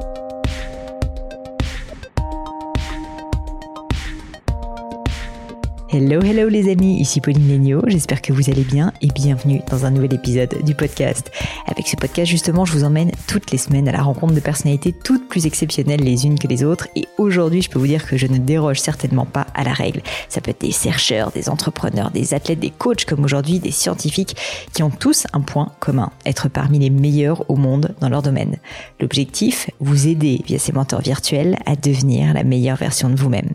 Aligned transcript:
thank 0.00 0.18
you 0.18 0.27
Hello, 5.90 6.20
hello 6.20 6.50
les 6.50 6.70
amis, 6.70 7.00
ici 7.00 7.22
Pauline 7.22 7.48
Legno, 7.48 7.80
j'espère 7.86 8.20
que 8.20 8.34
vous 8.34 8.50
allez 8.50 8.62
bien 8.62 8.92
et 9.00 9.06
bienvenue 9.06 9.62
dans 9.70 9.86
un 9.86 9.90
nouvel 9.90 10.12
épisode 10.12 10.62
du 10.62 10.74
podcast. 10.74 11.30
Avec 11.66 11.88
ce 11.88 11.96
podcast 11.96 12.30
justement, 12.30 12.66
je 12.66 12.74
vous 12.74 12.84
emmène 12.84 13.10
toutes 13.26 13.50
les 13.52 13.56
semaines 13.56 13.88
à 13.88 13.92
la 13.92 14.02
rencontre 14.02 14.34
de 14.34 14.40
personnalités 14.40 14.92
toutes 14.92 15.26
plus 15.30 15.46
exceptionnelles 15.46 16.02
les 16.02 16.26
unes 16.26 16.38
que 16.38 16.46
les 16.46 16.62
autres 16.62 16.88
et 16.94 17.06
aujourd'hui 17.16 17.62
je 17.62 17.70
peux 17.70 17.78
vous 17.78 17.86
dire 17.86 18.06
que 18.06 18.18
je 18.18 18.26
ne 18.26 18.36
déroge 18.36 18.80
certainement 18.80 19.24
pas 19.24 19.46
à 19.54 19.64
la 19.64 19.72
règle. 19.72 20.02
Ça 20.28 20.42
peut 20.42 20.50
être 20.50 20.60
des 20.60 20.72
chercheurs, 20.72 21.30
des 21.30 21.48
entrepreneurs, 21.48 22.10
des 22.10 22.34
athlètes, 22.34 22.60
des 22.60 22.68
coachs 22.68 23.06
comme 23.06 23.24
aujourd'hui, 23.24 23.58
des 23.58 23.70
scientifiques 23.70 24.36
qui 24.74 24.82
ont 24.82 24.90
tous 24.90 25.26
un 25.32 25.40
point 25.40 25.72
commun, 25.80 26.12
être 26.26 26.50
parmi 26.50 26.80
les 26.80 26.90
meilleurs 26.90 27.50
au 27.50 27.56
monde 27.56 27.94
dans 28.00 28.10
leur 28.10 28.20
domaine. 28.20 28.58
L'objectif, 29.00 29.70
vous 29.80 30.06
aider 30.06 30.42
via 30.46 30.58
ces 30.58 30.72
mentors 30.72 31.00
virtuels 31.00 31.56
à 31.64 31.76
devenir 31.76 32.34
la 32.34 32.44
meilleure 32.44 32.76
version 32.76 33.08
de 33.08 33.16
vous-même. 33.16 33.52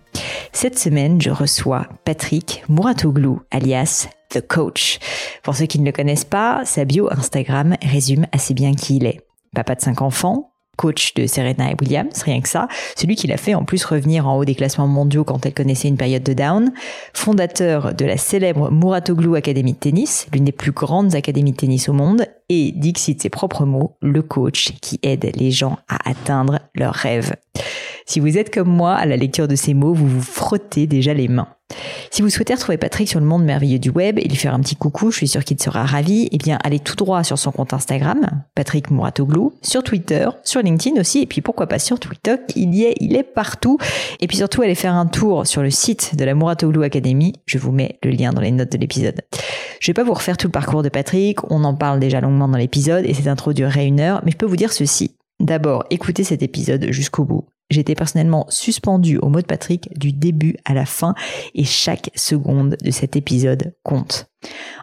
Cette 0.52 0.80
semaine, 0.80 1.22
je 1.22 1.30
reçois 1.30 1.88
Patrick 2.06 2.23
Mouratoglou, 2.70 3.42
alias 3.52 4.08
The 4.30 4.46
Coach. 4.46 5.00
Pour 5.44 5.56
ceux 5.56 5.66
qui 5.66 5.80
ne 5.80 5.86
le 5.86 5.92
connaissent 5.92 6.26
pas, 6.26 6.62
sa 6.66 6.86
bio 6.86 7.12
Instagram 7.12 7.76
résume 7.82 8.26
assez 8.32 8.54
bien 8.54 8.74
qui 8.74 8.98
il 8.98 9.06
est. 9.06 9.22
Papa 9.54 9.76
de 9.76 9.82
cinq 9.82 10.02
enfants, 10.02 10.54
coach 10.78 11.14
de 11.14 11.28
Serena 11.28 11.70
Williams, 11.80 12.24
rien 12.24 12.42
que 12.42 12.50
ça, 12.50 12.68
celui 12.98 13.16
qui 13.16 13.28
l'a 13.28 13.38
fait 13.38 13.54
en 13.54 13.64
plus 13.64 13.86
revenir 13.86 14.28
en 14.28 14.38
haut 14.38 14.46
des 14.46 14.56
classements 14.56 14.88
mondiaux 14.88 15.24
quand 15.24 15.46
elle 15.46 15.54
connaissait 15.54 15.88
une 15.88 15.98
période 15.98 16.24
de 16.24 16.34
down, 16.34 16.72
fondateur 17.14 17.94
de 17.94 18.06
la 18.06 18.18
célèbre 18.18 18.72
Mouratoglou 18.72 19.36
Academy 19.36 19.74
de 19.74 19.78
tennis, 19.78 20.28
l'une 20.34 20.46
des 20.46 20.52
plus 20.52 20.72
grandes 20.72 21.14
académies 21.16 21.52
de 21.52 21.58
tennis 21.58 21.90
au 21.90 21.94
monde, 21.94 22.26
et, 22.50 22.72
dixit 22.72 23.22
ses 23.22 23.30
propres 23.30 23.66
mots, 23.66 23.98
le 24.02 24.22
coach 24.22 24.74
qui 24.82 25.00
aide 25.04 25.32
les 25.36 25.52
gens 25.52 25.78
à 25.88 26.10
atteindre 26.10 26.60
leurs 26.74 26.96
rêves. 26.96 27.34
Si 28.06 28.20
vous 28.20 28.38
êtes 28.38 28.54
comme 28.54 28.70
moi, 28.70 28.94
à 28.96 29.06
la 29.06 29.18
lecture 29.18 29.48
de 29.48 29.56
ces 29.56 29.74
mots, 29.74 29.94
vous 29.94 30.08
vous 30.08 30.22
frottez 30.22 30.88
déjà 30.88 31.14
les 31.14 31.28
mains. 31.28 31.48
Si 32.12 32.22
vous 32.22 32.30
souhaitez 32.30 32.54
retrouver 32.54 32.78
Patrick 32.78 33.10
sur 33.10 33.20
le 33.20 33.26
monde 33.26 33.44
merveilleux 33.44 33.80
du 33.80 33.90
web 33.90 34.20
et 34.20 34.28
lui 34.28 34.36
faire 34.36 34.54
un 34.54 34.60
petit 34.60 34.76
coucou, 34.76 35.12
je 35.12 35.18
suis 35.18 35.28
sûr 35.28 35.44
qu'il 35.44 35.62
sera 35.62 35.84
ravi, 35.86 36.30
eh 36.32 36.38
bien, 36.38 36.60
allez 36.64 36.80
tout 36.80 36.96
droit 36.96 37.24
sur 37.24 37.40
son 37.40 37.52
compte 37.52 37.74
Instagram, 37.74 38.44
Patrick 38.54 38.92
Mouratoglou, 38.92 39.54
sur 39.62 39.84
Twitter, 39.84 40.28
sur 40.44 40.62
LinkedIn 40.62 41.00
aussi, 41.00 41.22
et 41.22 41.26
puis 41.26 41.42
pourquoi 41.42 41.68
pas 41.68 41.80
sur 41.80 42.00
Twitter, 42.00 42.36
il 42.56 42.76
y 42.76 42.84
est, 42.84 42.96
il 43.00 43.16
est 43.16 43.24
partout. 43.24 43.78
Et 44.20 44.28
puis 44.28 44.38
surtout, 44.38 44.62
allez 44.62 44.76
faire 44.76 44.94
un 44.94 45.08
tour 45.08 45.48
sur 45.48 45.64
le 45.64 45.72
site 45.72 46.16
de 46.16 46.24
la 46.24 46.36
Mouratoglou 46.36 46.84
Academy. 46.84 47.34
Je 47.46 47.58
vous 47.58 47.72
mets 47.72 47.98
le 48.04 48.12
lien 48.12 48.32
dans 48.32 48.42
les 48.42 48.52
notes 48.52 48.72
de 48.72 48.78
l'épisode. 48.78 49.22
Je 49.80 49.88
vais 49.88 49.94
pas 49.94 50.04
vous 50.04 50.14
refaire 50.14 50.38
tout 50.38 50.48
le 50.48 50.52
parcours 50.52 50.84
de 50.84 50.90
Patrick, 50.90 51.40
on 51.52 51.64
en 51.64 51.74
parle 51.74 52.00
déjà 52.00 52.22
longuement 52.22 52.48
dans 52.48 52.58
l'épisode 52.58 53.06
et 53.06 53.14
cette 53.14 53.28
intro 53.28 53.54
durerait 53.54 53.88
une 53.88 54.00
heure, 54.00 54.22
mais 54.24 54.32
je 54.32 54.38
peux 54.38 54.46
vous 54.46 54.56
dire 54.56 54.72
ceci. 54.72 55.16
D'abord, 55.40 55.84
écoutez 55.90 56.24
cet 56.24 56.44
épisode 56.44 56.88
jusqu'au 56.92 57.26
bout. 57.26 57.46
J'étais 57.74 57.96
personnellement 57.96 58.46
suspendu 58.50 59.18
au 59.18 59.30
mot 59.30 59.42
de 59.42 59.48
Patrick 59.48 59.90
du 59.98 60.14
début 60.14 60.56
à 60.64 60.76
la 60.76 60.86
fin 60.86 61.16
et 61.56 61.64
chaque 61.64 62.12
seconde 62.16 62.78
de 62.84 62.92
cet 62.92 63.16
épisode 63.16 63.74
compte. 63.82 64.28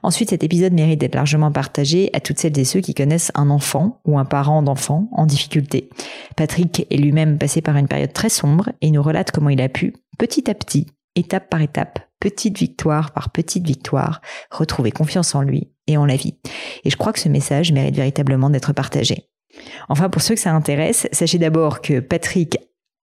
Ensuite, 0.03 0.31
cet 0.31 0.43
épisode 0.43 0.73
mérite 0.73 1.01
d'être 1.01 1.15
largement 1.15 1.53
partagé 1.53 2.11
à 2.15 2.21
toutes 2.21 2.41
celles 2.41 2.59
et 2.59 2.65
ceux 2.65 2.81
qui 2.81 2.95
connaissent 2.95 3.31
un 3.37 3.49
enfant 3.49 4.01
ou 4.05 4.19
un 4.19 4.25
parent 4.25 4.63
d'enfant 4.63 5.09
en 5.13 5.25
difficulté. 5.25 5.89
Patrick 6.37 6.87
est 6.91 6.97
lui-même 6.97 7.39
passé 7.39 7.61
par 7.61 7.77
une 7.77 7.87
période 7.87 8.13
très 8.13 8.29
sombre 8.29 8.71
et 8.81 8.91
nous 8.91 9.03
relate 9.03 9.31
comment 9.31 9.51
il 9.51 9.61
a 9.61 9.69
pu, 9.69 9.95
petit 10.19 10.51
à 10.51 10.55
petit, 10.55 10.87
étape 11.15 11.49
par 11.49 11.61
étape, 11.61 12.01
petite 12.19 12.59
victoire 12.59 13.13
par 13.13 13.31
petite 13.31 13.67
victoire, 13.67 14.21
retrouver 14.51 14.91
confiance 14.91 15.37
en 15.37 15.43
lui 15.43 15.71
et 15.87 15.97
en 15.97 16.07
la 16.07 16.17
vie. 16.17 16.39
Et 16.85 16.91
je 16.91 16.97
crois 16.97 17.13
que 17.13 17.21
ce 17.21 17.29
message 17.29 17.71
mérite 17.71 17.95
véritablement 17.95 18.51
d'être 18.51 18.73
partagé. 18.73 19.29
Enfin, 19.89 20.09
pour 20.09 20.23
ceux 20.23 20.35
que 20.35 20.41
ça 20.41 20.53
intéresse, 20.53 21.09
sachez 21.13 21.39
d'abord 21.39 21.81
que 21.81 22.01
Patrick 22.01 22.59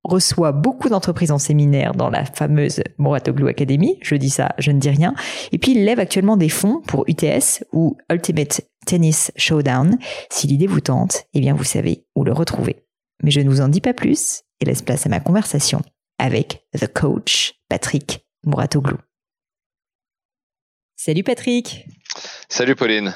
reçoit 0.07 0.51
beaucoup 0.51 0.89
d'entreprises 0.89 1.31
en 1.31 1.37
séminaire 1.37 1.93
dans 1.93 2.09
la 2.09 2.25
fameuse 2.25 2.81
Moratoglu 2.97 3.47
Academy. 3.47 3.97
Je 4.01 4.15
dis 4.15 4.29
ça, 4.29 4.53
je 4.57 4.71
ne 4.71 4.79
dis 4.79 4.89
rien. 4.89 5.13
Et 5.51 5.57
puis, 5.57 5.73
il 5.73 5.85
lève 5.85 5.99
actuellement 5.99 6.37
des 6.37 6.49
fonds 6.49 6.81
pour 6.87 7.05
UTS 7.07 7.63
ou 7.73 7.97
Ultimate 8.09 8.61
Tennis 8.85 9.31
Showdown. 9.35 9.97
Si 10.31 10.47
l'idée 10.47 10.67
vous 10.67 10.81
tente, 10.81 11.25
eh 11.33 11.39
bien, 11.39 11.53
vous 11.53 11.63
savez 11.63 12.05
où 12.15 12.23
le 12.23 12.33
retrouver. 12.33 12.85
Mais 13.23 13.31
je 13.31 13.41
ne 13.41 13.49
vous 13.49 13.61
en 13.61 13.67
dis 13.67 13.81
pas 13.81 13.93
plus 13.93 14.43
et 14.61 14.65
laisse 14.65 14.81
place 14.81 15.05
à 15.05 15.09
ma 15.09 15.19
conversation 15.19 15.81
avec 16.17 16.65
The 16.77 16.87
Coach 16.91 17.53
Patrick 17.69 18.25
Mouratoglou. 18.45 18.97
Salut 20.95 21.23
Patrick. 21.23 21.85
Salut 22.49 22.75
Pauline. 22.75 23.13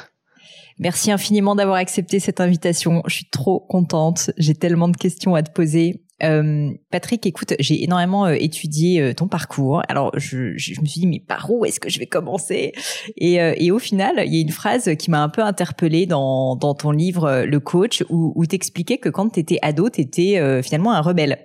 Merci 0.77 1.11
infiniment 1.11 1.55
d'avoir 1.55 1.77
accepté 1.77 2.19
cette 2.19 2.39
invitation. 2.39 3.03
Je 3.05 3.15
suis 3.15 3.29
trop 3.29 3.59
contente. 3.59 4.31
J'ai 4.37 4.55
tellement 4.55 4.87
de 4.87 4.97
questions 4.97 5.35
à 5.35 5.43
te 5.43 5.51
poser. 5.51 6.03
Euh, 6.23 6.71
Patrick, 6.91 7.25
écoute, 7.25 7.53
j'ai 7.59 7.83
énormément 7.83 8.25
euh, 8.25 8.35
étudié 8.37 9.01
euh, 9.01 9.13
ton 9.13 9.27
parcours. 9.27 9.81
Alors, 9.87 10.11
je, 10.17 10.57
je, 10.57 10.79
me 10.81 10.85
suis 10.85 11.01
dit, 11.01 11.07
mais 11.07 11.19
par 11.19 11.49
où 11.51 11.65
est-ce 11.65 11.79
que 11.79 11.89
je 11.89 11.99
vais 11.99 12.05
commencer? 12.05 12.73
Et, 13.17 13.35
et, 13.35 13.71
au 13.71 13.79
final, 13.79 14.21
il 14.25 14.33
y 14.33 14.37
a 14.37 14.41
une 14.41 14.51
phrase 14.51 14.95
qui 14.97 15.09
m'a 15.09 15.21
un 15.21 15.29
peu 15.29 15.41
interpellée 15.41 16.05
dans, 16.05 16.55
dans 16.55 16.73
ton 16.73 16.91
livre 16.91 17.43
Le 17.45 17.59
Coach, 17.59 18.03
où, 18.09 18.33
où 18.35 18.45
t'expliquais 18.45 18.97
que 18.97 19.09
quand 19.09 19.29
t'étais 19.29 19.59
ado, 19.61 19.89
t'étais 19.89 20.61
finalement 20.63 20.91
un 20.91 21.01
rebelle 21.01 21.37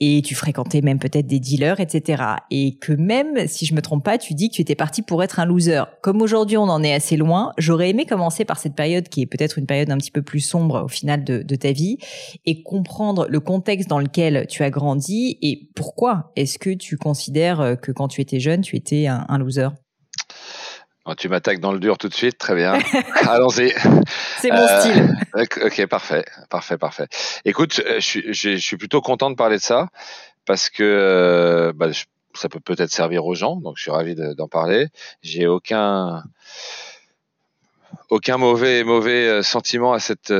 et 0.00 0.22
tu 0.22 0.34
fréquentais 0.34 0.80
même 0.80 0.98
peut-être 0.98 1.26
des 1.26 1.38
dealers, 1.38 1.78
etc. 1.78 2.22
Et 2.50 2.76
que 2.78 2.92
même, 2.92 3.46
si 3.46 3.66
je 3.66 3.74
me 3.74 3.82
trompe 3.82 4.04
pas, 4.04 4.18
tu 4.18 4.34
dis 4.34 4.48
que 4.48 4.54
tu 4.54 4.62
étais 4.62 4.74
parti 4.74 5.02
pour 5.02 5.22
être 5.22 5.38
un 5.38 5.44
loser. 5.44 5.82
Comme 6.02 6.22
aujourd'hui 6.22 6.56
on 6.56 6.64
en 6.64 6.82
est 6.82 6.94
assez 6.94 7.16
loin, 7.16 7.52
j'aurais 7.58 7.90
aimé 7.90 8.06
commencer 8.06 8.44
par 8.44 8.58
cette 8.58 8.74
période 8.74 9.08
qui 9.08 9.22
est 9.22 9.26
peut-être 9.26 9.58
une 9.58 9.66
période 9.66 9.90
un 9.90 9.98
petit 9.98 10.10
peu 10.10 10.22
plus 10.22 10.40
sombre 10.40 10.84
au 10.84 10.88
final 10.88 11.24
de, 11.24 11.56
ta 11.60 11.72
vie 11.72 11.98
et 12.46 12.62
comprendre 12.62 13.26
le 13.28 13.40
contexte 13.40 13.88
dans 13.88 13.98
lequel 13.98 14.46
tu 14.48 14.62
as 14.62 14.70
grandi 14.70 15.36
et 15.42 15.68
pourquoi 15.74 16.32
est-ce 16.36 16.58
que 16.58 16.70
tu 16.70 16.96
considères 16.96 17.76
que 17.82 17.92
quand 17.92 18.08
tu 18.08 18.22
étais 18.22 18.40
jeune, 18.40 18.62
tu 18.62 18.76
étais 18.76 19.06
un, 19.06 19.26
un 19.28 19.38
loser? 19.38 19.68
Tu 21.14 21.28
m'attaques 21.28 21.60
dans 21.60 21.72
le 21.72 21.78
dur 21.78 21.98
tout 21.98 22.08
de 22.08 22.14
suite, 22.14 22.38
très 22.38 22.54
bien. 22.54 22.78
Allons-y. 23.28 23.72
C'est 24.38 24.50
mon 24.50 24.58
euh, 24.58 24.80
style. 24.80 25.16
Ok, 25.64 25.86
parfait, 25.86 26.24
parfait, 26.48 26.78
parfait. 26.78 27.06
Écoute, 27.44 27.80
euh, 27.84 27.96
je 27.96 28.00
suis, 28.00 28.34
je 28.34 28.56
suis 28.56 28.76
plutôt 28.76 29.00
content 29.00 29.30
de 29.30 29.36
parler 29.36 29.56
de 29.56 29.62
ça 29.62 29.88
parce 30.46 30.70
que 30.70 30.82
euh, 30.82 31.72
bah, 31.74 31.88
ça 32.34 32.48
peut 32.48 32.60
peut-être 32.60 32.90
servir 32.90 33.24
aux 33.26 33.34
gens, 33.34 33.56
donc 33.56 33.76
je 33.76 33.82
suis 33.82 33.90
ravi 33.90 34.14
d'en 34.14 34.48
parler. 34.48 34.88
J'ai 35.22 35.46
aucun 35.46 36.22
aucun 38.08 38.36
mauvais 38.36 38.84
mauvais 38.84 39.42
sentiment 39.42 39.92
à 39.92 40.00
cette 40.00 40.32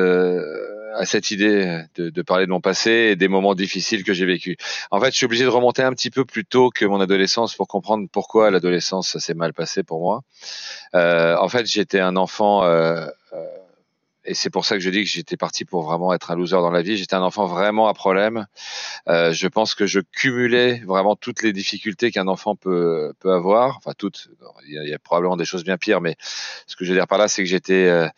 à 0.96 1.06
cette 1.06 1.30
idée 1.30 1.84
de, 1.94 2.10
de, 2.10 2.22
parler 2.22 2.46
de 2.46 2.50
mon 2.50 2.60
passé 2.60 2.90
et 2.90 3.16
des 3.16 3.28
moments 3.28 3.54
difficiles 3.54 4.04
que 4.04 4.12
j'ai 4.12 4.26
vécu. 4.26 4.56
En 4.90 5.00
fait, 5.00 5.10
je 5.10 5.16
suis 5.16 5.26
obligé 5.26 5.44
de 5.44 5.48
remonter 5.48 5.82
un 5.82 5.92
petit 5.92 6.10
peu 6.10 6.24
plus 6.24 6.44
tôt 6.44 6.70
que 6.70 6.84
mon 6.84 7.00
adolescence 7.00 7.54
pour 7.54 7.68
comprendre 7.68 8.08
pourquoi 8.10 8.50
l'adolescence 8.50 9.18
s'est 9.18 9.34
mal 9.34 9.52
passé 9.52 9.82
pour 9.82 10.00
moi. 10.00 10.22
Euh, 10.94 11.36
en 11.36 11.48
fait, 11.48 11.66
j'étais 11.66 12.00
un 12.00 12.16
enfant 12.16 12.64
euh, 12.64 13.06
euh, 13.32 13.46
et 14.24 14.34
c'est 14.34 14.50
pour 14.50 14.64
ça 14.66 14.76
que 14.76 14.80
je 14.80 14.90
dis 14.90 15.02
que 15.02 15.08
j'étais 15.08 15.36
parti 15.36 15.64
pour 15.64 15.82
vraiment 15.82 16.12
être 16.12 16.30
un 16.30 16.36
loser 16.36 16.56
dans 16.56 16.70
la 16.70 16.82
vie. 16.82 16.96
J'étais 16.96 17.14
un 17.14 17.22
enfant 17.22 17.46
vraiment 17.46 17.88
à 17.88 17.94
problème. 17.94 18.46
Euh, 19.08 19.32
je 19.32 19.48
pense 19.48 19.74
que 19.74 19.86
je 19.86 20.00
cumulais 20.00 20.82
vraiment 20.86 21.16
toutes 21.16 21.42
les 21.42 21.52
difficultés 21.52 22.10
qu'un 22.10 22.28
enfant 22.28 22.54
peut 22.54 23.14
peut 23.18 23.32
avoir. 23.32 23.76
Enfin 23.78 23.92
toutes. 23.96 24.28
Il 24.66 24.74
y, 24.74 24.78
a, 24.78 24.84
il 24.84 24.90
y, 24.90 24.94
a, 24.94 24.98
probablement 24.98 25.36
des 25.36 25.46
choses 25.46 25.64
bien 25.64 25.78
pires, 25.78 26.00
mais 26.00 26.16
ce 26.66 26.76
que 26.76 26.84
je 26.84 26.90
veux 26.90 26.96
dire 26.96 27.06
par 27.06 27.18
là, 27.18 27.28
c'est 27.28 27.42
que 27.42 27.48
j'étais 27.48 27.88
euh, 27.88 28.08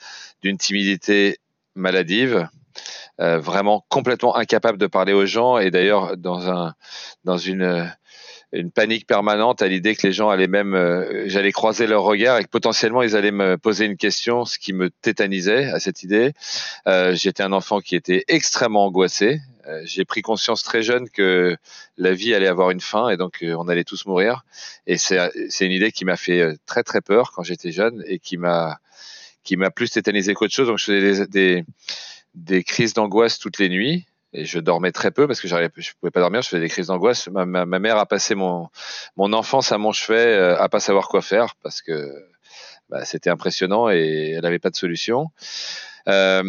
d'une 0.42 0.58
timidité 0.58 1.38
maladive. 1.76 2.48
Euh, 3.20 3.38
vraiment 3.38 3.84
complètement 3.88 4.36
incapable 4.36 4.78
de 4.78 4.86
parler 4.86 5.12
aux 5.12 5.26
gens. 5.26 5.58
Et 5.58 5.70
d'ailleurs 5.70 6.16
dans 6.16 6.48
un 6.50 6.74
dans 7.24 7.36
une 7.36 7.92
panique 8.74 9.06
permanente 9.06 9.62
à 9.62 9.68
l'idée 9.68 9.94
que 9.94 10.06
les 10.06 10.12
gens 10.12 10.28
allaient 10.28 10.46
même 10.46 10.74
euh, 10.74 11.24
j'allais 11.26 11.52
croiser 11.52 11.86
leur 11.86 12.02
regard 12.02 12.38
et 12.38 12.44
que 12.44 12.48
potentiellement 12.48 13.02
ils 13.02 13.14
allaient 13.16 13.30
me 13.30 13.56
poser 13.56 13.84
une 13.84 13.96
question 13.96 14.44
ce 14.44 14.58
qui 14.58 14.72
me 14.72 14.90
tétanisait 14.90 15.70
à 15.70 15.78
cette 15.78 16.02
idée. 16.02 16.32
Euh, 16.86 17.14
j'étais 17.14 17.42
un 17.42 17.52
enfant 17.52 17.80
qui 17.80 17.96
était 17.96 18.24
extrêmement 18.28 18.86
angoissé. 18.86 19.40
J'ai 19.84 20.04
pris 20.04 20.22
conscience 20.22 20.64
très 20.64 20.82
jeune 20.82 21.08
que 21.08 21.56
la 21.96 22.12
vie 22.14 22.34
allait 22.34 22.48
avoir 22.48 22.72
une 22.72 22.80
fin 22.80 23.10
et 23.10 23.16
donc 23.16 23.44
on 23.46 23.68
allait 23.68 23.84
tous 23.84 24.06
mourir. 24.06 24.44
Et 24.88 24.98
c'est 24.98 25.30
une 25.60 25.70
idée 25.70 25.92
qui 25.92 26.04
m'a 26.04 26.16
fait 26.16 26.56
très 26.66 26.82
très 26.82 27.00
peur 27.00 27.30
quand 27.30 27.44
j'étais 27.44 27.70
jeune 27.70 28.02
et 28.08 28.18
qui 28.18 28.38
m'a 28.38 28.80
qui 29.44 29.56
m'a 29.56 29.70
plus 29.70 29.90
tétanisé 29.90 30.34
qu'autre 30.34 30.52
chose. 30.54 30.66
Donc 30.66 30.78
je 30.78 30.84
faisais 30.84 31.26
des 31.26 31.64
des 32.34 32.64
crises 32.64 32.94
d'angoisse 32.94 33.38
toutes 33.38 33.58
les 33.58 33.68
nuits 33.68 34.06
et 34.32 34.44
je 34.44 34.58
dormais 34.58 34.92
très 34.92 35.10
peu 35.10 35.26
parce 35.26 35.40
que 35.40 35.48
j'arrivais, 35.48 35.70
je 35.76 35.92
pouvais 36.00 36.10
pas 36.10 36.20
dormir, 36.20 36.42
je 36.42 36.48
faisais 36.48 36.62
des 36.62 36.68
crises 36.68 36.86
d'angoisse. 36.86 37.28
Ma, 37.28 37.44
mère 37.66 37.98
a 37.98 38.06
passé 38.06 38.34
mon 38.34 38.70
enfance 39.16 39.72
à 39.72 39.78
mon 39.78 39.92
chevet 39.92 40.16
euh, 40.16 40.58
à 40.58 40.68
pas 40.68 40.80
savoir 40.80 41.08
quoi 41.08 41.20
faire 41.20 41.54
parce 41.62 41.82
que 41.82 42.10
bah, 42.88 43.04
c'était 43.04 43.30
impressionnant 43.30 43.90
et 43.90 44.34
elle 44.36 44.46
avait 44.46 44.58
pas 44.58 44.70
de 44.70 44.76
solution. 44.76 45.30
Euh, 46.08 46.42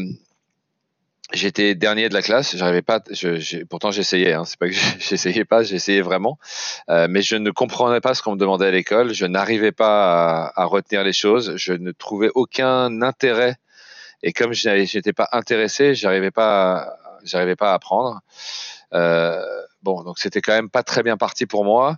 J'étais 1.33 1.73
dernier 1.73 2.09
de 2.09 2.13
la 2.13 2.21
classe, 2.21 2.55
j'arrivais 2.55 2.83
pas. 2.83 3.01
Je, 3.09 3.63
pourtant 3.63 3.89
j'essayais, 3.89 4.33
hein, 4.33 4.45
c'est 4.45 4.59
pas 4.59 4.67
que 4.67 4.75
j'essayais 4.99 5.45
pas, 5.45 5.63
j'essayais 5.63 6.01
vraiment, 6.01 6.37
euh, 6.89 7.07
mais 7.09 7.23
je 7.23 7.35
ne 7.35 7.49
comprenais 7.49 8.01
pas 8.01 8.13
ce 8.13 8.21
qu'on 8.21 8.33
me 8.33 8.39
demandait 8.39 8.67
à 8.67 8.71
l'école. 8.71 9.13
Je 9.13 9.25
n'arrivais 9.25 9.71
pas 9.71 10.51
à, 10.55 10.65
retenir 10.65 11.03
les 11.03 11.13
choses. 11.13 11.55
Je 11.55 11.73
ne 11.73 11.91
trouvais 11.91 12.29
aucun 12.35 13.01
intérêt 13.01 13.55
et 14.23 14.31
comme 14.31 14.53
je 14.53 14.69
n'étais 14.69 15.13
pas 15.13 15.27
intéressé, 15.33 15.93
j'arrivais 15.93 16.31
pas, 16.31 16.97
j'arrivais 17.23 17.57
pas 17.57 17.71
à 17.71 17.73
apprendre. 17.75 18.21
Euh, 18.93 19.43
bon, 19.83 20.01
donc 20.03 20.17
c'était 20.17 20.41
quand 20.41 20.53
même 20.53 20.69
pas 20.69 20.81
très 20.81 21.03
bien 21.03 21.17
parti 21.17 21.45
pour 21.45 21.65
moi. 21.65 21.97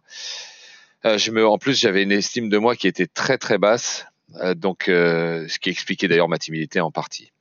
Euh, 1.06 1.46
en 1.46 1.58
plus, 1.60 1.80
j'avais 1.80 2.02
une 2.02 2.12
estime 2.12 2.50
de 2.50 2.58
moi 2.58 2.76
qui 2.76 2.88
était 2.88 3.06
très 3.06 3.38
très 3.38 3.60
basse, 3.60 4.08
euh, 4.42 4.56
donc 4.56 4.86
ce 4.88 5.60
qui 5.60 5.70
expliquait 5.70 6.08
d'ailleurs 6.08 6.28
ma 6.28 6.40
timidité 6.40 6.82
en 6.82 6.92
partie. 6.92 7.32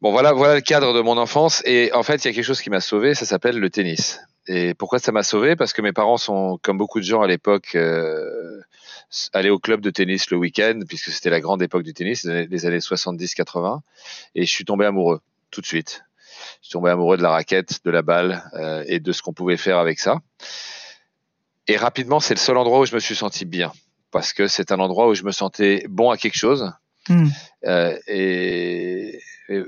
Bon, 0.00 0.12
voilà, 0.12 0.32
voilà 0.32 0.54
le 0.54 0.60
cadre 0.62 0.94
de 0.94 1.02
mon 1.02 1.18
enfance. 1.18 1.62
Et 1.66 1.92
en 1.92 2.02
fait, 2.02 2.24
il 2.24 2.28
y 2.28 2.30
a 2.30 2.34
quelque 2.34 2.44
chose 2.44 2.62
qui 2.62 2.70
m'a 2.70 2.80
sauvé. 2.80 3.14
Ça 3.14 3.26
s'appelle 3.26 3.58
le 3.58 3.68
tennis. 3.68 4.20
Et 4.46 4.72
pourquoi 4.72 4.98
ça 4.98 5.12
m'a 5.12 5.22
sauvé? 5.22 5.56
Parce 5.56 5.74
que 5.74 5.82
mes 5.82 5.92
parents 5.92 6.16
sont, 6.16 6.58
comme 6.62 6.78
beaucoup 6.78 7.00
de 7.00 7.04
gens 7.04 7.20
à 7.20 7.26
l'époque, 7.26 7.76
allés 9.32 9.50
au 9.50 9.58
club 9.58 9.80
de 9.80 9.90
tennis 9.90 10.30
le 10.30 10.36
week-end, 10.36 10.80
puisque 10.86 11.10
c'était 11.10 11.30
la 11.30 11.40
grande 11.40 11.62
époque 11.62 11.82
du 11.82 11.94
tennis, 11.94 12.24
les 12.24 12.66
années 12.66 12.78
70-80. 12.78 13.80
Et 14.34 14.44
je 14.44 14.50
suis 14.50 14.64
tombé 14.64 14.84
amoureux 14.86 15.20
tout 15.50 15.60
de 15.60 15.66
suite. 15.66 16.04
Je 16.60 16.68
suis 16.68 16.72
tombé 16.72 16.90
amoureux 16.90 17.16
de 17.16 17.22
la 17.22 17.30
raquette, 17.30 17.84
de 17.84 17.90
la 17.90 18.02
balle 18.02 18.44
euh, 18.54 18.84
et 18.86 19.00
de 19.00 19.12
ce 19.12 19.22
qu'on 19.22 19.32
pouvait 19.32 19.56
faire 19.56 19.78
avec 19.78 19.98
ça. 19.98 20.18
Et 21.66 21.76
rapidement, 21.76 22.20
c'est 22.20 22.34
le 22.34 22.40
seul 22.40 22.56
endroit 22.56 22.80
où 22.80 22.86
je 22.86 22.94
me 22.94 23.00
suis 23.00 23.16
senti 23.16 23.44
bien, 23.44 23.72
parce 24.10 24.32
que 24.32 24.46
c'est 24.46 24.72
un 24.72 24.78
endroit 24.78 25.08
où 25.08 25.14
je 25.14 25.24
me 25.24 25.32
sentais 25.32 25.84
bon 25.88 26.10
à 26.10 26.16
quelque 26.16 26.36
chose. 26.36 26.72
Hmm. 27.08 27.28
Euh, 27.66 27.98
et, 28.06 29.20
et, 29.48 29.62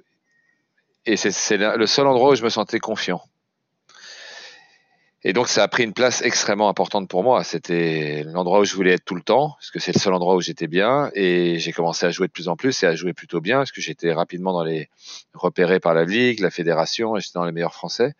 et 1.06 1.16
c'est 1.16 1.30
c'est 1.30 1.56
le 1.56 1.86
seul 1.86 2.06
endroit 2.06 2.30
où 2.30 2.34
je 2.34 2.42
me 2.42 2.50
sentais 2.50 2.78
confiant. 2.78 3.22
Et 5.22 5.34
donc 5.34 5.48
ça 5.48 5.62
a 5.62 5.68
pris 5.68 5.84
une 5.84 5.92
place 5.92 6.22
extrêmement 6.22 6.68
importante 6.70 7.08
pour 7.08 7.22
moi. 7.22 7.44
C'était 7.44 8.24
l'endroit 8.24 8.60
où 8.60 8.64
je 8.64 8.74
voulais 8.74 8.92
être 8.92 9.04
tout 9.04 9.14
le 9.14 9.22
temps, 9.22 9.50
parce 9.58 9.70
que 9.70 9.78
c'est 9.78 9.94
le 9.94 10.00
seul 10.00 10.14
endroit 10.14 10.34
où 10.34 10.40
j'étais 10.40 10.66
bien. 10.66 11.10
Et 11.14 11.58
j'ai 11.58 11.72
commencé 11.72 12.06
à 12.06 12.10
jouer 12.10 12.26
de 12.26 12.32
plus 12.32 12.48
en 12.48 12.56
plus 12.56 12.82
et 12.82 12.86
à 12.86 12.94
jouer 12.94 13.12
plutôt 13.12 13.40
bien, 13.40 13.58
parce 13.58 13.72
que 13.72 13.82
j'étais 13.82 14.12
rapidement 14.12 14.52
dans 14.52 14.64
les 14.64 14.88
repérés 15.34 15.78
par 15.78 15.92
la 15.92 16.04
ligue, 16.04 16.40
la 16.40 16.50
fédération, 16.50 17.16
et 17.16 17.20
j'étais 17.20 17.38
dans 17.38 17.44
les 17.44 17.52
meilleurs 17.52 17.74
Français. 17.74 18.14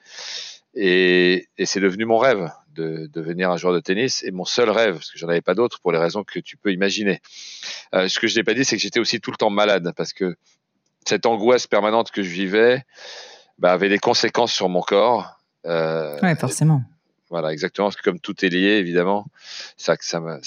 Et, 0.74 1.48
et 1.56 1.66
c'est 1.66 1.80
devenu 1.80 2.04
mon 2.04 2.18
rêve 2.18 2.50
de, 2.74 3.06
de 3.06 3.06
devenir 3.06 3.50
un 3.50 3.56
joueur 3.56 3.74
de 3.74 3.80
tennis 3.80 4.22
et 4.22 4.30
mon 4.30 4.44
seul 4.44 4.68
rêve, 4.68 4.94
parce 4.94 5.10
que 5.10 5.18
j'en 5.18 5.28
avais 5.28 5.40
pas 5.40 5.54
d'autre 5.54 5.80
pour 5.80 5.92
les 5.92 5.98
raisons 5.98 6.22
que 6.22 6.38
tu 6.38 6.58
peux 6.58 6.72
imaginer. 6.72 7.20
Euh, 7.94 8.08
ce 8.08 8.20
que 8.20 8.26
je 8.26 8.36
n'ai 8.36 8.44
pas 8.44 8.54
dit, 8.54 8.64
c'est 8.64 8.76
que 8.76 8.82
j'étais 8.82 9.00
aussi 9.00 9.20
tout 9.20 9.30
le 9.30 9.36
temps 9.38 9.50
malade, 9.50 9.92
parce 9.96 10.12
que 10.12 10.36
cette 11.06 11.24
angoisse 11.24 11.66
permanente 11.66 12.10
que 12.10 12.22
je 12.22 12.28
vivais 12.28 12.84
bah, 13.58 13.72
avait 13.72 13.88
des 13.88 13.98
conséquences 13.98 14.52
sur 14.52 14.68
mon 14.68 14.82
corps. 14.82 15.39
Euh, 15.66 16.18
Ouais, 16.22 16.36
forcément. 16.36 16.82
voilà, 17.28 17.52
exactement, 17.52 17.88
parce 17.88 17.96
que 17.96 18.02
comme 18.02 18.20
tout 18.20 18.44
est 18.44 18.48
lié, 18.48 18.78
évidemment, 18.78 19.26
ça, 19.76 19.96
ça 20.00 20.20
m'a, 20.20 20.38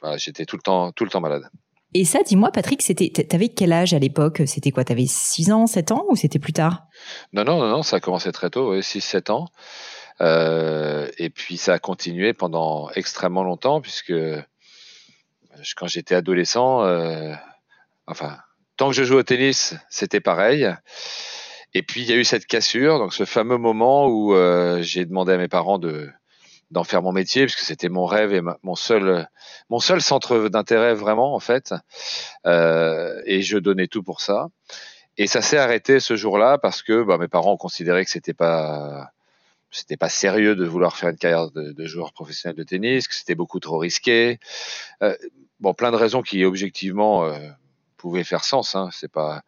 voilà, 0.00 0.16
j'étais 0.16 0.44
tout 0.46 0.56
le 0.56 0.62
temps, 0.62 0.92
tout 0.92 1.04
le 1.04 1.10
temps 1.10 1.20
malade. 1.20 1.48
Et 1.94 2.04
ça, 2.04 2.18
dis-moi, 2.26 2.50
Patrick, 2.52 2.82
c'était, 2.82 3.08
t'avais 3.24 3.48
quel 3.48 3.72
âge 3.72 3.94
à 3.94 3.98
l'époque? 3.98 4.42
C'était 4.46 4.70
quoi? 4.70 4.84
T'avais 4.84 5.06
6 5.06 5.50
ans, 5.50 5.66
7 5.66 5.92
ans 5.92 6.04
ou 6.10 6.16
c'était 6.16 6.38
plus 6.38 6.52
tard? 6.52 6.84
Non, 7.32 7.44
non, 7.44 7.58
non, 7.58 7.68
non, 7.68 7.82
ça 7.82 7.96
a 7.96 8.00
commencé 8.00 8.30
très 8.32 8.50
tôt, 8.50 8.70
ouais, 8.72 8.82
6-7 8.82 9.30
ans. 9.30 9.48
Euh, 10.20 11.08
et 11.18 11.30
puis 11.30 11.56
ça 11.56 11.74
a 11.74 11.78
continué 11.78 12.32
pendant 12.34 12.90
extrêmement 12.90 13.44
longtemps, 13.44 13.80
puisque 13.80 14.12
je- 14.12 14.44
quand 15.76 15.86
j'étais 15.86 16.14
adolescent, 16.14 16.84
euh, 16.84 17.34
enfin, 18.06 18.38
tant 18.76 18.88
que 18.88 18.94
je 18.94 19.04
jouais 19.04 19.18
au 19.18 19.22
tennis, 19.22 19.74
c'était 19.88 20.20
pareil. 20.20 20.68
Et 21.76 21.82
puis 21.82 22.00
il 22.00 22.08
y 22.08 22.12
a 22.14 22.16
eu 22.16 22.24
cette 22.24 22.46
cassure, 22.46 22.98
donc 22.98 23.12
ce 23.12 23.26
fameux 23.26 23.58
moment 23.58 24.08
où 24.08 24.34
euh, 24.34 24.80
j'ai 24.80 25.04
demandé 25.04 25.34
à 25.34 25.36
mes 25.36 25.46
parents 25.46 25.78
de 25.78 26.08
d'en 26.70 26.84
faire 26.84 27.02
mon 27.02 27.12
métier, 27.12 27.44
puisque 27.44 27.60
c'était 27.60 27.90
mon 27.90 28.06
rêve 28.06 28.32
et 28.32 28.40
mon 28.62 28.74
seul 28.74 29.28
mon 29.68 29.78
seul 29.78 30.00
centre 30.00 30.48
d'intérêt 30.48 30.94
vraiment 30.94 31.34
en 31.34 31.38
fait. 31.38 31.74
Euh, 32.46 33.20
et 33.26 33.42
je 33.42 33.58
donnais 33.58 33.88
tout 33.88 34.02
pour 34.02 34.22
ça. 34.22 34.46
Et 35.18 35.26
ça 35.26 35.42
s'est 35.42 35.58
arrêté 35.58 36.00
ce 36.00 36.16
jour-là 36.16 36.56
parce 36.56 36.82
que 36.82 37.02
bah, 37.02 37.18
mes 37.18 37.28
parents 37.28 37.58
considéré 37.58 38.06
que 38.06 38.10
c'était 38.10 38.32
pas 38.32 39.10
c'était 39.70 39.98
pas 39.98 40.08
sérieux 40.08 40.56
de 40.56 40.64
vouloir 40.64 40.96
faire 40.96 41.10
une 41.10 41.18
carrière 41.18 41.50
de, 41.50 41.72
de 41.72 41.84
joueur 41.84 42.14
professionnel 42.14 42.56
de 42.56 42.62
tennis, 42.62 43.06
que 43.06 43.14
c'était 43.14 43.34
beaucoup 43.34 43.60
trop 43.60 43.76
risqué. 43.76 44.38
Euh, 45.02 45.14
bon, 45.60 45.74
plein 45.74 45.90
de 45.90 45.96
raisons 45.96 46.22
qui 46.22 46.42
objectivement 46.46 47.30
pouvaient 48.06 48.24
faire 48.24 48.44
sens. 48.44 48.76
Hein. 48.76 48.88
C'est 48.92 49.10
pas 49.10 49.42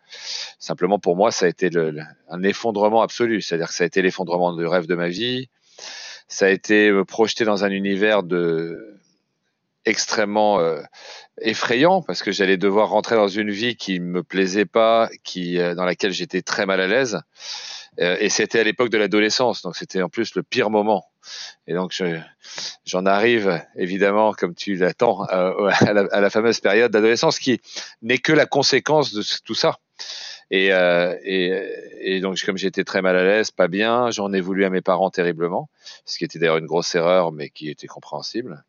simplement 0.58 0.98
pour 0.98 1.14
moi, 1.14 1.30
ça 1.30 1.46
a 1.46 1.48
été 1.48 1.70
un 2.28 2.42
effondrement 2.42 3.02
absolu. 3.02 3.40
C'est-à-dire 3.40 3.68
que 3.68 3.74
ça 3.74 3.84
a 3.84 3.86
été 3.86 4.02
l'effondrement 4.02 4.52
du 4.52 4.66
rêve 4.66 4.86
de 4.86 4.96
ma 4.96 5.08
vie. 5.08 5.48
Ça 6.26 6.46
a 6.46 6.48
été 6.48 6.90
me 6.90 7.04
projeter 7.04 7.44
dans 7.44 7.64
un 7.64 7.70
univers 7.70 8.24
de 8.24 8.98
extrêmement 9.84 10.58
euh, 10.58 10.82
effrayant 11.40 12.02
parce 12.02 12.22
que 12.22 12.32
j'allais 12.32 12.56
devoir 12.56 12.90
rentrer 12.90 13.14
dans 13.14 13.28
une 13.28 13.50
vie 13.50 13.76
qui 13.76 14.00
me 14.00 14.24
plaisait 14.24 14.66
pas, 14.66 15.08
qui 15.22 15.58
euh, 15.58 15.76
dans 15.76 15.84
laquelle 15.84 16.12
j'étais 16.12 16.42
très 16.42 16.66
mal 16.66 16.80
à 16.80 16.88
l'aise. 16.88 17.20
Euh, 18.00 18.16
et 18.18 18.28
c'était 18.28 18.58
à 18.58 18.64
l'époque 18.64 18.90
de 18.90 18.98
l'adolescence, 18.98 19.62
donc 19.62 19.76
c'était 19.76 20.02
en 20.02 20.08
plus 20.08 20.34
le 20.34 20.42
pire 20.42 20.68
moment. 20.68 21.06
Et 21.66 21.74
donc 21.74 21.92
je- 21.92 22.20
j'en 22.84 23.06
arrive 23.06 23.62
évidemment, 23.76 24.32
comme 24.32 24.54
tu 24.54 24.76
l'attends, 24.76 25.24
à, 25.24 25.92
la, 25.92 26.30
fameuse 26.30 26.60
période 26.60 26.90
d'adolescence 26.90 27.38
qui 27.38 27.60
n'est 28.02 28.18
que 28.18 28.32
la 28.32 28.46
conséquence 28.46 29.12
de 29.12 29.22
tout 29.44 29.54
ça. 29.54 29.78
Et, 30.50 30.72
euh, 30.72 31.14
et, 31.22 32.20
donc 32.20 32.40
comme 32.44 32.56
j'étais 32.56 32.84
très 32.84 33.02
mal 33.02 33.16
à 33.16 33.24
l'aise, 33.24 33.50
pas 33.50 33.68
bien, 33.68 34.10
j'en 34.10 34.32
ai 34.32 34.40
voulu 34.40 34.64
à 34.64 34.70
mes 34.70 34.80
parents 34.80 35.10
terriblement, 35.10 35.68
ce 36.06 36.16
qui 36.16 36.24
était 36.24 36.38
d'ailleurs 36.38 36.56
une 36.56 36.66
grosse 36.66 36.94
erreur, 36.94 37.32
mais 37.32 37.50
qui 37.50 37.68
était 37.68 37.86
compréhensible. 37.86 38.64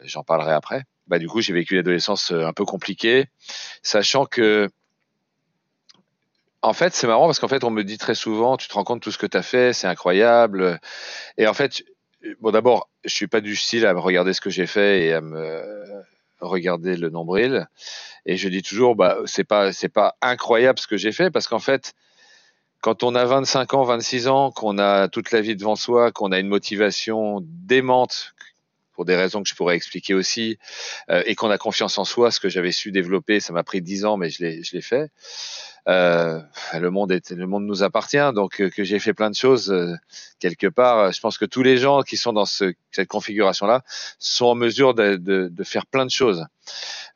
Euh, 0.00 0.04
J'en 0.04 0.22
parlerai 0.24 0.52
après. 0.52 0.84
Bah 1.06 1.18
du 1.18 1.28
coup 1.28 1.42
j'ai 1.42 1.52
vécu 1.52 1.74
une 1.74 1.80
adolescence 1.80 2.32
euh, 2.32 2.46
un 2.46 2.54
peu 2.54 2.64
compliquée, 2.64 3.26
sachant 3.82 4.24
que 4.24 4.70
en 6.64 6.72
fait, 6.72 6.94
c'est 6.94 7.06
marrant 7.06 7.26
parce 7.26 7.38
qu'en 7.38 7.48
fait, 7.48 7.62
on 7.62 7.70
me 7.70 7.84
dit 7.84 7.98
très 7.98 8.14
souvent, 8.14 8.56
tu 8.56 8.68
te 8.68 8.74
rends 8.74 8.84
compte 8.84 9.02
tout 9.02 9.10
ce 9.10 9.18
que 9.18 9.26
tu 9.26 9.36
as 9.36 9.42
fait, 9.42 9.74
c'est 9.74 9.86
incroyable. 9.86 10.80
Et 11.36 11.46
en 11.46 11.52
fait, 11.52 11.84
bon, 12.40 12.52
d'abord, 12.52 12.88
je 13.04 13.14
suis 13.14 13.26
pas 13.26 13.42
du 13.42 13.54
style 13.54 13.84
à 13.84 13.92
me 13.92 14.00
regarder 14.00 14.32
ce 14.32 14.40
que 14.40 14.48
j'ai 14.48 14.66
fait 14.66 15.04
et 15.04 15.12
à 15.12 15.20
me 15.20 15.62
regarder 16.40 16.96
le 16.96 17.10
nombril. 17.10 17.68
Et 18.24 18.38
je 18.38 18.48
dis 18.48 18.62
toujours, 18.62 18.96
bah, 18.96 19.18
c'est 19.26 19.44
pas, 19.44 19.72
c'est 19.72 19.90
pas 19.90 20.16
incroyable 20.22 20.78
ce 20.78 20.86
que 20.86 20.96
j'ai 20.96 21.12
fait 21.12 21.30
parce 21.30 21.48
qu'en 21.48 21.58
fait, 21.58 21.92
quand 22.80 23.02
on 23.02 23.14
a 23.14 23.26
25 23.26 23.74
ans, 23.74 23.82
26 23.82 24.28
ans, 24.28 24.50
qu'on 24.50 24.78
a 24.78 25.08
toute 25.08 25.32
la 25.32 25.42
vie 25.42 25.56
devant 25.56 25.76
soi, 25.76 26.12
qu'on 26.12 26.32
a 26.32 26.38
une 26.38 26.48
motivation 26.48 27.40
démente 27.42 28.34
pour 28.94 29.04
des 29.04 29.16
raisons 29.16 29.42
que 29.42 29.48
je 29.48 29.54
pourrais 29.54 29.76
expliquer 29.76 30.14
aussi, 30.14 30.58
euh, 31.10 31.22
et 31.26 31.34
qu'on 31.34 31.50
a 31.50 31.58
confiance 31.58 31.98
en 31.98 32.04
soi, 32.04 32.30
ce 32.30 32.40
que 32.40 32.48
j'avais 32.48 32.72
su 32.72 32.92
développer, 32.92 33.40
ça 33.40 33.52
m'a 33.52 33.64
pris 33.64 33.82
10 33.82 34.04
ans, 34.04 34.16
mais 34.16 34.30
je 34.30 34.42
l'ai, 34.42 34.80
fait. 34.80 35.10
Euh, 35.86 36.40
le 36.72 36.90
monde 36.90 37.12
est, 37.12 37.30
le 37.30 37.46
monde 37.46 37.64
nous 37.66 37.82
appartient, 37.82 38.32
donc 38.34 38.60
euh, 38.60 38.70
que 38.70 38.84
j'ai 38.84 38.98
fait 38.98 39.12
plein 39.12 39.30
de 39.30 39.34
choses 39.34 39.70
euh, 39.70 39.94
quelque 40.38 40.66
part. 40.66 41.12
Je 41.12 41.20
pense 41.20 41.36
que 41.36 41.44
tous 41.44 41.62
les 41.62 41.76
gens 41.76 42.02
qui 42.02 42.16
sont 42.16 42.32
dans 42.32 42.46
ce, 42.46 42.74
cette 42.90 43.08
configuration-là 43.08 43.82
sont 44.18 44.46
en 44.46 44.54
mesure 44.54 44.94
de, 44.94 45.16
de, 45.16 45.48
de 45.52 45.64
faire 45.64 45.86
plein 45.86 46.06
de 46.06 46.10
choses. 46.10 46.46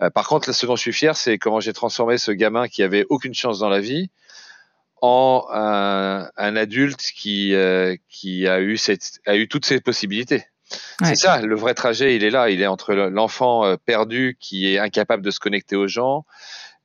Euh, 0.02 0.10
par 0.10 0.28
contre, 0.28 0.52
ce 0.52 0.66
dont 0.66 0.76
je 0.76 0.82
suis 0.82 0.92
fier, 0.92 1.16
c'est 1.16 1.38
comment 1.38 1.60
j'ai 1.60 1.72
transformé 1.72 2.18
ce 2.18 2.30
gamin 2.30 2.68
qui 2.68 2.82
avait 2.82 3.06
aucune 3.08 3.34
chance 3.34 3.58
dans 3.58 3.70
la 3.70 3.80
vie 3.80 4.10
en 5.00 5.46
un, 5.50 6.28
un 6.36 6.56
adulte 6.56 7.00
qui 7.00 7.54
qui 8.08 8.48
a 8.48 8.60
eu 8.60 8.76
cette 8.76 9.20
a 9.26 9.36
eu 9.36 9.46
toutes 9.46 9.64
ces 9.64 9.80
possibilités. 9.80 10.44
Ouais. 11.00 11.08
C'est 11.08 11.14
ça, 11.16 11.40
le 11.40 11.56
vrai 11.56 11.74
trajet, 11.74 12.14
il 12.16 12.24
est 12.24 12.30
là. 12.30 12.50
Il 12.50 12.60
est 12.60 12.66
entre 12.66 12.92
le- 12.94 13.08
l'enfant 13.08 13.64
euh, 13.64 13.76
perdu 13.76 14.36
qui 14.40 14.66
est 14.72 14.78
incapable 14.78 15.22
de 15.22 15.30
se 15.30 15.40
connecter 15.40 15.76
aux 15.76 15.88
gens 15.88 16.24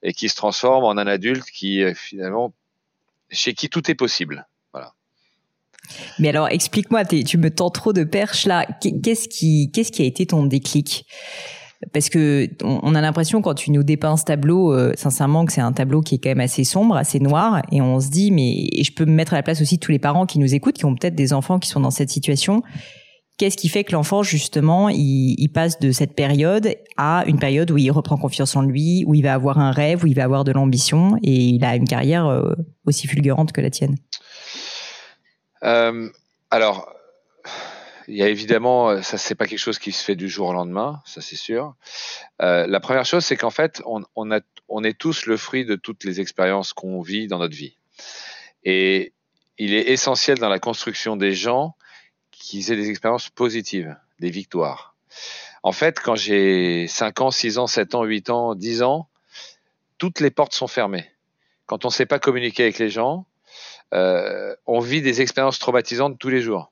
et 0.03 0.13
qui 0.13 0.29
se 0.29 0.35
transforme 0.35 0.83
en 0.85 0.91
un 0.91 1.07
adulte 1.07 1.45
qui 1.51 1.83
euh, 1.83 1.93
finalement 1.93 2.53
chez 3.29 3.53
qui 3.53 3.69
tout 3.69 3.89
est 3.91 3.95
possible. 3.95 4.47
Mais 6.17 6.29
alors, 6.29 6.47
explique-moi, 6.47 7.03
tu 7.03 7.37
me 7.37 7.49
tends 7.49 7.69
trop 7.69 7.91
de 7.91 8.03
perches 8.05 8.45
là. 8.45 8.65
Qu'est- 8.81 9.01
Qu'est-ce 9.01 9.27
qui, 9.27 9.69
qu'est-ce 9.73 9.91
qui 9.91 10.01
a 10.01 10.05
été 10.05 10.25
ton 10.25 10.45
déclic? 10.45 11.05
Parce 11.91 12.07
que 12.09 12.47
on 12.63 12.79
on 12.83 12.95
a 12.95 13.01
l'impression 13.01 13.41
quand 13.41 13.53
tu 13.55 13.69
nous 13.71 13.83
dépeins 13.83 14.15
ce 14.15 14.23
tableau, 14.23 14.71
euh, 14.73 14.93
sincèrement, 14.95 15.43
que 15.45 15.51
c'est 15.51 15.59
un 15.59 15.73
tableau 15.73 15.99
qui 16.01 16.15
est 16.15 16.17
quand 16.19 16.29
même 16.29 16.39
assez 16.39 16.63
sombre, 16.63 16.95
assez 16.95 17.19
noir, 17.19 17.61
et 17.73 17.81
on 17.81 17.99
se 17.99 18.09
dit, 18.09 18.31
mais 18.31 18.53
et 18.71 18.85
je 18.85 18.93
peux 18.93 19.03
me 19.03 19.11
mettre 19.11 19.33
à 19.33 19.35
la 19.35 19.43
place 19.43 19.59
aussi 19.61 19.75
de 19.75 19.81
tous 19.81 19.91
les 19.91 19.99
parents 19.99 20.25
qui 20.25 20.39
nous 20.39 20.55
écoutent, 20.55 20.75
qui 20.77 20.85
ont 20.85 20.95
peut-être 20.95 21.15
des 21.15 21.33
enfants 21.33 21.59
qui 21.59 21.67
sont 21.67 21.81
dans 21.81 21.91
cette 21.91 22.09
situation. 22.09 22.63
Qu'est-ce 23.37 23.57
qui 23.57 23.67
fait 23.67 23.83
que 23.83 23.93
l'enfant, 23.93 24.21
justement, 24.21 24.89
il, 24.89 25.49
passe 25.49 25.79
de 25.79 25.91
cette 25.91 26.15
période 26.15 26.75
à 26.97 27.23
une 27.25 27.39
période 27.39 27.71
où 27.71 27.77
il 27.77 27.89
reprend 27.89 28.15
confiance 28.15 28.55
en 28.55 28.61
lui, 28.61 29.03
où 29.07 29.15
il 29.15 29.23
va 29.23 29.33
avoir 29.33 29.57
un 29.57 29.71
rêve, 29.71 30.03
où 30.03 30.07
il 30.07 30.13
va 30.13 30.23
avoir 30.23 30.43
de 30.43 30.51
l'ambition, 30.51 31.17
et 31.23 31.33
il 31.33 31.65
a 31.65 31.75
une 31.75 31.87
carrière 31.87 32.27
euh, 32.27 32.53
aussi 32.85 33.07
fulgurante 33.07 33.51
que 33.51 33.61
la 33.61 33.71
tienne? 33.71 33.95
Euh, 35.63 36.09
alors, 36.51 36.93
il 38.07 38.15
y 38.15 38.21
a 38.21 38.29
évidemment, 38.29 38.91
euh, 38.91 39.01
ça 39.01 39.17
c'est 39.17 39.33
pas 39.33 39.47
quelque 39.47 39.59
chose 39.59 39.79
qui 39.79 39.91
se 39.91 40.03
fait 40.03 40.15
du 40.15 40.29
jour 40.29 40.49
au 40.49 40.53
lendemain, 40.53 41.01
ça 41.03 41.19
c'est 41.21 41.35
sûr. 41.35 41.73
La 42.39 42.79
première 42.81 43.05
chose, 43.05 43.25
c'est 43.25 43.37
qu'en 43.37 43.49
fait, 43.49 43.81
on 43.85 44.83
est 44.83 44.97
tous 44.97 45.25
le 45.25 45.37
fruit 45.37 45.65
de 45.65 45.75
toutes 45.75 46.03
les 46.03 46.21
expériences 46.21 46.73
qu'on 46.73 47.01
vit 47.01 47.27
dans 47.27 47.39
notre 47.39 47.55
vie. 47.55 47.77
Et 48.63 49.13
il 49.57 49.73
est 49.73 49.89
essentiel 49.89 50.37
dans 50.37 50.49
la 50.49 50.59
construction 50.59 51.15
des 51.15 51.33
gens 51.33 51.75
qu'ils 52.43 52.71
aient 52.71 52.75
des 52.75 52.89
expériences 52.89 53.29
positives, 53.29 53.95
des 54.19 54.29
victoires. 54.29 54.95
En 55.63 55.71
fait, 55.71 56.01
quand 56.01 56.15
j'ai 56.15 56.87
5 56.87 57.21
ans, 57.21 57.31
6 57.31 57.57
ans, 57.57 57.67
7 57.67 57.95
ans, 57.95 58.03
8 58.03 58.29
ans, 58.29 58.53
10 58.53 58.83
ans, 58.83 59.07
toutes 59.97 60.19
les 60.19 60.29
portes 60.29 60.53
sont 60.53 60.67
fermées. 60.67 61.09
Quand 61.67 61.85
on 61.85 61.87
ne 61.87 61.93
sait 61.93 62.05
pas 62.05 62.19
communiquer 62.19 62.63
avec 62.63 62.79
les 62.79 62.89
gens, 62.89 63.25
euh, 63.93 64.53
on 64.65 64.81
vit 64.81 65.01
des 65.01 65.21
expériences 65.21 65.57
traumatisantes 65.57 66.19
tous 66.19 66.27
les 66.27 66.41
jours. 66.41 66.71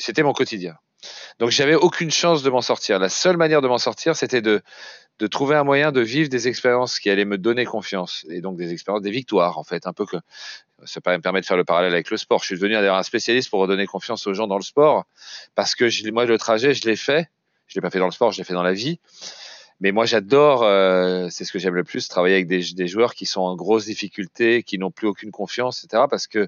C'était 0.00 0.24
mon 0.24 0.32
quotidien. 0.32 0.76
Donc 1.38 1.50
j'avais 1.50 1.74
aucune 1.76 2.10
chance 2.10 2.42
de 2.42 2.50
m'en 2.50 2.60
sortir. 2.60 2.98
La 2.98 3.08
seule 3.08 3.36
manière 3.36 3.60
de 3.60 3.68
m'en 3.68 3.78
sortir, 3.78 4.16
c'était 4.16 4.42
de, 4.42 4.62
de 5.22 5.28
trouver 5.28 5.54
un 5.54 5.62
moyen 5.62 5.92
de 5.92 6.00
vivre 6.00 6.28
des 6.28 6.48
expériences 6.48 6.98
qui 6.98 7.08
allaient 7.08 7.24
me 7.24 7.38
donner 7.38 7.64
confiance 7.64 8.26
et 8.28 8.40
donc 8.40 8.56
des 8.56 8.72
expériences, 8.72 9.02
des 9.02 9.12
victoires 9.12 9.56
en 9.56 9.62
fait, 9.62 9.86
un 9.86 9.92
peu 9.92 10.04
que 10.04 10.16
ça 10.84 11.00
me 11.06 11.18
permet 11.20 11.40
de 11.40 11.46
faire 11.46 11.56
le 11.56 11.62
parallèle 11.62 11.92
avec 11.92 12.10
le 12.10 12.16
sport. 12.16 12.40
Je 12.40 12.46
suis 12.46 12.56
devenu 12.56 12.74
un 12.74 13.02
spécialiste 13.04 13.48
pour 13.48 13.60
redonner 13.60 13.86
confiance 13.86 14.26
aux 14.26 14.34
gens 14.34 14.48
dans 14.48 14.56
le 14.56 14.64
sport 14.64 15.04
parce 15.54 15.76
que 15.76 16.10
moi 16.10 16.24
le 16.24 16.38
trajet 16.38 16.74
je 16.74 16.88
l'ai 16.88 16.96
fait, 16.96 17.30
je 17.68 17.76
l'ai 17.76 17.80
pas 17.80 17.90
fait 17.90 18.00
dans 18.00 18.06
le 18.06 18.12
sport, 18.12 18.32
je 18.32 18.38
l'ai 18.38 18.44
fait 18.44 18.52
dans 18.52 18.64
la 18.64 18.72
vie 18.72 18.98
mais 19.80 19.90
moi, 19.90 20.04
j'adore, 20.04 20.62
euh, 20.62 21.26
c'est 21.28 21.44
ce 21.44 21.50
que 21.50 21.58
j'aime 21.58 21.74
le 21.74 21.82
plus, 21.82 22.06
travailler 22.06 22.36
avec 22.36 22.46
des, 22.46 22.86
joueurs 22.86 23.14
qui 23.14 23.26
sont 23.26 23.40
en 23.40 23.56
grosse 23.56 23.86
difficulté, 23.86 24.62
qui 24.62 24.78
n'ont 24.78 24.92
plus 24.92 25.08
aucune 25.08 25.32
confiance, 25.32 25.82
etc. 25.82 26.04
Parce 26.08 26.28
que 26.28 26.46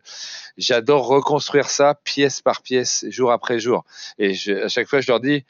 j'adore 0.56 1.08
reconstruire 1.08 1.68
ça 1.68 1.98
pièce 2.04 2.42
par 2.42 2.62
pièce, 2.62 3.04
jour 3.08 3.32
après 3.32 3.58
jour. 3.58 3.84
Et 4.18 4.36
à 4.62 4.68
chaque 4.68 4.86
fois, 4.86 5.00
je 5.00 5.10
leur 5.10 5.18
dis, 5.18 5.44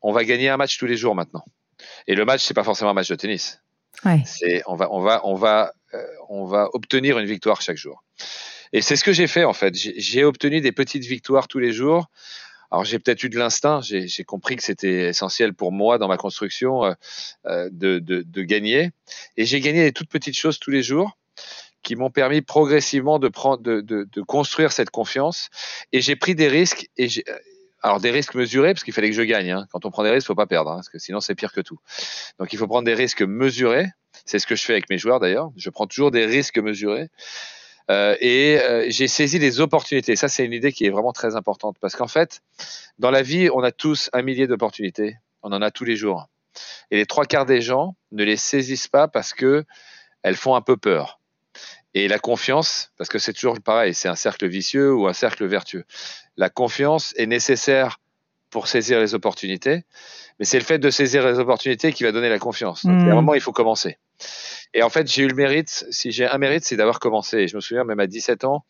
on 0.00 0.12
va 0.12 0.24
gagner 0.24 0.48
un 0.48 0.56
match 0.56 0.78
tous 0.78 0.86
les 0.86 0.96
jours 0.96 1.14
maintenant. 1.14 1.44
Et 2.06 2.14
le 2.14 2.24
match, 2.24 2.42
c'est 2.42 2.54
pas 2.54 2.64
forcément 2.64 2.90
un 2.90 2.94
match 2.94 3.08
de 3.08 3.14
tennis. 3.14 3.60
Ouais. 4.04 4.22
C'est, 4.24 4.62
on 4.66 4.74
va, 4.74 4.92
on 4.92 5.00
va, 5.00 5.20
on 5.24 5.34
va, 5.34 5.72
euh, 5.94 6.04
on 6.28 6.44
va 6.44 6.68
obtenir 6.72 7.18
une 7.18 7.26
victoire 7.26 7.60
chaque 7.60 7.76
jour. 7.76 8.02
Et 8.72 8.80
c'est 8.80 8.96
ce 8.96 9.04
que 9.04 9.12
j'ai 9.12 9.26
fait 9.26 9.44
en 9.44 9.52
fait. 9.52 9.74
J'ai 9.74 10.24
obtenu 10.24 10.60
des 10.60 10.72
petites 10.72 11.04
victoires 11.04 11.46
tous 11.46 11.58
les 11.58 11.72
jours 11.72 12.08
alors 12.72 12.86
j'ai 12.86 12.98
peut-être 12.98 13.22
eu 13.22 13.28
de 13.28 13.38
l'instinct, 13.38 13.80
j'ai 13.82 14.24
compris 14.24 14.56
que 14.56 14.62
c'était 14.62 15.10
essentiel 15.10 15.52
pour 15.52 15.72
moi 15.72 15.98
dans 15.98 16.08
ma 16.08 16.16
construction 16.16 16.84
euh, 16.84 16.94
euh, 17.44 17.68
de, 17.70 17.98
de, 17.98 18.22
de, 18.22 18.42
gagner. 18.42 18.92
Et 19.36 19.44
j'ai 19.44 19.60
gagné 19.60 19.82
des 19.84 19.92
toutes 19.92 20.08
petites 20.08 20.38
choses 20.38 20.58
tous 20.58 20.70
les 20.70 20.82
jours 20.82 21.18
qui 21.82 21.96
m'ont 21.96 22.10
permis 22.10 22.40
progressivement 22.40 23.18
de 23.18 23.28
prendre, 23.28 23.62
de, 23.62 23.82
de, 23.82 24.22
construire 24.22 24.72
cette 24.72 24.88
confiance. 24.88 25.50
Et 25.92 26.00
j'ai 26.00 26.16
pris 26.16 26.34
des 26.34 26.48
risques. 26.48 26.88
Et 26.96 27.08
alors 27.82 28.00
des 28.00 28.10
risques 28.10 28.34
mesurés 28.34 28.74
parce 28.74 28.84
qu'il 28.84 28.94
fallait 28.94 29.10
que 29.10 29.16
je 29.16 29.22
gagne. 29.22 29.50
Hein. 29.50 29.66
Quand 29.72 29.84
on 29.84 29.90
prend 29.90 30.02
des 30.02 30.10
risques, 30.10 30.26
faut 30.26 30.34
pas 30.34 30.46
perdre, 30.46 30.70
hein, 30.70 30.76
parce 30.76 30.88
que 30.88 30.98
sinon 30.98 31.20
c'est 31.20 31.34
pire 31.34 31.52
que 31.52 31.60
tout. 31.60 31.78
Donc 32.38 32.52
il 32.52 32.58
faut 32.58 32.66
prendre 32.66 32.84
des 32.84 32.94
risques 32.94 33.22
mesurés. 33.22 33.88
C'est 34.24 34.38
ce 34.38 34.46
que 34.46 34.54
je 34.54 34.64
fais 34.64 34.72
avec 34.72 34.88
mes 34.88 34.98
joueurs 34.98 35.20
d'ailleurs. 35.20 35.50
Je 35.56 35.70
prends 35.70 35.86
toujours 35.86 36.10
des 36.10 36.26
risques 36.26 36.58
mesurés. 36.58 37.08
Euh, 37.90 38.16
et 38.20 38.60
euh, 38.60 38.86
j'ai 38.88 39.08
saisi 39.08 39.38
les 39.38 39.60
opportunités. 39.60 40.14
Ça, 40.14 40.28
c'est 40.28 40.44
une 40.44 40.52
idée 40.52 40.72
qui 40.72 40.86
est 40.86 40.90
vraiment 40.90 41.12
très 41.12 41.34
importante 41.34 41.76
parce 41.80 41.96
qu'en 41.96 42.06
fait, 42.06 42.40
dans 42.98 43.10
la 43.10 43.22
vie, 43.22 43.50
on 43.52 43.62
a 43.62 43.72
tous 43.72 44.10
un 44.12 44.22
millier 44.22 44.46
d'opportunités. 44.46 45.16
On 45.42 45.52
en 45.52 45.62
a 45.62 45.70
tous 45.70 45.84
les 45.84 45.96
jours. 45.96 46.28
Et 46.90 46.96
les 46.96 47.06
trois 47.06 47.24
quarts 47.24 47.46
des 47.46 47.60
gens 47.60 47.96
ne 48.12 48.22
les 48.24 48.36
saisissent 48.36 48.88
pas 48.88 49.08
parce 49.08 49.34
que 49.34 49.64
elles 50.22 50.36
font 50.36 50.54
un 50.54 50.60
peu 50.60 50.76
peur. 50.76 51.18
Et 51.94 52.08
la 52.08 52.18
confiance, 52.18 52.90
parce 52.96 53.10
que 53.10 53.18
c'est 53.18 53.32
toujours 53.32 53.60
pareil, 53.60 53.94
c'est 53.94 54.08
un 54.08 54.14
cercle 54.14 54.46
vicieux 54.46 54.94
ou 54.94 55.06
un 55.06 55.12
cercle 55.12 55.46
vertueux. 55.46 55.84
La 56.36 56.48
confiance 56.48 57.12
est 57.16 57.26
nécessaire 57.26 57.98
pour 58.50 58.66
saisir 58.66 59.00
les 59.00 59.14
opportunités, 59.14 59.84
mais 60.38 60.44
c'est 60.44 60.58
le 60.58 60.64
fait 60.64 60.78
de 60.78 60.90
saisir 60.90 61.26
les 61.26 61.38
opportunités 61.38 61.92
qui 61.92 62.04
va 62.04 62.12
donner 62.12 62.28
la 62.28 62.38
confiance. 62.38 62.84
Donc, 62.84 62.94
à 62.94 63.04
un 63.04 63.06
hmm. 63.06 63.14
moment, 63.14 63.34
il 63.34 63.40
faut 63.40 63.52
commencer. 63.52 63.98
Et 64.74 64.82
en 64.82 64.88
fait, 64.88 65.10
j'ai 65.10 65.22
eu 65.22 65.28
le 65.28 65.34
mérite, 65.34 65.86
si 65.90 66.12
j'ai 66.12 66.26
un 66.26 66.38
mérite, 66.38 66.64
c'est 66.64 66.76
d'avoir 66.76 66.98
commencé. 66.98 67.38
Et 67.38 67.48
je 67.48 67.56
me 67.56 67.60
souviens, 67.60 67.84
même 67.84 68.00
à 68.00 68.06
17 68.06 68.44
ans, 68.44 68.64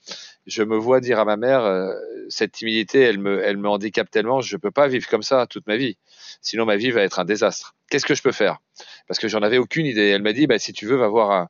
je 0.46 0.64
me 0.64 0.76
vois 0.76 1.00
dire 1.00 1.20
à 1.20 1.24
ma 1.24 1.36
mère, 1.36 1.64
euh, 1.64 1.92
cette 2.28 2.52
timidité, 2.52 3.00
elle 3.00 3.18
me, 3.18 3.42
elle 3.44 3.56
me 3.56 3.68
handicape 3.68 4.10
tellement, 4.10 4.40
je 4.40 4.56
peux 4.56 4.72
pas 4.72 4.88
vivre 4.88 5.08
comme 5.08 5.22
ça 5.22 5.46
toute 5.46 5.66
ma 5.68 5.76
vie. 5.76 5.96
Sinon, 6.40 6.64
ma 6.64 6.76
vie 6.76 6.90
va 6.90 7.02
être 7.02 7.20
un 7.20 7.24
désastre. 7.24 7.76
Qu'est-ce 7.88 8.06
que 8.06 8.16
je 8.16 8.22
peux 8.22 8.32
faire? 8.32 8.58
Parce 9.06 9.20
que 9.20 9.28
j'en 9.28 9.42
avais 9.42 9.58
aucune 9.58 9.86
idée. 9.86 10.08
Elle 10.08 10.22
m'a 10.22 10.32
dit, 10.32 10.48
bah, 10.48 10.58
si 10.58 10.72
tu 10.72 10.86
veux, 10.86 10.96
va 10.96 11.06
voir 11.06 11.30
un, 11.30 11.48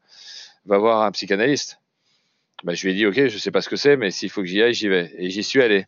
va 0.66 0.78
voir 0.78 1.02
un 1.02 1.11
psychanalyste. 1.12 1.78
Bah, 2.64 2.75
je 2.75 2.87
lui 2.87 2.92
ai 2.92 2.95
dit, 2.95 3.07
OK, 3.07 3.28
je 3.28 3.38
sais 3.38 3.50
pas 3.50 3.61
ce 3.61 3.69
que 3.69 3.76
c'est, 3.76 3.97
mais 3.97 4.11
s'il 4.11 4.31
faut 4.31 4.40
que 4.40 4.47
j'y 4.47 4.62
aille, 4.62 4.75
j'y 4.75 4.88
vais. 4.88 5.12
Et 5.19 5.31
j'y 5.31 5.42
suis 5.42 5.61
allé. 5.61 5.87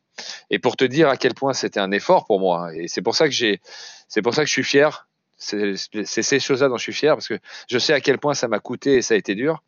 Et 0.51 0.59
pour 0.59 0.77
te 0.77 0.85
dire 0.85 1.09
à 1.09 1.17
quel 1.17 1.35
point 1.35 1.53
c'était 1.53 1.81
un 1.81 1.93
effort 1.93 2.27
pour 2.27 2.41
moi. 2.41 2.75
Et 2.75 2.89
c'est 2.89 3.03
pour 3.03 3.15
ça 3.15 3.27
que 3.27 3.33
j'ai, 3.33 3.61
c'est 4.09 4.23
pour 4.23 4.35
ça 4.35 4.43
que 4.43 4.49
je 4.49 4.53
suis 4.53 4.65
fier 4.65 5.07
c'est 5.37 6.23
ces 6.23 6.41
choses-là 6.41 6.69
dont 6.69 6.77
je 6.77 6.83
suis 6.83 6.93
fier 6.93 7.15
parce 7.15 7.29
que 7.29 7.39
je 7.69 7.79
sais 7.79 7.93
à 7.93 8.01
quel 8.01 8.19
point 8.19 8.35
ça 8.35 8.49
m'a 8.49 8.59
coûté 8.59 8.95
et 8.95 9.03
ça 9.03 9.15
a 9.15 9.17
été 9.17 9.35
dur. 9.35 9.63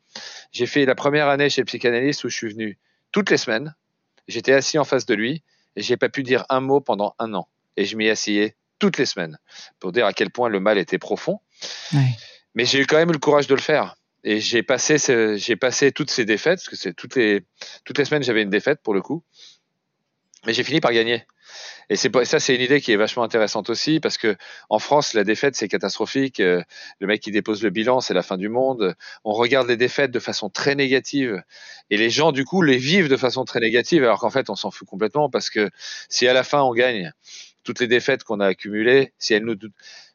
J'ai 0.52 0.66
fait 0.66 0.84
la 0.84 0.94
première 0.94 1.28
année 1.28 1.50
chez 1.50 1.60
le 1.60 1.66
psychanalyste 1.66 2.24
où 2.24 2.28
je 2.28 2.36
suis 2.36 2.48
venu 2.48 2.78
toutes 3.12 3.30
les 3.30 3.36
semaines. 3.36 3.74
J'étais 4.28 4.52
assis 4.52 4.78
en 4.78 4.84
face 4.84 5.06
de 5.06 5.14
lui 5.14 5.42
et 5.76 5.82
j'ai 5.82 5.96
pas 5.96 6.08
pu 6.08 6.22
dire 6.22 6.44
un 6.48 6.60
mot 6.60 6.80
pendant 6.80 7.14
un 7.18 7.34
an. 7.34 7.48
Et 7.76 7.84
je 7.84 7.96
m'y 7.96 8.08
asseyais 8.08 8.56
toutes 8.78 8.98
les 8.98 9.06
semaines 9.06 9.38
pour 9.80 9.92
dire 9.92 10.06
à 10.06 10.12
quel 10.12 10.30
point 10.30 10.48
le 10.48 10.60
mal 10.60 10.78
était 10.78 10.98
profond. 10.98 11.40
Mais 12.54 12.64
j'ai 12.64 12.80
eu 12.80 12.86
quand 12.86 12.96
même 12.96 13.10
eu 13.10 13.14
le 13.14 13.18
courage 13.18 13.46
de 13.46 13.54
le 13.54 13.60
faire. 13.60 13.96
Et 14.28 14.40
j'ai 14.40 14.64
passé, 14.64 15.92
toutes 15.92 16.10
ces 16.10 16.24
défaites, 16.24 16.58
parce 16.58 16.68
que 16.68 16.74
c'est 16.74 16.92
toutes 16.92 17.14
les, 17.14 17.44
semaines 18.04 18.24
j'avais 18.24 18.42
une 18.42 18.50
défaite 18.50 18.80
pour 18.82 18.92
le 18.92 19.00
coup. 19.00 19.22
Mais 20.44 20.52
j'ai 20.52 20.64
fini 20.64 20.80
par 20.80 20.92
gagner. 20.92 21.24
Et 21.90 21.94
ça, 21.94 22.40
c'est 22.40 22.56
une 22.56 22.60
idée 22.60 22.80
qui 22.80 22.90
est 22.90 22.96
vachement 22.96 23.22
intéressante 23.22 23.70
aussi 23.70 24.00
parce 24.00 24.18
que 24.18 24.36
en 24.68 24.80
France, 24.80 25.14
la 25.14 25.22
défaite 25.22 25.54
c'est 25.54 25.68
catastrophique. 25.68 26.40
Euh, 26.40 26.60
le 26.98 27.06
mec 27.06 27.20
qui 27.20 27.30
dépose 27.30 27.62
le 27.62 27.70
bilan, 27.70 28.00
c'est 28.00 28.14
la 28.14 28.24
fin 28.24 28.36
du 28.36 28.48
monde. 28.48 28.96
On 29.22 29.32
regarde 29.32 29.68
les 29.68 29.76
défaites 29.76 30.10
de 30.10 30.18
façon 30.18 30.50
très 30.50 30.74
négative 30.74 31.40
et 31.90 31.96
les 31.96 32.10
gens 32.10 32.32
du 32.32 32.44
coup 32.44 32.62
les 32.62 32.78
vivent 32.78 33.08
de 33.08 33.16
façon 33.16 33.44
très 33.44 33.60
négative 33.60 34.02
alors 34.02 34.18
qu'en 34.18 34.30
fait 34.30 34.50
on 34.50 34.56
s'en 34.56 34.72
fout 34.72 34.88
complètement 34.88 35.30
parce 35.30 35.50
que 35.50 35.70
si 36.08 36.26
à 36.26 36.32
la 36.32 36.42
fin 36.42 36.62
on 36.62 36.74
gagne 36.74 37.12
toutes 37.62 37.78
les 37.78 37.86
défaites 37.86 38.24
qu'on 38.24 38.40
a 38.40 38.46
accumulées, 38.46 39.12
si 39.20 39.34
elles 39.34 39.44
nous 39.44 39.56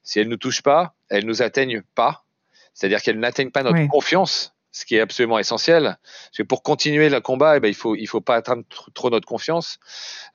si 0.04 0.20
elles 0.20 0.28
nous 0.28 0.36
touchent 0.36 0.64
pas, 0.64 0.96
elles 1.08 1.26
nous 1.26 1.42
atteignent 1.42 1.84
pas. 1.96 2.26
C'est-à-dire 2.74 3.02
qu'elles 3.02 3.20
n'atteignent 3.20 3.52
pas 3.52 3.64
notre 3.64 3.88
confiance 3.88 4.54
ce 4.72 4.86
qui 4.86 4.96
est 4.96 5.02
absolument 5.02 5.38
essentiel. 5.38 5.84
Parce 5.84 6.38
que 6.38 6.44
pour 6.44 6.64
continuer 6.64 7.10
le 7.10 7.20
combat, 7.20 7.58
eh 7.58 7.60
ben, 7.60 7.68
il 7.68 7.76
faut 7.76 7.96
il 7.96 8.08
faut 8.08 8.22
pas 8.22 8.36
atteindre 8.36 8.64
trop 8.94 9.10
notre 9.10 9.28
confiance. 9.28 9.80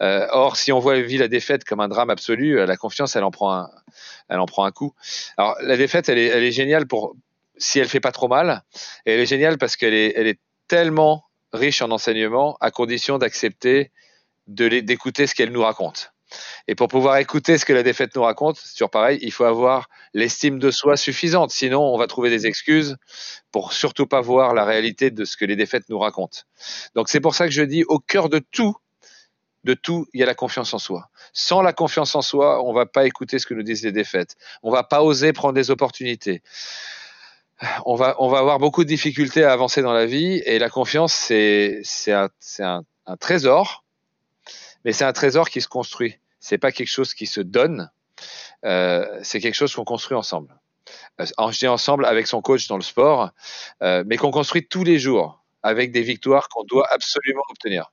Euh, 0.02 0.26
or, 0.30 0.56
si 0.56 0.72
on 0.72 0.78
voit 0.78 1.00
vit 1.00 1.18
la 1.18 1.28
défaite 1.28 1.64
comme 1.64 1.80
un 1.80 1.88
drame 1.88 2.10
absolu, 2.10 2.58
euh, 2.58 2.66
la 2.66 2.76
confiance, 2.76 3.16
elle 3.16 3.24
en 3.24 3.30
prend 3.30 3.54
un, 3.54 3.70
elle 4.28 4.38
en 4.38 4.46
prend 4.46 4.64
un 4.64 4.72
coup. 4.72 4.94
Alors, 5.36 5.56
la 5.62 5.76
défaite, 5.76 6.08
elle 6.08 6.18
est, 6.18 6.26
elle 6.26 6.44
est 6.44 6.52
géniale 6.52 6.86
pour 6.86 7.16
si 7.56 7.78
elle 7.78 7.88
fait 7.88 8.00
pas 8.00 8.12
trop 8.12 8.28
mal. 8.28 8.62
Et 9.06 9.14
elle 9.14 9.20
est 9.20 9.26
géniale 9.26 9.56
parce 9.58 9.76
qu'elle 9.76 9.94
est, 9.94 10.12
elle 10.16 10.26
est 10.26 10.38
tellement 10.68 11.24
riche 11.52 11.80
en 11.80 11.90
enseignements 11.90 12.56
à 12.60 12.70
condition 12.70 13.18
d'accepter 13.18 13.90
de 14.46 14.68
d'écouter 14.80 15.26
ce 15.26 15.34
qu'elle 15.34 15.50
nous 15.50 15.62
raconte. 15.62 16.12
Et 16.68 16.74
pour 16.74 16.88
pouvoir 16.88 17.16
écouter 17.18 17.58
ce 17.58 17.64
que 17.64 17.72
la 17.72 17.82
défaite 17.82 18.14
nous 18.16 18.22
raconte, 18.22 18.60
toujours 18.72 18.90
pareil, 18.90 19.18
il 19.22 19.32
faut 19.32 19.44
avoir 19.44 19.88
l'estime 20.14 20.58
de 20.58 20.70
soi 20.70 20.96
suffisante. 20.96 21.50
Sinon, 21.50 21.82
on 21.82 21.98
va 21.98 22.06
trouver 22.06 22.30
des 22.30 22.46
excuses 22.46 22.96
pour 23.52 23.72
surtout 23.72 24.06
pas 24.06 24.20
voir 24.20 24.54
la 24.54 24.64
réalité 24.64 25.10
de 25.10 25.24
ce 25.24 25.36
que 25.36 25.44
les 25.44 25.56
défaites 25.56 25.88
nous 25.88 25.98
racontent. 25.98 26.40
Donc 26.94 27.08
c'est 27.08 27.20
pour 27.20 27.34
ça 27.34 27.46
que 27.46 27.52
je 27.52 27.62
dis, 27.62 27.84
au 27.84 27.98
cœur 27.98 28.28
de 28.28 28.38
tout, 28.38 28.76
de 29.64 29.74
tout, 29.74 30.06
il 30.12 30.20
y 30.20 30.22
a 30.22 30.26
la 30.26 30.34
confiance 30.34 30.74
en 30.74 30.78
soi. 30.78 31.10
Sans 31.32 31.62
la 31.62 31.72
confiance 31.72 32.14
en 32.14 32.22
soi, 32.22 32.62
on 32.64 32.72
va 32.72 32.86
pas 32.86 33.06
écouter 33.06 33.38
ce 33.38 33.46
que 33.46 33.54
nous 33.54 33.62
disent 33.62 33.84
les 33.84 33.92
défaites. 33.92 34.36
On 34.62 34.70
va 34.70 34.84
pas 34.84 35.02
oser 35.02 35.32
prendre 35.32 35.54
des 35.54 35.70
opportunités. 35.70 36.42
On 37.86 37.94
va, 37.94 38.16
on 38.18 38.28
va 38.28 38.38
avoir 38.38 38.58
beaucoup 38.58 38.84
de 38.84 38.88
difficultés 38.88 39.42
à 39.42 39.52
avancer 39.52 39.80
dans 39.80 39.94
la 39.94 40.04
vie 40.04 40.42
et 40.44 40.58
la 40.58 40.68
confiance, 40.68 41.14
c'est, 41.14 41.82
un 42.08 43.16
trésor 43.18 43.85
mais 44.84 44.92
c'est 44.92 45.04
un 45.04 45.12
trésor 45.12 45.50
qui 45.50 45.60
se 45.60 45.68
construit. 45.68 46.18
C'est 46.40 46.58
pas 46.58 46.72
quelque 46.72 46.88
chose 46.88 47.14
qui 47.14 47.26
se 47.26 47.40
donne. 47.40 47.90
Euh, 48.64 49.18
c'est 49.22 49.40
quelque 49.40 49.54
chose 49.54 49.74
qu'on 49.74 49.84
construit 49.84 50.16
ensemble. 50.16 50.54
Euh, 51.20 51.50
je 51.50 51.58
dis 51.58 51.68
ensemble 51.68 52.04
avec 52.04 52.26
son 52.26 52.40
coach 52.40 52.68
dans 52.68 52.76
le 52.76 52.82
sport, 52.82 53.30
euh, 53.82 54.04
mais 54.06 54.16
qu'on 54.16 54.30
construit 54.30 54.66
tous 54.66 54.84
les 54.84 54.98
jours 54.98 55.44
avec 55.62 55.90
des 55.90 56.02
victoires 56.02 56.48
qu'on 56.48 56.64
doit 56.64 56.86
absolument 56.92 57.42
obtenir. 57.50 57.92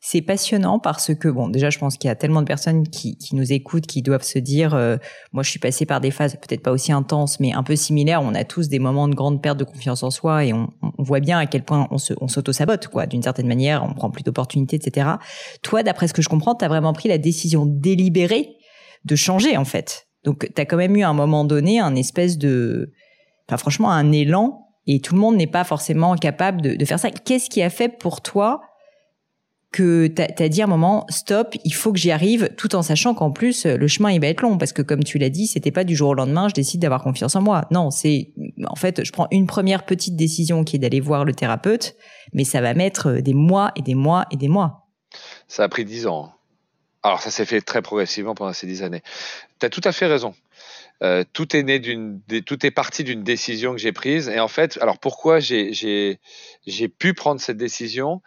C'est 0.00 0.22
passionnant 0.22 0.78
parce 0.78 1.12
que, 1.12 1.26
bon, 1.26 1.48
déjà, 1.48 1.70
je 1.70 1.78
pense 1.78 1.96
qu'il 1.96 2.06
y 2.06 2.10
a 2.10 2.14
tellement 2.14 2.40
de 2.40 2.46
personnes 2.46 2.86
qui, 2.86 3.18
nous 3.32 3.52
écoutent, 3.52 3.86
qui 3.86 4.00
doivent 4.00 4.22
se 4.22 4.38
dire, 4.38 4.74
euh, 4.74 4.96
moi, 5.32 5.42
je 5.42 5.50
suis 5.50 5.58
passé 5.58 5.86
par 5.86 6.00
des 6.00 6.12
phases 6.12 6.36
peut-être 6.36 6.62
pas 6.62 6.70
aussi 6.70 6.92
intenses, 6.92 7.40
mais 7.40 7.52
un 7.52 7.64
peu 7.64 7.74
similaires. 7.74 8.22
On 8.22 8.34
a 8.34 8.44
tous 8.44 8.68
des 8.68 8.78
moments 8.78 9.08
de 9.08 9.16
grande 9.16 9.42
perte 9.42 9.58
de 9.58 9.64
confiance 9.64 10.04
en 10.04 10.10
soi 10.10 10.44
et 10.44 10.52
on, 10.52 10.70
on 10.82 11.02
voit 11.02 11.18
bien 11.18 11.38
à 11.38 11.46
quel 11.46 11.64
point 11.64 11.88
on, 11.90 11.98
se, 11.98 12.14
on 12.20 12.28
s'auto-sabote, 12.28 12.86
quoi, 12.86 13.06
d'une 13.06 13.22
certaine 13.22 13.48
manière. 13.48 13.82
On 13.82 13.92
prend 13.92 14.08
plus 14.10 14.22
d'opportunités, 14.22 14.76
etc. 14.76 15.08
Toi, 15.62 15.82
d'après 15.82 16.06
ce 16.06 16.14
que 16.14 16.22
je 16.22 16.28
comprends, 16.28 16.54
tu 16.54 16.64
as 16.64 16.68
vraiment 16.68 16.92
pris 16.92 17.08
la 17.08 17.18
décision 17.18 17.66
délibérée 17.66 18.54
de 19.04 19.16
changer, 19.16 19.56
en 19.56 19.64
fait. 19.64 20.06
Donc, 20.24 20.48
tu 20.54 20.60
as 20.60 20.64
quand 20.64 20.76
même 20.76 20.94
eu 20.94 21.02
à 21.02 21.08
un 21.08 21.14
moment 21.14 21.44
donné 21.44 21.80
un 21.80 21.96
espèce 21.96 22.38
de, 22.38 22.92
enfin, 23.48 23.56
franchement, 23.56 23.90
un 23.90 24.12
élan 24.12 24.64
et 24.86 25.00
tout 25.00 25.14
le 25.14 25.20
monde 25.20 25.36
n'est 25.36 25.48
pas 25.48 25.64
forcément 25.64 26.14
capable 26.14 26.62
de, 26.62 26.76
de 26.76 26.84
faire 26.84 27.00
ça. 27.00 27.10
Qu'est-ce 27.10 27.50
qui 27.50 27.62
a 27.62 27.70
fait 27.70 27.88
pour 27.88 28.22
toi 28.22 28.60
que 29.70 30.06
tu 30.06 30.22
as, 30.22 30.48
dit 30.48 30.62
à 30.62 30.64
un 30.64 30.68
moment 30.68 31.04
stop, 31.10 31.54
il 31.64 31.74
faut 31.74 31.92
que 31.92 31.98
j'y 31.98 32.10
arrive, 32.10 32.48
tout 32.56 32.74
en 32.74 32.82
sachant 32.82 33.14
qu'en 33.14 33.30
plus 33.30 33.66
le 33.66 33.86
chemin 33.86 34.10
il 34.10 34.20
va 34.20 34.28
être 34.28 34.40
long 34.40 34.56
parce 34.56 34.72
que 34.72 34.82
comme 34.82 35.04
tu 35.04 35.18
l'as 35.18 35.28
dit, 35.28 35.46
c'était 35.46 35.70
pas 35.70 35.84
du 35.84 35.94
jour 35.94 36.10
au 36.10 36.14
lendemain, 36.14 36.48
je 36.48 36.54
décide 36.54 36.80
d'avoir 36.80 37.02
confiance 37.02 37.36
en 37.36 37.42
moi. 37.42 37.66
Non, 37.70 37.90
c'est 37.90 38.32
en 38.66 38.76
fait, 38.76 39.04
je 39.04 39.12
prends 39.12 39.28
une 39.30 39.46
première 39.46 39.84
petite 39.84 40.16
décision 40.16 40.64
qui 40.64 40.76
est 40.76 40.78
d'aller 40.78 41.00
voir 41.00 41.24
le 41.24 41.34
thérapeute, 41.34 41.96
mais 42.32 42.44
ça 42.44 42.60
va 42.60 42.72
mettre 42.74 43.20
des 43.20 43.34
mois 43.34 43.72
et 43.76 43.82
des 43.82 43.94
mois 43.94 44.26
et 44.30 44.36
des 44.36 44.48
mois. 44.48 44.86
Ça 45.48 45.64
a 45.64 45.68
pris 45.68 45.84
dix 45.84 46.06
ans. 46.06 46.32
Alors 47.02 47.20
ça 47.20 47.30
s'est 47.30 47.44
fait 47.44 47.60
très 47.60 47.82
progressivement 47.82 48.34
pendant 48.34 48.52
ces 48.52 48.66
dix 48.66 48.82
années. 48.82 49.02
Tu 49.60 49.66
as 49.66 49.70
tout 49.70 49.80
à 49.84 49.92
fait 49.92 50.06
raison. 50.06 50.34
Euh, 51.02 51.22
tout 51.32 51.56
est 51.56 51.62
né 51.62 51.78
d'une, 51.78 52.20
tout 52.44 52.66
est 52.66 52.70
parti 52.70 53.04
d'une 53.04 53.22
décision 53.22 53.72
que 53.72 53.78
j'ai 53.78 53.92
prise. 53.92 54.28
Et 54.28 54.40
en 54.40 54.48
fait, 54.48 54.78
alors 54.80 54.98
pourquoi 54.98 55.38
j'ai, 55.38 56.18
pu 56.98 57.14
prendre 57.14 57.40
cette 57.40 57.56
décision? 57.56 58.20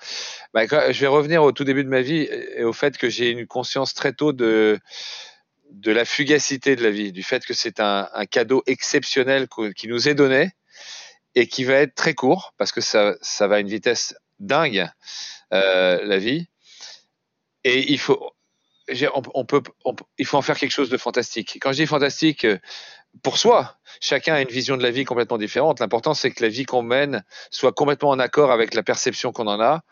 Bah, 0.54 0.66
Je 0.66 1.01
vais 1.01 1.08
revenir 1.08 1.44
au 1.44 1.51
tout 1.51 1.63
début 1.63 1.84
de 1.84 1.90
ma 1.90 2.01
vie 2.01 2.28
et 2.56 2.63
au 2.63 2.74
fait 2.74 2.98
que 2.98 3.10
j'ai 3.10 3.30
une 3.30 3.46
conscience 3.46 3.94
très 3.94 4.13
tôt 4.13 4.32
de 4.32 4.80
la 5.86 6.06
fugacité 6.06 6.75
de 6.75 6.84
la 6.84 6.92
vie, 6.92 7.12
du 7.12 7.24
fait 7.24 7.46
que 7.46 7.54
c'est 7.54 7.80
un, 7.80 8.08
cadeau 8.30 8.63
exceptionnel 8.68 9.48
qui 9.75 9.88
nous 9.88 10.08
est 10.08 10.16
donné 10.16 10.51
et 11.36 11.48
qui 11.48 11.63
va 11.63 11.75
être 11.75 11.96
très 11.96 12.13
court 12.13 12.54
parce 12.58 12.72
que 12.72 12.82
ça, 12.82 13.16
ça 13.22 13.48
va 13.48 13.56
à 13.56 13.60
une 13.60 13.70
vitesse 13.70 14.16
dingue 14.40 14.90
euh, 15.54 16.00
la 16.04 16.18
vie. 16.18 16.48
Et 17.63 17.92
il 17.92 18.00
faut, 18.00 18.34
on, 19.13 19.45
peut, 19.45 19.61
il 20.17 20.25
faut 20.25 20.38
en 20.38 20.41
faire 20.41 20.57
quelque 20.57 20.71
chose 20.71 20.89
de 20.89 20.97
fantastique. 20.97 21.57
Quand 21.61 21.71
je 21.71 21.77
dis 21.77 21.88
fantastique, 21.88 22.45
euh, 22.45 22.57
pour 23.23 23.38
soi, 23.38 23.77
chacun 24.00 24.35
a 24.35 24.41
une 24.41 24.50
vision 24.50 24.77
de 24.77 24.83
la 24.83 24.91
vie 24.91 25.03
complètement 25.03 25.38
différente. 25.38 25.79
L'important, 25.79 26.13
c'est 26.13 26.31
que 26.31 26.41
la 26.43 26.50
vie 26.50 26.65
qu'on 26.65 26.81
mène 26.81 27.23
soit 27.50 27.73
complètement 27.73 28.09
en 28.09 28.19
accord 28.19 28.51
avec 28.51 28.73
la 28.73 28.83
perception 28.83 29.31
qu'on 29.31 29.47
en 29.47 29.59
a. 29.59 29.83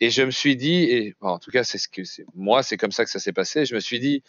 Et 0.00 0.10
je 0.10 0.22
me 0.22 0.30
suis 0.30 0.56
dit, 0.56 0.84
et 0.84 1.14
en 1.20 1.38
tout 1.38 1.50
cas, 1.50 1.64
c'est 1.64 1.78
ce 1.78 1.88
que 1.88 2.02
moi, 2.34 2.62
c'est 2.62 2.76
comme 2.76 2.92
ça 2.92 3.04
que 3.04 3.10
ça 3.10 3.18
s'est 3.18 3.32
passé. 3.32 3.66
Je 3.66 3.74
me 3.74 3.80
suis 3.80 4.00
dit, 4.00 4.22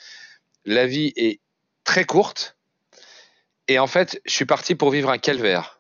la 0.66 0.86
vie 0.86 1.14
est 1.16 1.40
très 1.84 2.06
courte. 2.06 2.58
Et 3.68 3.80
en 3.80 3.88
fait, 3.88 4.22
je 4.26 4.34
suis 4.34 4.46
parti 4.46 4.76
pour 4.76 4.92
vivre 4.92 5.10
un 5.10 5.18
calvaire 5.18 5.80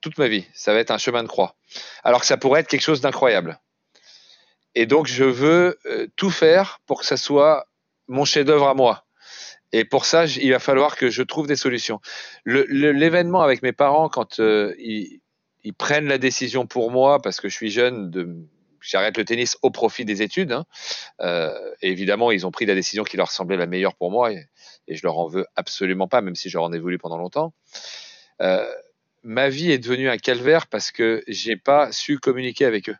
toute 0.00 0.18
ma 0.18 0.28
vie. 0.28 0.44
Ça 0.52 0.74
va 0.74 0.80
être 0.80 0.90
un 0.90 0.98
chemin 0.98 1.22
de 1.22 1.28
croix. 1.28 1.56
Alors 2.02 2.20
que 2.20 2.26
ça 2.26 2.36
pourrait 2.36 2.60
être 2.60 2.68
quelque 2.68 2.82
chose 2.82 3.00
d'incroyable. 3.00 3.58
Et 4.74 4.86
donc, 4.86 5.06
je 5.06 5.24
veux 5.24 5.78
euh, 5.86 6.06
tout 6.16 6.30
faire 6.30 6.80
pour 6.86 7.00
que 7.00 7.06
ça 7.06 7.16
soit 7.16 7.66
mon 8.08 8.24
chef-d'œuvre 8.24 8.68
à 8.68 8.74
moi. 8.74 9.04
Et 9.72 9.84
pour 9.84 10.04
ça, 10.04 10.26
il 10.26 10.50
va 10.50 10.58
falloir 10.58 10.96
que 10.96 11.08
je 11.08 11.22
trouve 11.22 11.46
des 11.46 11.56
solutions. 11.56 12.00
L'événement 12.44 13.40
avec 13.40 13.62
mes 13.62 13.72
parents, 13.72 14.08
quand 14.08 14.38
euh, 14.40 14.74
ils, 14.78 15.20
prennent 15.78 16.06
la 16.06 16.18
décision 16.18 16.66
pour 16.66 16.90
moi, 16.90 17.22
parce 17.22 17.40
que 17.40 17.48
je 17.48 17.54
suis 17.54 17.70
jeune, 17.70 18.46
j'arrête 18.80 19.16
le 19.16 19.24
tennis 19.24 19.56
au 19.62 19.70
profit 19.70 20.04
des 20.04 20.20
études. 20.20 20.52
Hein, 20.52 20.66
euh, 21.20 21.50
évidemment, 21.80 22.30
ils 22.32 22.46
ont 22.46 22.50
pris 22.50 22.66
la 22.66 22.74
décision 22.74 23.04
qui 23.04 23.16
leur 23.16 23.30
semblait 23.30 23.56
la 23.56 23.66
meilleure 23.66 23.94
pour 23.94 24.10
moi, 24.10 24.32
et, 24.32 24.46
et 24.88 24.96
je 24.96 25.02
leur 25.04 25.18
en 25.18 25.26
veux 25.26 25.46
absolument 25.56 26.08
pas, 26.08 26.20
même 26.20 26.34
si 26.34 26.50
je 26.50 26.58
leur 26.58 26.64
en 26.64 26.72
ai 26.72 26.78
voulu 26.78 26.98
pendant 26.98 27.16
longtemps. 27.18 27.54
Ma 29.24 29.48
vie 29.48 29.70
est 29.70 29.78
devenue 29.78 30.10
un 30.10 30.18
calvaire 30.18 30.66
parce 30.66 30.90
que 30.90 31.22
j'ai 31.28 31.56
pas 31.56 31.92
su 31.92 32.18
communiquer 32.18 32.64
avec 32.64 32.88
eux. 32.88 32.96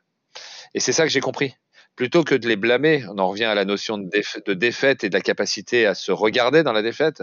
Et 0.72 0.78
c'est 0.78 0.92
ça 0.92 1.02
que 1.02 1.10
j'ai 1.10 1.20
compris 1.20 1.56
plutôt 1.96 2.24
que 2.24 2.34
de 2.34 2.48
les 2.48 2.56
blâmer, 2.56 3.04
on 3.08 3.18
en 3.18 3.28
revient 3.28 3.44
à 3.44 3.54
la 3.54 3.64
notion 3.64 3.98
de, 3.98 4.54
défaite 4.54 5.04
et 5.04 5.08
de 5.08 5.14
la 5.14 5.20
capacité 5.20 5.86
à 5.86 5.94
se 5.94 6.12
regarder 6.12 6.62
dans 6.62 6.72
la 6.72 6.82
défaite, 6.82 7.22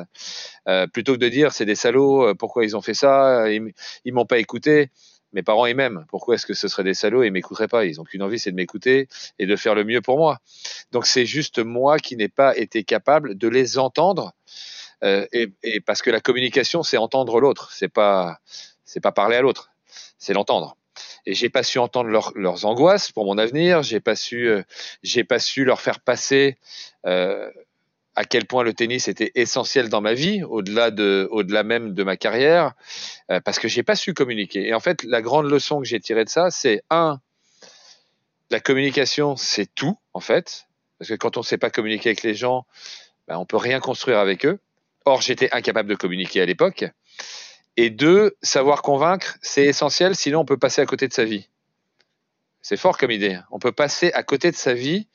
euh, 0.67 0.87
plutôt 0.87 1.13
que 1.13 1.19
de 1.19 1.29
dire 1.29 1.51
c'est 1.51 1.65
des 1.65 1.75
salauds, 1.75 2.27
euh, 2.27 2.35
pourquoi 2.35 2.65
ils 2.65 2.77
ont 2.77 2.81
fait 2.81 2.93
ça, 2.93 3.49
ils, 3.51 3.73
ils 4.05 4.13
m'ont 4.13 4.25
pas 4.25 4.39
écouté. 4.39 4.89
Mes 5.31 5.43
parents 5.43 5.67
ils 5.67 5.75
m'aiment. 5.75 6.05
Pourquoi 6.09 6.35
est-ce 6.35 6.45
que 6.45 6.55
ce 6.55 6.67
serait 6.67 6.83
des 6.83 6.95
salauds 6.95 7.21
et 7.21 7.29
m'écouteraient 7.29 7.67
pas? 7.67 7.85
Ils 7.85 8.01
ont 8.01 8.03
qu'une 8.03 8.23
envie, 8.23 8.39
c'est 8.39 8.51
de 8.51 8.55
m'écouter 8.55 9.07
et 9.37 9.45
de 9.45 9.55
faire 9.55 9.75
le 9.75 9.83
mieux 9.83 10.01
pour 10.01 10.17
moi. 10.17 10.39
Donc 10.91 11.05
c'est 11.05 11.25
juste 11.25 11.59
moi 11.59 11.99
qui 11.99 12.15
n'ai 12.15 12.29
pas 12.29 12.57
été 12.57 12.83
capable 12.83 13.37
de 13.37 13.47
les 13.47 13.77
entendre. 13.77 14.33
Euh, 15.03 15.27
et, 15.31 15.49
et, 15.63 15.81
parce 15.81 16.01
que 16.01 16.09
la 16.09 16.19
communication, 16.19 16.81
c'est 16.83 16.97
entendre 16.97 17.39
l'autre. 17.39 17.71
C'est 17.71 17.89
pas, 17.89 18.39
c'est 18.85 19.01
pas 19.01 19.11
parler 19.11 19.35
à 19.35 19.41
l'autre. 19.41 19.71
C'est 20.17 20.33
l'entendre 20.33 20.75
et 21.25 21.33
j'ai 21.33 21.49
pas 21.49 21.63
su 21.63 21.79
entendre 21.79 22.09
leurs 22.09 22.65
angoisses 22.65 23.11
pour 23.11 23.25
mon 23.25 23.37
avenir. 23.37 23.83
J'ai 23.83 23.99
pas 23.99 24.15
su, 24.15 24.47
euh, 24.47 24.63
j'ai 25.03 25.23
pas 25.23 25.39
su 25.39 25.63
leur 25.63 25.81
faire 25.81 25.99
passer 25.99 26.57
euh, 27.05 27.49
à 28.15 28.25
quel 28.25 28.45
point 28.45 28.63
le 28.63 28.73
tennis 28.73 29.07
était 29.07 29.31
essentiel 29.35 29.87
dans 29.87 30.01
ma 30.01 30.13
vie, 30.13 30.43
au-delà 30.43 30.91
de, 30.91 31.27
au-delà 31.31 31.63
même 31.63 31.93
de 31.93 32.03
ma 32.03 32.17
carrière, 32.17 32.73
euh, 33.31 33.39
parce 33.39 33.59
que 33.59 33.67
j'ai 33.67 33.83
pas 33.83 33.95
su 33.95 34.13
communiquer. 34.13 34.67
Et 34.67 34.73
en 34.73 34.81
fait, 34.81 35.03
la 35.03 35.21
grande 35.21 35.49
leçon 35.49 35.79
que 35.79 35.85
j'ai 35.85 35.99
tirée 35.99 36.25
de 36.25 36.29
ça, 36.29 36.49
c'est 36.51 36.81
un, 36.89 37.21
la 38.49 38.59
communication, 38.59 39.37
c'est 39.37 39.73
tout 39.73 39.97
en 40.13 40.19
fait, 40.19 40.65
parce 40.97 41.09
que 41.09 41.15
quand 41.15 41.37
on 41.37 41.41
ne 41.41 41.45
sait 41.45 41.57
pas 41.57 41.69
communiquer 41.69 42.09
avec 42.09 42.23
les 42.23 42.35
gens, 42.35 42.65
ben, 43.27 43.37
on 43.37 43.45
peut 43.45 43.57
rien 43.57 43.79
construire 43.79 44.19
avec 44.19 44.45
eux. 44.45 44.59
Or, 45.05 45.21
j'étais 45.21 45.49
incapable 45.53 45.89
de 45.89 45.95
communiquer 45.95 46.41
à 46.41 46.45
l'époque. 46.45 46.85
Et 47.81 47.89
deux, 47.89 48.35
savoir 48.41 48.81
convaincre, 48.81 49.37
c'est 49.41 49.63
essentiel, 49.63 50.13
sinon 50.13 50.41
on 50.41 50.45
peut 50.45 50.57
passer 50.57 50.81
à 50.81 50.85
côté 50.85 51.07
de 51.07 51.13
sa 51.13 51.23
vie. 51.23 51.47
C'est 52.61 52.75
fort 52.75 52.97
comme 52.97 53.09
idée. 53.09 53.39
On 53.51 53.59
peut 53.59 53.71
passer 53.71 54.11
à 54.11 54.21
côté 54.21 54.51
de 54.51 54.57
sa 54.57 54.73
vie 54.73 55.07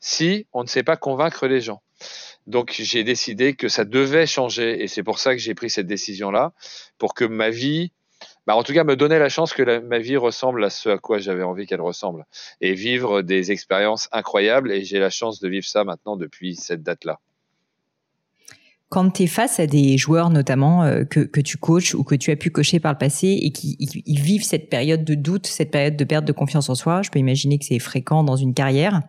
si 0.00 0.46
on 0.54 0.62
ne 0.62 0.66
sait 0.66 0.82
pas 0.82 0.96
convaincre 0.96 1.46
les 1.46 1.60
gens. 1.60 1.82
Donc 2.46 2.74
j'ai 2.78 3.04
décidé 3.04 3.52
que 3.52 3.68
ça 3.68 3.84
devait 3.84 4.26
changer 4.26 4.82
et 4.82 4.88
c'est 4.88 5.02
pour 5.02 5.18
ça 5.18 5.34
que 5.34 5.42
j'ai 5.42 5.54
pris 5.54 5.68
cette 5.68 5.88
décision-là, 5.88 6.54
pour 6.96 7.12
que 7.12 7.26
ma 7.26 7.50
vie, 7.50 7.92
bah 8.46 8.56
en 8.56 8.62
tout 8.62 8.72
cas 8.72 8.84
me 8.84 8.96
donner 8.96 9.18
la 9.18 9.28
chance 9.28 9.52
que 9.52 9.80
ma 9.80 9.98
vie 9.98 10.16
ressemble 10.16 10.64
à 10.64 10.70
ce 10.70 10.88
à 10.88 10.96
quoi 10.96 11.18
j'avais 11.18 11.42
envie 11.42 11.66
qu'elle 11.66 11.82
ressemble 11.82 12.24
et 12.62 12.72
vivre 12.72 13.20
des 13.20 13.52
expériences 13.52 14.08
incroyables 14.10 14.72
et 14.72 14.84
j'ai 14.84 15.00
la 15.00 15.10
chance 15.10 15.38
de 15.38 15.50
vivre 15.50 15.66
ça 15.66 15.84
maintenant 15.84 16.16
depuis 16.16 16.56
cette 16.56 16.82
date-là 16.82 17.20
quand 18.88 19.10
tu 19.10 19.24
es 19.24 19.26
face 19.26 19.58
à 19.58 19.66
des 19.66 19.98
joueurs 19.98 20.30
notamment 20.30 20.84
euh, 20.84 21.04
que, 21.04 21.20
que, 21.20 21.40
tu 21.40 21.56
coaches 21.56 21.94
ou 21.94 22.04
que 22.04 22.14
tu 22.14 22.30
as 22.30 22.36
pu 22.36 22.50
coacher 22.50 22.78
par 22.78 22.92
le 22.92 22.98
passé 22.98 23.38
et 23.42 23.50
qui 23.50 23.76
ils 23.80 24.20
vivent 24.20 24.44
cette 24.44 24.70
période 24.70 25.04
de 25.04 25.14
doute, 25.14 25.46
cette 25.46 25.70
période 25.70 25.96
de 25.96 26.04
perte 26.04 26.24
de 26.24 26.32
confiance 26.32 26.68
en 26.68 26.74
soi, 26.74 27.02
je 27.02 27.10
peux 27.10 27.18
imaginer 27.18 27.58
que 27.58 27.64
c'est 27.64 27.78
fréquent 27.78 28.22
dans 28.22 28.36
une 28.36 28.54
carrière. 28.54 29.02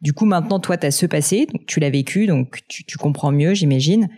Du 0.00 0.12
coup, 0.12 0.26
maintenant, 0.26 0.60
toi, 0.60 0.76
tu 0.76 0.86
as 0.86 0.90
ce 0.92 1.06
passé, 1.06 1.48
tu 1.66 1.80
l'as 1.80 1.90
vécu, 1.90 2.26
donc 2.26 2.60
tu, 2.68 2.84
tu 2.84 2.98
comprends 2.98 3.32
mieux, 3.32 3.54
j'imagine. 3.54 4.08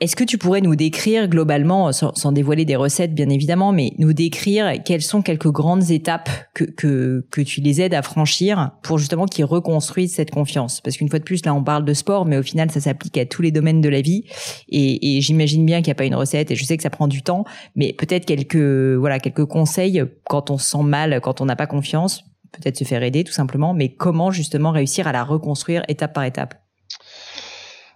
Est-ce 0.00 0.14
que 0.14 0.22
tu 0.22 0.38
pourrais 0.38 0.60
nous 0.60 0.76
décrire 0.76 1.26
globalement, 1.26 1.90
sans, 1.90 2.30
dévoiler 2.30 2.64
des 2.64 2.76
recettes 2.76 3.14
bien 3.14 3.28
évidemment, 3.30 3.72
mais 3.72 3.94
nous 3.98 4.12
décrire 4.12 4.74
quelles 4.84 5.02
sont 5.02 5.22
quelques 5.22 5.50
grandes 5.50 5.90
étapes 5.90 6.30
que, 6.54 6.62
que, 6.62 7.26
que 7.32 7.40
tu 7.40 7.60
les 7.60 7.80
aides 7.80 7.94
à 7.94 8.02
franchir 8.02 8.70
pour 8.84 8.98
justement 8.98 9.26
qu'ils 9.26 9.44
reconstruisent 9.44 10.14
cette 10.14 10.30
confiance? 10.30 10.80
Parce 10.80 10.96
qu'une 10.96 11.08
fois 11.08 11.18
de 11.18 11.24
plus, 11.24 11.44
là 11.44 11.52
on 11.52 11.64
parle 11.64 11.84
de 11.84 11.94
sport, 11.94 12.26
mais 12.26 12.38
au 12.38 12.44
final 12.44 12.70
ça 12.70 12.80
s'applique 12.80 13.18
à 13.18 13.26
tous 13.26 13.42
les 13.42 13.50
domaines 13.50 13.80
de 13.80 13.88
la 13.88 14.00
vie. 14.00 14.22
Et, 14.68 15.16
et 15.16 15.20
j'imagine 15.20 15.66
bien 15.66 15.78
qu'il 15.78 15.88
n'y 15.88 15.92
a 15.92 15.96
pas 15.96 16.04
une 16.04 16.14
recette, 16.14 16.52
et 16.52 16.54
je 16.54 16.64
sais 16.64 16.76
que 16.76 16.84
ça 16.84 16.90
prend 16.90 17.08
du 17.08 17.22
temps, 17.22 17.44
mais 17.74 17.92
peut-être 17.92 18.24
quelques, 18.24 18.56
voilà, 18.56 19.18
quelques 19.18 19.46
conseils 19.46 20.04
quand 20.28 20.52
on 20.52 20.58
se 20.58 20.70
sent 20.70 20.84
mal, 20.84 21.20
quand 21.20 21.40
on 21.40 21.44
n'a 21.44 21.56
pas 21.56 21.66
confiance, 21.66 22.22
peut-être 22.52 22.76
se 22.76 22.84
faire 22.84 23.02
aider 23.02 23.24
tout 23.24 23.32
simplement, 23.32 23.74
mais 23.74 23.88
comment 23.88 24.30
justement 24.30 24.70
réussir 24.70 25.08
à 25.08 25.12
la 25.12 25.24
reconstruire 25.24 25.82
étape 25.88 26.12
par 26.12 26.22
étape? 26.22 26.54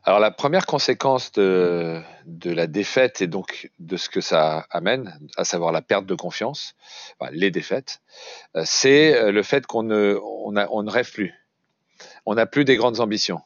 Alors 0.05 0.19
la 0.19 0.33
première 0.33 0.67
conséquence 0.67 1.31
de, 1.33 2.01
de, 2.27 2.51
la 2.51 2.67
défaite 2.67 3.23
et 3.23 3.29
donc 3.29 3.71
de 3.79 3.97
ce 3.97 4.09
que 4.09 4.21
ça 4.21 4.67
amène, 4.71 5.19
à 5.37 5.45
savoir 5.45 5.71
la 5.71 5.81
perte 5.81 6.07
de 6.07 6.15
confiance, 6.15 6.75
enfin, 7.19 7.31
les 7.33 7.53
défaites, 7.53 8.01
euh, 8.57 8.63
c'est 8.65 9.15
euh, 9.15 9.31
le 9.31 9.43
fait 9.45 9.65
qu'on 9.65 9.85
ne, 9.85 10.19
on, 10.45 10.57
a, 10.57 10.67
on 10.71 10.83
ne 10.83 10.91
rêve 10.91 11.11
plus. 11.13 11.33
On 12.27 12.35
n'a 12.35 12.47
plus 12.47 12.65
des 12.65 12.77
grandes 12.77 12.99
ambitions. 12.99 13.41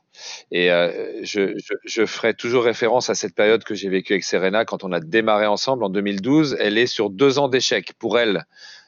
Et 0.50 0.70
euh, 0.70 1.20
je, 1.22 1.58
je, 1.58 1.74
je, 1.84 2.06
ferai 2.06 2.32
toujours 2.32 2.64
référence 2.64 3.10
à 3.10 3.14
cette 3.14 3.34
période 3.34 3.62
que 3.64 3.74
j'ai 3.74 3.90
vécue 3.90 4.14
avec 4.14 4.24
Serena 4.24 4.64
quand 4.64 4.82
on 4.82 4.92
a 4.92 5.00
démarré 5.00 5.46
ensemble 5.46 5.84
en 5.84 5.90
2012. 5.90 6.56
Elle 6.58 6.78
est 6.78 6.86
sur 6.86 7.10
deux 7.10 7.38
ans 7.38 7.48
d'échecs 7.48 7.92
pour 7.98 8.18
elle. 8.18 8.46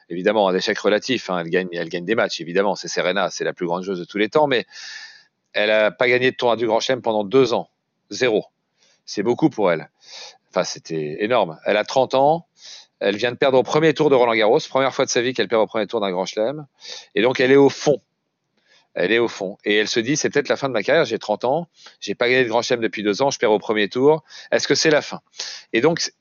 Évidemment, 0.09 0.47
un 0.47 0.55
échec 0.55 0.77
relatif. 0.79 1.29
Hein, 1.29 1.39
elle 1.39 1.49
gagne, 1.51 1.69
elle 1.73 1.89
gagne 1.89 2.05
des 2.05 2.15
matchs. 2.15 2.41
Évidemment, 2.41 2.73
c'est 2.75 2.87
Serena, 2.87 3.29
c'est 3.29 3.43
la 3.43 3.53
plus 3.53 3.67
grande 3.67 3.83
joueuse 3.83 3.99
de 3.99 4.05
tous 4.05 4.17
les 4.17 4.29
temps. 4.29 4.47
Mais 4.47 4.65
elle 5.53 5.69
n'a 5.69 5.91
pas 5.91 6.07
gagné 6.07 6.31
de 6.31 6.35
tournoi 6.35 6.55
du 6.55 6.67
Grand 6.67 6.79
Chelem 6.79 7.01
pendant 7.01 7.23
deux 7.23 7.53
ans. 7.53 7.69
Zéro. 8.09 8.45
C'est 9.05 9.23
beaucoup 9.23 9.49
pour 9.49 9.71
elle. 9.71 9.89
Enfin, 10.49 10.63
c'était 10.63 11.23
énorme. 11.23 11.59
Elle 11.65 11.77
a 11.77 11.83
30 11.83 12.15
ans. 12.15 12.47
Elle 12.99 13.15
vient 13.15 13.31
de 13.31 13.37
perdre 13.37 13.57
au 13.57 13.63
premier 13.63 13.93
tour 13.93 14.09
de 14.09 14.15
Roland 14.15 14.35
Garros. 14.35 14.59
Première 14.69 14.93
fois 14.93 15.05
de 15.05 15.09
sa 15.09 15.21
vie 15.21 15.33
qu'elle 15.33 15.47
perd 15.47 15.61
au 15.61 15.67
premier 15.67 15.87
tour 15.87 16.01
d'un 16.01 16.11
Grand 16.11 16.25
Chelem. 16.25 16.65
Et 17.15 17.21
donc, 17.21 17.39
elle 17.39 17.51
est 17.51 17.55
au 17.55 17.69
fond. 17.69 18.01
Elle 18.93 19.11
est 19.11 19.19
au 19.19 19.27
fond. 19.27 19.57
Et 19.63 19.75
elle 19.75 19.87
se 19.87 19.99
dit, 19.99 20.17
c'est 20.17 20.29
peut-être 20.29 20.49
la 20.49 20.57
fin 20.57 20.67
de 20.67 20.73
ma 20.73 20.83
carrière. 20.83 21.05
J'ai 21.05 21.19
30 21.19 21.45
ans. 21.45 21.67
J'ai 22.01 22.15
pas 22.15 22.29
gagné 22.29 22.43
de 22.43 22.49
Grand 22.49 22.61
Chelem 22.61 22.81
depuis 22.81 23.03
deux 23.03 23.21
ans. 23.21 23.31
Je 23.31 23.39
perds 23.39 23.51
au 23.51 23.59
premier 23.59 23.87
tour. 23.87 24.23
Est-ce 24.51 24.67
que 24.67 24.75
c'est 24.75 24.89
la 24.89 25.01
fin? 25.01 25.21
Et 25.71 25.81
donc, 25.81 26.11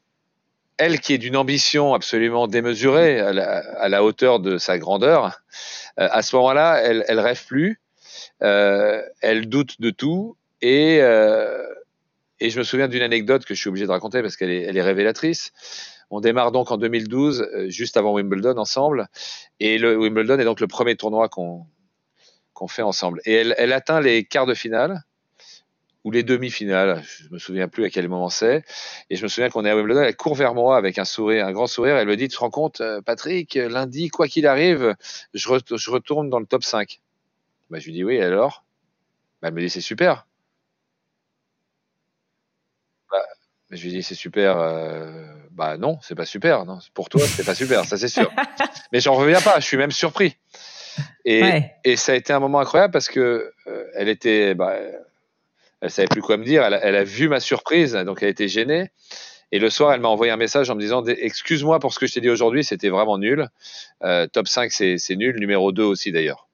elle 0.76 1.00
qui 1.00 1.12
est 1.12 1.18
d'une 1.18 1.36
ambition 1.36 1.94
absolument 1.94 2.46
démesurée 2.46 3.18
à 3.18 3.88
la, 3.88 4.04
hauteur 4.04 4.38
de 4.38 4.58
sa 4.58 4.78
grandeur, 4.78 5.40
euh, 5.98 6.08
à 6.10 6.22
ce 6.22 6.36
moment-là, 6.36 6.80
elle, 6.80 7.04
elle 7.08 7.18
rêve 7.18 7.44
plus 7.46 7.80
elle 8.40 9.48
doute 9.48 9.80
de 9.80 9.90
tout 9.90 10.36
et 10.60 10.98
euh, 11.00 11.64
et 12.40 12.50
je 12.50 12.58
me 12.58 12.64
souviens 12.64 12.88
d'une 12.88 13.02
anecdote 13.02 13.44
que 13.44 13.54
je 13.54 13.60
suis 13.60 13.68
obligé 13.68 13.86
de 13.86 13.90
raconter 13.90 14.22
parce 14.22 14.36
qu'elle 14.36 14.50
est, 14.50 14.82
révélatrice. 14.82 15.52
On 16.10 16.20
démarre 16.20 16.52
donc 16.52 16.70
en 16.70 16.76
2012, 16.76 17.40
euh, 17.40 17.68
juste 17.68 17.96
avant 17.96 18.12
Wimbledon 18.12 18.56
ensemble, 18.58 19.08
et 19.60 19.76
le 19.76 19.96
Wimbledon 19.98 20.38
est 20.38 20.44
donc 20.44 20.60
le 20.60 20.68
premier 20.68 20.96
tournoi 20.96 21.28
qu'on 21.28 21.66
qu'on 22.54 22.68
fait 22.68 22.82
ensemble. 22.82 23.20
Et 23.24 23.34
elle, 23.34 23.54
elle, 23.56 23.72
atteint 23.72 24.00
les 24.00 24.24
quarts 24.24 24.46
de 24.46 24.54
finale 24.54 25.04
ou 26.02 26.10
les 26.10 26.24
demi-finales, 26.24 27.04
je 27.04 27.28
me 27.30 27.38
souviens 27.38 27.68
plus 27.68 27.84
à 27.84 27.90
quel 27.90 28.08
moment 28.08 28.30
c'est. 28.30 28.64
Et 29.10 29.16
je 29.16 29.22
me 29.22 29.28
souviens 29.28 29.48
qu'on 29.48 29.64
est 29.64 29.70
à 29.70 29.76
Wimbledon, 29.76 30.02
elle 30.02 30.16
court 30.16 30.34
vers 30.34 30.54
moi 30.54 30.76
avec 30.76 30.98
un 30.98 31.04
sourire, 31.04 31.46
un 31.46 31.52
grand 31.52 31.68
sourire. 31.68 31.96
Elle 31.96 32.08
me 32.08 32.16
dit, 32.16 32.28
tu 32.28 32.34
te 32.34 32.40
rends 32.40 32.50
compte, 32.50 32.82
Patrick, 33.04 33.54
lundi, 33.54 34.08
quoi 34.08 34.26
qu'il 34.26 34.46
arrive, 34.46 34.96
je, 35.34 35.48
je 35.76 35.90
retourne 35.90 36.30
dans 36.30 36.40
le 36.40 36.46
top 36.46 36.64
5. 36.64 37.00
Bah, 37.70 37.78
je 37.78 37.86
lui 37.86 37.92
dis 37.92 38.04
oui, 38.04 38.20
alors? 38.20 38.64
Bah, 39.42 39.48
Elle 39.48 39.54
me 39.54 39.60
dit 39.60 39.70
c'est 39.70 39.80
super. 39.80 40.26
Je 43.70 43.82
lui 43.82 43.90
dis 43.90 44.02
c'est 44.02 44.14
super. 44.14 44.58
Euh, 44.58 45.26
bah 45.50 45.76
non, 45.76 45.98
c'est 46.00 46.14
pas 46.14 46.24
super. 46.24 46.64
Non, 46.64 46.78
pour 46.94 47.08
toi, 47.08 47.20
c'est 47.26 47.44
pas 47.44 47.54
super, 47.54 47.84
ça 47.84 47.98
c'est 47.98 48.08
sûr. 48.08 48.30
Mais 48.92 49.00
j'en 49.00 49.14
reviens 49.14 49.40
pas. 49.40 49.60
Je 49.60 49.66
suis 49.66 49.76
même 49.76 49.90
surpris. 49.90 50.36
Et, 51.24 51.62
et 51.84 51.96
ça 51.96 52.12
a 52.12 52.14
été 52.14 52.32
un 52.32 52.40
moment 52.40 52.60
incroyable 52.60 52.92
parce 52.92 53.08
que 53.08 53.52
euh, 53.66 53.84
elle 53.94 54.08
était, 54.08 54.54
bah, 54.54 54.74
elle 55.80 55.90
savait 55.90 56.08
plus 56.08 56.22
quoi 56.22 56.38
me 56.38 56.44
dire. 56.44 56.64
Elle, 56.64 56.78
elle, 56.82 56.96
a 56.96 57.04
vu 57.04 57.28
ma 57.28 57.40
surprise, 57.40 57.92
donc 57.92 58.22
elle 58.22 58.30
était 58.30 58.48
gênée. 58.48 58.90
Et 59.52 59.58
le 59.58 59.70
soir, 59.70 59.92
elle 59.92 60.00
m'a 60.00 60.08
envoyé 60.08 60.32
un 60.32 60.36
message 60.36 60.70
en 60.70 60.74
me 60.74 60.80
disant 60.80 61.04
Excuse-moi 61.04 61.78
pour 61.78 61.92
ce 61.92 61.98
que 61.98 62.06
je 62.06 62.14
t'ai 62.14 62.20
dit 62.20 62.30
aujourd'hui, 62.30 62.64
c'était 62.64 62.88
vraiment 62.88 63.18
nul. 63.18 63.48
Euh, 64.02 64.26
top 64.26 64.48
5, 64.48 64.72
c'est 64.72 65.16
nul. 65.16 65.38
Numéro 65.38 65.72
2 65.72 65.82
aussi, 65.84 66.10
d'ailleurs. 66.10 66.47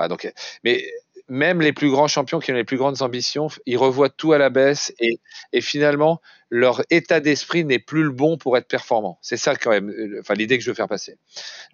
Voilà, 0.00 0.08
donc, 0.08 0.32
mais 0.64 0.82
même 1.28 1.60
les 1.60 1.74
plus 1.74 1.90
grands 1.90 2.08
champions 2.08 2.40
qui 2.40 2.50
ont 2.52 2.54
les 2.54 2.64
plus 2.64 2.78
grandes 2.78 3.02
ambitions, 3.02 3.48
ils 3.66 3.76
revoient 3.76 4.08
tout 4.08 4.32
à 4.32 4.38
la 4.38 4.48
baisse 4.48 4.94
et, 4.98 5.20
et 5.52 5.60
finalement, 5.60 6.22
leur 6.48 6.80
état 6.88 7.20
d'esprit 7.20 7.66
n'est 7.66 7.78
plus 7.78 8.02
le 8.02 8.10
bon 8.10 8.38
pour 8.38 8.56
être 8.56 8.66
performant. 8.66 9.18
C'est 9.20 9.36
ça 9.36 9.54
quand 9.56 9.68
même, 9.68 9.90
euh, 9.90 10.20
enfin 10.20 10.32
l'idée 10.32 10.56
que 10.56 10.64
je 10.64 10.70
veux 10.70 10.74
faire 10.74 10.88
passer. 10.88 11.18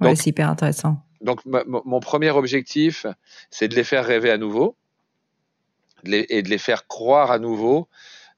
Donc, 0.00 0.10
ouais, 0.10 0.16
c'est 0.16 0.30
hyper 0.30 0.50
intéressant. 0.50 0.98
Donc 1.20 1.40
mon 1.44 2.00
premier 2.00 2.30
objectif, 2.30 3.06
c'est 3.50 3.68
de 3.68 3.76
les 3.76 3.84
faire 3.84 4.04
rêver 4.04 4.30
à 4.30 4.38
nouveau 4.38 4.76
de 6.02 6.10
les, 6.10 6.26
et 6.28 6.42
de 6.42 6.50
les 6.50 6.58
faire 6.58 6.88
croire 6.88 7.30
à 7.30 7.38
nouveau 7.38 7.88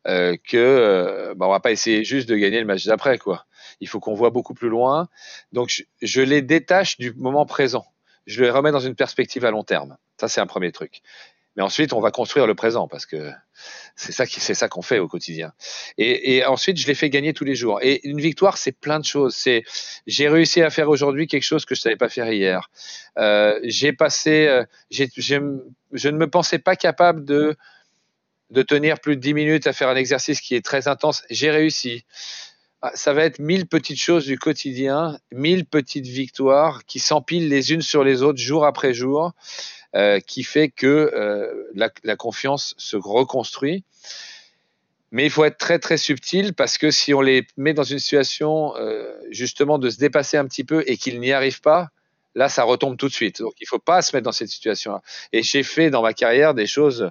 euh, 0.07 0.37
que 0.37 0.57
euh, 0.57 1.35
bah, 1.35 1.47
on 1.49 1.51
va 1.51 1.61
pas 1.61 1.73
essayer 1.73 2.05
juste 2.05 2.29
de 2.29 2.37
gagner 2.37 2.61
le 2.61 2.67
match 2.67 2.85
d'après 2.85 3.17
quoi. 3.17 3.47
Il 3.81 3.89
faut 3.89 4.01
qu'on 4.01 4.15
voit 4.15 4.31
beaucoup 4.31 4.55
plus 4.55 4.69
loin. 4.69 5.09
Donc 5.53 5.71
je, 5.71 5.83
je 6.03 6.21
les 6.21 6.43
détache 6.43 6.99
du 6.99 7.13
moment 7.15 7.47
présent. 7.47 7.87
Je 8.29 8.45
les 8.45 8.51
remets 8.51 8.71
dans 8.71 8.79
une 8.79 8.95
perspective 8.95 9.45
à 9.45 9.51
long 9.51 9.65
terme. 9.65 9.97
Ça 10.21 10.29
c'est 10.29 10.41
un 10.41 10.47
premier 10.47 10.71
truc. 10.71 11.03
Mais 11.59 11.65
ensuite, 11.65 11.93
on 11.93 12.01
va 12.01 12.13
construire 12.13 12.47
le 12.47 12.55
présent 12.55 12.87
parce 12.87 13.05
que 13.05 13.33
c'est 13.97 14.13
ça 14.13 14.27
qui, 14.27 14.39
c'est 14.39 14.55
ça 14.55 14.69
qu'on 14.69 14.81
fait 14.81 15.01
au 15.01 15.09
quotidien. 15.09 15.53
Et, 15.97 16.37
et, 16.37 16.45
ensuite, 16.45 16.79
je 16.79 16.87
les 16.87 16.95
fais 16.95 17.11
gagner 17.11 17.33
tous 17.33 17.43
les 17.43 17.57
jours. 17.57 17.81
Et 17.83 18.07
une 18.07 18.21
victoire, 18.21 18.57
c'est 18.59 18.71
plein 18.71 19.01
de 19.01 19.05
choses. 19.05 19.35
C'est, 19.35 19.65
j'ai 20.07 20.29
réussi 20.29 20.63
à 20.63 20.71
faire 20.71 20.89
aujourd'hui 20.89 21.27
quelque 21.27 21.43
chose 21.43 21.65
que 21.65 21.75
je 21.75 21.81
savais 21.81 21.97
pas 21.97 22.09
faire 22.09 22.33
hier. 22.33 22.71
Euh, 23.19 23.59
j'ai 23.65 23.93
passé, 23.93 24.47
euh, 24.47 24.65
j'ai, 24.91 25.09
je 25.17 25.35
ne 26.09 26.17
me 26.17 26.31
pensais 26.31 26.61
pas 26.61 26.77
capable 26.77 27.25
de 27.25 27.57
de 28.51 28.63
tenir 28.63 29.01
plus 29.01 29.17
de 29.17 29.21
10 29.21 29.35
minutes 29.35 29.67
à 29.67 29.73
faire 29.73 29.89
un 29.89 29.97
exercice 29.97 30.41
qui 30.41 30.55
est 30.55 30.65
très 30.65 30.89
intense. 30.89 31.23
J'ai 31.29 31.51
réussi. 31.51 32.05
Ah, 32.81 32.93
ça 32.95 33.13
va 33.13 33.25
être 33.25 33.41
mille 33.41 33.67
petites 33.67 34.01
choses 34.01 34.25
du 34.27 34.39
quotidien, 34.39 35.19
mille 35.33 35.65
petites 35.65 36.07
victoires 36.07 36.85
qui 36.87 37.01
s'empilent 37.01 37.49
les 37.49 37.73
unes 37.73 37.83
sur 37.83 38.05
les 38.05 38.23
autres 38.23 38.39
jour 38.39 38.65
après 38.65 38.95
jour. 38.95 39.35
Euh, 39.97 40.21
qui 40.21 40.43
fait 40.43 40.69
que 40.69 40.87
euh, 40.87 41.51
la, 41.75 42.17
confiance 42.17 42.75
se 42.77 42.95
reconstruit. 42.99 43.85
Mais 45.13 45.25
il 45.25 45.31
faut 45.31 45.47
être 45.47 45.57
très 45.57 45.79
très 45.79 45.97
subtil 45.97 46.53
parce 46.53 46.77
que 46.77 46.91
si 46.91 47.15
on 47.15 47.23
les 47.23 47.47
met 47.57 47.73
dans 47.73 47.85
une 47.85 47.99
situation 47.99 48.77
euh, 48.77 49.11
justement 49.31 49.79
de 49.79 49.89
se 49.89 49.97
dépasser 49.97 50.37
un 50.37 50.45
petit 50.45 50.63
peu 50.63 50.85
et 50.87 50.99
qu'ils 50.99 51.19
n'y 51.21 51.33
arrivent 51.33 51.63
pas, 51.63 51.89
là 52.35 52.51
ça 52.51 52.65
retombe 52.65 52.99
tout 52.99 53.09
de 53.09 53.15
suite. 53.15 53.41
Donc 53.41 53.55
il 53.61 53.65
ne 53.65 53.69
faut 53.69 53.79
pas 53.79 54.03
se 54.03 54.15
mettre 54.15 54.27
dans 54.27 54.33
cette 54.33 54.51
situation-là. 54.51 55.01
Et 55.33 55.43
j'ai 55.43 55.63
fait 55.63 55.89
dans 55.89 56.03
ma 56.03 56.13
carrière 56.13 56.53
des 56.53 56.67
choses 56.67 57.11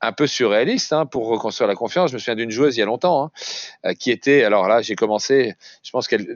un 0.00 0.12
peu 0.12 0.26
surréaliste 0.26 0.92
hein, 0.92 1.06
pour 1.06 1.28
reconstruire 1.28 1.68
la 1.68 1.74
confiance. 1.74 2.10
Je 2.10 2.14
me 2.14 2.18
souviens 2.18 2.36
d'une 2.36 2.50
joueuse 2.50 2.76
il 2.76 2.80
y 2.80 2.82
a 2.82 2.86
longtemps 2.86 3.24
hein, 3.24 3.30
euh, 3.86 3.94
qui 3.94 4.10
était, 4.10 4.44
alors 4.44 4.68
là 4.68 4.80
j'ai 4.82 4.94
commencé, 4.94 5.54
je 5.82 5.90
pense 5.90 6.08
qu'elle, 6.08 6.26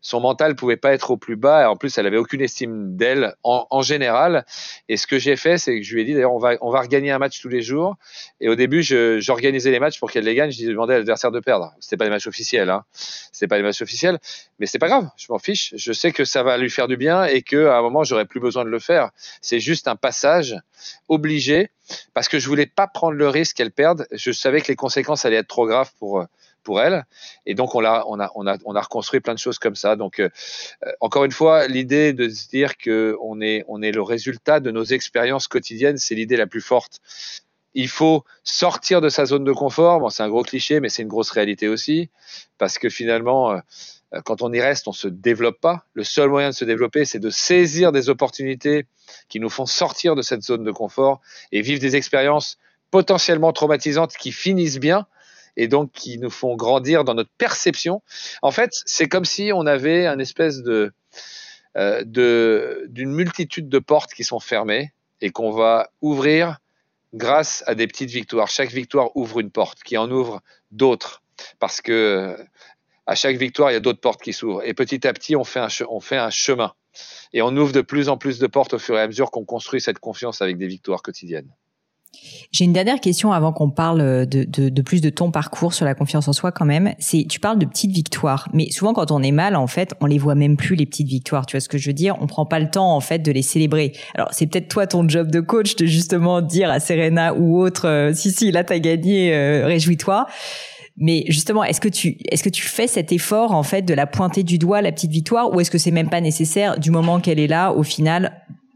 son 0.00 0.20
mental 0.20 0.54
pouvait 0.54 0.76
pas 0.76 0.92
être 0.92 1.10
au 1.10 1.16
plus 1.16 1.36
bas 1.36 1.70
en 1.70 1.76
plus 1.76 1.98
elle 1.98 2.06
avait 2.06 2.16
aucune 2.16 2.40
estime 2.40 2.96
d'elle 2.96 3.34
en, 3.42 3.66
en, 3.70 3.82
général. 3.82 4.44
Et 4.88 4.96
ce 4.96 5.06
que 5.06 5.18
j'ai 5.18 5.36
fait, 5.36 5.58
c'est 5.58 5.78
que 5.78 5.82
je 5.84 5.94
lui 5.94 6.02
ai 6.02 6.04
dit 6.04 6.14
d'ailleurs 6.14 6.32
on 6.32 6.38
va 6.38 6.56
on 6.60 6.70
va 6.70 6.80
regagner 6.80 7.10
un 7.10 7.18
match 7.18 7.40
tous 7.40 7.48
les 7.48 7.62
jours. 7.62 7.96
Et 8.40 8.48
au 8.48 8.54
début 8.54 8.82
j'organisais 8.82 9.70
les 9.70 9.80
matchs 9.80 9.98
pour 9.98 10.10
qu'elle 10.10 10.24
les 10.24 10.34
gagne. 10.34 10.50
Je 10.50 10.66
demandais 10.66 10.94
à 10.94 10.98
l'adversaire 10.98 11.30
de 11.30 11.40
perdre. 11.40 11.72
C'était 11.80 11.96
pas 11.96 12.04
les 12.04 12.10
matchs 12.10 12.26
officiels, 12.26 12.70
hein. 12.70 12.84
C'était 12.92 13.48
pas 13.48 13.56
les 13.56 13.62
matchs 13.62 13.82
officiels, 13.82 14.18
mais 14.58 14.66
c'est 14.66 14.78
pas 14.78 14.88
grave. 14.88 15.08
Je 15.16 15.26
m'en 15.30 15.38
fiche. 15.38 15.74
Je 15.76 15.92
sais 15.92 16.12
que 16.12 16.24
ça 16.24 16.42
va 16.42 16.56
lui 16.58 16.70
faire 16.70 16.88
du 16.88 16.96
bien 16.96 17.24
et 17.24 17.42
que 17.42 17.66
à 17.66 17.78
un 17.78 17.82
moment 17.82 18.04
j'aurais 18.04 18.26
plus 18.26 18.40
besoin 18.40 18.64
de 18.64 18.70
le 18.70 18.78
faire. 18.78 19.10
C'est 19.40 19.60
juste 19.60 19.88
un 19.88 19.96
passage 19.96 20.56
obligé 21.08 21.70
parce 22.14 22.28
que 22.28 22.38
je 22.38 22.48
voulais 22.48 22.66
pas 22.66 22.86
prendre 22.86 23.14
le 23.14 23.28
risque 23.28 23.56
qu'elle 23.56 23.72
perde. 23.72 24.06
Je 24.12 24.32
savais 24.32 24.60
que 24.60 24.68
les 24.68 24.76
conséquences 24.76 25.24
allaient 25.24 25.36
être 25.36 25.48
trop 25.48 25.66
graves 25.66 25.90
pour 25.98 26.26
pour 26.68 26.82
elle. 26.82 27.06
Et 27.46 27.54
donc 27.54 27.74
on 27.74 27.82
a 27.82 28.04
on 28.06 28.20
a 28.20 28.30
on 28.34 28.46
a 28.46 28.58
on 28.66 28.74
a 28.76 28.82
reconstruit 28.82 29.20
plein 29.20 29.32
de 29.32 29.38
choses 29.38 29.58
comme 29.58 29.74
ça. 29.74 29.96
Donc 29.96 30.20
euh, 30.20 30.28
encore 31.00 31.24
une 31.24 31.32
fois, 31.32 31.66
l'idée 31.66 32.12
de 32.12 32.28
se 32.28 32.46
dire 32.48 32.76
que 32.76 33.16
on 33.22 33.40
est 33.40 33.92
le 34.00 34.02
résultat 34.02 34.60
de 34.60 34.70
nos 34.70 34.84
expériences 34.84 35.48
quotidiennes, 35.48 35.96
c'est 35.96 36.14
l'idée 36.14 36.36
la 36.36 36.46
plus 36.46 36.60
forte. 36.60 37.00
Il 37.72 37.88
faut 37.88 38.24
sortir 38.44 39.00
de 39.00 39.08
sa 39.08 39.24
zone 39.24 39.44
de 39.44 39.52
confort. 39.52 40.00
Bon, 40.00 40.10
c'est 40.10 40.22
un 40.22 40.28
gros 40.28 40.42
cliché, 40.42 40.80
mais 40.80 40.90
c'est 40.90 41.02
une 41.02 41.08
grosse 41.08 41.30
réalité 41.30 41.68
aussi, 41.68 42.10
parce 42.58 42.78
que 42.78 42.88
finalement. 42.90 43.52
Euh, 43.52 43.58
quand 44.24 44.40
on 44.40 44.50
y 44.54 44.60
reste, 44.62 44.88
on 44.88 44.92
se 44.92 45.06
développe 45.06 45.60
pas. 45.60 45.84
Le 45.92 46.02
seul 46.02 46.30
moyen 46.30 46.48
de 46.48 46.54
se 46.54 46.64
développer, 46.64 47.04
c'est 47.04 47.18
de 47.18 47.28
saisir 47.28 47.92
des 47.92 48.08
opportunités 48.08 48.86
qui 49.28 49.38
nous 49.38 49.50
font 49.50 49.66
sortir 49.66 50.14
de 50.14 50.22
cette 50.22 50.42
zone 50.42 50.64
de 50.64 50.72
confort 50.72 51.20
et 51.52 51.60
vivre 51.60 51.78
des 51.78 51.94
expériences 51.94 52.56
potentiellement 52.90 53.52
traumatisantes 53.52 54.14
qui 54.14 54.32
finissent 54.32 54.80
bien, 54.80 55.06
et 55.58 55.68
donc 55.68 55.92
qui 55.92 56.18
nous 56.18 56.30
font 56.30 56.56
grandir 56.56 57.04
dans 57.04 57.14
notre 57.14 57.30
perception. 57.36 58.00
En 58.40 58.52
fait, 58.52 58.70
c'est 58.86 59.08
comme 59.08 59.26
si 59.26 59.50
on 59.52 59.66
avait 59.66 60.06
un 60.06 60.18
espèce 60.18 60.62
de 60.62 60.92
euh, 61.76 62.02
d'une 62.06 63.12
multitude 63.12 63.68
de 63.68 63.78
portes 63.78 64.14
qui 64.14 64.24
sont 64.24 64.40
fermées 64.40 64.92
et 65.20 65.30
qu'on 65.30 65.50
va 65.50 65.90
ouvrir 66.00 66.58
grâce 67.12 67.62
à 67.66 67.74
des 67.74 67.86
petites 67.86 68.10
victoires. 68.10 68.48
Chaque 68.48 68.70
victoire 68.70 69.14
ouvre 69.16 69.40
une 69.40 69.50
porte, 69.50 69.82
qui 69.82 69.98
en 69.98 70.10
ouvre 70.10 70.40
d'autres, 70.70 71.22
parce 71.58 71.80
que 71.80 72.36
à 73.06 73.14
chaque 73.14 73.36
victoire, 73.36 73.70
il 73.70 73.74
y 73.74 73.76
a 73.76 73.80
d'autres 73.80 74.00
portes 74.00 74.22
qui 74.22 74.32
s'ouvrent. 74.32 74.62
Et 74.64 74.74
petit 74.74 75.06
à 75.06 75.12
petit, 75.12 75.34
on 75.34 75.44
fait 75.44 75.60
un, 75.60 75.68
on 75.88 76.00
fait 76.00 76.18
un 76.18 76.30
chemin. 76.30 76.72
Et 77.32 77.42
on 77.42 77.56
ouvre 77.56 77.72
de 77.72 77.80
plus 77.80 78.08
en 78.08 78.16
plus 78.16 78.38
de 78.38 78.46
portes 78.46 78.74
au 78.74 78.78
fur 78.78 78.96
et 78.96 79.00
à 79.00 79.06
mesure 79.06 79.30
qu'on 79.30 79.44
construit 79.44 79.80
cette 79.80 79.98
confiance 79.98 80.42
avec 80.42 80.56
des 80.56 80.66
victoires 80.66 81.02
quotidiennes. 81.02 81.50
J'ai 82.50 82.64
une 82.64 82.72
dernière 82.72 83.00
question 83.00 83.32
avant 83.32 83.52
qu'on 83.52 83.70
parle 83.70 84.26
de, 84.26 84.44
de, 84.44 84.68
de, 84.68 84.82
plus 84.82 85.00
de 85.00 85.10
ton 85.10 85.30
parcours 85.30 85.74
sur 85.74 85.84
la 85.84 85.94
confiance 85.94 86.28
en 86.28 86.32
soi 86.32 86.50
quand 86.50 86.64
même. 86.64 86.94
C'est 86.98 87.26
tu 87.28 87.40
parles 87.40 87.58
de 87.58 87.66
petites 87.66 87.92
victoires, 87.92 88.48
mais 88.52 88.70
souvent 88.70 88.94
quand 88.94 89.10
on 89.10 89.22
est 89.22 89.32
mal 89.32 89.54
en 89.54 89.66
fait, 89.66 89.94
on 90.00 90.06
les 90.06 90.18
voit 90.18 90.34
même 90.34 90.56
plus 90.56 90.74
les 90.74 90.86
petites 90.86 91.08
victoires. 91.08 91.46
Tu 91.46 91.56
vois 91.56 91.60
ce 91.60 91.68
que 91.68 91.78
je 91.78 91.88
veux 91.88 91.94
dire? 91.94 92.16
On 92.20 92.26
prend 92.26 92.46
pas 92.46 92.58
le 92.58 92.70
temps 92.70 92.94
en 92.94 93.00
fait 93.00 93.18
de 93.18 93.30
les 93.30 93.42
célébrer. 93.42 93.92
Alors 94.14 94.28
c'est 94.32 94.46
peut-être 94.46 94.68
toi 94.68 94.86
ton 94.86 95.08
job 95.08 95.30
de 95.30 95.40
coach 95.40 95.76
de 95.76 95.86
justement 95.86 96.40
dire 96.40 96.70
à 96.70 96.80
Serena 96.80 97.34
ou 97.34 97.60
autre, 97.60 97.86
euh, 97.86 98.12
si 98.14 98.32
si 98.32 98.50
là 98.50 98.64
t'as 98.64 98.78
gagné, 98.78 99.34
euh, 99.34 99.66
réjouis-toi. 99.66 100.26
Mais 101.00 101.24
justement, 101.28 101.62
est-ce 101.62 101.80
que 101.80 101.88
tu 101.88 102.18
est-ce 102.30 102.42
que 102.42 102.48
tu 102.48 102.62
fais 102.62 102.88
cet 102.88 103.12
effort 103.12 103.52
en 103.52 103.62
fait 103.62 103.82
de 103.82 103.94
la 103.94 104.06
pointer 104.06 104.42
du 104.42 104.58
doigt 104.58 104.82
la 104.82 104.90
petite 104.90 105.12
victoire 105.12 105.54
ou 105.54 105.60
est-ce 105.60 105.70
que 105.70 105.78
c'est 105.78 105.92
même 105.92 106.10
pas 106.10 106.20
nécessaire 106.20 106.78
du 106.78 106.90
moment 106.90 107.20
qu'elle 107.20 107.38
est 107.38 107.46
là 107.46 107.72
au 107.72 107.84
final 107.84 108.32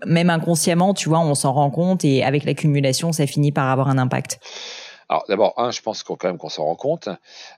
même 0.06 0.30
inconsciemment, 0.30 0.94
tu 0.94 1.08
vois, 1.08 1.20
on 1.20 1.34
s'en 1.34 1.52
rend 1.52 1.70
compte 1.70 2.04
et 2.04 2.24
avec 2.24 2.44
l'accumulation, 2.44 3.12
ça 3.12 3.26
finit 3.26 3.52
par 3.52 3.68
avoir 3.70 3.88
un 3.88 3.98
impact. 3.98 4.40
Alors 5.08 5.24
d'abord, 5.28 5.54
un, 5.58 5.70
je 5.70 5.82
pense 5.82 6.02
qu'on 6.02 6.16
quand 6.16 6.28
même 6.28 6.38
qu'on 6.38 6.48
s'en 6.48 6.64
rend 6.64 6.76
compte, 6.76 7.10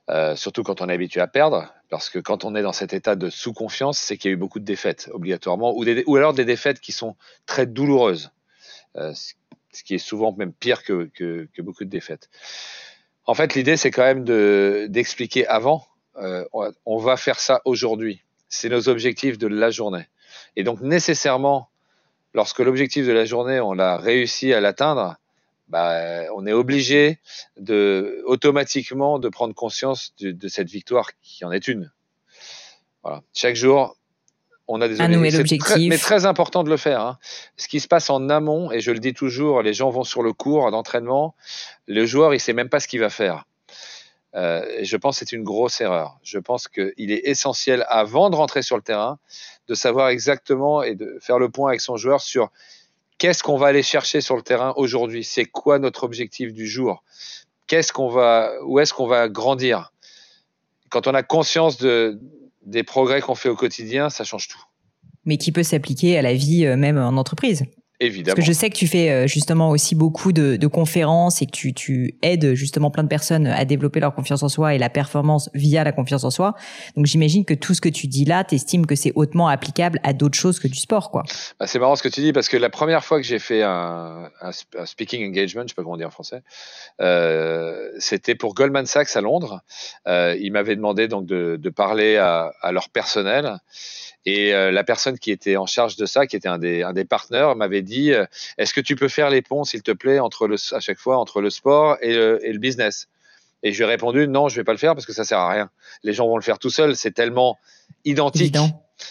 euh, 0.09 0.35
surtout 0.35 0.63
quand 0.63 0.81
on 0.81 0.89
est 0.89 0.93
habitué 0.93 1.21
à 1.21 1.27
perdre, 1.27 1.73
parce 1.89 2.09
que 2.09 2.19
quand 2.19 2.43
on 2.43 2.53
est 2.53 2.61
dans 2.61 2.73
cet 2.73 2.91
état 2.91 3.15
de 3.15 3.29
sous-confiance, 3.29 3.97
c'est 3.97 4.17
qu'il 4.17 4.29
y 4.29 4.33
a 4.33 4.35
eu 4.35 4.37
beaucoup 4.37 4.59
de 4.59 4.65
défaites 4.65 5.09
obligatoirement, 5.13 5.73
ou, 5.73 6.15
alors 6.17 6.33
des 6.33 6.43
défaites 6.43 6.81
qui 6.81 6.91
sont 6.91 7.15
très 7.45 7.65
douloureuses, 7.65 8.31
euh, 8.97 9.13
ce 9.13 9.83
qui 9.83 9.95
est 9.95 9.99
souvent 9.99 10.33
même 10.35 10.51
pire 10.51 10.83
que, 10.83 11.09
que, 11.13 11.61
beaucoup 11.61 11.85
de 11.85 11.89
défaites. 11.89 12.29
En 13.25 13.35
fait, 13.35 13.55
l'idée, 13.55 13.77
c'est 13.77 13.91
quand 13.91 14.03
même 14.03 14.23
de 14.23 14.87
d'expliquer 14.89 15.47
avant. 15.47 15.87
Euh, 16.17 16.45
on 16.85 16.97
va 16.97 17.17
faire 17.17 17.39
ça 17.39 17.61
aujourd'hui. 17.65 18.21
C'est 18.49 18.69
nos 18.69 18.89
objectifs 18.89 19.37
de 19.37 19.47
la 19.47 19.69
journée. 19.69 20.07
Et 20.55 20.63
donc 20.63 20.81
nécessairement, 20.81 21.69
lorsque 22.35 22.59
l'objectif 22.59 23.07
de 23.07 23.11
la 23.11 23.25
journée, 23.25 23.59
on 23.59 23.73
l'a 23.73 23.97
réussi 23.97 24.53
à 24.53 24.59
l'atteindre, 24.59 25.15
bah, 25.69 26.25
on 26.35 26.45
est 26.45 26.53
obligé 26.53 27.19
de 27.57 28.21
automatiquement 28.25 29.17
de 29.17 29.29
prendre 29.29 29.55
conscience 29.55 30.13
de, 30.19 30.31
de, 30.31 30.47
cette 30.47 30.69
victoire 30.69 31.09
qui 31.23 31.43
en 31.43 31.51
est 31.51 31.67
une. 31.67 31.91
Voilà. 33.01 33.23
Chaque 33.33 33.55
jour, 33.55 33.97
on 34.67 34.81
a 34.81 34.87
des 34.87 35.01
un 35.01 35.07
nouvel 35.07 35.39
objectif. 35.39 35.89
mais 35.89 35.97
très 35.97 36.25
important 36.25 36.63
de 36.63 36.69
le 36.69 36.77
faire. 36.77 37.01
Hein. 37.01 37.17
Ce 37.57 37.67
qui 37.67 37.79
se 37.79 37.87
passe 37.87 38.09
en 38.09 38.29
amont, 38.29 38.71
et 38.71 38.79
je 38.81 38.91
le 38.91 38.99
dis 38.99 39.13
toujours, 39.13 39.63
les 39.63 39.73
gens 39.73 39.89
vont 39.89 40.03
sur 40.03 40.21
le 40.21 40.33
cours 40.33 40.69
d'entraînement, 40.71 41.35
le 41.87 42.05
joueur 42.05 42.33
il 42.33 42.39
sait 42.39 42.53
même 42.53 42.69
pas 42.69 42.79
ce 42.79 42.87
qu'il 42.87 42.99
va 42.99 43.09
faire. 43.09 43.45
Euh, 44.35 44.65
je 44.81 44.97
pense 44.97 45.19
que 45.19 45.25
c'est 45.25 45.35
une 45.35 45.43
grosse 45.43 45.79
erreur. 45.79 46.19
Je 46.23 46.39
pense 46.39 46.67
qu'il 46.67 47.11
est 47.11 47.21
essentiel, 47.25 47.85
avant 47.87 48.29
de 48.29 48.35
rentrer 48.35 48.61
sur 48.61 48.75
le 48.75 48.81
terrain, 48.81 49.17
de 49.67 49.73
savoir 49.73 50.09
exactement 50.09 50.83
et 50.83 50.95
de 50.95 51.17
faire 51.21 51.39
le 51.39 51.49
point 51.49 51.69
avec 51.69 51.81
son 51.81 51.95
joueur 51.95 52.21
sur 52.21 52.51
qu'est-ce 53.17 53.43
qu'on 53.43 53.57
va 53.57 53.67
aller 53.67 53.83
chercher 53.83 54.21
sur 54.21 54.35
le 54.35 54.41
terrain 54.41 54.73
aujourd'hui. 54.75 55.23
C'est 55.23 55.45
quoi 55.45 55.79
notre 55.79 56.03
objectif 56.03 56.53
du 56.53 56.67
jour? 56.67 57.03
Qu'est-ce 57.67 57.93
qu'on 57.93 58.09
va, 58.09 58.51
où 58.65 58.79
est-ce 58.79 58.93
qu'on 58.93 59.07
va 59.07 59.29
grandir? 59.29 59.93
Quand 60.89 61.07
on 61.07 61.13
a 61.13 61.23
conscience 61.23 61.77
de, 61.77 62.19
des 62.65 62.83
progrès 62.83 63.21
qu'on 63.21 63.35
fait 63.35 63.49
au 63.49 63.55
quotidien, 63.55 64.09
ça 64.09 64.23
change 64.23 64.47
tout. 64.49 64.63
Mais 65.23 65.37
qui 65.37 65.51
peut 65.51 65.63
s'appliquer 65.63 66.17
à 66.17 66.21
la 66.21 66.33
vie 66.33 66.65
euh, 66.65 66.75
même 66.75 66.97
en 66.97 67.17
entreprise? 67.17 67.65
Évidemment. 67.99 68.35
Parce 68.35 68.45
que 68.47 68.53
je 68.53 68.57
sais 68.57 68.69
que 68.69 68.75
tu 68.75 68.87
fais 68.87 69.09
euh, 69.09 69.27
justement 69.27 69.69
aussi 69.69 69.95
beaucoup 69.95 70.33
de, 70.33 70.57
de 70.57 70.67
conférences 70.67 71.41
et 71.41 71.45
que 71.45 71.51
tu, 71.51 71.73
tu, 71.73 72.15
aides 72.21 72.53
justement 72.53 72.91
plein 72.91 73.03
de 73.03 73.07
personnes 73.07 73.47
à 73.47 73.63
développer 73.63 73.99
leur 73.99 74.13
confiance 74.13 74.43
en 74.43 74.49
soi 74.49 74.75
et 74.75 74.77
la 74.77 74.89
performance 74.89 75.49
via 75.53 75.83
la 75.83 75.93
confiance 75.93 76.23
en 76.25 76.29
soi. 76.29 76.55
Donc 76.97 77.05
j'imagine 77.05 77.45
que 77.45 77.53
tout 77.53 77.73
ce 77.73 77.81
que 77.81 77.89
tu 77.89 78.07
dis 78.07 78.25
là, 78.25 78.43
t'estimes 78.43 78.85
que 78.85 78.95
c'est 78.95 79.13
hautement 79.15 79.47
applicable 79.47 79.99
à 80.03 80.13
d'autres 80.13 80.37
choses 80.37 80.59
que 80.59 80.67
du 80.67 80.77
sport, 80.77 81.09
quoi. 81.09 81.23
Bah, 81.59 81.67
c'est 81.67 81.79
marrant 81.79 81.95
ce 81.95 82.03
que 82.03 82.09
tu 82.09 82.21
dis 82.21 82.33
parce 82.33 82.49
que 82.49 82.57
la 82.57 82.69
première 82.69 83.03
fois 83.05 83.17
que 83.17 83.25
j'ai 83.25 83.39
fait 83.39 83.63
un, 83.63 84.29
un, 84.41 84.85
speaking 84.85 85.25
engagement, 85.27 85.63
je 85.63 85.69
sais 85.69 85.75
pas 85.75 85.83
comment 85.83 85.97
dire 85.97 86.07
en 86.07 86.11
français, 86.11 86.41
euh, 87.01 87.89
c'était 87.99 88.35
pour 88.35 88.55
Goldman 88.55 88.85
Sachs 88.85 89.15
à 89.15 89.21
Londres. 89.21 89.61
Euh, 90.07 90.35
ils 90.39 90.51
m'avaient 90.51 90.75
demandé 90.75 91.07
donc 91.07 91.25
de, 91.25 91.57
de 91.59 91.69
parler 91.69 92.17
à, 92.17 92.51
à 92.61 92.71
leur 92.71 92.89
personnel. 92.89 93.57
Et 94.25 94.53
euh, 94.53 94.71
la 94.71 94.83
personne 94.83 95.19
qui 95.19 95.31
était 95.31 95.55
en 95.55 95.65
charge 95.65 95.97
de 95.97 96.05
ça, 96.05 96.25
qui 96.25 96.35
était 96.35 96.47
un 96.47 96.57
des, 96.57 96.81
un 96.81 96.93
des 96.93 97.05
partenaires, 97.05 97.55
m'avait 97.55 97.83
dit 97.83 98.11
euh, 98.11 98.25
Est-ce 98.57 98.73
que 98.73 98.81
tu 98.81 98.95
peux 98.95 99.07
faire 99.07 99.29
les 99.29 99.41
ponts, 99.41 99.63
s'il 99.63 99.83
te 99.83 99.91
plaît, 99.91 100.19
entre 100.19 100.47
le, 100.47 100.55
à 100.71 100.79
chaque 100.79 100.97
fois 100.97 101.17
entre 101.17 101.41
le 101.41 101.49
sport 101.49 101.97
et 102.01 102.13
le, 102.13 102.45
et 102.45 102.51
le 102.51 102.59
business? 102.59 103.07
Et 103.61 103.71
je 103.71 103.77
lui 103.77 103.85
ai 103.85 103.87
répondu 103.87 104.27
Non, 104.27 104.49
je 104.49 104.55
vais 104.55 104.63
pas 104.63 104.71
le 104.71 104.77
faire 104.77 104.93
parce 104.95 105.05
que 105.05 105.13
ça 105.13 105.25
sert 105.25 105.39
à 105.39 105.49
rien. 105.49 105.69
Les 106.03 106.13
gens 106.13 106.27
vont 106.27 106.37
le 106.37 106.43
faire 106.43 106.59
tout 106.59 106.69
seuls. 106.69 106.95
C'est 106.95 107.11
tellement 107.11 107.57
identique. 108.03 108.55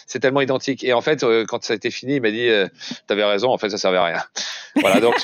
C'est 0.07 0.19
tellement 0.19 0.41
identique. 0.41 0.83
Et 0.83 0.93
en 0.93 1.01
fait, 1.01 1.23
euh, 1.23 1.45
quand 1.47 1.63
ça 1.63 1.73
a 1.73 1.75
été 1.75 1.91
fini, 1.91 2.15
il 2.15 2.21
m'a 2.21 2.31
dit 2.31 2.49
Tu 2.79 3.13
avais 3.13 3.23
raison, 3.23 3.51
en 3.51 3.57
fait, 3.57 3.69
ça 3.69 3.77
servait 3.77 3.97
à 3.97 4.03
rien. 4.03 4.23
voilà, 4.81 4.99
donc. 4.99 5.15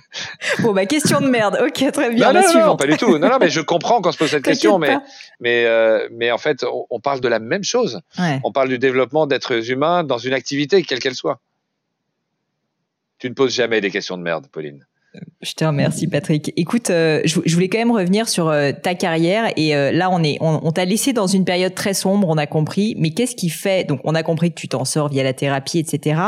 bon, 0.60 0.72
bah, 0.72 0.86
question 0.86 1.20
de 1.20 1.28
merde. 1.28 1.58
Ok, 1.60 1.90
très 1.92 2.10
bien. 2.10 2.32
Non, 2.32 2.40
non, 2.40 2.66
non, 2.66 2.76
pas 2.76 2.86
du 2.86 2.96
tout. 2.96 3.18
Non, 3.18 3.28
non, 3.28 3.38
mais 3.40 3.50
je 3.50 3.60
comprends 3.60 4.00
quand 4.00 4.12
je 4.12 4.18
pose 4.18 4.30
cette 4.30 4.44
question, 4.44 4.78
mais, 4.78 4.96
mais, 5.40 5.64
euh, 5.66 6.08
mais 6.12 6.30
en 6.30 6.38
fait, 6.38 6.64
on, 6.64 6.86
on, 6.90 7.00
parle 7.00 7.20
de 7.20 7.28
la 7.28 7.38
même 7.38 7.64
chose. 7.64 8.00
Ouais. 8.18 8.40
On 8.44 8.52
parle 8.52 8.68
du 8.68 8.78
développement 8.78 9.26
d'êtres 9.26 9.70
humains 9.70 10.04
dans 10.04 10.18
une 10.18 10.34
activité, 10.34 10.82
quelle 10.82 11.00
qu'elle 11.00 11.14
soit. 11.14 11.40
Tu 13.18 13.28
ne 13.28 13.34
poses 13.34 13.54
jamais 13.54 13.80
des 13.80 13.90
questions 13.90 14.16
de 14.16 14.22
merde, 14.22 14.46
Pauline. 14.50 14.86
Je 15.42 15.54
te 15.54 15.64
remercie 15.64 16.06
Patrick. 16.06 16.52
Écoute, 16.56 16.90
euh, 16.90 17.22
je, 17.24 17.54
voulais 17.54 17.68
quand 17.68 17.78
même 17.78 17.90
revenir 17.90 18.28
sur 18.28 18.48
euh, 18.48 18.70
ta 18.72 18.94
carrière 18.94 19.52
et 19.56 19.74
euh, 19.74 19.90
là 19.90 20.08
on 20.10 20.22
est, 20.22 20.36
on, 20.40 20.70
t'a 20.70 20.84
laissé 20.84 21.12
dans 21.12 21.26
une 21.26 21.44
période 21.44 21.74
très 21.74 21.94
sombre, 21.94 22.28
on 22.28 22.36
a 22.36 22.46
compris. 22.46 22.94
Mais 22.98 23.10
qu'est-ce 23.10 23.34
qui 23.34 23.48
fait 23.48 23.84
Donc 23.84 24.00
on 24.04 24.14
a 24.14 24.22
compris 24.22 24.50
que 24.50 24.60
tu 24.60 24.68
t'en 24.68 24.84
sors 24.84 25.08
via 25.08 25.22
la 25.22 25.32
thérapie, 25.32 25.78
etc. 25.78 26.20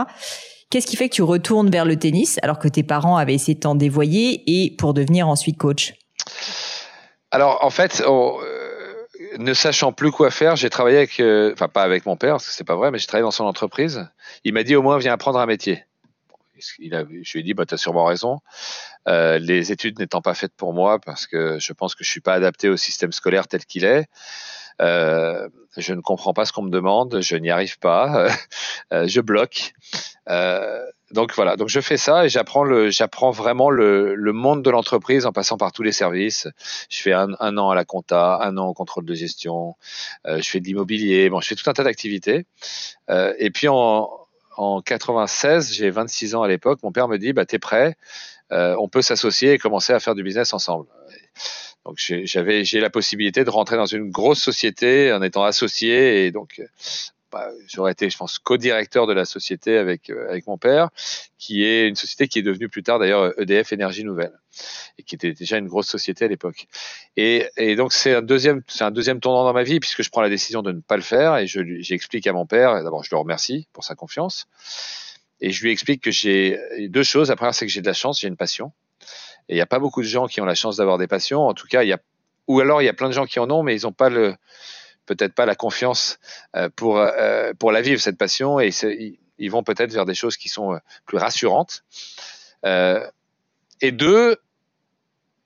Qu'est-ce 0.71 0.87
qui 0.87 0.97
fait 0.97 1.09
que 1.09 1.15
tu 1.15 1.23
retournes 1.23 1.71
vers 1.71 1.85
le 1.85 1.97
tennis 1.97 2.39
alors 2.43 2.59
que 2.59 2.69
tes 2.69 2.83
parents 2.83 3.17
avaient 3.17 3.35
essayé 3.35 3.55
de 3.55 3.61
t'en 3.61 3.75
dévoyer 3.75 4.43
et 4.47 4.75
pour 4.77 4.95
devenir 4.95 5.29
ensuite 5.29 5.59
coach? 5.59 5.95
Alors 7.31 7.59
en 7.63 7.71
fait, 7.71 8.03
ne 9.39 9.55
sachant 9.55 9.93
plus 9.93 10.11
quoi 10.11 10.31
faire, 10.31 10.57
j'ai 10.57 10.71
travaillé 10.71 10.97
avec, 10.97 11.23
enfin 11.53 11.69
pas 11.69 11.83
avec 11.83 12.07
mon 12.07 12.17
père 12.17 12.33
parce 12.33 12.47
que 12.47 12.53
c'est 12.53 12.65
pas 12.65 12.77
vrai, 12.77 12.91
mais 12.91 12.99
j'ai 12.99 13.07
travaillé 13.07 13.25
dans 13.25 13.31
son 13.31 13.45
entreprise. 13.45 14.09
Il 14.45 14.55
m'a 14.55 14.65
dit 14.65 14.75
au 14.75 14.83
moins 14.83 14.99
viens 14.99 15.13
apprendre 15.13 15.39
un 15.39 15.47
métier. 15.47 15.85
Je 16.79 17.33
lui 17.33 17.41
ai 17.41 17.43
dit 17.43 17.55
bah 17.55 17.67
t'as 17.67 17.77
sûrement 17.77 18.05
raison. 18.05 18.41
Euh, 19.09 19.39
les 19.39 19.73
études 19.73 19.99
n'étant 19.99 20.21
pas 20.21 20.35
faites 20.35 20.55
pour 20.57 20.73
moi 20.73 20.99
parce 21.01 21.27
que 21.27 21.59
je 21.59 21.73
pense 21.73 21.95
que 21.95 22.05
je 22.05 22.11
suis 22.11 22.21
pas 22.21 22.35
adapté 22.35 22.69
au 22.69 22.77
système 22.77 23.13
scolaire 23.13 23.49
tel 23.49 23.65
qu'il 23.65 23.85
est. 23.85 24.07
Euh, 24.81 25.49
je 25.77 25.93
ne 25.93 26.01
comprends 26.01 26.33
pas 26.33 26.45
ce 26.45 26.53
qu'on 26.53 26.63
me 26.63 26.71
demande, 26.71 27.21
je 27.21 27.37
n'y 27.37 27.51
arrive 27.51 27.79
pas, 27.79 28.29
euh, 28.93 29.07
je 29.07 29.21
bloque. 29.21 29.75
Donc 31.11 31.35
voilà, 31.35 31.57
donc 31.57 31.69
je 31.69 31.81
fais 31.81 31.99
ça 31.99 32.25
et 32.25 32.31
j'apprends 32.31 32.89
j'apprends 32.89 33.33
vraiment 33.33 33.69
le, 33.69 34.17
monde 34.33 34.63
de 34.63 34.71
l'entreprise 34.71 35.27
en 35.27 35.33
passant 35.33 35.59
par 35.59 35.71
tous 35.71 35.83
les 35.83 35.93
services. 35.93 36.49
Je 36.89 37.03
fais 37.03 37.13
un, 37.13 37.35
an 37.39 37.69
à 37.69 37.75
la 37.75 37.85
compta, 37.85 38.39
un 38.41 38.57
an 38.57 38.69
au 38.69 38.73
contrôle 38.73 39.05
de 39.05 39.13
gestion, 39.13 39.75
je 40.25 40.41
fais 40.41 40.61
de 40.61 40.65
l'immobilier, 40.65 41.31
je 41.41 41.47
fais 41.47 41.55
tout 41.55 41.69
un 41.69 41.75
tas 41.75 41.85
d'activités. 41.85 42.47
Et 43.11 43.51
puis 43.51 43.69
en, 43.69 44.09
en 44.63 44.81
96, 44.81 45.73
j'ai 45.73 45.91
26 45.91 46.35
ans 46.35 46.43
à 46.43 46.49
l'époque, 46.49 46.81
mon 46.83 46.93
père 46.93 47.09
me 47.09 47.19
dit, 47.19 47.33
bah 47.33 47.45
t'es 47.45 47.59
prêt, 47.59 47.97
euh, 48.53 48.77
on 48.79 48.89
peut 48.89 49.03
s'associer 49.03 49.53
et 49.53 49.59
commencer 49.59 49.93
à 49.93 50.01
faire 50.01 50.15
du 50.15 50.23
business 50.23 50.55
ensemble. 50.55 50.87
Donc 51.85 51.97
j'avais 51.99 52.65
j'ai 52.65 52.79
la 52.79 52.91
possibilité 52.91 53.45
de 53.45 53.51
rentrer 53.51 53.77
dans 53.77 53.87
une 53.87 54.11
grosse 54.11 54.41
société 54.41 55.13
en 55.13 55.21
étant 55.21 55.43
associé 55.43 56.27
et 56.27 56.31
donc 56.31 56.63
j'aurais 57.67 57.93
été, 57.93 58.11
je 58.11 58.17
pense, 58.17 58.39
co-directeur 58.39 59.07
de 59.07 59.13
la 59.13 59.25
société 59.25 59.77
avec 59.77 60.11
euh, 60.11 60.29
avec 60.29 60.47
mon 60.47 60.59
père, 60.59 60.91
qui 61.39 61.65
est 61.65 61.89
une 61.89 61.97
société 61.97 62.29
qui 62.29 62.39
est 62.39 62.43
devenue 62.43 62.69
plus 62.69 62.83
tard 62.83 62.99
d'ailleurs 62.99 63.39
EDF 63.41 63.73
Énergie 63.73 64.05
Nouvelle 64.05 64.33
et 64.99 65.03
qui 65.03 65.15
était 65.15 65.33
déjà 65.33 65.59
une 65.59 65.67
grosse 65.67 65.89
société 65.89 66.25
à 66.25 66.29
l'époque. 66.29 66.67
Et, 67.17 67.47
et 67.57 67.77
donc 67.77 67.93
c'est 67.93 68.15
un 68.15 68.23
deuxième 68.23 68.63
c'est 68.69 68.85
un 68.85 68.91
deuxième 68.91 69.21
tournant 69.21 69.45
dans 69.45 69.53
ma 69.53 69.63
vie 69.63 69.81
puisque 69.81 70.03
je 70.03 70.11
prends 70.11 70.23
la 70.23 70.29
décision 70.29 70.63
de 70.63 70.73
ne 70.73 70.81
pas 70.81 70.97
le 70.97 71.03
faire 71.03 71.37
et 71.37 71.47
je 71.47 71.61
j'explique 71.81 72.27
à 72.27 72.33
mon 72.33 72.47
père. 72.47 72.83
D'abord, 72.83 73.05
je 73.05 73.11
le 73.13 73.19
remercie 73.19 73.67
pour 73.73 73.85
sa 73.85 73.95
confiance 73.95 74.47
et 75.43 75.51
je 75.51 75.63
lui 75.63 75.73
explique 75.73 76.03
que 76.03 76.11
j'ai 76.11 76.59
deux 76.89 77.03
choses. 77.03 77.29
La 77.29 77.37
première, 77.37 77.55
c'est 77.55 77.67
que 77.67 77.73
j'ai 77.73 77.81
de 77.81 77.87
la 77.87 77.93
chance, 77.93 78.21
j'ai 78.21 78.29
une 78.29 78.37
passion. 78.37 78.73
Et 79.49 79.55
il 79.55 79.57
n'y 79.57 79.61
a 79.61 79.67
pas 79.67 79.81
beaucoup 79.81 80.01
de 80.01 80.07
gens 80.07 80.29
qui 80.29 80.41
ont 80.41 80.45
la 80.45 80.55
chance 80.55 80.77
d'avoir 80.77 80.99
des 80.99 81.09
passions. 81.09 81.43
En 81.43 81.53
tout 81.53 81.67
cas, 81.67 81.83
il 81.83 81.89
y 81.89 81.93
a, 81.93 81.99
ou 82.47 82.61
alors 82.61 82.81
il 82.81 82.85
y 82.85 82.89
a 82.89 82.93
plein 82.93 83.09
de 83.09 83.13
gens 83.13 83.27
qui 83.27 83.41
en 83.41 83.51
ont, 83.51 83.65
mais 83.65 83.77
ils 83.77 83.83
n'ont 83.83 83.93
pas 83.93 84.09
le, 84.09 84.37
peut-être 85.07 85.35
pas 85.35 85.47
la 85.47 85.55
confiance 85.55 86.19
euh, 86.57 86.69
pour 86.75 86.99
euh, 86.99 87.53
pour 87.59 87.73
la 87.73 87.81
vivre 87.81 88.01
cette 88.01 88.19
passion 88.19 88.61
et 88.61 88.71
ils 89.39 89.51
vont 89.51 89.63
peut-être 89.63 89.93
vers 89.93 90.05
des 90.05 90.15
choses 90.15 90.37
qui 90.37 90.49
sont 90.49 90.75
euh, 90.75 90.79
plus 91.07 91.19
rassurantes. 91.19 91.85
Et 92.65 93.91
deux, 93.91 94.37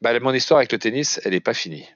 bah, 0.03 0.19
mon 0.21 0.35
histoire 0.35 0.59
avec 0.59 0.71
le 0.71 0.79
tennis, 0.79 1.19
elle 1.25 1.33
n'est 1.33 1.41
pas 1.41 1.55
finie. 1.55 1.89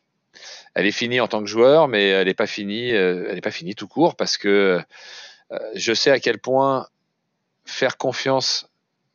Elle 0.74 0.86
est 0.86 0.92
finie 0.92 1.20
en 1.20 1.28
tant 1.28 1.40
que 1.40 1.46
joueur, 1.46 1.88
mais 1.88 2.08
elle 2.08 2.26
n'est 2.26 2.34
pas 2.34 2.46
finie, 2.46 2.88
elle 2.88 3.34
n'est 3.34 3.42
pas 3.42 3.50
finie 3.50 3.74
tout 3.74 3.88
court 3.88 4.16
parce 4.16 4.38
que 4.38 4.80
je 5.74 5.92
sais 5.92 6.10
à 6.10 6.18
quel 6.18 6.38
point 6.38 6.86
faire 7.66 7.98
confiance 7.98 8.70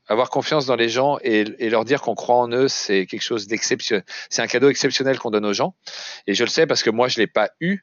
avoir 0.08 0.30
confiance 0.30 0.66
dans 0.66 0.76
les 0.76 0.90
gens 0.90 1.18
et, 1.24 1.46
et 1.60 1.70
leur 1.70 1.86
dire 1.86 2.02
qu'on 2.02 2.16
croit 2.16 2.36
en 2.36 2.50
eux, 2.50 2.68
c'est 2.68 3.06
quelque 3.06 3.24
chose 3.24 3.48
d'exceptionnel. 3.48 4.04
C'est 4.30 4.42
un 4.42 4.48
cadeau 4.48 4.70
exceptionnel 4.70 5.18
qu'on 5.18 5.32
donne 5.32 5.46
aux 5.46 5.54
gens. 5.54 5.76
Et 6.28 6.34
je 6.34 6.44
le 6.44 6.50
sais 6.50 6.68
parce 6.68 6.84
que 6.84 6.90
moi, 6.90 7.08
je 7.08 7.18
l'ai 7.18 7.28
pas 7.28 7.50
eu. 7.60 7.80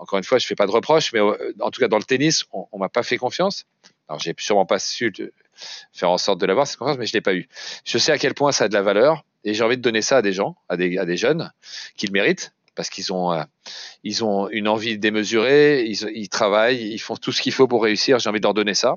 Encore 0.00 0.18
une 0.18 0.24
fois, 0.24 0.38
je 0.38 0.46
fais 0.46 0.54
pas 0.54 0.66
de 0.66 0.70
reproches, 0.70 1.12
mais 1.12 1.20
euh, 1.20 1.54
en 1.60 1.70
tout 1.70 1.78
cas 1.78 1.88
dans 1.88 1.98
le 1.98 2.04
tennis, 2.04 2.44
on, 2.52 2.66
on 2.72 2.78
m'a 2.78 2.88
pas 2.88 3.02
fait 3.02 3.18
confiance. 3.18 3.66
Alors 4.08 4.18
j'ai 4.18 4.34
sûrement 4.38 4.64
pas 4.64 4.78
su 4.78 5.12
faire 5.92 6.10
en 6.10 6.16
sorte 6.16 6.40
de 6.40 6.46
l'avoir 6.46 6.66
cette 6.66 6.78
confiance, 6.78 6.96
mais 6.96 7.04
je 7.04 7.12
l'ai 7.12 7.20
pas 7.20 7.34
eu. 7.34 7.48
Je 7.84 7.98
sais 7.98 8.10
à 8.10 8.18
quel 8.18 8.32
point 8.32 8.50
ça 8.50 8.64
a 8.64 8.68
de 8.68 8.74
la 8.74 8.80
valeur 8.80 9.24
et 9.44 9.52
j'ai 9.52 9.62
envie 9.62 9.76
de 9.76 9.82
donner 9.82 10.00
ça 10.00 10.16
à 10.16 10.22
des 10.22 10.32
gens, 10.32 10.56
à 10.70 10.76
des, 10.76 11.16
jeunes 11.16 11.52
qui 11.96 12.06
le 12.06 12.12
méritent 12.12 12.52
parce 12.74 12.88
qu'ils 12.88 13.12
ont 13.12 13.32
euh, 13.32 13.42
ils 14.02 14.24
ont 14.24 14.48
une 14.48 14.68
envie 14.68 14.98
démesurée, 14.98 15.84
ils, 15.84 16.08
ils 16.14 16.30
travaillent, 16.30 16.82
ils 16.82 16.98
font 16.98 17.16
tout 17.16 17.30
ce 17.30 17.42
qu'il 17.42 17.52
faut 17.52 17.68
pour 17.68 17.82
réussir. 17.82 18.18
J'ai 18.18 18.30
envie 18.30 18.40
de 18.40 18.46
leur 18.46 18.54
donner 18.54 18.74
ça. 18.74 18.96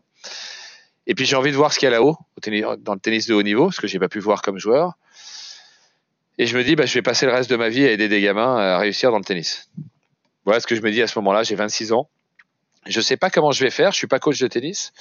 Et 1.05 1.15
puis 1.15 1.25
j'ai 1.25 1.35
envie 1.35 1.51
de 1.51 1.57
voir 1.57 1.73
ce 1.73 1.79
qu'il 1.79 1.87
y 1.87 1.87
a 1.87 1.91
là-haut, 1.91 2.17
dans 2.77 2.93
le 2.93 2.99
tennis 2.99 3.27
de 3.27 3.33
haut 3.33 3.43
niveau, 3.43 3.71
ce 3.71 3.81
que 3.81 3.87
j'ai 3.87 3.99
pas 3.99 4.07
pu 4.07 4.19
voir 4.19 4.41
comme 4.41 4.57
joueur. 4.57 4.93
Et 6.37 6.47
je 6.47 6.57
me 6.57 6.63
dis, 6.63 6.75
bah, 6.75 6.85
je 6.85 6.93
vais 6.93 7.01
passer 7.01 7.25
le 7.25 7.33
reste 7.33 7.49
de 7.49 7.55
ma 7.55 7.69
vie 7.69 7.85
à 7.85 7.91
aider 7.91 8.07
des 8.07 8.21
gamins 8.21 8.57
à 8.57 8.77
réussir 8.79 9.11
dans 9.11 9.19
le 9.19 9.23
tennis. 9.23 9.69
Voilà 10.45 10.59
ce 10.59 10.67
que 10.67 10.75
je 10.75 10.81
me 10.81 10.91
dis 10.91 11.01
à 11.01 11.07
ce 11.07 11.17
moment-là. 11.19 11.43
J'ai 11.43 11.55
26 11.55 11.93
ans. 11.93 12.09
Je 12.85 12.99
sais 12.99 13.15
pas 13.15 13.29
comment 13.29 13.51
je 13.51 13.63
vais 13.63 13.69
faire. 13.69 13.91
Je 13.91 13.97
suis 13.97 14.07
pas 14.07 14.19
coach 14.19 14.39
de 14.39 14.47
tennis. 14.47 14.91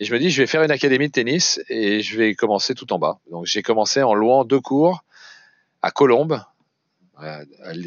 Et 0.00 0.04
je 0.04 0.12
me 0.12 0.18
dis, 0.18 0.30
je 0.30 0.42
vais 0.42 0.46
faire 0.46 0.62
une 0.62 0.70
académie 0.70 1.08
de 1.08 1.12
tennis 1.12 1.60
et 1.68 2.00
je 2.00 2.16
vais 2.16 2.34
commencer 2.34 2.74
tout 2.74 2.92
en 2.92 2.98
bas. 2.98 3.18
Donc 3.30 3.46
j'ai 3.46 3.62
commencé 3.62 4.02
en 4.02 4.14
louant 4.14 4.44
deux 4.44 4.60
cours 4.60 5.04
à 5.82 5.90
Colombes, 5.90 6.42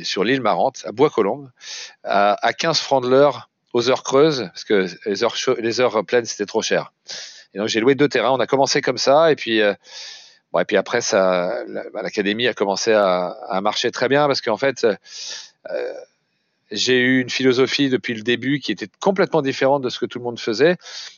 sur 0.04 0.24
l'île 0.24 0.42
Marante, 0.42 0.84
à 0.86 0.92
Bois-Colombes, 0.92 1.52
à 2.04 2.54
15 2.54 2.80
francs 2.80 3.04
de 3.04 3.10
l'heure 3.10 3.50
aux 3.74 3.90
heures 3.90 4.04
creuses, 4.04 4.50
parce 4.54 4.64
que 4.64 4.88
les 5.06 5.24
heures, 5.24 5.36
les 5.60 5.80
heures 5.80 6.06
pleines, 6.06 6.26
c'était 6.26 6.46
trop 6.46 6.62
cher. 6.62 6.92
Et 7.54 7.58
donc 7.58 7.68
j'ai 7.68 7.80
loué 7.80 7.96
deux 7.96 8.08
terrains. 8.08 8.32
On 8.32 8.40
a 8.40 8.48
commencé 8.48 8.82
comme 8.82 8.98
ça, 8.98 9.32
et 9.32 9.36
puis 9.36 9.62
euh, 9.62 9.74
bon, 10.52 10.60
et 10.60 10.66
puis 10.66 10.78
après 10.78 11.02
ça, 11.02 11.64
l'académie 11.94 12.48
a 12.48 12.54
commencé 12.54 12.94
à, 12.94 13.30
à, 13.50 13.62
marcher 13.62 13.92
très 13.92 14.10
bien 14.10 14.28
parce 14.28 14.42
qu'en 14.42 14.58
fait, 14.58 14.86
euh, 14.86 15.94
j'ai 16.72 17.00
eu 17.00 17.22
une 17.22 17.30
philosophie 17.30 17.90
depuis 17.90 18.14
le 18.14 18.22
début 18.22 18.60
qui 18.60 18.72
était 18.72 18.88
complètement 19.00 19.42
différente 19.42 19.82
de 19.82 19.90
ce 19.90 20.00
que 20.00 20.06
tout 20.06 20.20
le 20.20 20.24
monde 20.24 20.40
faisait. 20.40 20.78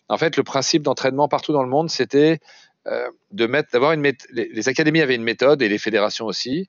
En 0.09 0.17
fait, 0.17 0.35
le 0.37 0.43
principe 0.43 0.83
d'entraînement 0.83 1.27
partout 1.27 1.53
dans 1.53 1.63
le 1.63 1.69
monde, 1.69 1.89
c'était 1.89 2.39
euh, 2.85 3.09
de 3.31 3.47
mettre, 3.47 3.71
d'avoir 3.71 3.93
une 3.93 4.01
méthode. 4.01 4.29
Les, 4.31 4.67
académies 4.67 5.01
avaient 5.01 5.15
une 5.15 5.23
méthode 5.23 5.61
et 5.61 5.69
les 5.69 5.77
fédérations 5.77 6.25
aussi. 6.25 6.67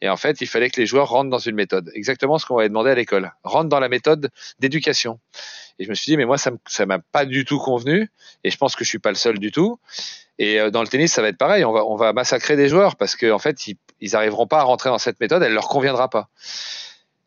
Et 0.00 0.08
en 0.08 0.16
fait, 0.16 0.40
il 0.40 0.46
fallait 0.46 0.70
que 0.70 0.80
les 0.80 0.86
joueurs 0.86 1.08
rentrent 1.08 1.30
dans 1.30 1.38
une 1.38 1.56
méthode. 1.56 1.90
Exactement 1.94 2.38
ce 2.38 2.46
qu'on 2.46 2.58
avait 2.58 2.68
demandé 2.68 2.90
à 2.90 2.94
l'école. 2.94 3.32
Rentre 3.42 3.68
dans 3.68 3.80
la 3.80 3.88
méthode 3.88 4.30
d'éducation. 4.60 5.18
Et 5.78 5.84
je 5.84 5.90
me 5.90 5.94
suis 5.94 6.10
dit, 6.10 6.16
mais 6.16 6.24
moi, 6.24 6.36
ça 6.38 6.86
m'a 6.86 6.98
pas 7.00 7.24
du 7.24 7.44
tout 7.44 7.58
convenu. 7.58 8.08
Et 8.44 8.50
je 8.50 8.56
pense 8.56 8.76
que 8.76 8.84
je 8.84 8.88
suis 8.88 9.00
pas 9.00 9.10
le 9.10 9.16
seul 9.16 9.38
du 9.38 9.50
tout. 9.50 9.80
Et 10.38 10.60
euh, 10.60 10.70
dans 10.70 10.82
le 10.82 10.88
tennis, 10.88 11.12
ça 11.12 11.20
va 11.20 11.28
être 11.28 11.38
pareil. 11.38 11.64
On 11.64 11.96
va, 11.96 12.12
massacrer 12.12 12.56
des 12.56 12.68
joueurs 12.68 12.96
parce 12.96 13.16
qu'en 13.16 13.34
en 13.34 13.38
fait, 13.38 13.66
ils, 13.66 13.76
ils 14.00 14.14
arriveront 14.14 14.46
pas 14.46 14.60
à 14.60 14.62
rentrer 14.62 14.90
dans 14.90 14.98
cette 14.98 15.18
méthode. 15.18 15.42
Elle 15.42 15.54
leur 15.54 15.68
conviendra 15.68 16.08
pas. 16.08 16.28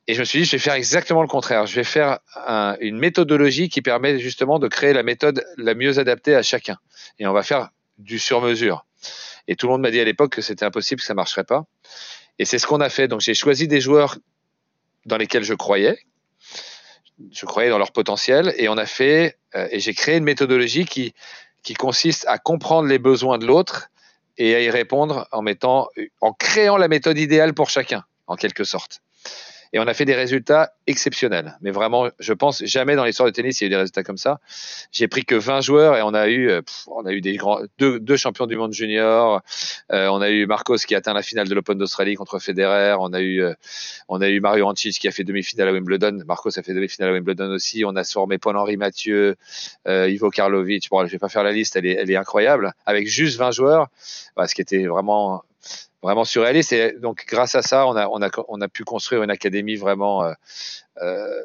Et 0.10 0.16
je 0.16 0.22
me 0.22 0.26
suis 0.26 0.40
dit, 0.40 0.46
je 0.46 0.54
vais 0.54 0.58
faire 0.58 0.74
exactement 0.74 1.22
le 1.22 1.28
contraire. 1.28 1.68
Je 1.68 1.76
vais 1.76 1.84
faire 1.84 2.18
un, 2.36 2.76
une 2.80 2.98
méthodologie 2.98 3.70
qui 3.70 3.84
permet 3.84 4.18
justement 4.18 4.58
de 4.58 4.68
créer 4.68 4.92
la 4.92 5.04
méthode 5.04 5.46
la 5.56 5.76
mieux 5.76 6.00
adaptée 6.00 6.34
à 6.34 6.42
chacun. 6.42 6.80
Et 7.20 7.28
on 7.28 7.32
va 7.32 7.44
faire 7.44 7.70
du 8.00 8.18
sur-mesure. 8.18 8.88
Et 9.48 9.56
tout 9.56 9.68
le 9.68 9.74
monde 9.74 9.84
m'a 9.84 9.92
dit 9.92 10.00
à 10.00 10.04
l'époque 10.04 10.32
que 10.32 10.42
c'était 10.42 10.66
impossible, 10.66 11.00
que 11.00 11.06
ça 11.06 11.14
marcherait 11.14 11.44
pas. 11.44 11.66
Et 12.40 12.46
c'est 12.46 12.58
ce 12.58 12.66
qu'on 12.66 12.82
a 12.82 12.90
fait. 12.90 13.08
Donc 13.08 13.22
j'ai 13.22 13.36
choisi 13.36 13.68
des 13.68 13.82
joueurs 13.82 14.18
dans 15.06 15.18
lesquels 15.18 15.44
je 15.44 15.54
croyais. 15.54 16.00
Je 17.32 17.46
croyais 17.46 17.70
dans 17.70 17.78
leur 17.78 17.92
potentiel 17.92 18.56
et 18.58 18.68
on 18.68 18.80
a 18.80 18.88
fait 18.88 19.38
euh, 19.54 19.68
et 19.70 19.80
j'ai 19.80 19.94
créé 19.94 20.18
une 20.18 20.24
méthodologie 20.24 20.86
qui 20.86 21.14
qui 21.62 21.76
consiste 21.76 22.26
à 22.28 22.40
comprendre 22.40 22.88
les 22.88 22.98
besoins 22.98 23.38
de 23.38 23.46
l'autre 23.46 23.90
et 24.40 24.56
à 24.56 24.60
y 24.60 24.72
répondre 24.72 25.28
en 25.32 25.44
mettant, 25.44 25.88
en 26.20 26.34
créant 26.34 26.78
la 26.78 26.88
méthode 26.88 27.20
idéale 27.20 27.54
pour 27.54 27.70
chacun, 27.70 28.06
en 28.26 28.38
quelque 28.38 28.64
sorte 28.64 29.04
et 29.74 29.80
on 29.80 29.88
a 29.88 29.94
fait 29.94 30.06
des 30.06 30.16
résultats 30.16 30.74
exceptionnels. 30.88 31.58
Mais 31.62 31.72
vraiment, 31.72 32.10
je 32.20 32.34
pense 32.34 32.64
jamais 32.66 32.96
dans 32.96 33.06
l'histoire 33.06 33.28
du 33.28 33.34
tennis 33.34 33.62
il 33.62 33.64
y 33.64 33.66
a 33.66 33.68
eu 33.68 33.70
des 33.70 33.76
résultats 33.76 34.04
comme 34.04 34.18
ça. 34.18 34.40
J'ai 34.92 35.08
pris 35.08 35.26
que 35.26 35.36
20 35.36 35.62
joueurs 35.62 35.98
et 35.98 36.02
on 36.02 36.14
a 36.14 36.28
eu, 36.28 36.50
euh, 36.50 36.62
on 36.88 37.06
a 37.06 37.12
eu 37.12 37.22
des 37.22 37.36
grands, 37.36 37.62
deux, 37.78 38.00
deux 38.00 38.18
champions 38.18 38.48
du 38.48 38.56
monde 38.56 38.74
junior. 38.74 39.42
Euh, 39.92 40.08
on 40.08 40.22
a 40.22 40.30
eu 40.30 40.46
Marcos 40.46 40.78
qui 40.78 40.96
a 40.96 41.00
atteint 41.00 41.14
la 41.14 41.22
finale 41.22 41.48
de 41.48 41.56
l'Open 41.56 41.78
d'Australie 41.78 42.16
contre 42.16 42.40
Federer. 42.40 42.96
On 43.00 43.14
a 43.14 43.22
eu, 43.22 43.42
euh, 43.42 43.54
on 44.08 44.22
a 44.22 44.30
eu 44.30 44.40
Mario 44.40 44.66
Ancic 44.66 45.00
qui 45.00 45.08
a 45.08 45.12
fait 45.12 45.24
demi-finale 45.24 45.70
à 45.70 45.72
Wimbledon. 45.72 46.24
Marcos 46.26 46.58
a 46.58 46.64
fait 46.64 46.74
demi-finale 46.74 47.12
à 47.12 47.14
Wimbledon 47.14 47.52
aussi. 47.52 47.84
On 47.86 47.96
a 47.96 48.04
formé 48.04 48.38
Paul-Henri 48.38 48.78
Mathieu, 48.78 49.36
euh, 49.88 50.10
Ivo 50.10 50.30
Karlovic. 50.30 50.90
Bon, 50.90 51.06
je 51.06 51.12
vais 51.12 51.20
pas 51.20 51.30
faire 51.30 51.44
la 51.44 51.52
liste, 51.52 51.76
elle 51.76 51.86
est, 51.86 51.94
elle 51.94 52.12
est 52.12 52.16
incroyable. 52.16 52.74
Avec 52.86 53.08
juste 53.08 53.38
20 53.38 53.52
joueurs, 53.52 53.88
bah, 54.36 54.48
ce 54.48 54.56
qui 54.56 54.62
était 54.62 54.86
vraiment 54.86 55.44
vraiment 56.02 56.26
surréaliste. 56.26 56.74
Et 56.74 56.94
donc, 57.00 57.26
grâce 57.28 57.56
à 57.56 57.62
ça, 57.62 57.88
on 57.88 57.96
a, 57.96 58.08
on 58.08 58.22
a, 58.22 58.30
on 58.48 58.62
a 58.62 58.68
pu 58.68 58.84
construire 58.84 59.24
une 59.24 59.32
académie 59.32 59.76
vraiment 59.76 60.24
euh, 60.24 60.34
euh, 61.02 61.42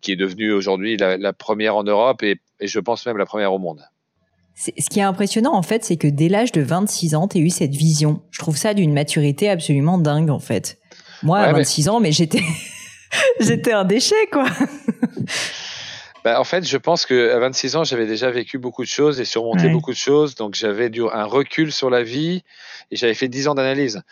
qui 0.00 0.12
est 0.12 0.16
devenue 0.16 0.52
aujourd'hui 0.52 0.96
la, 0.96 1.16
la, 1.16 1.32
première 1.32 1.76
en 1.76 1.82
Europe 1.82 2.22
et, 2.22 2.40
et, 2.60 2.66
je 2.66 2.78
pense 2.80 3.04
même 3.06 3.16
la 3.16 3.26
première 3.26 3.52
au 3.52 3.58
monde. 3.58 3.82
Ce 4.54 4.90
qui 4.90 4.98
est 4.98 5.02
impressionnant, 5.02 5.54
en 5.54 5.62
fait, 5.62 5.84
c'est 5.84 5.96
que 5.96 6.06
dès 6.06 6.28
l'âge 6.28 6.52
de 6.52 6.60
26 6.60 7.14
ans, 7.14 7.28
tu 7.28 7.38
as 7.38 7.40
eu 7.40 7.48
cette 7.48 7.74
vision. 7.74 8.22
Je 8.30 8.40
trouve 8.40 8.58
ça 8.58 8.74
d'une 8.74 8.92
maturité 8.92 9.48
absolument 9.48 9.96
dingue, 9.96 10.28
en 10.28 10.38
fait. 10.38 10.78
Moi, 11.22 11.38
à 11.38 11.52
26 11.52 11.88
ans, 11.88 12.00
mais 12.00 12.12
j'étais, 12.12 12.42
j'étais 13.40 13.72
un 13.72 13.84
déchet, 13.84 14.26
quoi. 14.30 14.46
Bah, 16.24 16.38
en 16.38 16.44
fait, 16.44 16.66
je 16.66 16.76
pense 16.76 17.06
que 17.06 17.30
à 17.30 17.38
26 17.38 17.76
ans, 17.76 17.84
j'avais 17.84 18.06
déjà 18.06 18.30
vécu 18.30 18.58
beaucoup 18.58 18.82
de 18.82 18.88
choses 18.88 19.20
et 19.20 19.24
surmonté 19.24 19.64
ouais. 19.64 19.72
beaucoup 19.72 19.92
de 19.92 19.96
choses, 19.96 20.34
donc 20.34 20.54
j'avais 20.54 20.90
un 21.12 21.24
recul 21.24 21.72
sur 21.72 21.88
la 21.88 22.02
vie 22.02 22.42
et 22.90 22.96
j'avais 22.96 23.14
fait 23.14 23.28
10 23.28 23.48
ans 23.48 23.54
d'analyse. 23.54 24.02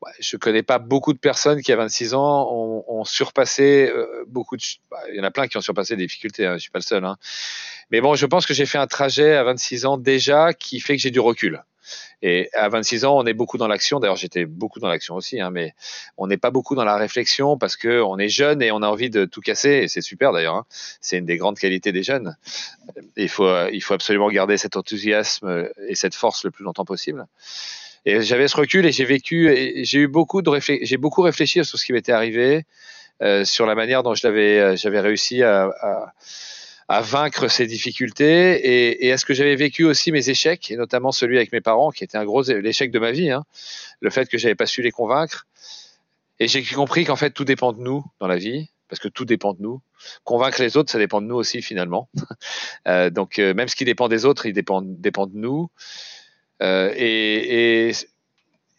Bah, 0.00 0.10
je 0.20 0.36
connais 0.36 0.62
pas 0.62 0.78
beaucoup 0.78 1.12
de 1.12 1.18
personnes 1.18 1.62
qui 1.62 1.72
à 1.72 1.76
26 1.76 2.14
ans 2.14 2.48
ont, 2.52 2.84
ont 2.86 3.04
surpassé 3.04 3.90
euh, 3.92 4.24
beaucoup 4.28 4.56
de. 4.56 4.62
Bah, 4.90 4.98
il 5.10 5.16
y 5.16 5.20
en 5.20 5.24
a 5.24 5.30
plein 5.30 5.48
qui 5.48 5.56
ont 5.56 5.62
surpassé 5.62 5.96
des 5.96 6.06
difficultés. 6.06 6.46
Hein, 6.46 6.54
je 6.54 6.62
suis 6.62 6.70
pas 6.70 6.78
le 6.78 6.84
seul. 6.84 7.04
Hein. 7.04 7.16
Mais 7.90 8.00
bon, 8.00 8.14
je 8.14 8.26
pense 8.26 8.46
que 8.46 8.54
j'ai 8.54 8.66
fait 8.66 8.78
un 8.78 8.86
trajet 8.86 9.34
à 9.34 9.42
26 9.42 9.86
ans 9.86 9.98
déjà 9.98 10.52
qui 10.52 10.80
fait 10.80 10.96
que 10.96 11.02
j'ai 11.02 11.10
du 11.10 11.20
recul. 11.20 11.62
Et 12.22 12.48
à 12.54 12.68
26 12.68 13.04
ans, 13.04 13.16
on 13.16 13.26
est 13.26 13.34
beaucoup 13.34 13.58
dans 13.58 13.68
l'action. 13.68 14.00
D'ailleurs, 14.00 14.16
j'étais 14.16 14.44
beaucoup 14.44 14.80
dans 14.80 14.88
l'action 14.88 15.14
aussi, 15.14 15.40
hein, 15.40 15.50
mais 15.50 15.74
on 16.16 16.26
n'est 16.26 16.36
pas 16.36 16.50
beaucoup 16.50 16.74
dans 16.74 16.84
la 16.84 16.96
réflexion 16.96 17.58
parce 17.58 17.76
que 17.76 18.00
on 18.02 18.18
est 18.18 18.28
jeune 18.28 18.62
et 18.62 18.70
on 18.72 18.82
a 18.82 18.88
envie 18.88 19.10
de 19.10 19.24
tout 19.24 19.40
casser. 19.40 19.80
Et 19.82 19.88
c'est 19.88 20.00
super 20.00 20.32
d'ailleurs. 20.32 20.54
Hein. 20.54 20.66
C'est 21.00 21.18
une 21.18 21.26
des 21.26 21.36
grandes 21.36 21.58
qualités 21.58 21.92
des 21.92 22.02
jeunes. 22.02 22.36
Il 23.16 23.28
faut, 23.28 23.46
absolument 23.90 24.30
garder 24.30 24.56
cet 24.56 24.76
enthousiasme 24.76 25.68
et 25.88 25.94
cette 25.94 26.14
force 26.14 26.44
le 26.44 26.50
plus 26.50 26.64
longtemps 26.64 26.84
possible. 26.84 27.26
Et 28.04 28.22
j'avais 28.22 28.48
ce 28.48 28.56
recul 28.56 28.86
et 28.86 28.92
j'ai 28.92 29.04
vécu, 29.04 29.82
j'ai 29.82 29.98
eu 29.98 30.06
beaucoup 30.06 30.40
de 30.40 30.50
j'ai 30.60 30.96
beaucoup 30.96 31.22
réfléchi 31.22 31.64
sur 31.64 31.78
ce 31.78 31.84
qui 31.84 31.92
m'était 31.92 32.12
arrivé, 32.12 32.64
euh, 33.20 33.44
sur 33.44 33.66
la 33.66 33.74
manière 33.74 34.04
dont 34.04 34.14
l'avais, 34.22 34.76
j'avais 34.76 35.00
réussi 35.00 35.42
à 35.42 36.12
à 36.88 37.00
vaincre 37.00 37.48
ces 37.48 37.66
difficultés. 37.66 38.54
Et, 38.54 39.06
et 39.06 39.08
est-ce 39.08 39.24
que 39.24 39.34
j'avais 39.34 39.56
vécu 39.56 39.84
aussi 39.84 40.12
mes 40.12 40.30
échecs 40.30 40.70
et 40.70 40.76
notamment 40.76 41.12
celui 41.12 41.36
avec 41.36 41.52
mes 41.52 41.60
parents 41.60 41.90
qui 41.90 42.04
était 42.04 42.18
un 42.18 42.24
gros 42.24 42.42
l'échec 42.42 42.90
de 42.90 42.98
ma 42.98 43.10
vie 43.10 43.30
hein, 43.30 43.44
le 44.00 44.10
fait 44.10 44.28
que 44.28 44.38
j'avais 44.38 44.54
pas 44.54 44.66
su 44.66 44.82
les 44.82 44.90
convaincre. 44.90 45.46
Et 46.38 46.48
j'ai 46.48 46.62
compris 46.62 47.04
qu'en 47.04 47.16
fait 47.16 47.30
tout 47.30 47.44
dépend 47.44 47.72
de 47.72 47.80
nous 47.80 48.04
dans 48.20 48.26
la 48.28 48.36
vie 48.36 48.70
parce 48.88 49.00
que 49.00 49.08
tout 49.08 49.24
dépend 49.24 49.52
de 49.52 49.62
nous. 49.62 49.80
Convaincre 50.22 50.62
les 50.62 50.76
autres 50.76 50.92
ça 50.92 50.98
dépend 50.98 51.20
de 51.20 51.26
nous 51.26 51.36
aussi 51.36 51.62
finalement. 51.62 52.08
Euh, 52.86 53.10
donc 53.10 53.40
euh, 53.40 53.52
même 53.52 53.66
ce 53.66 53.74
qui 53.74 53.84
dépend 53.84 54.06
des 54.06 54.24
autres 54.24 54.46
il 54.46 54.52
dépend 54.52 54.80
dépend 54.80 55.26
de 55.26 55.36
nous. 55.36 55.70
Euh, 56.62 56.92
et, 56.94 57.88
et 57.88 57.92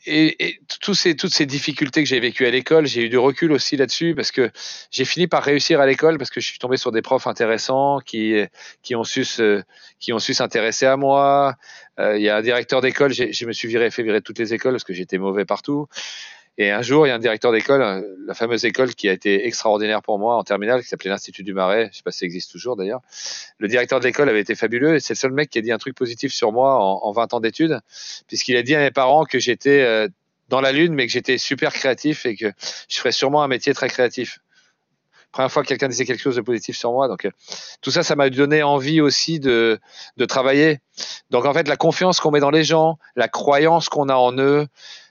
et, 0.08 0.48
et 0.48 0.60
ces, 0.93 1.15
toutes 1.15 1.34
ces 1.34 1.46
difficultés 1.46 2.02
que 2.04 2.10
j'ai 2.10 2.20
vécues 2.20 2.46
à 2.46 2.50
l'école, 2.50 2.88
j'ai 2.88 3.04
eu 3.04 3.10
du 3.10 3.17
recul 3.17 3.52
aussi 3.52 3.76
là-dessus 3.78 4.15
parce 4.15 4.32
que 4.32 4.50
j'ai 4.91 5.06
fini 5.06 5.28
par 5.28 5.43
réussir 5.43 5.82
à 5.82 5.86
l'école 5.86 6.17
parce 6.17 6.30
que 6.30 6.39
je 6.39 6.48
suis 6.48 6.60
tombé 6.60 6.78
sur 6.78 6.91
des 6.91 7.02
profs 7.02 7.28
intéressants 7.28 8.00
qui, 8.00 8.36
qui 8.84 8.96
ont 8.96 9.04
su 9.04 9.26
se, 9.26 9.63
qui 10.00 10.13
ont 10.13 10.20
su 10.20 10.34
s'intéresser 10.34 10.86
à 10.86 10.98
moi. 10.98 11.56
Euh, 12.00 12.17
il 12.17 12.24
y 12.24 12.30
a 12.30 12.38
un 12.38 12.41
directeur 12.41 12.82
d'école, 12.82 13.13
je 13.13 13.46
me 13.46 13.52
suis 13.52 13.67
viré, 13.67 13.91
fait 13.91 14.04
virer 14.04 14.22
toutes 14.22 14.39
les 14.39 14.54
écoles 14.54 14.74
parce 14.74 14.84
que 14.84 14.93
j'étais 14.93 15.17
mauvais 15.17 15.46
partout. 15.46 15.88
Et 16.60 16.72
un 16.72 16.82
jour, 16.82 17.06
il 17.06 17.10
y 17.10 17.12
a 17.12 17.15
un 17.15 17.20
directeur 17.20 17.52
d'école, 17.52 18.04
la 18.26 18.34
fameuse 18.34 18.65
école 18.65 18.96
qui 18.96 19.08
a 19.08 19.12
été 19.12 19.46
extraordinaire 19.46 20.02
pour 20.02 20.17
moi 20.17 20.36
en 20.36 20.43
terminale, 20.43 20.82
qui 20.82 20.88
s'appelait 20.88 21.12
l'Institut 21.12 21.43
du 21.43 21.54
Marais. 21.54 21.89
Je 21.91 21.98
sais 21.98 22.04
pas 22.04 22.12
si 22.12 22.20
ça 22.20 22.26
existe 22.26 22.52
toujours 22.52 22.76
d'ailleurs. 22.76 23.02
Le 23.60 23.67
directeur 23.67 24.00
de 24.00 24.06
l'école 24.06 24.28
avait 24.28 24.41
été 24.41 24.56
fabuleux 24.56 24.96
et 24.96 25.00
c'est 25.00 25.13
le 25.13 25.17
seul 25.17 25.34
mec 25.34 25.52
qui 25.52 25.60
a 25.60 25.62
dit 25.62 25.72
un 25.72 25.78
truc 25.78 25.96
positif 25.96 26.34
sur 26.34 26.52
moi 26.52 26.76
en, 26.84 27.04
en 27.04 27.12
20 27.12 27.36
ans 27.36 27.39
d'études, 27.39 27.80
puisqu'il 28.28 28.58
a 28.58 28.63
dit 28.63 28.74
à 28.74 28.80
mes 28.80 28.89
parents 28.89 29.24
que 29.24 29.38
j'étais 29.38 29.82
euh, 29.82 30.08
dans 30.50 30.60
la 30.60 30.72
lune, 30.72 30.93
mais 30.93 31.06
que 31.06 31.12
j'étais 31.12 31.38
super 31.38 31.74
créatif 31.74 32.26
et 32.26 32.36
que 32.36 32.52
je 32.89 32.98
ferais 32.98 33.12
sûrement 33.12 33.43
un 33.43 33.48
métier 33.48 33.76
très 33.76 33.89
créatif. 33.89 34.39
Première 35.32 35.52
fois 35.52 35.62
que 35.62 35.67
quelqu'un 35.67 35.89
disait 35.89 36.06
quelque 36.06 36.22
chose 36.22 36.38
de 36.38 36.41
positif 36.41 36.76
sur 36.76 36.91
moi. 36.91 37.08
Donc, 37.08 37.26
euh, 37.26 37.32
tout 37.82 37.91
ça, 37.91 38.02
ça 38.02 38.15
m'a 38.15 38.32
donné 38.32 38.63
envie 38.63 39.02
aussi 39.02 39.39
de, 39.39 39.78
de 40.15 40.26
travailler. 40.26 40.80
Donc, 41.30 41.46
en 41.46 41.54
fait, 41.54 41.67
la 41.67 41.76
confiance 41.76 42.20
qu'on 42.20 42.32
met 42.32 42.39
dans 42.39 42.50
les 42.50 42.63
gens, 42.63 42.98
la 43.15 43.28
croyance 43.28 43.89
qu'on 43.89 44.10
a 44.10 44.15
en 44.15 44.36
eux, 44.39 44.65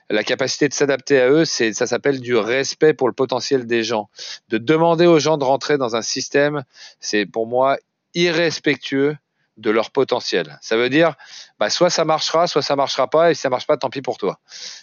la 0.09 0.23
capacité 0.23 0.69
de 0.69 0.73
s'adapter 0.73 1.19
à 1.19 1.29
eux, 1.29 1.45
c'est 1.45 1.73
ça 1.73 1.87
s'appelle 1.87 2.21
du 2.21 2.35
respect 2.35 2.93
pour 2.93 3.07
le 3.07 3.13
potentiel 3.13 3.65
des 3.67 3.83
gens. 3.83 4.09
De 4.49 4.57
demander 4.57 5.05
aux 5.05 5.19
gens 5.19 5.37
de 5.37 5.43
rentrer 5.43 5.77
dans 5.77 5.95
un 5.95 6.01
système, 6.01 6.63
c'est 6.99 7.25
pour 7.25 7.47
moi 7.47 7.77
irrespectueux 8.13 9.17
de 9.57 9.71
leur 9.71 9.91
potentiel. 9.91 10.59
Ça 10.61 10.77
veut 10.77 10.89
dire, 10.89 11.15
bah, 11.59 11.69
soit 11.69 11.89
ça 11.89 12.05
marchera, 12.05 12.47
soit 12.47 12.61
ça 12.61 12.75
marchera 12.75 13.09
pas, 13.09 13.31
et 13.31 13.33
si 13.33 13.41
ça 13.41 13.49
marche 13.49 13.65
pas, 13.65 13.75
tant 13.75 13.89
pis 13.89 14.01
pour 14.01 14.17
toi. 14.17 14.39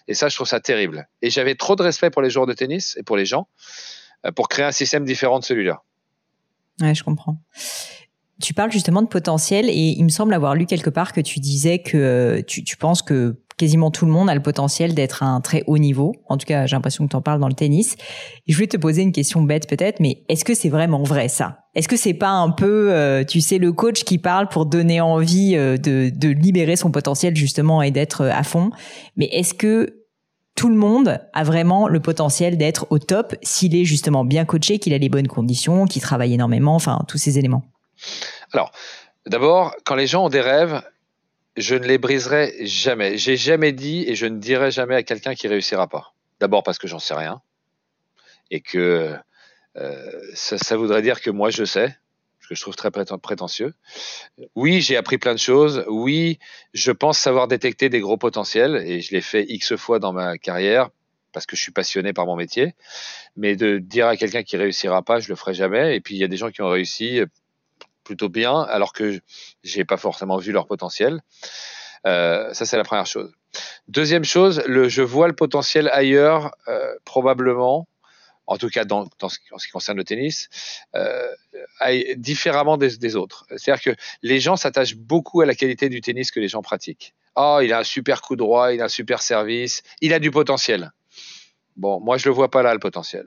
Et 0.09 0.15
ça, 0.15 0.29
je 0.29 0.35
trouve 0.35 0.49
ça 0.49 0.61
terrible. 0.61 1.09
Et 1.23 1.31
j'avais 1.31 1.55
trop 1.55 1.77
de 1.77 1.83
respect 1.83 2.11
pour 2.11 2.23
les 2.23 2.31
joueurs 2.31 2.47
de 2.47 2.53
tennis 2.53 2.97
et 2.99 3.03
pour 3.03 3.17
les 3.17 3.25
gens 3.25 3.49
euh, 4.27 4.33
pour 4.33 4.49
créer 4.49 4.65
un 4.65 4.73
système 4.73 5.05
différent 5.05 5.39
de 5.39 5.45
celui-là. 5.45 5.83
Ouais, 6.81 6.95
je 6.95 7.05
comprends. 7.05 7.39
Tu 8.43 8.53
parles 8.53 8.73
justement 8.73 9.01
de 9.01 9.07
potentiel 9.07 9.71
et 9.71 9.95
il 9.97 10.03
me 10.03 10.09
semble 10.09 10.35
avoir 10.35 10.57
lu 10.57 10.67
quelque 10.67 10.91
part 10.91 11.13
que 11.13 11.21
tu 11.21 11.39
disais 11.39 11.79
que 11.79 11.97
euh, 11.97 12.43
tu, 12.43 12.65
tu 12.65 12.77
penses 12.77 13.01
que 13.01 13.37
quasiment 13.57 13.90
tout 13.90 14.07
le 14.07 14.12
monde 14.12 14.29
a 14.29 14.35
le 14.35 14.43
potentiel 14.43 14.95
d'être 14.95 15.23
à 15.23 15.27
un 15.27 15.40
très 15.40 15.64
haut 15.67 15.79
niveau. 15.79 16.14
En 16.29 16.37
tout 16.37 16.47
cas, 16.47 16.67
j'ai 16.67 16.77
l'impression 16.77 17.05
que 17.05 17.11
tu 17.11 17.17
en 17.17 17.23
parles 17.23 17.40
dans 17.40 17.49
le 17.49 17.55
tennis. 17.55 17.97
Je 18.47 18.55
voulais 18.55 18.67
te 18.67 18.77
poser 18.77 19.03
une 19.03 19.12
question 19.12 19.43
bête 19.43 19.69
peut-être, 19.69 20.01
mais 20.01 20.25
est-ce 20.29 20.45
que 20.45 20.55
c'est 20.55 20.69
vraiment 20.69 21.03
vrai 21.03 21.29
ça? 21.29 21.59
Est-ce 21.75 21.88
que 21.88 21.97
c'est 21.97 22.14
pas 22.14 22.31
un 22.31 22.51
peu, 22.51 22.93
euh, 22.93 23.25
tu 23.25 23.40
sais, 23.40 23.59
le 23.59 23.73
coach 23.73 24.05
qui 24.05 24.19
parle 24.19 24.49
pour 24.49 24.67
donner 24.67 25.01
envie 25.01 25.57
euh, 25.57 25.77
de, 25.77 26.11
de 26.14 26.29
libérer 26.29 26.77
son 26.77 26.90
potentiel 26.90 27.37
justement 27.37 27.83
et 27.83 27.90
d'être 27.90 28.23
euh, 28.23 28.31
à 28.33 28.45
fond? 28.45 28.71
Mais 29.17 29.27
est-ce 29.27 29.55
que 29.55 30.05
tout 30.55 30.69
le 30.69 30.77
monde 30.77 31.21
a 31.33 31.43
vraiment 31.43 31.88
le 31.88 31.99
potentiel 31.99 32.57
d'être 32.57 32.87
au 32.90 33.01
top 33.01 33.35
s'il 33.43 33.75
est 33.75 33.85
justement 33.85 34.25
bien 34.25 34.45
coaché, 34.45 34.79
qu'il 34.79 34.95
a 34.95 34.99
les 34.99 35.09
bonnes 35.09 35.27
conditions, 35.27 35.87
qu'il 35.87 36.01
travaille 36.01 36.35
énormément, 36.35 36.77
enfin 36.77 37.01
tous 37.09 37.19
ces 37.19 37.38
éléments? 37.40 37.64
Alors, 38.53 38.71
d'abord, 39.27 39.75
quand 39.85 39.97
les 39.97 40.07
gens 40.07 40.27
ont 40.27 40.29
des 40.29 40.40
rêves, 40.40 40.81
je 41.57 41.75
ne 41.75 41.87
les 41.87 41.99
briserai 41.99 42.55
jamais. 42.67 43.17
J'ai 43.17 43.37
jamais 43.37 43.73
dit 43.73 44.05
et 44.09 44.14
je 44.14 44.27
ne 44.27 44.38
dirai 44.38 44.71
jamais 44.71 44.97
à 44.97 45.03
quelqu'un 45.03 45.35
qui 45.35 45.49
réussira 45.49 45.88
pas. 45.88 46.14
D'abord 46.40 46.62
parce 46.62 46.79
que 46.79 46.88
j'en 46.88 46.99
sais 46.99 47.14
rien 47.14 47.40
et 48.51 48.61
que 48.61 49.14
euh, 49.77 50.21
ça, 50.35 50.59
ça, 50.59 50.77
voudrait 50.77 51.03
dire 51.03 51.21
que 51.21 51.31
moi 51.31 51.51
je 51.51 51.64
sais, 51.64 51.97
ce 52.40 52.49
que 52.49 52.55
je 52.55 52.61
trouve 52.61 52.77
très 52.77 52.90
prétentieux. 52.90 53.75
Oui, 54.55 54.81
j'ai 54.81 54.97
appris 54.97 55.19
plein 55.19 55.33
de 55.33 55.38
choses. 55.38 55.85
Oui, 55.88 56.38
je 56.73 56.93
pense 56.93 57.19
savoir 57.19 57.49
détecter 57.49 57.88
des 57.88 58.01
gros 58.01 58.17
potentiels 58.17 58.77
et 58.85 59.01
je 59.01 59.12
l'ai 59.12 59.21
fait 59.21 59.45
x 59.49 59.77
fois 59.77 59.99
dans 59.99 60.12
ma 60.12 60.38
carrière 60.38 60.90
parce 61.33 61.47
que 61.47 61.57
je 61.57 61.62
suis 61.62 61.73
passionné 61.73 62.12
par 62.12 62.27
mon 62.27 62.37
métier. 62.37 62.75
Mais 63.37 63.57
de 63.57 63.79
dire 63.79 64.07
à 64.07 64.17
quelqu'un 64.17 64.43
qui 64.43 64.57
réussira 64.57 65.03
pas, 65.03 65.21
je 65.21 65.29
le 65.29 65.37
ferai 65.37 65.55
jamais. 65.55 65.97
Et 65.97 66.01
puis 66.01 66.14
il 66.14 66.19
y 66.19 66.25
a 66.25 66.29
des 66.29 66.37
gens 66.37 66.51
qui 66.51 66.62
ont 66.62 66.69
réussi 66.69 67.21
plutôt 68.05 68.29
bien, 68.29 68.62
alors 68.62 68.93
que 68.93 69.21
j'ai 69.62 69.85
pas 69.85 69.97
forcément 69.97 70.37
vu 70.37 70.53
leur 70.53 70.67
potentiel. 70.67 71.21
Euh, 72.07 72.53
ça, 72.53 72.67
c'est 72.67 72.77
la 72.77 72.85
première 72.85 73.07
chose. 73.07 73.33
Deuxième 73.88 74.25
chose, 74.25 74.62
le, 74.67 74.88
je 74.88 75.03
vois 75.03 75.29
le 75.29 75.35
potentiel 75.35 75.88
ailleurs, 75.88 76.55
euh, 76.69 76.95
probablement, 77.05 77.88
en 78.47 78.59
tout 78.59 78.69
cas 78.69 78.85
dans, 78.85 79.09
dans 79.19 79.29
ce, 79.29 79.38
en 79.53 79.59
ce 79.59 79.67
qui 79.67 79.73
concerne 79.73 79.97
le 79.97 80.05
tennis, 80.05 80.49
euh, 80.95 81.29
différemment 82.16 82.76
des, 82.76 83.16
autres. 83.16 83.47
C'est-à-dire 83.57 83.83
que 83.83 84.01
les 84.22 84.39
gens 84.39 84.57
s'attachent 84.57 84.97
beaucoup 84.97 85.41
à 85.41 85.47
la 85.47 85.55
qualité 85.55 85.89
du 85.89 86.01
tennis 86.01 86.31
que 86.31 86.41
les 86.41 86.49
gens 86.49 86.62
pratiquent. 86.62 87.14
Oh, 87.37 87.61
il 87.62 87.72
a 87.72 87.78
un 87.78 87.85
super 87.85 88.20
coup 88.20 88.37
droit, 88.37 88.72
il 88.72 88.81
a 88.81 88.85
un 88.85 88.89
super 88.89 89.22
service, 89.22 89.83
il 90.01 90.12
a 90.12 90.18
du 90.18 90.31
potentiel. 90.31 90.93
Bon, 91.76 92.01
moi, 92.01 92.18
je 92.18 92.28
le 92.28 92.35
vois 92.35 92.51
pas 92.51 92.62
là, 92.62 92.72
le 92.74 92.81
potentiel. 92.81 93.26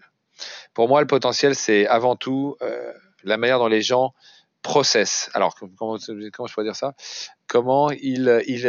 Pour 0.73 0.87
moi, 0.87 1.01
le 1.01 1.07
potentiel, 1.07 1.55
c'est 1.55 1.87
avant 1.87 2.15
tout 2.15 2.55
la 3.23 3.37
manière 3.37 3.59
dont 3.59 3.67
les 3.67 3.81
gens 3.81 4.13
process. 4.61 5.29
Alors, 5.33 5.55
comment, 5.55 5.97
je 5.97 6.53
pourrais 6.53 6.63
dire 6.63 6.75
ça? 6.75 6.93
Comment 7.47 7.89
il, 7.91 8.43
il, 8.47 8.67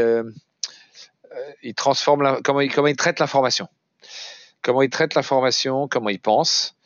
euh, 1.33 1.53
il 1.63 1.75
transforme, 1.75 2.41
comment, 2.43 2.67
comment 2.69 2.89
il 2.89 2.97
traite 2.97 3.21
l'information? 3.21 3.69
Comment 4.63 4.83
il 4.83 4.91
traite 4.91 5.15
l'information? 5.15 5.89
Comment 5.89 6.11
il 6.11 6.21
pense? 6.21 6.77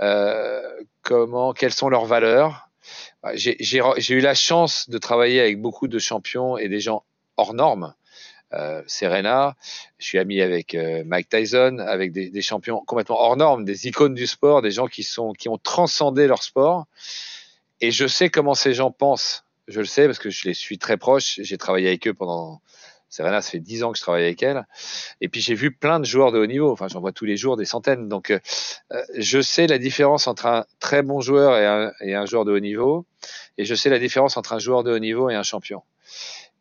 Euh, 0.00 0.62
Comment 1.02 1.52
Quelles 1.52 1.72
sont 1.72 1.88
leurs 1.88 2.06
valeurs? 2.06 2.68
J'ai 3.34 4.14
eu 4.14 4.20
la 4.20 4.34
chance 4.34 4.88
de 4.88 4.98
travailler 4.98 5.40
avec 5.40 5.60
beaucoup 5.60 5.88
de 5.88 5.98
champions 5.98 6.56
et 6.56 6.68
des 6.68 6.80
gens 6.80 7.04
hors 7.36 7.54
normes. 7.54 7.94
Euh, 8.52 8.82
Serena, 8.86 9.54
je 9.98 10.06
suis 10.06 10.18
ami 10.18 10.40
avec 10.40 10.76
Mike 11.06 11.28
Tyson, 11.28 11.78
avec 11.78 12.12
des, 12.12 12.30
des, 12.30 12.42
champions 12.42 12.82
complètement 12.84 13.20
hors 13.20 13.36
normes, 13.36 13.64
des 13.64 13.86
icônes 13.86 14.14
du 14.14 14.26
sport, 14.26 14.60
des 14.60 14.72
gens 14.72 14.86
qui 14.86 15.02
sont 15.02 15.32
qui 15.32 15.48
ont 15.48 15.58
transcendé 15.58 16.26
leur 16.26 16.42
sport. 16.42 16.86
Et 17.80 17.90
je 17.90 18.06
sais 18.06 18.28
comment 18.28 18.54
ces 18.54 18.74
gens 18.74 18.90
pensent. 18.90 19.44
Je 19.68 19.80
le 19.80 19.86
sais 19.86 20.06
parce 20.06 20.18
que 20.18 20.30
je 20.30 20.46
les 20.46 20.54
suis 20.54 20.78
très 20.78 20.96
proches. 20.96 21.38
J'ai 21.42 21.58
travaillé 21.58 21.88
avec 21.88 22.06
eux 22.08 22.14
pendant 22.14 22.60
Serena, 23.10 23.42
ça 23.42 23.50
fait 23.50 23.58
dix 23.58 23.82
ans 23.82 23.90
que 23.90 23.98
je 23.98 24.02
travaille 24.02 24.22
avec 24.22 24.40
elle. 24.42 24.66
Et 25.20 25.28
puis 25.28 25.40
j'ai 25.40 25.54
vu 25.54 25.72
plein 25.72 25.98
de 25.98 26.04
joueurs 26.04 26.30
de 26.30 26.38
haut 26.38 26.46
niveau. 26.46 26.70
Enfin, 26.70 26.86
j'en 26.86 27.00
vois 27.00 27.10
tous 27.10 27.24
les 27.24 27.36
jours 27.36 27.56
des 27.56 27.64
centaines. 27.64 28.08
Donc, 28.08 28.30
euh, 28.30 28.38
euh, 28.92 29.02
je 29.16 29.40
sais 29.40 29.66
la 29.66 29.78
différence 29.78 30.28
entre 30.28 30.46
un 30.46 30.64
très 30.78 31.02
bon 31.02 31.20
joueur 31.20 31.56
et 31.56 31.66
un, 31.66 31.92
et 32.00 32.14
un, 32.14 32.24
joueur 32.24 32.44
de 32.44 32.52
haut 32.52 32.60
niveau. 32.60 33.06
Et 33.58 33.64
je 33.64 33.74
sais 33.74 33.90
la 33.90 33.98
différence 33.98 34.36
entre 34.36 34.52
un 34.52 34.60
joueur 34.60 34.84
de 34.84 34.92
haut 34.92 34.98
niveau 35.00 35.28
et 35.28 35.34
un 35.34 35.42
champion. 35.42 35.82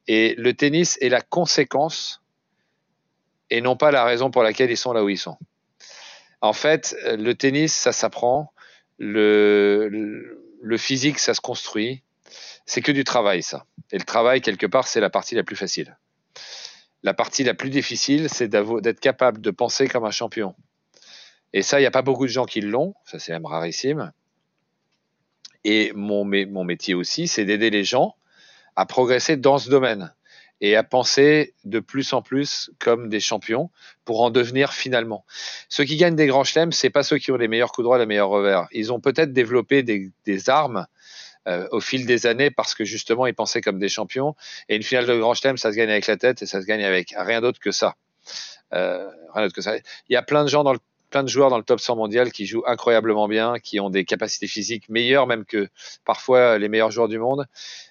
Et 0.07 0.33
le 0.39 0.55
tennis 0.55 0.97
est 1.01 1.09
la 1.09 1.21
conséquence 1.21 2.23
et 3.51 3.61
non 3.61 3.77
pas 3.77 3.91
la 3.91 4.03
raison 4.03 4.31
pour 4.31 4.41
laquelle 4.41 4.71
ils 4.71 4.77
sont 4.77 4.91
là 4.91 5.03
où 5.03 5.09
ils 5.09 5.19
sont. 5.19 5.37
En 6.41 6.53
fait, 6.53 6.95
le 7.05 7.33
tennis, 7.33 7.73
ça 7.73 7.91
s'apprend. 7.91 8.53
Le, 8.97 9.87
le 9.89 10.48
physique, 10.77 11.19
ça 11.19 11.33
se 11.33 11.41
construit. 11.41 12.03
C'est 12.65 12.81
que 12.81 12.91
du 12.91 13.03
travail, 13.03 13.41
ça. 13.41 13.65
Et 13.91 13.97
le 13.97 14.03
travail, 14.03 14.41
quelque 14.41 14.67
part, 14.67 14.87
c'est 14.87 14.99
la 14.99 15.09
partie 15.09 15.35
la 15.35 15.43
plus 15.43 15.55
facile. 15.55 15.97
La 17.01 17.13
partie 17.13 17.43
la 17.43 17.53
plus 17.53 17.69
difficile, 17.69 18.29
c'est 18.29 18.47
d'être 18.47 18.99
capable 18.99 19.41
de 19.41 19.51
penser 19.51 19.87
comme 19.87 20.05
un 20.05 20.11
champion. 20.11 20.55
Et 21.53 21.61
ça, 21.61 21.79
il 21.79 21.83
n'y 21.83 21.87
a 21.87 21.91
pas 21.91 22.01
beaucoup 22.01 22.25
de 22.25 22.31
gens 22.31 22.45
qui 22.45 22.61
l'ont, 22.61 22.93
ça 23.05 23.17
c'est 23.17 23.31
même 23.31 23.45
rarissime. 23.45 24.11
Et 25.63 25.91
mon, 25.95 26.23
mon 26.23 26.63
métier 26.63 26.93
aussi, 26.93 27.27
c'est 27.27 27.45
d'aider 27.45 27.69
les 27.69 27.83
gens 27.83 28.15
à 28.75 28.85
progresser 28.85 29.35
dans 29.35 29.57
ce 29.57 29.69
domaine 29.69 30.13
et 30.61 30.75
à 30.75 30.83
penser 30.83 31.53
de 31.63 31.79
plus 31.79 32.13
en 32.13 32.21
plus 32.21 32.71
comme 32.79 33.09
des 33.09 33.19
champions 33.19 33.69
pour 34.05 34.21
en 34.21 34.29
devenir 34.29 34.73
finalement. 34.73 35.25
Ceux 35.69 35.83
qui 35.83 35.97
gagnent 35.97 36.15
des 36.15 36.27
grands 36.27 36.43
chelems, 36.43 36.71
c'est 36.71 36.89
pas 36.89 37.03
ceux 37.03 37.17
qui 37.17 37.31
ont 37.31 37.37
les 37.37 37.47
meilleurs 37.47 37.71
coups 37.71 37.83
droits, 37.83 37.97
les 37.97 38.05
meilleurs 38.05 38.29
revers. 38.29 38.67
Ils 38.71 38.91
ont 38.91 38.99
peut-être 38.99 39.33
développé 39.33 39.83
des, 39.83 40.49
armes 40.49 40.85
euh, 41.47 41.67
au 41.71 41.79
fil 41.79 42.05
des 42.05 42.25
années 42.27 42.51
parce 42.51 42.75
que 42.75 42.83
justement 42.83 43.25
ils 43.25 43.33
pensaient 43.33 43.61
comme 43.61 43.79
des 43.79 43.89
champions. 43.89 44.35
Et 44.67 44.75
une 44.75 44.83
finale 44.83 45.05
de 45.05 45.17
Grand 45.17 45.33
Chelem, 45.33 45.57
ça 45.57 45.71
se 45.71 45.77
gagne 45.77 45.89
avec 45.89 46.07
la 46.07 46.17
tête 46.17 46.41
et 46.41 46.45
ça 46.45 46.61
se 46.61 46.65
gagne 46.65 46.83
avec 46.83 47.13
rien 47.17 47.41
d'autre 47.41 47.59
que 47.59 47.71
ça. 47.71 47.95
Euh, 48.73 49.09
rien 49.33 49.43
d'autre 49.43 49.55
que 49.55 49.61
ça. 49.61 49.77
Il 49.77 50.13
y 50.13 50.17
a 50.17 50.21
plein 50.21 50.43
de 50.43 50.49
gens 50.49 50.63
plein 51.09 51.23
de 51.23 51.27
joueurs 51.27 51.49
dans 51.49 51.57
le 51.57 51.63
top 51.63 51.79
100 51.79 51.95
mondial 51.95 52.31
qui 52.31 52.45
jouent 52.45 52.63
incroyablement 52.67 53.27
bien, 53.27 53.55
qui 53.59 53.79
ont 53.79 53.89
des 53.89 54.05
capacités 54.05 54.47
physiques 54.47 54.89
meilleures 54.89 55.27
même 55.27 55.45
que 55.45 55.67
parfois 56.05 56.57
les 56.57 56.69
meilleurs 56.69 56.91
joueurs 56.91 57.07
du 57.07 57.17
monde, 57.17 57.47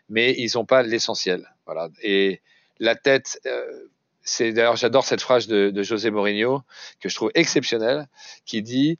mais 0.08 0.34
ils 0.38 0.52
n'ont 0.54 0.64
pas 0.64 0.82
l'essentiel. 0.82 1.48
Voilà. 1.66 1.88
Et 2.02 2.40
la 2.80 2.94
tête, 2.94 3.40
euh, 3.46 3.64
c'est 4.22 4.52
d'ailleurs 4.52 4.76
j'adore 4.76 5.04
cette 5.04 5.20
phrase 5.20 5.46
de, 5.46 5.82
José 5.82 6.10
Mourinho 6.10 6.62
que 7.00 7.08
je 7.08 7.14
trouve 7.14 7.30
exceptionnelle, 7.34 8.06
qui 8.44 8.62
dit 8.62 8.98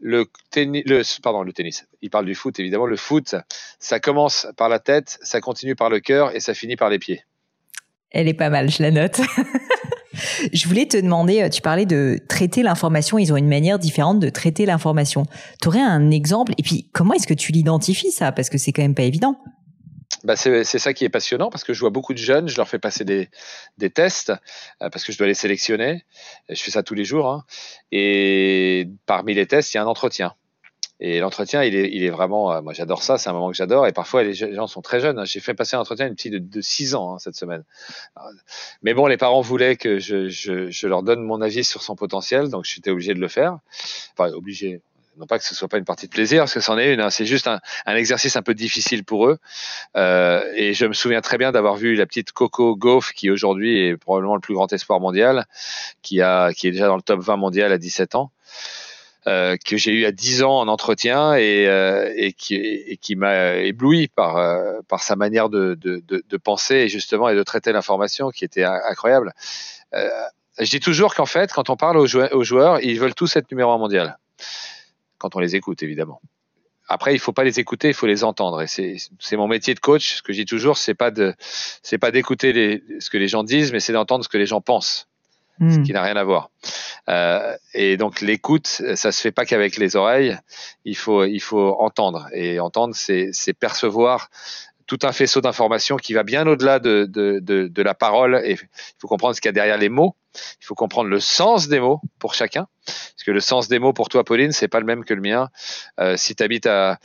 le 0.00 0.26
tennis, 0.50 1.20
pardon, 1.22 1.42
le 1.42 1.52
tennis. 1.52 1.86
Il 2.02 2.10
parle 2.10 2.26
du 2.26 2.34
foot, 2.34 2.58
évidemment. 2.58 2.86
Le 2.86 2.96
foot, 2.96 3.36
ça 3.78 4.00
commence 4.00 4.46
par 4.56 4.68
la 4.68 4.78
tête, 4.78 5.18
ça 5.22 5.40
continue 5.40 5.76
par 5.76 5.88
le 5.88 6.00
cœur 6.00 6.34
et 6.34 6.40
ça 6.40 6.54
finit 6.54 6.76
par 6.76 6.90
les 6.90 6.98
pieds. 6.98 7.24
Elle 8.10 8.28
est 8.28 8.34
pas 8.34 8.50
mal, 8.50 8.70
je 8.70 8.82
la 8.82 8.90
note. 8.90 9.20
je 10.52 10.68
voulais 10.68 10.86
te 10.86 10.96
demander, 10.96 11.42
euh, 11.42 11.48
tu 11.48 11.62
parlais 11.62 11.86
de 11.86 12.18
traiter 12.28 12.62
l'information, 12.62 13.18
ils 13.18 13.32
ont 13.32 13.36
une 13.36 13.48
manière 13.48 13.78
différente 13.78 14.20
de 14.20 14.28
traiter 14.28 14.66
l'information. 14.66 15.24
Tu 15.60 15.68
aurais 15.68 15.80
un 15.80 16.10
exemple? 16.10 16.52
Et 16.58 16.62
puis, 16.62 16.88
comment 16.92 17.14
est-ce 17.14 17.26
que 17.26 17.34
tu 17.34 17.52
l'identifies 17.52 18.12
ça? 18.12 18.30
Parce 18.30 18.50
que 18.50 18.58
c'est 18.58 18.72
quand 18.72 18.82
même 18.82 18.94
pas 18.94 19.02
évident 19.02 19.38
bah 20.24 20.36
c'est 20.36 20.64
ça 20.64 20.94
qui 20.94 21.04
est 21.04 21.10
passionnant 21.10 21.50
parce 21.50 21.64
que 21.64 21.74
je 21.74 21.80
vois 21.80 21.90
beaucoup 21.90 22.14
de 22.14 22.18
jeunes, 22.18 22.48
je 22.48 22.56
leur 22.56 22.66
fais 22.66 22.78
passer 22.78 23.04
des, 23.04 23.28
tests 23.90 24.30
euh, 24.82 24.88
parce 24.88 25.04
que 25.04 25.12
je 25.12 25.18
dois 25.18 25.26
les 25.26 25.34
sélectionner. 25.34 26.04
Je 26.48 26.60
fais 26.60 26.70
ça 26.70 26.82
tous 26.82 26.94
les 26.94 27.04
jours. 27.04 27.28
Hein. 27.28 27.44
Et 27.92 28.88
parmi 29.04 29.34
les 29.34 29.46
tests, 29.46 29.74
il 29.74 29.76
y 29.76 29.80
a 29.80 29.82
un 29.82 29.86
entretien. 29.86 30.34
Et 31.00 31.18
l'entretien, 31.18 31.62
il 31.62 31.74
est, 31.74 32.08
vraiment, 32.08 32.52
euh, 32.52 32.62
moi 32.62 32.72
j'adore 32.72 33.02
ça, 33.02 33.18
c'est 33.18 33.28
un 33.28 33.34
moment 33.34 33.50
que 33.50 33.56
j'adore. 33.56 33.86
Et 33.86 33.92
parfois 33.92 34.22
les 34.22 34.32
gens 34.32 34.66
sont 34.66 34.80
très 34.80 35.00
jeunes. 35.00 35.26
J'ai 35.26 35.40
fait 35.40 35.52
passer 35.52 35.76
un 35.76 35.80
entretien 35.80 36.06
à 36.06 36.08
une 36.08 36.14
petite 36.14 36.32
de, 36.32 36.38
de 36.38 36.60
6 36.62 36.94
ans 36.94 37.14
hein, 37.14 37.18
cette 37.18 37.36
semaine. 37.36 37.64
Mais 38.82 38.94
bon, 38.94 39.06
les 39.06 39.18
parents 39.18 39.42
voulaient 39.42 39.76
que 39.76 39.98
je, 39.98 40.30
je, 40.30 40.70
je, 40.70 40.86
leur 40.88 41.02
donne 41.02 41.22
mon 41.22 41.42
avis 41.42 41.64
sur 41.64 41.82
son 41.82 41.96
potentiel, 41.96 42.48
donc 42.48 42.64
j'étais 42.64 42.90
obligé 42.90 43.12
de 43.12 43.20
le 43.20 43.28
faire. 43.28 43.58
Enfin, 44.16 44.32
obligé 44.32 44.80
non 45.18 45.26
pas 45.26 45.38
que 45.38 45.44
ce 45.44 45.54
soit 45.54 45.68
pas 45.68 45.78
une 45.78 45.84
partie 45.84 46.06
de 46.06 46.12
plaisir, 46.12 46.40
parce 46.42 46.54
que 46.54 46.60
c'en 46.60 46.78
est 46.78 46.92
une, 46.92 47.00
hein. 47.00 47.10
c'est 47.10 47.26
juste 47.26 47.46
un, 47.46 47.60
exercice 47.86 48.36
un 48.36 48.42
peu 48.42 48.54
difficile 48.54 49.04
pour 49.04 49.26
eux. 49.26 49.38
Euh, 49.96 50.44
et 50.54 50.74
je 50.74 50.86
me 50.86 50.92
souviens 50.92 51.20
très 51.20 51.38
bien 51.38 51.52
d'avoir 51.52 51.76
vu 51.76 51.94
la 51.94 52.06
petite 52.06 52.32
Coco 52.32 52.76
Gauff, 52.76 53.12
qui 53.12 53.30
aujourd'hui 53.30 53.78
est 53.78 53.96
probablement 53.96 54.34
le 54.34 54.40
plus 54.40 54.54
grand 54.54 54.72
espoir 54.72 55.00
mondial, 55.00 55.46
qui, 56.02 56.20
est 56.20 56.70
déjà 56.70 56.86
dans 56.86 56.96
le 56.96 57.02
top 57.02 57.20
20 57.20 57.36
mondial 57.36 57.72
à 57.72 57.78
17 57.78 58.14
ans. 58.14 58.30
Euh, 59.26 59.56
que 59.64 59.78
j'ai 59.78 59.92
eu 59.92 60.04
à 60.04 60.12
10 60.12 60.42
ans 60.42 60.58
en 60.58 60.68
entretien 60.68 61.34
et, 61.34 61.66
euh, 61.66 62.12
et 62.14 62.34
qui, 62.34 63.16
m'a 63.16 63.54
ébloui 63.54 64.08
par, 64.08 64.36
sa 64.98 65.16
manière 65.16 65.48
de, 65.48 65.78
de, 65.80 66.36
penser 66.36 66.74
et 66.74 66.88
justement 66.88 67.30
et 67.30 67.34
de 67.34 67.42
traiter 67.42 67.72
l'information 67.72 68.28
qui 68.30 68.44
était 68.44 68.64
incroyable. 68.64 69.32
Je 69.92 70.70
dis 70.70 70.80
toujours 70.80 71.14
qu'en 71.14 71.26
fait, 71.26 71.52
quand 71.52 71.70
on 71.70 71.76
parle 71.76 71.96
aux 71.96 72.06
joueurs, 72.44 72.80
ils 72.82 73.00
veulent 73.00 73.14
tous 73.14 73.34
être 73.36 73.50
numéro 73.50 73.72
un 73.72 73.78
mondial 73.78 74.18
quand 75.24 75.36
on 75.36 75.40
les 75.40 75.56
écoute, 75.56 75.82
évidemment. 75.82 76.20
Après, 76.86 77.14
il 77.14 77.18
faut 77.18 77.32
pas 77.32 77.44
les 77.44 77.58
écouter, 77.58 77.88
il 77.88 77.94
faut 77.94 78.06
les 78.06 78.24
entendre. 78.24 78.60
Et 78.60 78.66
c'est 78.66 79.36
mon 79.38 79.48
métier 79.48 79.72
de 79.72 79.80
coach. 79.80 80.16
Ce 80.16 80.22
que 80.22 80.34
je 80.34 80.40
dis 80.40 80.44
toujours, 80.44 80.76
c'est 80.76 80.92
pas 80.92 81.10
de, 81.10 81.34
c'est 81.82 81.96
pas 81.96 82.10
d'écouter 82.10 82.82
ce 83.00 83.08
que 83.08 83.16
les 83.16 83.26
gens 83.26 83.42
disent, 83.42 83.72
mais 83.72 83.80
c'est 83.80 83.94
d'entendre 83.94 84.22
ce 84.22 84.28
que 84.28 84.36
les 84.36 84.44
gens 84.44 84.60
pensent, 84.60 85.08
ce 85.60 85.64
hmm. 85.64 85.82
qui 85.82 85.94
n'a 85.94 86.02
rien 86.02 86.16
à 86.16 86.24
voir. 86.24 86.50
Euh, 87.08 87.56
et 87.72 87.96
donc 87.96 88.20
l'écoute, 88.20 88.66
ça 88.66 89.12
se 89.12 89.20
fait 89.22 89.32
pas 89.32 89.46
qu'avec 89.46 89.78
les 89.78 89.96
oreilles. 89.96 90.36
Il 90.84 90.96
faut, 90.96 91.24
il 91.24 91.40
faut 91.40 91.74
entendre. 91.80 92.28
Et 92.34 92.60
entendre, 92.60 92.94
c'est 92.94 93.54
percevoir 93.58 94.28
tout 94.86 94.98
un 95.02 95.12
faisceau 95.12 95.40
d'informations 95.40 95.96
qui 95.96 96.12
va 96.12 96.22
bien 96.22 96.46
au-delà 96.46 96.78
de, 96.78 97.06
de, 97.08 97.38
de, 97.40 97.68
de, 97.68 97.82
la 97.82 97.94
parole. 97.94 98.40
Et 98.44 98.52
il 98.52 98.58
faut 98.98 99.08
comprendre 99.08 99.34
ce 99.34 99.40
qu'il 99.40 99.48
y 99.48 99.50
a 99.50 99.52
derrière 99.52 99.78
les 99.78 99.88
mots. 99.88 100.14
Il 100.60 100.64
faut 100.64 100.74
comprendre 100.74 101.08
le 101.08 101.20
sens 101.20 101.68
des 101.68 101.80
mots 101.80 102.00
pour 102.18 102.34
chacun, 102.34 102.66
parce 102.84 103.22
que 103.24 103.30
le 103.30 103.40
sens 103.40 103.68
des 103.68 103.78
mots 103.78 103.92
pour 103.92 104.08
toi, 104.08 104.24
Pauline, 104.24 104.52
c'est 104.52 104.68
pas 104.68 104.80
le 104.80 104.86
même 104.86 105.04
que 105.04 105.14
le 105.14 105.20
mien. 105.20 105.48
Euh, 106.00 106.16
si, 106.16 106.34
habites 106.40 106.66
à, 106.66 106.98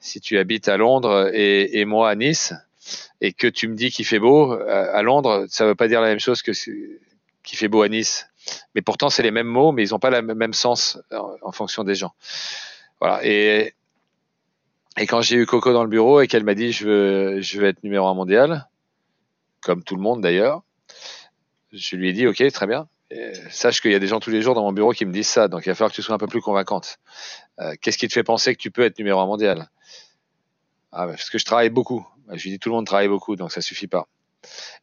si 0.00 0.20
tu 0.20 0.36
habites 0.38 0.68
à 0.68 0.76
Londres 0.76 1.30
et, 1.32 1.80
et 1.80 1.84
moi 1.84 2.10
à 2.10 2.14
Nice, 2.14 2.54
et 3.20 3.32
que 3.32 3.46
tu 3.46 3.68
me 3.68 3.76
dis 3.76 3.90
qu'il 3.90 4.04
fait 4.04 4.18
beau 4.18 4.52
euh, 4.52 4.90
à 4.92 5.02
Londres, 5.02 5.46
ça 5.48 5.64
veut 5.64 5.76
pas 5.76 5.88
dire 5.88 6.00
la 6.00 6.08
même 6.08 6.20
chose 6.20 6.42
que 6.42 6.52
qu'il 7.44 7.58
fait 7.58 7.68
beau 7.68 7.82
à 7.82 7.88
Nice. 7.88 8.26
Mais 8.74 8.82
pourtant, 8.82 9.10
c'est 9.10 9.22
les 9.22 9.30
mêmes 9.30 9.46
mots, 9.46 9.72
mais 9.72 9.86
ils 9.86 9.90
n'ont 9.92 10.00
pas 10.00 10.10
le 10.10 10.22
même 10.22 10.52
sens 10.52 10.98
en, 11.12 11.36
en 11.42 11.52
fonction 11.52 11.84
des 11.84 11.94
gens. 11.94 12.12
Voilà. 13.00 13.24
Et 13.24 13.74
et 14.98 15.06
quand 15.06 15.22
j'ai 15.22 15.36
eu 15.36 15.46
Coco 15.46 15.72
dans 15.72 15.84
le 15.84 15.88
bureau 15.88 16.20
et 16.20 16.28
qu'elle 16.28 16.44
m'a 16.44 16.54
dit 16.54 16.72
je 16.72 16.86
veux, 16.86 17.40
je 17.40 17.60
veux 17.60 17.66
être 17.66 17.82
numéro 17.82 18.06
un 18.06 18.14
mondial, 18.14 18.68
comme 19.60 19.82
tout 19.82 19.96
le 19.96 20.02
monde 20.02 20.20
d'ailleurs, 20.20 20.62
je 21.72 21.96
lui 21.96 22.10
ai 22.10 22.12
dit 22.12 22.26
ok 22.26 22.50
très 22.52 22.66
bien. 22.66 22.88
sache 23.50 23.80
qu'il 23.80 23.92
y 23.92 23.94
a 23.94 23.98
des 23.98 24.06
gens 24.06 24.20
tous 24.20 24.30
les 24.30 24.42
jours 24.42 24.54
dans 24.54 24.62
mon 24.62 24.72
bureau 24.72 24.92
qui 24.92 25.06
me 25.06 25.12
disent 25.12 25.28
ça, 25.28 25.48
donc 25.48 25.64
il 25.64 25.70
va 25.70 25.74
falloir 25.74 25.90
que 25.90 25.96
tu 25.96 26.02
sois 26.02 26.14
un 26.14 26.18
peu 26.18 26.26
plus 26.26 26.40
convaincante. 26.40 26.98
Euh, 27.60 27.74
Qu'est-ce 27.80 27.98
qui 27.98 28.08
te 28.08 28.12
fait 28.12 28.22
penser 28.24 28.54
que 28.54 28.60
tu 28.60 28.70
peux 28.70 28.82
être 28.82 28.98
numéro 28.98 29.20
un 29.20 29.26
mondial? 29.26 29.70
Ah, 30.92 31.06
Parce 31.06 31.30
que 31.30 31.38
je 31.38 31.44
travaille 31.44 31.70
beaucoup. 31.70 32.06
Je 32.30 32.42
lui 32.44 32.50
dis 32.50 32.58
tout 32.58 32.68
le 32.68 32.74
monde 32.74 32.86
travaille 32.86 33.08
beaucoup, 33.08 33.36
donc 33.36 33.52
ça 33.52 33.60
suffit 33.60 33.88
pas. 33.88 34.06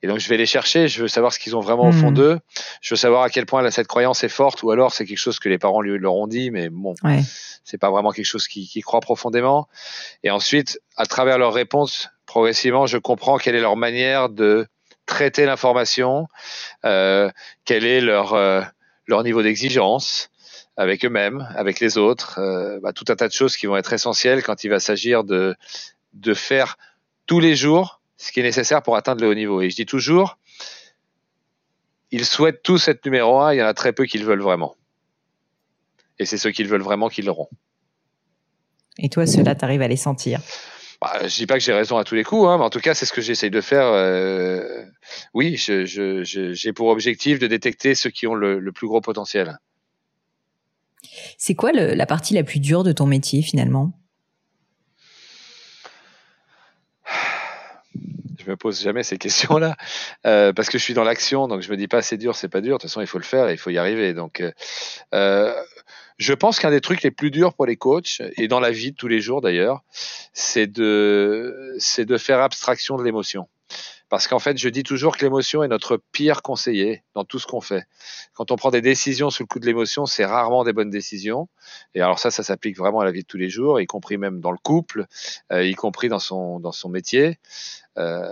Et 0.02 0.08
donc 0.08 0.20
je 0.20 0.30
vais 0.30 0.38
les 0.38 0.46
chercher, 0.46 0.88
je 0.88 1.02
veux 1.02 1.08
savoir 1.08 1.34
ce 1.34 1.40
qu'ils 1.40 1.56
ont 1.56 1.60
vraiment 1.60 1.90
au 1.90 1.92
fond 1.92 2.12
hmm. 2.12 2.16
d'eux, 2.16 2.40
je 2.82 2.94
veux 2.94 2.98
savoir 2.98 3.24
à 3.24 3.30
quel 3.30 3.46
point 3.46 3.70
cette 3.72 3.88
croyance 3.88 4.24
est 4.24 4.30
forte, 4.30 4.64
ou 4.64 4.72
alors 4.72 4.94
c'est 4.94 5.06
quelque 5.06 5.18
chose 5.18 5.40
que 5.40 5.50
les 5.50 5.58
parents 5.58 5.82
lui 5.82 5.98
leur 5.98 6.16
ont 6.16 6.28
dit, 6.28 6.52
mais 6.52 6.70
bon, 6.70 6.94
ouais. 7.04 7.22
c'est 7.64 7.78
pas 7.78 7.92
vraiment 7.92 8.12
quelque 8.12 8.26
chose 8.26 8.48
qu'ils 8.48 8.68
qui 8.68 8.82
croient 8.82 9.02
profondément. 9.02 9.68
Et 10.24 10.32
ensuite, 10.32 10.80
à 10.96 11.06
travers 11.06 11.38
leurs 11.38 11.54
réponses, 11.54 12.10
progressivement, 12.26 12.86
je 12.86 12.98
comprends 12.98 13.38
quelle 13.38 13.56
est 13.56 13.62
leur 13.62 13.76
manière 13.76 14.30
de 14.30 14.68
traiter 15.06 15.46
l'information, 15.46 16.28
euh, 16.86 17.30
quel 17.66 17.86
est 17.86 18.00
leur 18.00 18.34
euh, 18.34 18.62
leur 19.08 19.24
niveau 19.24 19.42
d'exigence 19.42 20.30
avec 20.78 21.04
eux-mêmes, 21.04 21.46
avec 21.56 21.82
les 21.82 21.98
autres, 21.98 22.40
euh, 22.40 22.80
bah, 22.82 22.94
tout 22.94 23.06
un 23.10 23.16
tas 23.16 23.28
de 23.28 23.34
choses 23.34 23.58
qui 23.58 23.66
vont 23.66 23.76
être 23.76 23.92
essentielles 23.92 24.44
quand 24.44 24.64
il 24.64 24.70
va 24.70 24.80
s'agir 24.80 25.24
de 25.24 25.56
de 26.14 26.34
faire 26.34 26.78
tous 27.26 27.40
les 27.40 27.56
jours 27.56 27.99
ce 28.20 28.32
qui 28.32 28.42
est 28.42 28.44
nécessaire 28.44 28.84
pour 28.84 28.96
atteindre 28.96 29.22
le 29.22 29.30
haut 29.30 29.34
niveau. 29.34 29.62
Et 29.62 29.70
je 29.70 29.76
dis 29.76 29.86
toujours, 29.86 30.38
ils 32.12 32.26
souhaitent 32.26 32.62
tous 32.62 32.88
être 32.88 33.04
numéro 33.06 33.40
un, 33.40 33.54
il 33.54 33.58
y 33.58 33.64
en 33.64 33.68
a 33.68 33.74
très 33.74 33.94
peu 33.94 34.06
qui 34.06 34.20
le 34.20 34.26
veulent 34.26 34.42
vraiment. 34.42 34.76
Et 36.20 36.26
c'est 36.26 36.38
ceux 36.38 36.52
qui 36.52 36.64
le 36.64 36.70
veulent 36.70 36.84
vraiment 36.84 37.08
qui 37.08 37.22
l'auront. 37.22 37.50
Et 38.98 39.08
toi, 39.08 39.26
ceux-là, 39.26 39.56
tu 39.56 39.64
arrives 39.64 39.82
à 39.82 39.88
les 39.88 39.96
sentir? 39.96 40.42
Bah, 41.02 41.26
Je 41.26 41.34
dis 41.34 41.46
pas 41.46 41.54
que 41.54 41.62
j'ai 41.62 41.72
raison 41.72 41.98
à 41.98 42.04
tous 42.04 42.16
les 42.16 42.26
coups, 42.26 42.46
hein, 42.46 42.58
mais 42.58 42.66
en 42.66 42.70
tout 42.70 42.82
cas, 42.82 42.94
c'est 42.94 43.06
ce 43.06 43.14
que 43.14 43.22
j'essaye 43.22 43.50
de 43.50 43.62
faire. 43.62 43.86
Euh, 43.86 44.84
oui, 45.34 45.56
j'ai 45.56 45.86
je, 45.86 46.26
je, 46.26 46.72
pour 46.72 46.90
objectif 46.90 47.40
de 47.40 47.48
détecter 47.48 47.96
ceux 47.96 48.10
qui 48.10 48.28
ont 48.28 48.36
le, 48.36 48.60
le 48.60 48.72
plus 48.74 48.88
gros 48.88 49.00
potentiel. 49.00 49.58
C'est 51.38 51.56
quoi 51.56 51.72
le, 51.72 51.94
la 51.94 52.06
partie 52.06 52.34
la 52.34 52.44
plus 52.44 52.60
dure 52.60 52.84
de 52.84 52.92
ton 52.92 53.06
métier 53.06 53.42
finalement? 53.42 53.94
Je 58.40 58.50
me 58.50 58.56
pose 58.56 58.82
jamais 58.82 59.04
ces 59.04 59.18
questions-là 59.18 59.76
euh, 60.26 60.54
parce 60.54 60.70
que 60.70 60.78
je 60.78 60.84
suis 60.84 60.94
dans 60.94 61.04
l'action, 61.04 61.48
donc 61.48 61.62
je 61.62 61.70
me 61.70 61.78
dis 61.78 61.88
pas 61.88 62.02
c'est 62.02 62.18
dur, 62.18 62.36
c'est 62.36 62.50
pas 62.50 62.62
dur. 62.62 62.78
De 62.78 62.82
toute 62.82 62.90
façon, 62.90 63.02
il 63.02 63.08
faut 63.08 63.18
le 63.18 63.24
faire, 63.24 63.52
il 63.52 63.58
faut 63.58 63.70
y 63.70 63.78
arriver. 63.78 64.14
Donc, 64.14 64.42
euh, 64.42 64.52
euh, 65.14 65.54
je 66.18 66.34
pense 66.34 66.60
qu'un 66.60 66.72
des 66.72 66.82
trucs 66.82 67.04
les 67.04 67.12
plus 67.12 67.32
durs 67.32 67.54
pour 67.54 67.66
les 67.66 67.78
coachs 67.78 68.22
et 68.38 68.48
dans 68.48 68.60
la 68.60 68.72
vie 68.72 68.92
de 68.92 68.98
tous 68.98 69.08
les 69.08 69.22
jours 69.22 69.42
d'ailleurs, 69.42 69.84
c'est 70.34 70.68
de 70.68 71.76
c'est 71.80 72.06
de 72.06 72.18
faire 72.18 72.42
abstraction 72.42 72.98
de 72.98 73.04
l'émotion. 73.04 73.48
Parce 74.10 74.28
qu'en 74.28 74.40
fait, 74.40 74.58
je 74.58 74.68
dis 74.70 74.84
toujours 74.84 75.16
que 75.16 75.24
l'émotion 75.24 75.64
est 75.64 75.68
notre 75.68 76.02
pire 76.12 76.42
conseiller 76.42 77.04
dans 77.14 77.24
tout 77.24 77.38
ce 77.38 77.46
qu'on 77.46 77.62
fait. 77.62 77.86
Quand 78.34 78.52
on 78.52 78.56
prend 78.56 78.72
des 78.72 78.82
décisions 78.82 79.30
sous 79.30 79.44
le 79.44 79.48
coup 79.48 79.60
de 79.60 79.68
l'émotion, 79.68 80.08
c'est 80.08 80.26
rarement 80.26 80.64
des 80.64 80.74
bonnes 80.74 80.90
décisions. 80.90 81.48
Et 81.94 82.02
alors 82.02 82.18
ça, 82.18 82.32
ça 82.32 82.42
s'applique 82.42 82.76
vraiment 82.76 83.02
à 83.02 83.06
la 83.06 83.12
vie 83.12 83.22
de 83.22 83.28
tous 83.28 83.38
les 83.38 83.50
jours, 83.50 83.80
y 83.80 83.86
compris 83.86 84.18
même 84.18 84.42
dans 84.42 84.52
le 84.52 84.58
couple, 84.58 85.06
euh, 85.52 85.64
y 85.64 85.76
compris 85.76 86.10
dans 86.10 86.20
son 86.20 86.60
dans 86.60 86.72
son 86.72 86.90
métier. 86.90 87.38
Euh, 87.98 88.28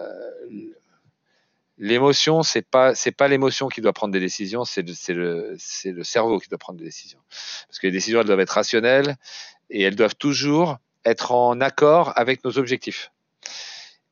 l'émotion, 1.78 2.42
c'est 2.42 2.68
pas 2.68 2.96
c'est 2.96 3.12
pas 3.12 3.28
l'émotion 3.28 3.68
qui 3.68 3.82
doit 3.82 3.94
prendre 3.94 4.14
des 4.14 4.20
décisions, 4.20 4.66
c'est 4.66 4.82
le, 4.82 5.14
le, 5.14 5.56
c'est 5.60 5.92
le 5.92 6.04
cerveau 6.04 6.40
qui 6.40 6.50
doit 6.50 6.58
prendre 6.58 6.80
des 6.80 6.86
décisions. 6.86 7.20
Parce 7.68 7.78
que 7.78 7.86
les 7.86 7.94
décisions, 7.94 8.20
elles 8.22 8.28
doivent 8.28 8.40
être 8.40 8.50
rationnelles 8.50 9.16
et 9.70 9.84
elles 9.84 9.96
doivent 9.96 10.16
toujours 10.16 10.78
être 11.06 11.32
en 11.32 11.62
accord 11.62 12.14
avec 12.16 12.44
nos 12.44 12.58
objectifs. 12.58 13.12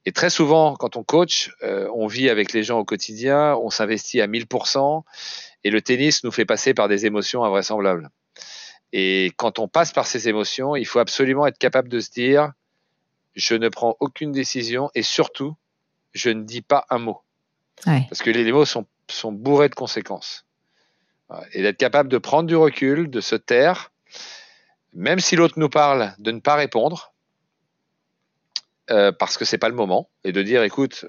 Et 0.06 0.12
très 0.12 0.30
souvent, 0.30 0.76
quand 0.76 0.98
on 0.98 1.04
coach, 1.04 1.52
euh, 1.64 1.90
on 1.94 2.06
vit 2.06 2.30
avec 2.30 2.54
les 2.54 2.64
gens 2.64 2.78
au 2.78 2.86
quotidien, 2.86 3.56
on 3.56 3.70
s'investit 3.72 4.22
à 4.22 4.28
1000%, 4.28 5.04
et 5.64 5.72
le 5.72 5.82
tennis 5.82 6.24
nous 6.24 6.32
fait 6.32 6.46
passer 6.46 6.74
par 6.76 6.88
des 6.88 7.08
émotions 7.08 7.44
invraisemblables. 7.44 8.10
Et 8.94 9.32
quand 9.38 9.58
on 9.58 9.68
passe 9.68 9.92
par 9.92 10.06
ces 10.06 10.30
émotions, 10.30 10.76
il 10.76 10.86
faut 10.86 11.00
absolument 11.00 11.48
être 11.48 11.58
capable 11.58 11.90
de 11.90 12.00
se 12.00 12.12
dire, 12.12 12.52
je 13.36 13.56
ne 13.56 13.68
prends 13.68 13.98
aucune 14.00 14.32
décision, 14.32 14.92
et 14.94 15.02
surtout, 15.02 15.56
je 16.14 16.30
ne 16.30 16.44
dis 16.44 16.62
pas 16.62 16.86
un 16.92 17.00
mot. 17.00 17.22
Ouais. 17.88 18.06
Parce 18.08 18.22
que 18.22 18.30
les 18.30 18.52
mots 18.52 18.66
sont, 18.66 18.86
sont 19.10 19.32
bourrés 19.32 19.70
de 19.70 19.76
conséquences. 19.76 20.46
Et 21.54 21.64
d'être 21.64 21.78
capable 21.78 22.10
de 22.10 22.20
prendre 22.20 22.48
du 22.48 22.56
recul, 22.56 23.10
de 23.10 23.20
se 23.20 23.36
taire, 23.36 23.92
même 24.94 25.20
si 25.20 25.36
l'autre 25.36 25.56
nous 25.58 25.70
parle, 25.70 26.14
de 26.20 26.32
ne 26.32 26.40
pas 26.40 26.56
répondre, 26.56 27.15
euh, 28.92 29.12
parce 29.12 29.38
que 29.38 29.46
c'est 29.46 29.58
pas 29.58 29.70
le 29.70 29.76
moment, 29.76 30.10
et 30.24 30.32
de 30.32 30.42
dire 30.42 30.64
écoute, 30.64 31.06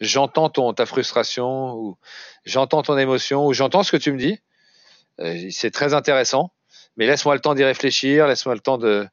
j'entends 0.00 0.48
ton 0.48 0.72
ta 0.72 0.86
frustration 0.86 1.74
ou 1.74 1.96
j'entends 2.44 2.82
ton 2.82 2.96
émotion 2.96 3.46
ou 3.46 3.52
j'entends 3.52 3.82
ce 3.82 3.92
que 3.92 3.96
tu 3.96 4.12
me 4.12 4.18
dis, 4.18 4.38
euh, 5.20 5.48
c'est 5.50 5.70
très 5.70 5.94
intéressant, 5.94 6.52
mais 6.96 7.06
laisse-moi 7.06 7.34
le 7.34 7.40
temps 7.40 7.54
d'y 7.54 7.64
réfléchir, 7.64 8.26
laisse-moi 8.26 8.54
le 8.54 8.60
temps 8.60 8.78
de 8.78 9.06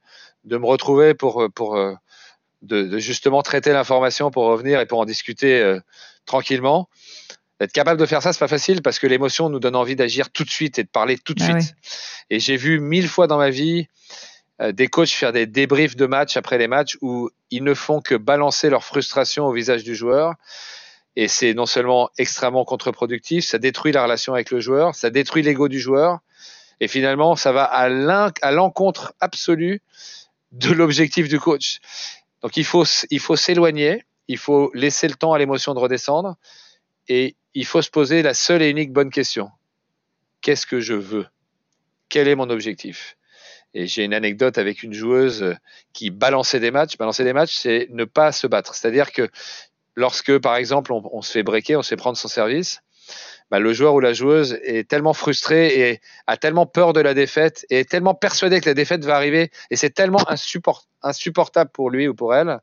de 0.44 0.58
me 0.58 0.66
retrouver 0.66 1.14
pour 1.14 1.48
pour 1.54 1.76
euh, 1.76 1.94
de, 2.62 2.84
de 2.84 3.00
justement 3.00 3.42
traiter 3.42 3.74
l'information 3.74 4.32
pour 4.32 4.46
revenir 4.46 4.80
et 4.80 4.86
pour 4.86 5.00
en 5.00 5.06
discuter 5.06 5.80
tranquillement. 6.26 6.90
Être 7.62 7.72
capable 7.72 8.00
de 8.00 8.06
faire 8.06 8.22
ça, 8.22 8.34
c'est 8.34 8.40
pas 8.40 8.50
facile 8.50 8.82
parce 8.82 9.00
que 9.00 9.08
l'émotion 9.08 9.50
nous 9.50 9.60
donne 9.60 9.78
envie 9.78 9.96
d'agir 9.96 10.30
tout 10.30 10.44
de 10.44 10.50
suite 10.50 10.78
et 10.78 10.84
de 10.84 10.90
parler 10.90 11.18
tout 11.18 11.34
de 11.34 11.42
ah 11.42 11.46
suite. 11.46 11.76
Oui. 11.76 11.90
Et 12.32 12.40
j'ai 12.40 12.58
vu 12.58 12.80
mille 12.82 13.08
fois 13.08 13.28
dans 13.28 13.38
ma 13.38 13.50
vie 13.50 13.88
des 14.60 14.88
coachs 14.88 15.10
faire 15.10 15.34
des 15.34 15.46
débriefs 15.46 15.96
de 15.96 16.06
match 16.06 16.38
après 16.38 16.58
les 16.58 16.68
matchs 16.68 16.98
où 17.02 17.30
ils 17.52 17.64
ne 17.64 17.74
font 17.74 18.02
que 18.02 18.16
balancer 18.16 18.70
leur 18.70 18.84
frustration 18.84 19.46
au 19.46 19.52
visage 19.52 19.84
du 19.84 19.96
joueur. 19.96 20.34
Et 21.18 21.28
c'est 21.28 21.54
non 21.54 21.66
seulement 21.66 22.10
extrêmement 22.18 22.66
contre-productif, 22.66 23.46
ça 23.46 23.58
détruit 23.58 23.94
la 23.94 24.04
relation 24.04 24.34
avec 24.34 24.52
le 24.52 24.60
joueur, 24.60 24.96
ça 24.96 25.10
détruit 25.10 25.44
l'ego 25.44 25.68
du 25.70 25.80
joueur. 25.80 26.20
Et 26.82 26.90
finalement, 26.90 27.38
ça 27.38 27.54
va 27.54 27.64
à 27.64 27.88
l'encontre 28.52 29.14
absolue 29.22 29.82
de 30.52 30.72
l'objectif 30.72 31.30
du 31.30 31.40
coach. 31.40 31.80
Donc 32.42 32.58
il 32.58 32.66
faut, 32.66 32.84
il 33.10 33.20
faut 33.20 33.36
s'éloigner, 33.36 34.04
il 34.28 34.38
faut 34.38 34.72
laisser 34.74 35.08
le 35.08 35.16
temps 35.16 35.34
à 35.34 35.40
l'émotion 35.40 35.74
de 35.74 35.80
redescendre 35.80 36.36
et 37.08 37.36
il 37.54 37.66
faut 37.66 37.82
se 37.82 37.90
poser 37.90 38.22
la 38.22 38.34
seule 38.34 38.62
et 38.62 38.70
unique 38.70 38.92
bonne 38.92 39.10
question. 39.10 39.50
Qu'est-ce 40.42 40.66
que 40.66 40.80
je 40.80 40.94
veux? 40.94 41.28
Quel 42.10 42.28
est 42.28 42.36
mon 42.36 42.50
objectif? 42.50 43.18
Et 43.76 43.88
j'ai 43.88 44.06
une 44.06 44.14
anecdote 44.14 44.58
avec 44.58 44.82
une 44.82 44.94
joueuse 44.94 45.56
qui 45.94 46.10
balançait 46.10 46.62
des 46.62 46.72
matchs. 46.72 46.98
Balancer 46.98 47.26
des 47.26 47.34
matchs, 47.34 47.56
c'est 47.56 47.88
ne 47.92 48.06
pas 48.06 48.32
se 48.32 48.48
battre. 48.48 48.74
C'est-à-dire 48.74 49.12
que 49.12 49.30
lorsque, 49.96 50.38
par 50.40 50.56
exemple, 50.56 50.94
on, 50.94 51.04
on, 51.12 51.22
se 51.22 51.34
fait 51.34 51.44
breaker, 51.44 51.76
on 51.76 51.84
se 51.84 51.90
fait 51.90 51.98
prendre 51.98 52.18
son 52.18 52.30
service, 52.30 52.82
bah, 53.52 53.60
le 53.60 53.74
joueur 53.74 53.94
ou 53.94 54.00
la 54.00 54.14
joueuse 54.14 54.58
est 54.64 54.90
tellement 54.90 55.14
frustré 55.14 55.90
et 55.92 56.02
a 56.26 56.38
tellement 56.38 56.66
peur 56.66 56.94
de 56.94 57.02
la 57.02 57.14
défaite 57.14 57.66
et 57.70 57.80
est 57.80 57.90
tellement 57.90 58.16
persuadé 58.16 58.62
que 58.62 58.70
la 58.70 58.74
défaite 58.74 59.04
va 59.04 59.16
arriver 59.16 59.52
et 59.70 59.76
c'est 59.76 59.92
tellement 59.92 60.28
insupport, 60.32 60.88
insupportable 61.04 61.70
pour 61.72 61.90
lui 61.90 62.08
ou 62.08 62.16
pour 62.16 62.34
elle 62.34 62.60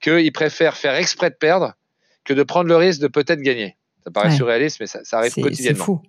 qu'il 0.00 0.32
préfère 0.32 0.76
faire 0.76 0.94
exprès 0.94 1.30
de 1.30 1.34
perdre 1.34 1.74
que 2.24 2.34
de 2.34 2.42
prendre 2.42 2.68
le 2.68 2.76
risque 2.76 3.00
de 3.00 3.08
peut-être 3.08 3.40
gagner. 3.40 3.76
Ça 4.04 4.10
paraît 4.10 4.28
ouais. 4.28 4.36
surréaliste, 4.36 4.80
mais 4.80 4.86
ça, 4.86 5.00
ça 5.02 5.18
arrive 5.18 5.32
quotidiennement. 5.34 5.78
C'est 5.78 5.84
fou. 5.84 6.02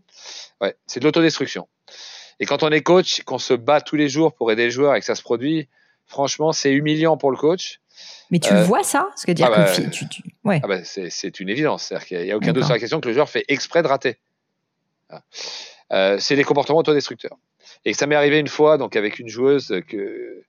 Ouais, 0.62 0.76
c'est 0.86 1.00
de 1.00 1.06
l'autodestruction. 1.06 1.68
Et 2.40 2.46
quand 2.46 2.64
on 2.64 2.70
est 2.70 2.82
coach, 2.82 3.24
qu'on 3.24 3.38
se 3.38 3.54
bat 3.54 3.82
tous 3.82 3.96
les 3.96 4.10
jours 4.10 4.34
pour 4.34 4.52
aider 4.52 4.66
les 4.66 4.72
joueurs 4.72 4.96
et 4.96 5.00
que 5.00 5.06
ça 5.06 5.16
se 5.16 5.22
produit, 5.22 5.68
franchement, 6.06 6.52
c'est 6.52 6.72
humiliant 6.72 7.18
pour 7.18 7.32
le 7.32 7.38
coach. 7.38 7.80
Mais 8.32 8.40
tu 8.40 8.54
euh, 8.54 8.64
vois 8.64 8.84
ça 8.84 9.10
Ce 9.16 9.26
que 9.26 9.32
dire 9.32 9.48
ah 9.52 9.56
bah, 9.56 9.72
que 9.72 9.90
tu, 9.90 10.08
tu... 10.10 10.24
Ouais. 10.44 10.60
Ah 10.64 10.68
bah 10.68 10.84
c'est 10.84 11.40
une 11.40 11.50
évidence. 11.50 11.84
C'est-à-dire 11.84 12.08
qu'il 12.08 12.22
n'y 12.22 12.32
a 12.32 12.38
aucun 12.38 12.52
doute 12.54 12.64
sur 12.64 12.74
la 12.74 12.80
question 12.80 13.00
que 13.00 13.08
le 13.08 13.14
joueur 13.14 13.30
fait 13.30 13.46
exprès 13.48 13.84
de 13.84 13.88
rater. 13.88 14.18
Euh, 15.92 16.18
c'est 16.20 16.36
des 16.36 16.44
comportements 16.44 16.80
autodestructeurs. 16.80 17.38
Et 17.86 17.94
ça 17.94 18.08
m'est 18.08 18.16
arrivé 18.16 18.40
une 18.40 18.48
fois, 18.48 18.78
donc 18.78 18.96
avec 18.96 19.20
une 19.20 19.30
joueuse 19.30 19.82
que, 19.88 20.44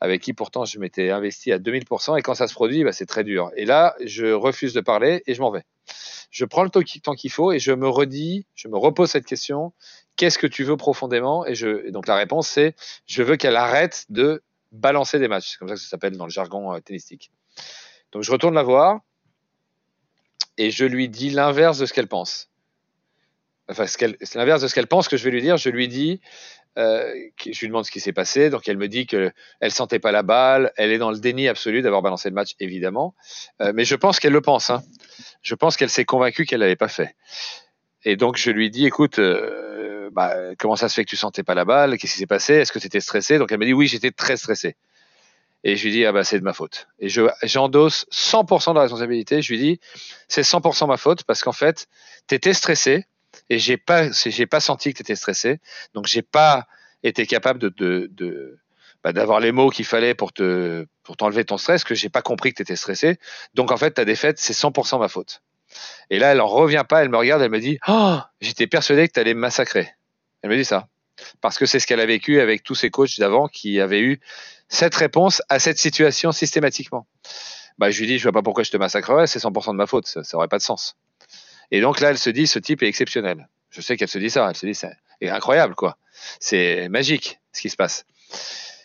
avec 0.00 0.20
qui 0.20 0.32
pourtant 0.32 0.64
je 0.64 0.78
m'étais 0.78 1.10
investi 1.10 1.52
à 1.52 1.58
2000%, 1.58 2.18
et 2.18 2.22
quand 2.22 2.34
ça 2.34 2.46
se 2.46 2.54
produit, 2.54 2.84
bah, 2.84 2.92
c'est 2.92 3.06
très 3.06 3.24
dur. 3.24 3.50
Et 3.56 3.64
là, 3.64 3.94
je 4.04 4.26
refuse 4.32 4.74
de 4.74 4.80
parler 4.80 5.22
et 5.26 5.34
je 5.34 5.40
m'en 5.40 5.50
vais. 5.50 5.62
Je 6.30 6.44
prends 6.44 6.64
le 6.64 6.70
temps 6.70 6.82
qu'il 6.82 7.30
faut 7.30 7.52
et 7.52 7.58
je 7.58 7.72
me 7.72 7.88
redis, 7.88 8.46
je 8.54 8.68
me 8.68 8.76
repose 8.76 9.10
cette 9.10 9.26
question 9.26 9.72
qu'est-ce 10.22 10.38
que 10.38 10.46
tu 10.46 10.62
veux 10.62 10.76
profondément 10.76 11.44
et, 11.46 11.56
je, 11.56 11.90
donc 11.90 12.06
la 12.06 12.14
réponse 12.14 12.46
c'est 12.46 12.76
je 13.06 13.24
veux 13.24 13.34
qu'elle 13.34 13.56
arrête 13.56 14.04
de 14.08 14.44
balancer 14.70 15.18
des 15.18 15.26
matchs. 15.26 15.50
C'est 15.50 15.58
comme 15.58 15.66
ça 15.66 15.74
que 15.74 15.80
ça 15.80 15.88
s'appelle 15.88 16.16
dans 16.16 16.26
le 16.26 16.30
jargon 16.30 16.72
euh, 16.72 16.78
tennistique. 16.78 17.32
Donc 18.12 18.22
je 18.22 18.30
retourne 18.30 18.54
la 18.54 18.62
voir 18.62 19.00
et 20.58 20.70
je 20.70 20.84
lui 20.84 21.08
dis 21.08 21.30
l'inverse 21.30 21.78
de 21.78 21.86
ce 21.86 21.92
qu'elle 21.92 22.06
pense. 22.06 22.50
Enfin, 23.68 23.88
c'est 23.88 24.34
l'inverse 24.36 24.62
de 24.62 24.68
ce 24.68 24.74
qu'elle 24.76 24.86
pense 24.86 25.08
que 25.08 25.16
je 25.16 25.24
vais 25.24 25.32
lui 25.32 25.42
dire. 25.42 25.56
Je 25.56 25.70
lui 25.70 25.88
dis, 25.88 26.20
euh, 26.78 27.12
je 27.44 27.58
lui 27.58 27.66
demande 27.66 27.84
ce 27.84 27.90
qui 27.90 27.98
s'est 27.98 28.12
passé. 28.12 28.48
Donc 28.48 28.68
elle 28.68 28.76
me 28.76 28.86
dit 28.86 29.06
que 29.06 29.32
elle 29.58 29.72
sentait 29.72 29.98
pas 29.98 30.12
la 30.12 30.22
balle. 30.22 30.72
Elle 30.76 30.92
est 30.92 30.98
dans 30.98 31.10
le 31.10 31.18
déni 31.18 31.48
absolu 31.48 31.82
d'avoir 31.82 32.00
balancé 32.00 32.28
le 32.28 32.36
match, 32.36 32.54
évidemment. 32.60 33.16
Euh, 33.60 33.72
mais 33.74 33.84
je 33.84 33.96
pense 33.96 34.20
qu'elle 34.20 34.32
le 34.32 34.40
pense. 34.40 34.70
Hein. 34.70 34.84
Je 35.42 35.56
pense 35.56 35.76
qu'elle 35.76 35.90
s'est 35.90 36.04
convaincue 36.04 36.44
qu'elle 36.44 36.60
l'avait 36.60 36.76
pas 36.76 36.86
fait. 36.86 37.16
Et 38.04 38.16
donc 38.16 38.36
je 38.36 38.50
lui 38.50 38.70
dis, 38.70 38.86
écoute, 38.86 39.18
euh, 39.18 40.10
bah, 40.12 40.34
comment 40.58 40.76
ça 40.76 40.88
se 40.88 40.94
fait 40.94 41.04
que 41.04 41.10
tu 41.10 41.16
sentais 41.16 41.42
pas 41.42 41.54
la 41.54 41.64
balle? 41.64 41.98
Qu'est-ce 41.98 42.14
qui 42.14 42.18
s'est 42.18 42.26
passé? 42.26 42.54
Est-ce 42.54 42.72
que 42.72 42.78
tu 42.78 42.86
étais 42.86 43.00
stressé? 43.00 43.38
Donc 43.38 43.52
elle 43.52 43.58
me 43.58 43.64
dit, 43.64 43.72
oui, 43.72 43.86
j'étais 43.86 44.10
très 44.10 44.36
stressé. 44.36 44.76
Et 45.64 45.76
je 45.76 45.84
lui 45.84 45.92
dis, 45.92 46.04
ah 46.04 46.12
bah 46.12 46.24
c'est 46.24 46.40
de 46.40 46.44
ma 46.44 46.52
faute. 46.52 46.88
Et 46.98 47.08
je 47.08 47.22
j'endosse 47.44 48.06
100% 48.10 48.70
de 48.70 48.74
la 48.74 48.82
responsabilité. 48.82 49.42
Je 49.42 49.52
lui 49.52 49.60
dis, 49.60 49.80
c'est 50.26 50.42
100% 50.42 50.88
ma 50.88 50.96
faute 50.96 51.22
parce 51.22 51.42
qu'en 51.42 51.52
fait, 51.52 51.86
tu 52.28 52.34
étais 52.34 52.52
stressé 52.52 53.06
et 53.48 53.58
j'ai 53.58 53.76
pas 53.76 54.10
j'ai 54.10 54.46
pas 54.46 54.60
senti 54.60 54.92
que 54.92 54.98
tu 54.98 55.02
étais 55.02 55.14
stressé. 55.14 55.60
Donc 55.94 56.06
j'ai 56.06 56.22
pas 56.22 56.66
été 57.04 57.26
capable 57.26 57.60
de 57.60 58.58
bah, 59.04 59.12
d'avoir 59.12 59.40
les 59.40 59.52
mots 59.52 59.70
qu'il 59.70 59.84
fallait 59.84 60.14
pour 60.14 60.32
te 60.32 60.86
pour 61.02 61.16
t'enlever 61.16 61.44
ton 61.44 61.58
stress 61.58 61.84
que 61.84 61.94
j'ai 61.94 62.08
pas 62.08 62.22
compris 62.22 62.52
que 62.52 62.56
tu 62.56 62.62
étais 62.62 62.76
stressé. 62.76 63.18
Donc 63.54 63.72
en 63.72 63.76
fait, 63.76 63.92
ta 63.92 64.04
défaite, 64.04 64.38
c'est 64.38 64.52
100% 64.52 64.98
ma 64.98 65.08
faute. 65.08 65.42
Et 66.10 66.18
là, 66.18 66.32
elle 66.32 66.40
en 66.40 66.46
revient 66.46 66.84
pas, 66.88 67.02
elle 67.02 67.08
me 67.08 67.16
regarde, 67.16 67.42
elle 67.42 67.50
me 67.50 67.60
dit 67.60 67.78
Oh, 67.88 68.18
j'étais 68.40 68.66
persuadée 68.66 69.08
que 69.08 69.12
tu 69.14 69.20
allais 69.20 69.34
me 69.34 69.40
massacrer. 69.40 69.90
Elle 70.42 70.50
me 70.50 70.56
dit 70.56 70.64
ça. 70.64 70.88
Parce 71.40 71.58
que 71.58 71.66
c'est 71.66 71.78
ce 71.78 71.86
qu'elle 71.86 72.00
a 72.00 72.06
vécu 72.06 72.40
avec 72.40 72.62
tous 72.62 72.74
ses 72.74 72.90
coachs 72.90 73.18
d'avant 73.18 73.48
qui 73.48 73.80
avaient 73.80 74.00
eu 74.00 74.20
cette 74.68 74.94
réponse 74.94 75.42
à 75.48 75.58
cette 75.58 75.78
situation 75.78 76.32
systématiquement. 76.32 77.06
Bah, 77.78 77.90
je 77.90 78.00
lui 78.00 78.06
dis 78.06 78.18
Je 78.18 78.24
vois 78.24 78.32
pas 78.32 78.42
pourquoi 78.42 78.64
je 78.64 78.70
te 78.70 78.76
massacrerais, 78.76 79.26
c'est 79.26 79.38
100% 79.38 79.72
de 79.72 79.76
ma 79.76 79.86
faute, 79.86 80.06
ça, 80.06 80.24
ça 80.24 80.36
aurait 80.36 80.48
pas 80.48 80.58
de 80.58 80.62
sens. 80.62 80.96
Et 81.70 81.80
donc 81.80 82.00
là, 82.00 82.10
elle 82.10 82.18
se 82.18 82.30
dit 82.30 82.46
Ce 82.46 82.58
type 82.58 82.82
est 82.82 82.88
exceptionnel. 82.88 83.48
Je 83.70 83.80
sais 83.80 83.96
qu'elle 83.96 84.08
se 84.08 84.18
dit 84.18 84.30
ça, 84.30 84.46
elle 84.48 84.56
se 84.56 84.66
dit 84.66 84.74
C'est 84.74 85.28
incroyable, 85.28 85.74
quoi. 85.74 85.96
C'est 86.40 86.88
magique 86.88 87.38
ce 87.52 87.60
qui 87.60 87.70
se 87.70 87.76
passe. 87.76 88.04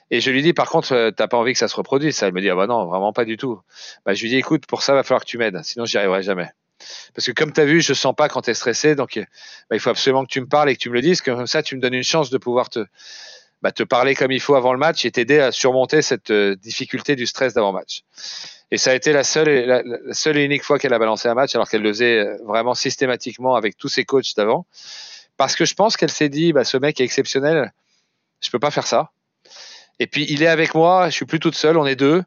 Et 0.09 0.21
je 0.21 0.31
lui 0.31 0.41
dis, 0.41 0.53
par 0.53 0.69
contre, 0.69 0.93
euh, 0.93 1.11
t'as 1.11 1.27
pas 1.27 1.37
envie 1.37 1.53
que 1.53 1.59
ça 1.59 1.67
se 1.67 1.75
reproduise, 1.75 2.15
ça. 2.15 2.27
Elle 2.27 2.33
me 2.33 2.41
dit, 2.41 2.49
ah 2.49 2.55
bah 2.55 2.67
non, 2.67 2.85
vraiment 2.85 3.11
pas 3.11 3.25
du 3.25 3.35
tout. 3.35 3.59
Bah, 4.05 4.13
je 4.13 4.21
lui 4.21 4.29
dis, 4.29 4.37
écoute, 4.37 4.65
pour 4.65 4.81
ça, 4.81 4.93
va 4.93 5.03
falloir 5.03 5.21
que 5.21 5.29
tu 5.29 5.37
m'aides, 5.37 5.61
sinon 5.63 5.85
j'y 5.85 5.97
arriverai 5.97 6.23
jamais. 6.23 6.49
Parce 7.13 7.25
que 7.25 7.31
comme 7.31 7.51
tu 7.51 7.61
as 7.61 7.65
vu, 7.65 7.81
je 7.81 7.93
sens 7.93 8.15
pas 8.15 8.29
quand 8.29 8.43
tu 8.43 8.51
es 8.51 8.53
stressé, 8.53 8.95
donc 8.95 9.17
bah, 9.69 9.75
il 9.75 9.79
faut 9.79 9.89
absolument 9.89 10.23
que 10.23 10.31
tu 10.31 10.41
me 10.41 10.47
parles 10.47 10.69
et 10.69 10.75
que 10.75 10.79
tu 10.79 10.89
me 10.89 10.95
le 10.95 11.01
dises, 11.01 11.21
comme 11.21 11.47
ça 11.47 11.63
tu 11.63 11.75
me 11.75 11.81
donnes 11.81 11.93
une 11.93 12.03
chance 12.03 12.29
de 12.29 12.37
pouvoir 12.37 12.69
te, 12.69 12.85
bah, 13.61 13.71
te 13.71 13.83
parler 13.83 14.13
comme 14.13 14.31
il 14.31 14.39
faut 14.39 14.55
avant 14.55 14.71
le 14.71 14.79
match 14.79 15.03
et 15.05 15.11
t'aider 15.11 15.39
à 15.39 15.51
surmonter 15.51 16.01
cette 16.01 16.29
euh, 16.29 16.55
difficulté 16.55 17.15
du 17.15 17.25
stress 17.25 17.53
d'avant-match. 17.53 18.03
Et 18.69 18.77
ça 18.77 18.91
a 18.91 18.93
été 18.93 19.13
la 19.13 19.23
seule, 19.23 19.83
seule 20.11 20.37
et 20.37 20.43
unique 20.43 20.63
fois 20.63 20.77
qu'elle 20.77 20.93
a 20.93 20.99
balancé 20.99 21.27
un 21.27 21.33
match, 21.33 21.55
alors 21.55 21.67
qu'elle 21.67 21.81
le 21.81 21.89
faisait 21.89 22.19
euh, 22.19 22.37
vraiment 22.45 22.75
systématiquement 22.75 23.55
avec 23.55 23.77
tous 23.77 23.87
ses 23.87 24.05
coachs 24.05 24.35
d'avant. 24.35 24.67
Parce 25.37 25.55
que 25.55 25.65
je 25.65 25.73
pense 25.73 25.97
qu'elle 25.97 26.11
s'est 26.11 26.29
dit, 26.29 26.53
bah, 26.53 26.63
ce 26.63 26.77
mec 26.77 26.99
est 27.01 27.03
exceptionnel, 27.03 27.73
je 28.41 28.49
peux 28.51 28.59
pas 28.59 28.71
faire 28.71 28.85
ça. 28.85 29.11
Et 29.99 30.05
puis 30.05 30.25
il 30.29 30.43
est 30.43 30.47
avec 30.47 30.75
moi, 30.75 31.09
je 31.09 31.15
suis 31.15 31.25
plus 31.25 31.39
toute 31.39 31.55
seule, 31.55 31.77
on 31.77 31.85
est 31.85 31.95
deux, 31.95 32.23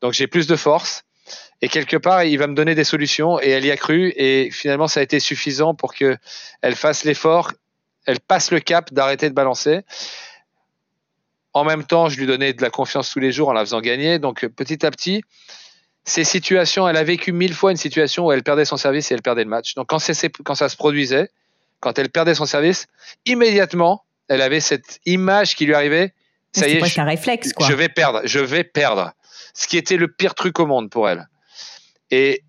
donc 0.00 0.12
j'ai 0.12 0.26
plus 0.26 0.46
de 0.46 0.56
force. 0.56 1.04
Et 1.62 1.68
quelque 1.68 1.96
part, 1.96 2.24
il 2.24 2.36
va 2.38 2.46
me 2.46 2.54
donner 2.54 2.74
des 2.74 2.84
solutions 2.84 3.40
et 3.40 3.50
elle 3.50 3.64
y 3.64 3.70
a 3.70 3.76
cru 3.76 4.12
et 4.16 4.50
finalement, 4.50 4.88
ça 4.88 5.00
a 5.00 5.02
été 5.02 5.20
suffisant 5.20 5.74
pour 5.74 5.94
que 5.94 6.16
elle 6.60 6.74
fasse 6.74 7.04
l'effort, 7.04 7.52
elle 8.06 8.20
passe 8.20 8.50
le 8.50 8.60
cap 8.60 8.92
d'arrêter 8.92 9.30
de 9.30 9.34
balancer. 9.34 9.80
En 11.52 11.64
même 11.64 11.84
temps, 11.84 12.08
je 12.08 12.18
lui 12.18 12.26
donnais 12.26 12.52
de 12.52 12.62
la 12.62 12.70
confiance 12.70 13.10
tous 13.10 13.20
les 13.20 13.32
jours 13.32 13.48
en 13.48 13.52
la 13.52 13.60
faisant 13.60 13.80
gagner. 13.80 14.18
Donc, 14.18 14.46
petit 14.46 14.84
à 14.84 14.90
petit, 14.90 15.22
ces 16.04 16.24
situations, 16.24 16.86
elle 16.88 16.96
a 16.96 17.04
vécu 17.04 17.32
mille 17.32 17.54
fois 17.54 17.70
une 17.70 17.76
situation 17.76 18.26
où 18.26 18.32
elle 18.32 18.42
perdait 18.42 18.64
son 18.64 18.76
service 18.76 19.10
et 19.10 19.14
elle 19.14 19.22
perdait 19.22 19.44
le 19.44 19.50
match. 19.50 19.74
Donc, 19.74 19.86
quand, 19.88 19.98
quand 20.44 20.54
ça 20.54 20.68
se 20.68 20.76
produisait, 20.76 21.30
quand 21.80 21.98
elle 21.98 22.10
perdait 22.10 22.34
son 22.34 22.44
service, 22.44 22.86
immédiatement, 23.24 24.04
elle 24.28 24.42
avait 24.42 24.60
cette 24.60 25.00
image 25.06 25.54
qui 25.54 25.66
lui 25.66 25.74
arrivait. 25.74 26.12
Ça 26.52 26.68
y 26.68 26.72
est, 26.72 26.84
je, 26.84 27.00
un 27.00 27.04
réflexe, 27.04 27.52
quoi. 27.52 27.66
je 27.68 27.72
vais 27.72 27.88
perdre, 27.88 28.20
je 28.24 28.38
vais 28.38 28.64
perdre. 28.64 29.12
Ce 29.54 29.66
qui 29.66 29.76
était 29.76 29.96
le 29.96 30.08
pire 30.08 30.34
truc 30.34 30.58
au 30.60 30.66
monde 30.66 30.90
pour 30.90 31.08
elle. 31.08 31.28
Et 32.10 32.42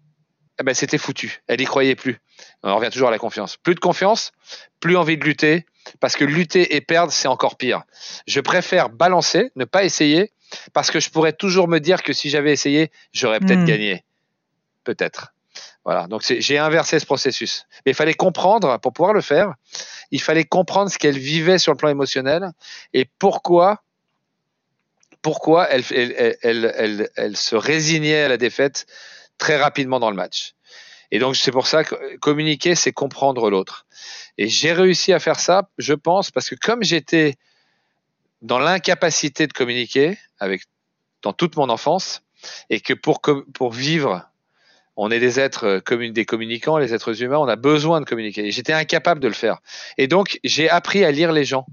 eh 0.60 0.64
ben, 0.64 0.74
c'était 0.74 0.98
foutu. 0.98 1.42
Elle 1.48 1.62
y 1.62 1.66
croyait 1.66 1.96
plus. 1.96 2.20
On 2.64 2.76
revient 2.76 2.90
toujours 2.90 3.10
à 3.10 3.12
la 3.12 3.20
confiance. 3.20 3.58
Plus 3.58 3.76
de 3.76 3.80
confiance, 3.80 4.32
plus 4.80 4.96
envie 4.96 5.18
de 5.18 5.26
lutter, 5.26 5.66
parce 6.00 6.16
que 6.16 6.24
lutter 6.24 6.76
et 6.76 6.82
perdre, 6.82 7.12
c'est 7.12 7.28
encore 7.28 7.58
pire. 7.58 7.84
Je 8.28 8.40
préfère 8.40 8.90
balancer, 8.90 9.52
ne 9.56 9.66
pas 9.66 9.84
essayer, 9.84 10.32
parce 10.74 10.92
que 10.92 11.00
je 11.00 11.10
pourrais 11.10 11.34
toujours 11.34 11.68
me 11.68 11.80
dire 11.80 12.04
que 12.04 12.14
si 12.14 12.30
j'avais 12.30 12.52
essayé, 12.52 12.92
j'aurais 13.14 13.40
peut-être 13.40 13.62
hmm. 13.62 13.66
gagné. 13.66 14.06
Peut-être. 14.84 15.34
Voilà, 15.84 16.08
donc 16.08 16.24
j'ai 16.26 16.58
inversé 16.58 17.00
ce 17.00 17.06
processus. 17.06 17.68
Mais 17.86 17.92
il 17.92 17.96
fallait 17.96 18.16
comprendre, 18.16 18.80
pour 18.80 18.92
pouvoir 18.92 19.14
le 19.14 19.22
faire, 19.22 19.54
il 20.10 20.22
fallait 20.22 20.44
comprendre 20.44 20.90
ce 20.90 20.98
qu'elle 20.98 21.18
vivait 21.18 21.60
sur 21.60 21.72
le 21.72 21.78
plan 21.78 21.90
émotionnel 21.90 22.52
et 22.94 23.06
pourquoi, 23.20 23.84
pourquoi 25.26 25.68
elle, 25.72 25.84
se 25.84 27.56
résignait 27.56 28.22
à 28.22 28.28
la 28.28 28.38
défaite 28.38 28.86
très 29.40 29.58
rapidement 29.58 30.00
dans 30.00 30.12
le 30.12 30.16
match. 30.16 30.54
Et 31.10 31.18
donc 31.18 31.36
c'est 31.36 31.52
pour 31.52 31.66
ça 31.66 31.84
que 31.84 32.16
communiquer, 32.18 32.76
c'est 32.76 32.92
comprendre 32.92 33.50
l'autre. 33.50 33.88
Et 34.38 34.48
j'ai 34.50 34.72
réussi 34.72 35.14
à 35.14 35.20
faire 35.20 35.40
ça, 35.40 35.68
je 35.80 35.96
pense, 35.96 36.30
parce 36.30 36.48
que 36.48 36.54
comme 36.54 36.84
j'étais 36.84 37.38
dans 38.44 38.60
l'incapacité 38.60 39.48
de 39.48 39.54
communiquer 39.54 40.16
avec 40.38 40.62
dans 41.24 41.34
toute 41.34 41.56
mon 41.56 41.70
enfance, 41.70 42.22
et 42.70 42.80
que 42.80 42.94
pour 42.94 43.74
vivre 43.74 44.30
on 44.98 45.12
est 45.12 45.20
des 45.20 45.40
êtres 45.40 45.82
euh, 45.82 46.10
des 46.10 46.26
communicants, 46.26 46.78
les 46.78 46.94
êtres 46.94 47.22
humains, 47.22 47.38
on 47.38 47.48
a 47.48 47.56
besoin 47.56 48.00
de 48.00 48.06
communiquer. 48.06 48.50
J'étais 48.52 48.74
incapable 48.74 49.20
de 49.20 49.28
le 49.28 49.34
faire. 49.34 49.60
Et 49.98 50.08
donc, 50.08 50.40
j'ai 50.44 50.70
appris 50.70 51.04
à 51.04 51.12
lire 51.12 51.32
les 51.32 51.46
gens 51.46 51.66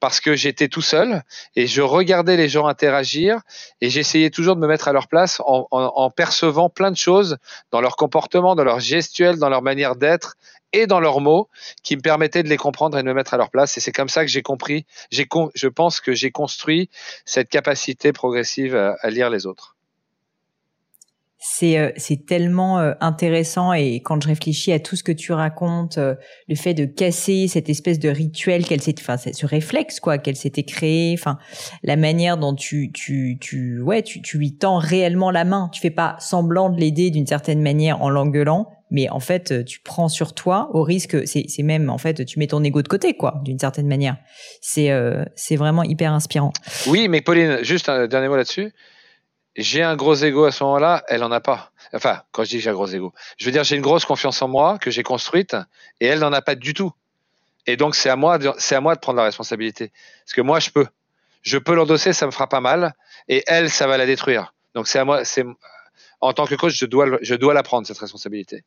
parce 0.00 0.20
que 0.20 0.34
j'étais 0.34 0.68
tout 0.68 0.82
seul 0.82 1.22
et 1.54 1.66
je 1.66 1.82
regardais 1.82 2.36
les 2.36 2.48
gens 2.48 2.66
interagir 2.66 3.40
et 3.80 3.88
j'essayais 3.90 4.30
toujours 4.30 4.56
de 4.56 4.60
me 4.60 4.66
mettre 4.66 4.88
à 4.88 4.92
leur 4.92 5.08
place 5.08 5.40
en, 5.44 6.10
percevant 6.10 6.68
plein 6.68 6.90
de 6.90 6.96
choses 6.96 7.38
dans 7.70 7.80
leur 7.80 7.96
comportement, 7.96 8.54
dans 8.54 8.64
leur 8.64 8.80
gestuelle, 8.80 9.38
dans 9.38 9.48
leur 9.48 9.62
manière 9.62 9.96
d'être 9.96 10.36
et 10.72 10.86
dans 10.86 11.00
leurs 11.00 11.20
mots 11.20 11.48
qui 11.82 11.96
me 11.96 12.02
permettaient 12.02 12.42
de 12.42 12.48
les 12.48 12.56
comprendre 12.56 12.98
et 12.98 13.02
de 13.02 13.06
me 13.06 13.14
mettre 13.14 13.32
à 13.32 13.36
leur 13.38 13.50
place. 13.50 13.76
Et 13.78 13.80
c'est 13.80 13.92
comme 13.92 14.08
ça 14.08 14.24
que 14.24 14.30
j'ai 14.30 14.42
compris, 14.42 14.84
je 15.10 15.68
pense 15.68 16.00
que 16.00 16.12
j'ai 16.12 16.30
construit 16.30 16.90
cette 17.24 17.48
capacité 17.48 18.12
progressive 18.12 18.76
à 18.76 19.10
lire 19.10 19.30
les 19.30 19.46
autres 19.46 19.75
c'est 21.48 21.78
euh, 21.78 21.90
c'est 21.96 22.26
tellement 22.26 22.80
euh, 22.80 22.92
intéressant 23.00 23.72
et 23.72 24.00
quand 24.00 24.20
je 24.20 24.26
réfléchis 24.26 24.72
à 24.72 24.80
tout 24.80 24.96
ce 24.96 25.04
que 25.04 25.12
tu 25.12 25.32
racontes 25.32 25.96
euh, 25.96 26.14
le 26.48 26.56
fait 26.56 26.74
de 26.74 26.84
casser 26.84 27.46
cette 27.46 27.68
espèce 27.68 28.00
de 28.00 28.08
rituel 28.08 28.66
qu'elle 28.66 28.82
s'est 28.82 28.96
enfin 28.98 29.16
ce 29.16 29.46
réflexe 29.46 30.00
quoi 30.00 30.18
qu'elle 30.18 30.34
s'était 30.34 30.64
créé 30.64 31.14
enfin 31.16 31.38
la 31.84 31.94
manière 31.96 32.36
dont 32.36 32.54
tu 32.54 32.90
tu 32.92 33.38
tu 33.40 33.80
ouais 33.80 34.02
tu 34.02 34.38
lui 34.38 34.56
tends 34.56 34.78
réellement 34.78 35.30
la 35.30 35.44
main. 35.44 35.70
Tu 35.72 35.80
fais 35.80 35.90
pas 35.90 36.16
semblant 36.18 36.68
de 36.68 36.80
l'aider 36.80 37.10
d'une 37.10 37.26
certaine 37.26 37.62
manière 37.62 38.02
en 38.02 38.10
l'engueulant 38.10 38.68
mais 38.90 39.08
en 39.08 39.20
fait 39.20 39.64
tu 39.64 39.80
prends 39.80 40.08
sur 40.08 40.34
toi 40.34 40.68
au 40.72 40.82
risque 40.82 41.26
c'est 41.26 41.44
c'est 41.48 41.62
même 41.62 41.90
en 41.90 41.98
fait 41.98 42.24
tu 42.24 42.38
mets 42.38 42.46
ton 42.48 42.62
ego 42.64 42.82
de 42.82 42.88
côté 42.88 43.14
quoi 43.14 43.40
d'une 43.44 43.58
certaine 43.58 43.86
manière. 43.86 44.16
C'est 44.60 44.90
c'est 45.36 45.56
vraiment 45.56 45.84
hyper 45.84 46.12
inspirant. 46.12 46.52
Oui 46.88 47.08
mais 47.08 47.20
Pauline 47.20 47.58
juste 47.62 47.88
un 47.88 48.08
dernier 48.08 48.28
mot 48.28 48.36
là-dessus 48.36 48.72
j'ai 49.56 49.82
un 49.82 49.96
gros 49.96 50.14
ego 50.14 50.44
à 50.44 50.52
ce 50.52 50.62
moment-là, 50.64 51.04
elle 51.08 51.24
en 51.24 51.32
a 51.32 51.40
pas. 51.40 51.72
Enfin, 51.92 52.22
quand 52.32 52.44
je 52.44 52.50
dis 52.50 52.60
j'ai 52.60 52.70
un 52.70 52.74
gros 52.74 52.88
ego, 52.88 53.12
je 53.38 53.46
veux 53.46 53.52
dire 53.52 53.64
j'ai 53.64 53.76
une 53.76 53.82
grosse 53.82 54.04
confiance 54.04 54.40
en 54.42 54.48
moi 54.48 54.78
que 54.78 54.90
j'ai 54.90 55.02
construite 55.02 55.56
et 56.00 56.06
elle 56.06 56.20
n'en 56.20 56.32
a 56.32 56.42
pas 56.42 56.54
du 56.54 56.74
tout. 56.74 56.92
Et 57.66 57.76
donc 57.76 57.94
c'est 57.94 58.10
à 58.10 58.16
moi, 58.16 58.38
c'est 58.58 58.74
à 58.74 58.80
moi 58.80 58.94
de 58.94 59.00
prendre 59.00 59.16
la 59.16 59.24
responsabilité. 59.24 59.92
Parce 60.24 60.34
que 60.34 60.40
moi 60.42 60.60
je 60.60 60.70
peux, 60.70 60.86
je 61.42 61.58
peux 61.58 61.74
l'endosser, 61.74 62.12
ça 62.12 62.26
me 62.26 62.30
fera 62.30 62.48
pas 62.48 62.60
mal, 62.60 62.94
et 63.28 63.42
elle 63.46 63.70
ça 63.70 63.86
va 63.86 63.96
la 63.96 64.06
détruire. 64.06 64.54
Donc 64.74 64.88
c'est 64.88 64.98
à 64.98 65.04
moi, 65.04 65.24
c'est 65.24 65.44
en 66.20 66.32
tant 66.32 66.46
que 66.46 66.54
coach 66.54 66.76
je 66.76 66.86
dois, 66.86 67.18
je 67.22 67.34
dois 67.34 67.54
la 67.54 67.62
prendre 67.62 67.86
cette 67.86 67.98
responsabilité. 67.98 68.64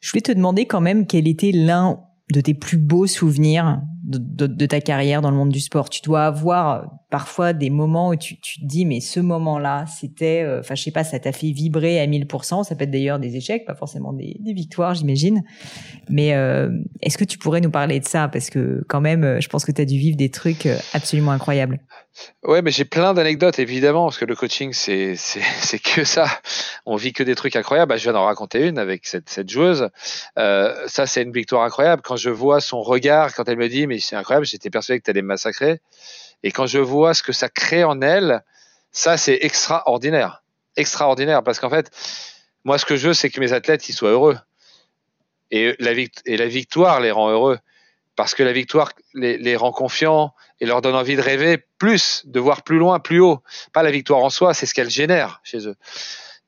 Je 0.00 0.10
voulais 0.10 0.22
te 0.22 0.32
demander 0.32 0.66
quand 0.66 0.80
même 0.80 1.06
quel 1.06 1.28
était 1.28 1.52
l'un 1.52 2.00
de 2.32 2.40
tes 2.40 2.54
plus 2.54 2.78
beaux 2.78 3.06
souvenirs 3.06 3.80
de, 4.02 4.66
ta 4.66 4.80
carrière 4.80 5.22
dans 5.22 5.30
le 5.30 5.36
monde 5.36 5.50
du 5.50 5.60
sport 5.60 5.88
Tu 5.88 6.00
dois 6.02 6.24
avoir 6.24 6.90
parfois 7.12 7.52
des 7.52 7.70
moments 7.70 8.08
où 8.08 8.16
tu, 8.16 8.36
te 8.40 8.64
dis 8.64 8.84
mais 8.84 9.00
ce 9.00 9.20
moment-là, 9.20 9.84
c'était, 9.86 10.42
euh, 10.42 10.60
enfin 10.60 10.74
je 10.74 10.82
sais 10.82 10.90
pas, 10.90 11.04
ça 11.04 11.20
t'a 11.20 11.30
fait 11.30 11.52
vibrer 11.52 12.00
à 12.00 12.06
1000%. 12.06 12.64
Ça 12.64 12.74
peut 12.74 12.84
être 12.84 12.90
d'ailleurs 12.90 13.18
des 13.18 13.36
échecs, 13.36 13.64
pas 13.66 13.74
forcément 13.74 14.12
des, 14.12 14.38
victoires, 14.44 14.94
j'imagine. 14.94 15.44
Mais 16.08 16.34
euh, 16.34 16.70
est-ce 17.00 17.18
que 17.18 17.24
tu 17.24 17.38
pourrais 17.38 17.60
nous 17.60 17.70
parler 17.70 18.00
de 18.00 18.06
ça? 18.06 18.28
Parce 18.28 18.50
que 18.50 18.82
quand 18.88 19.00
même, 19.00 19.24
euh, 19.24 19.40
je 19.40 19.48
pense 19.48 19.64
que 19.64 19.72
tu 19.72 19.82
as 19.82 19.84
dû 19.84 19.98
vivre 19.98 20.16
des 20.16 20.30
trucs 20.30 20.66
absolument 20.94 21.32
incroyables. 21.32 21.80
Ouais, 22.44 22.60
mais 22.60 22.70
j'ai 22.70 22.84
plein 22.84 23.14
d'anecdotes 23.14 23.58
évidemment 23.58 24.04
parce 24.04 24.18
que 24.18 24.26
le 24.26 24.36
coaching 24.36 24.74
c'est 24.74 25.14
c'est 25.16 25.78
que 25.78 26.04
ça. 26.04 26.26
On 26.84 26.96
vit 26.96 27.12
que 27.12 27.22
des 27.22 27.34
trucs 27.34 27.56
incroyables. 27.56 27.88
Bah, 27.90 27.96
je 27.96 28.02
viens 28.02 28.12
d'en 28.12 28.24
raconter 28.24 28.66
une 28.66 28.78
avec 28.78 29.06
cette 29.06 29.30
cette 29.30 29.48
joueuse. 29.48 29.88
ça 30.36 31.06
c'est 31.06 31.22
une 31.22 31.32
victoire 31.32 31.62
incroyable. 31.62 32.02
Quand 32.02 32.16
je 32.16 32.30
vois 32.30 32.60
son 32.60 32.82
regard 32.82 33.34
quand 33.34 33.48
elle 33.48 33.56
me 33.58 33.68
dit 33.68 33.86
mais 33.92 34.00
c'est 34.00 34.16
incroyable, 34.16 34.46
j'étais 34.46 34.70
persuadé 34.70 35.00
que 35.00 35.04
tu 35.04 35.10
allais 35.10 35.22
me 35.22 35.28
massacrer. 35.28 35.80
Et 36.42 36.50
quand 36.50 36.66
je 36.66 36.78
vois 36.78 37.12
ce 37.12 37.22
que 37.22 37.32
ça 37.32 37.48
crée 37.48 37.84
en 37.84 38.00
elle, 38.00 38.42
ça 38.90 39.16
c'est 39.16 39.38
extraordinaire. 39.42 40.42
Extraordinaire 40.76 41.42
parce 41.42 41.60
qu'en 41.60 41.68
fait, 41.68 41.90
moi 42.64 42.78
ce 42.78 42.86
que 42.86 42.96
je 42.96 43.08
veux 43.08 43.14
c'est 43.14 43.28
que 43.28 43.38
mes 43.38 43.52
athlètes 43.52 43.88
ils 43.88 43.92
soient 43.92 44.10
heureux. 44.10 44.38
Et 45.50 45.76
la, 45.78 45.92
et 45.92 46.36
la 46.38 46.46
victoire 46.46 47.00
les 47.00 47.10
rend 47.10 47.28
heureux 47.30 47.58
parce 48.16 48.34
que 48.34 48.42
la 48.42 48.52
victoire 48.52 48.92
les, 49.12 49.36
les, 49.36 49.56
rend 49.56 49.72
confiants 49.72 50.34
et 50.60 50.64
leur 50.64 50.80
donne 50.80 50.94
envie 50.94 51.16
de 51.16 51.20
rêver 51.20 51.62
plus, 51.78 52.22
de 52.24 52.40
voir 52.40 52.62
plus 52.62 52.78
loin, 52.78 52.98
plus 52.98 53.20
haut. 53.20 53.42
Pas 53.74 53.82
la 53.82 53.90
victoire 53.90 54.20
en 54.20 54.30
soi, 54.30 54.54
c'est 54.54 54.64
ce 54.64 54.72
qu'elle 54.72 54.90
génère 54.90 55.40
chez 55.44 55.68
eux. 55.68 55.76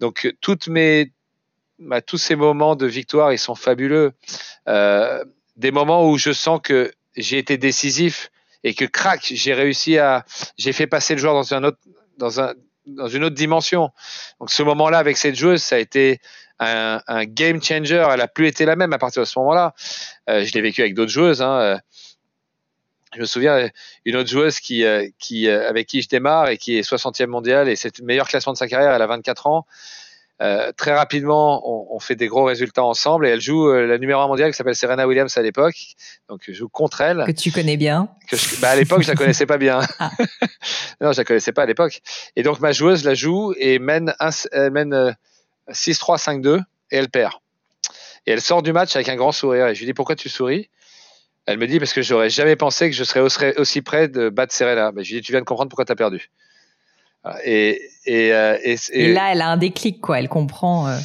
Donc 0.01 0.35
toutes 0.41 0.69
mes, 0.69 1.13
bah, 1.79 2.01
tous 2.01 2.19
ces 2.19 2.37
moments 2.37 2.77
de 2.77 2.87
victoire, 2.87 3.33
ils 3.33 3.39
sont 3.39 3.55
fabuleux. 3.55 4.13
Euh, 4.69 5.23
des 5.57 5.71
moments 5.71 6.09
où 6.09 6.19
je 6.19 6.33
sens 6.33 6.61
que 6.63 6.93
j'ai 7.17 7.39
été 7.39 7.59
décisif 7.59 8.31
et 8.63 8.75
que 8.75 8.85
crac, 8.85 9.21
j'ai 9.23 9.55
réussi 9.55 9.99
à, 9.99 10.25
j'ai 10.57 10.73
fait 10.73 10.87
passer 10.87 11.15
le 11.15 11.21
joueur 11.21 11.35
dans 11.35 11.55
un 11.55 11.65
autre, 11.65 11.79
dans 12.19 12.41
un, 12.41 12.55
dans 12.87 13.09
une 13.09 13.25
autre 13.25 13.35
dimension. 13.35 13.91
Donc 14.41 14.51
ce 14.51 14.63
moment-là 14.63 14.99
avec 14.99 15.17
cette 15.17 15.35
joueuse, 15.35 15.63
ça 15.63 15.77
a 15.77 15.79
été 15.79 16.21
un, 16.59 17.25
game 17.25 17.63
changer. 17.63 18.07
Elle 18.11 18.21
a 18.21 18.29
plus 18.29 18.47
été 18.47 18.65
la 18.65 18.77
même 18.77 18.93
à 18.93 18.99
partir 18.99 19.23
de 19.23 19.27
ce 19.27 19.39
moment-là. 19.39 19.75
Euh, 20.29 20.45
je 20.45 20.53
l'ai 20.55 20.61
vécu 20.61 20.81
avec 20.81 20.95
d'autres 20.95 21.11
joueuses. 21.13 21.43
Hein. 21.43 21.61
Euh, 21.61 21.79
je 23.15 23.21
me 23.21 23.27
souviens 23.27 23.69
une 24.05 24.17
autre 24.17 24.29
joueuse 24.29 24.61
qui, 24.61 24.85
euh, 24.85 25.09
qui, 25.19 25.49
avec 25.49 25.87
qui 25.87 26.03
je 26.03 26.09
démarre 26.09 26.49
et 26.49 26.59
qui 26.59 26.77
est 26.77 26.89
60e 26.89 27.27
mondiale 27.27 27.69
et 27.69 27.77
c'est 27.77 27.99
le 27.99 28.05
meilleur 28.05 28.29
classement 28.29 28.53
de 28.53 28.59
sa 28.59 28.67
carrière. 28.67 28.93
Elle 28.93 29.03
a 29.03 29.07
24 29.07 29.47
ans. 29.47 29.67
Euh, 30.43 30.73
très 30.77 30.93
rapidement, 30.93 31.63
on, 31.65 31.95
on, 31.95 32.01
fait 32.01 32.17
des 32.17 32.27
gros 32.27 32.45
résultats 32.45 32.83
ensemble 32.83 33.27
et 33.27 33.31
elle 33.31 33.41
joue 33.41 33.69
euh, 33.69 33.87
la 33.87 33.99
numéro 33.99 34.21
1 34.21 34.27
mondiale 34.27 34.51
qui 34.51 34.57
s'appelle 34.57 34.75
Serena 34.75 35.07
Williams 35.07 35.37
à 35.39 35.43
l'époque. 35.43 35.77
Donc 36.29 36.43
je 36.47 36.53
joue 36.53 36.69
contre 36.69 37.03
elle. 37.03 37.23
Que 37.25 37.31
tu 37.33 37.53
connais 37.53 37.77
bien. 37.77 38.09
Que 38.29 38.37
bah, 38.61 38.71
à 38.71 38.77
l'époque, 38.77 39.03
je 39.03 39.09
la 39.09 39.15
connaissais 39.15 39.47
pas 39.47 39.59
bien. 39.59 39.81
Ah. 40.01 40.11
non, 41.01 41.13
je 41.13 41.19
la 41.19 41.25
connaissais 41.25 41.53
pas 41.53 41.63
à 41.63 41.67
l'époque. 41.67 42.01
Et 42.35 42.43
donc 42.43 42.59
ma 42.59 42.73
joueuse 42.73 43.05
la 43.05 43.15
joue 43.15 43.55
et 43.59 43.79
mène, 43.79 44.13
un, 44.19 44.31
elle 44.51 44.73
mène 44.73 45.17
6-3, 45.71 46.15
euh, 46.15 46.59
5-2 46.59 46.61
et 46.91 46.97
elle 46.97 47.11
perd. 47.11 47.35
Et 48.27 48.33
elle 48.33 48.41
sort 48.41 48.63
du 48.63 48.73
match 48.73 48.97
avec 48.97 49.09
un 49.09 49.17
grand 49.17 49.33
sourire. 49.33 49.69
Et 49.69 49.75
je 49.77 49.81
lui 49.81 49.87
dis 49.87 49.95
pourquoi 49.95 50.17
tu 50.17 50.29
souris? 50.29 50.69
Elle 51.47 51.59
me 51.59 51.69
dit 51.69 51.79
parce 51.79 51.93
que 51.93 52.03
j'aurais 52.03 52.31
jamais 52.31 52.57
pensé 52.57 52.91
que 52.91 52.97
je 52.97 53.05
serais 53.05 53.21
aussi 53.57 53.83
près 53.83 54.09
de 54.09 54.31
battre 54.31 54.53
Serena. 54.53 54.91
Ben, 54.91 55.05
je 55.05 55.13
lui 55.13 55.21
dis 55.21 55.27
tu 55.27 55.33
viens 55.33 55.43
de 55.43 55.47
comprendre 55.47 55.69
pourquoi 55.69 55.85
tu 55.85 55.93
as 55.93 55.97
perdu. 55.97 56.31
Et, 57.45 57.81
euh, 58.09 58.59
et, 58.63 58.77
et, 58.93 59.13
là, 59.13 59.33
elle 59.33 59.41
a 59.41 59.49
un 59.49 59.57
déclic, 59.57 60.01
quoi. 60.01 60.19
Elle 60.19 60.29
comprend. 60.29 60.89
Euh. 60.89 60.99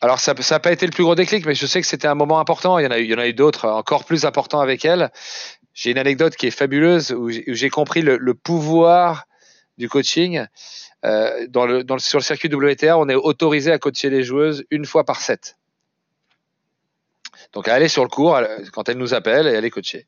Alors 0.00 0.18
ça 0.18 0.34
n'a 0.34 0.60
pas 0.60 0.72
été 0.72 0.86
le 0.86 0.92
plus 0.92 1.04
gros 1.04 1.14
déclic, 1.14 1.44
mais 1.44 1.54
je 1.54 1.66
sais 1.66 1.80
que 1.80 1.86
c'était 1.86 2.08
un 2.08 2.14
moment 2.14 2.40
important. 2.40 2.78
Il 2.78 2.84
y 2.84 2.86
en 2.86 2.90
a 2.90 2.98
eu, 2.98 3.04
il 3.04 3.10
y 3.10 3.14
en 3.14 3.18
a 3.18 3.28
eu 3.28 3.34
d'autres 3.34 3.68
encore 3.68 4.04
plus 4.04 4.24
importants 4.24 4.60
avec 4.60 4.84
elle. 4.84 5.10
J'ai 5.74 5.90
une 5.90 5.98
anecdote 5.98 6.36
qui 6.36 6.46
est 6.46 6.50
fabuleuse 6.50 7.12
où 7.12 7.30
j'ai 7.30 7.70
compris 7.70 8.00
le, 8.00 8.16
le, 8.16 8.34
pouvoir 8.34 9.24
du 9.78 9.88
coaching. 9.88 10.46
Euh, 11.04 11.46
dans 11.48 11.66
le, 11.66 11.84
dans 11.84 11.94
le, 11.94 12.00
sur 12.00 12.18
le 12.18 12.24
circuit 12.24 12.48
WTA, 12.52 12.98
on 12.98 13.08
est 13.08 13.14
autorisé 13.14 13.72
à 13.72 13.78
coacher 13.78 14.10
les 14.10 14.22
joueuses 14.22 14.64
une 14.70 14.84
fois 14.84 15.04
par 15.04 15.20
set. 15.20 15.56
Donc 17.52 17.66
à 17.66 17.74
aller 17.74 17.88
sur 17.88 18.04
le 18.04 18.08
cours 18.08 18.40
quand 18.72 18.88
elle 18.88 18.98
nous 18.98 19.12
appelle 19.12 19.46
et 19.48 19.56
aller 19.56 19.70
coacher. 19.70 20.06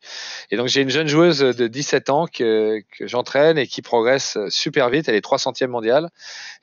Et 0.51 0.57
donc 0.57 0.69
j'ai 0.69 0.81
une 0.81 0.91
jeune 0.91 1.09
joueuse 1.09 1.41
de 1.41 1.67
17 1.67 2.11
ans 2.11 2.27
que, 2.27 2.81
que 2.97 3.07
j'entraîne 3.07 3.59
et 3.59 3.67
qui 3.67 3.83
progresse 3.83 4.39
super 4.49 4.91
vite. 4.91 5.09
Elle 5.09 5.17
est 5.17 5.25
300e 5.25 5.67
mondiale 5.67 6.11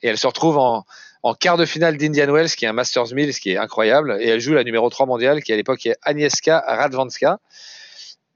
et 0.02 0.08
elle 0.08 0.16
se 0.16 0.26
retrouve 0.26 0.56
en, 0.56 0.86
en 1.22 1.34
quart 1.34 1.56
de 1.56 1.66
finale 1.66 1.96
d'Indian 1.96 2.32
Wells, 2.32 2.50
qui 2.50 2.64
est 2.64 2.68
un 2.68 2.72
Masters 2.72 3.12
1000, 3.12 3.34
ce 3.34 3.40
qui 3.40 3.50
est 3.50 3.58
incroyable, 3.58 4.16
et 4.20 4.28
elle 4.28 4.40
joue 4.40 4.54
la 4.54 4.64
numéro 4.64 4.88
3 4.88 5.06
mondiale, 5.06 5.42
qui 5.42 5.52
à 5.52 5.56
l'époque 5.56 5.84
est 5.86 5.96
Agnieszka 6.02 6.64
Radwanska. 6.66 7.38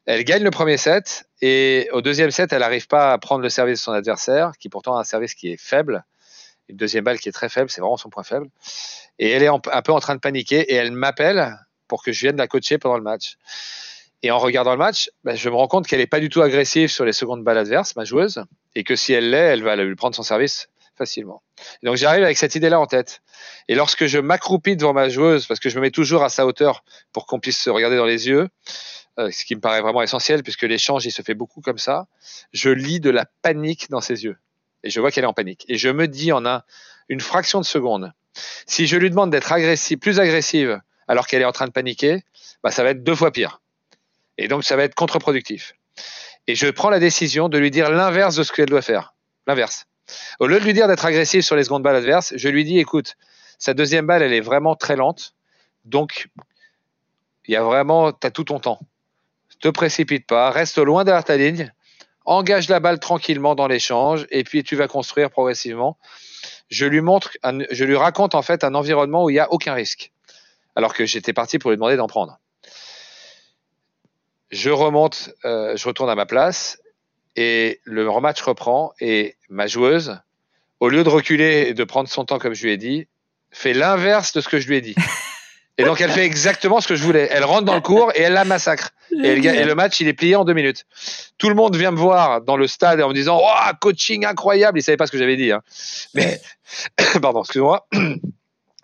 Elle 0.06 0.24
gagne 0.24 0.42
le 0.42 0.50
premier 0.50 0.76
set, 0.76 1.24
et 1.40 1.88
au 1.92 2.02
deuxième 2.02 2.30
set, 2.30 2.52
elle 2.52 2.60
n'arrive 2.60 2.86
pas 2.86 3.12
à 3.12 3.18
prendre 3.18 3.42
le 3.42 3.48
service 3.48 3.78
de 3.80 3.84
son 3.84 3.92
adversaire, 3.92 4.52
qui 4.60 4.68
pourtant 4.68 4.96
a 4.96 5.00
un 5.00 5.04
service 5.04 5.34
qui 5.34 5.52
est 5.52 5.60
faible, 5.60 6.04
une 6.68 6.76
deuxième 6.76 7.04
balle 7.04 7.18
qui 7.18 7.28
est 7.30 7.32
très 7.32 7.48
faible, 7.48 7.70
c'est 7.70 7.80
vraiment 7.80 7.96
son 7.96 8.10
point 8.10 8.22
faible. 8.22 8.48
Et 9.18 9.30
elle 9.30 9.42
est 9.42 9.48
un 9.48 9.82
peu 9.82 9.92
en 9.92 10.00
train 10.00 10.14
de 10.14 10.20
paniquer, 10.20 10.60
et 10.60 10.74
elle 10.74 10.92
m'appelle 10.92 11.56
pour 11.88 12.02
que 12.02 12.12
je 12.12 12.20
vienne 12.20 12.36
la 12.36 12.48
coacher 12.48 12.78
pendant 12.78 12.96
le 12.96 13.02
match. 13.02 13.36
Et 14.22 14.30
en 14.30 14.38
regardant 14.38 14.72
le 14.72 14.78
match, 14.78 15.10
ben, 15.22 15.36
je 15.36 15.48
me 15.50 15.54
rends 15.54 15.68
compte 15.68 15.86
qu'elle 15.86 15.98
n'est 15.98 16.06
pas 16.06 16.20
du 16.20 16.30
tout 16.30 16.40
agressive 16.40 16.88
sur 16.88 17.04
les 17.04 17.12
secondes 17.12 17.44
balles 17.44 17.58
adverses, 17.58 17.94
ma 17.94 18.04
joueuse, 18.04 18.44
et 18.74 18.82
que 18.82 18.96
si 18.96 19.12
elle 19.12 19.30
l'est, 19.30 19.52
elle 19.52 19.62
va 19.62 19.76
lui 19.76 19.94
prendre 19.96 20.16
son 20.16 20.22
service 20.22 20.68
facilement. 20.96 21.42
donc 21.82 21.96
j'arrive 21.96 22.22
avec 22.22 22.38
cette 22.38 22.54
idée-là 22.54 22.78
en 22.78 22.86
tête. 22.86 23.20
Et 23.68 23.74
lorsque 23.74 24.06
je 24.06 24.18
m'accroupis 24.18 24.76
devant 24.76 24.92
ma 24.92 25.08
joueuse, 25.08 25.46
parce 25.46 25.60
que 25.60 25.68
je 25.68 25.76
me 25.76 25.82
mets 25.82 25.90
toujours 25.90 26.22
à 26.22 26.28
sa 26.28 26.46
hauteur 26.46 26.84
pour 27.12 27.26
qu'on 27.26 27.40
puisse 27.40 27.58
se 27.58 27.68
regarder 27.68 27.96
dans 27.96 28.06
les 28.06 28.28
yeux, 28.28 28.48
euh, 29.18 29.30
ce 29.30 29.44
qui 29.44 29.54
me 29.54 29.60
paraît 29.60 29.80
vraiment 29.80 30.02
essentiel 30.02 30.42
puisque 30.42 30.62
l'échange 30.62 31.04
il 31.04 31.10
se 31.10 31.22
fait 31.22 31.34
beaucoup 31.34 31.60
comme 31.60 31.78
ça, 31.78 32.06
je 32.52 32.70
lis 32.70 33.00
de 33.00 33.10
la 33.10 33.26
panique 33.42 33.90
dans 33.90 34.00
ses 34.00 34.24
yeux. 34.24 34.36
Et 34.82 34.90
je 34.90 35.00
vois 35.00 35.10
qu'elle 35.10 35.24
est 35.24 35.28
en 35.28 35.34
panique. 35.34 35.64
Et 35.68 35.76
je 35.76 35.88
me 35.88 36.08
dis 36.08 36.32
en 36.32 36.46
un, 36.46 36.62
une 37.08 37.20
fraction 37.20 37.60
de 37.60 37.64
seconde, 37.64 38.12
si 38.66 38.86
je 38.86 38.96
lui 38.96 39.10
demande 39.10 39.30
d'être 39.30 39.52
agressive, 39.52 39.98
plus 39.98 40.20
agressive 40.20 40.80
alors 41.08 41.26
qu'elle 41.26 41.42
est 41.42 41.46
en 41.46 41.52
train 41.52 41.66
de 41.66 41.72
paniquer, 41.72 42.22
bah, 42.62 42.70
ça 42.70 42.82
va 42.82 42.90
être 42.90 43.02
deux 43.02 43.14
fois 43.14 43.30
pire. 43.30 43.60
Et 44.38 44.48
donc 44.48 44.64
ça 44.64 44.76
va 44.76 44.84
être 44.84 44.94
contre-productif. 44.94 45.74
Et 46.46 46.54
je 46.54 46.66
prends 46.68 46.90
la 46.90 46.98
décision 46.98 47.48
de 47.48 47.58
lui 47.58 47.70
dire 47.70 47.90
l'inverse 47.90 48.36
de 48.36 48.42
ce 48.42 48.52
qu'elle 48.52 48.68
doit 48.68 48.82
faire. 48.82 49.14
L'inverse. 49.46 49.86
Au 50.40 50.46
lieu 50.46 50.58
de 50.58 50.64
lui 50.64 50.74
dire 50.74 50.88
d'être 50.88 51.04
agressif 51.04 51.44
sur 51.44 51.56
les 51.56 51.64
secondes 51.64 51.82
balles 51.82 51.96
adverses, 51.96 52.34
je 52.36 52.48
lui 52.48 52.64
dis 52.64 52.78
écoute, 52.78 53.16
sa 53.58 53.74
deuxième 53.74 54.06
balle, 54.06 54.22
elle 54.22 54.32
est 54.32 54.40
vraiment 54.40 54.74
très 54.74 54.96
lente. 54.96 55.34
Donc, 55.84 56.28
il 57.46 57.52
y 57.52 57.56
a 57.56 57.62
vraiment, 57.62 58.12
tu 58.12 58.26
as 58.26 58.30
tout 58.30 58.44
ton 58.44 58.58
temps. 58.58 58.80
Te 59.60 59.68
précipite 59.68 60.26
pas, 60.26 60.50
reste 60.50 60.78
loin 60.78 61.04
derrière 61.04 61.24
ta 61.24 61.36
ligne, 61.36 61.72
engage 62.24 62.68
la 62.68 62.80
balle 62.80 62.98
tranquillement 62.98 63.54
dans 63.54 63.66
l'échange 63.66 64.26
et 64.30 64.44
puis 64.44 64.64
tu 64.64 64.76
vas 64.76 64.88
construire 64.88 65.30
progressivement. 65.30 65.98
Je 66.68 66.86
lui 66.86 67.00
montre, 67.00 67.30
je 67.70 67.84
lui 67.84 67.96
raconte 67.96 68.34
en 68.34 68.42
fait 68.42 68.64
un 68.64 68.74
environnement 68.74 69.24
où 69.24 69.30
il 69.30 69.34
n'y 69.34 69.40
a 69.40 69.52
aucun 69.52 69.74
risque. 69.74 70.12
Alors 70.76 70.94
que 70.94 71.06
j'étais 71.06 71.32
parti 71.32 71.58
pour 71.58 71.70
lui 71.70 71.76
demander 71.76 71.96
d'en 71.96 72.06
prendre. 72.06 72.38
Je 74.50 74.70
remonte, 74.70 75.30
euh, 75.44 75.76
je 75.76 75.86
retourne 75.86 76.10
à 76.10 76.14
ma 76.14 76.26
place 76.26 76.80
et 77.36 77.80
le 77.84 78.08
rematch 78.08 78.40
reprend 78.42 78.92
et 79.00 79.36
ma 79.48 79.66
joueuse, 79.66 80.20
au 80.80 80.88
lieu 80.88 81.02
de 81.02 81.08
reculer 81.08 81.66
et 81.68 81.74
de 81.74 81.84
prendre 81.84 82.08
son 82.08 82.24
temps 82.24 82.38
comme 82.38 82.54
je 82.54 82.64
lui 82.64 82.72
ai 82.72 82.76
dit, 82.76 83.08
fait 83.50 83.72
l'inverse 83.72 84.32
de 84.32 84.40
ce 84.40 84.48
que 84.48 84.60
je 84.60 84.68
lui 84.68 84.76
ai 84.76 84.80
dit. 84.80 84.94
Et 85.76 85.82
donc 85.82 86.00
elle 86.00 86.10
fait 86.10 86.24
exactement 86.24 86.80
ce 86.80 86.86
que 86.86 86.94
je 86.94 87.02
voulais. 87.02 87.28
Elle 87.32 87.44
rentre 87.44 87.64
dans 87.64 87.74
le 87.74 87.80
cours 87.80 88.12
et 88.14 88.22
elle 88.22 88.34
la 88.34 88.44
massacre. 88.44 88.90
Et, 89.22 89.34
le 89.36 89.74
match, 89.74 90.00
il 90.00 90.08
est 90.08 90.12
plié 90.12 90.36
en 90.36 90.44
deux 90.44 90.52
minutes. 90.52 90.86
Tout 91.36 91.48
le 91.48 91.54
monde 91.54 91.76
vient 91.76 91.90
me 91.90 91.96
voir 91.96 92.42
dans 92.42 92.56
le 92.56 92.66
stade 92.68 93.00
en 93.00 93.08
me 93.08 93.14
disant 93.14 93.40
Oh, 93.42 93.72
coaching 93.80 94.24
incroyable. 94.24 94.78
Ils 94.78 94.82
savaient 94.82 94.96
pas 94.96 95.06
ce 95.06 95.12
que 95.12 95.18
j'avais 95.18 95.36
dit. 95.36 95.50
Hein. 95.50 95.62
Mais, 96.14 96.40
pardon, 97.20 97.40
excuse-moi. 97.42 97.88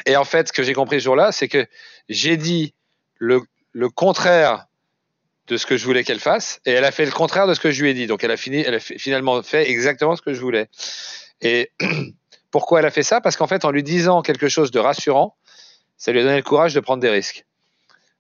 Et 0.07 0.17
en 0.17 0.25
fait, 0.25 0.49
ce 0.49 0.53
que 0.53 0.63
j'ai 0.63 0.73
compris 0.73 1.01
ce 1.01 1.05
jour-là, 1.05 1.33
c'est 1.33 1.49
que 1.49 1.67
j'ai 2.09 2.37
dit 2.37 2.75
le, 3.19 3.43
le 3.73 3.89
contraire 3.89 4.67
de 5.51 5.57
ce 5.57 5.67
que 5.67 5.77
je 5.77 5.85
voulais 5.85 6.05
qu'elle 6.05 6.21
fasse, 6.21 6.61
et 6.65 6.71
elle 6.71 6.85
a 6.85 6.93
fait 6.93 7.05
le 7.05 7.11
contraire 7.11 7.47
de 7.47 7.55
ce 7.55 7.61
que 7.61 7.71
je 7.71 7.83
lui 7.83 7.91
ai 7.91 7.95
dit. 7.95 8.07
Donc 8.07 8.23
elle 8.23 8.31
a 8.31 8.37
fini, 8.37 8.59
elle 8.59 8.75
a 8.75 8.81
finalement 8.81 9.43
fait 9.43 9.69
exactement 9.69 10.15
ce 10.15 10.23
que 10.23 10.33
je 10.33 10.41
voulais. 10.41 10.69
Et 11.41 11.71
pourquoi 12.51 12.81
elle 12.81 12.87
a 12.87 12.91
fait 12.91 13.03
ça? 13.03 13.21
Parce 13.21 13.37
qu'en 13.37 13.49
fait, 13.49 13.65
en 13.65 13.71
lui 13.71 13.83
disant 13.83 14.23
quelque 14.23 14.49
chose 14.49 14.71
de 14.71 14.79
rassurant, 14.79 15.37
ça 15.97 16.13
lui 16.13 16.21
a 16.21 16.23
donné 16.23 16.37
le 16.37 16.43
courage 16.43 16.73
de 16.73 16.81
prendre 16.81 17.03
des 17.03 17.11
risques. 17.11 17.45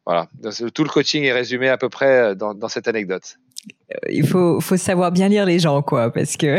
Voilà. 0.06 0.28
tout 0.74 0.82
le 0.82 0.90
coaching 0.90 1.22
est 1.24 1.32
résumé 1.32 1.68
à 1.68 1.78
peu 1.78 1.88
près 1.88 2.32
euh, 2.32 2.34
dans, 2.34 2.68
cette 2.68 2.88
anecdote. 2.88 3.36
Euh, 3.92 3.96
il 4.10 4.26
faut, 4.26 4.60
faut 4.60 4.76
savoir 4.76 5.12
bien 5.12 5.28
lire 5.28 5.44
les 5.44 5.58
gens, 5.58 5.82
quoi, 5.82 6.10
parce 6.12 6.36
que. 6.36 6.58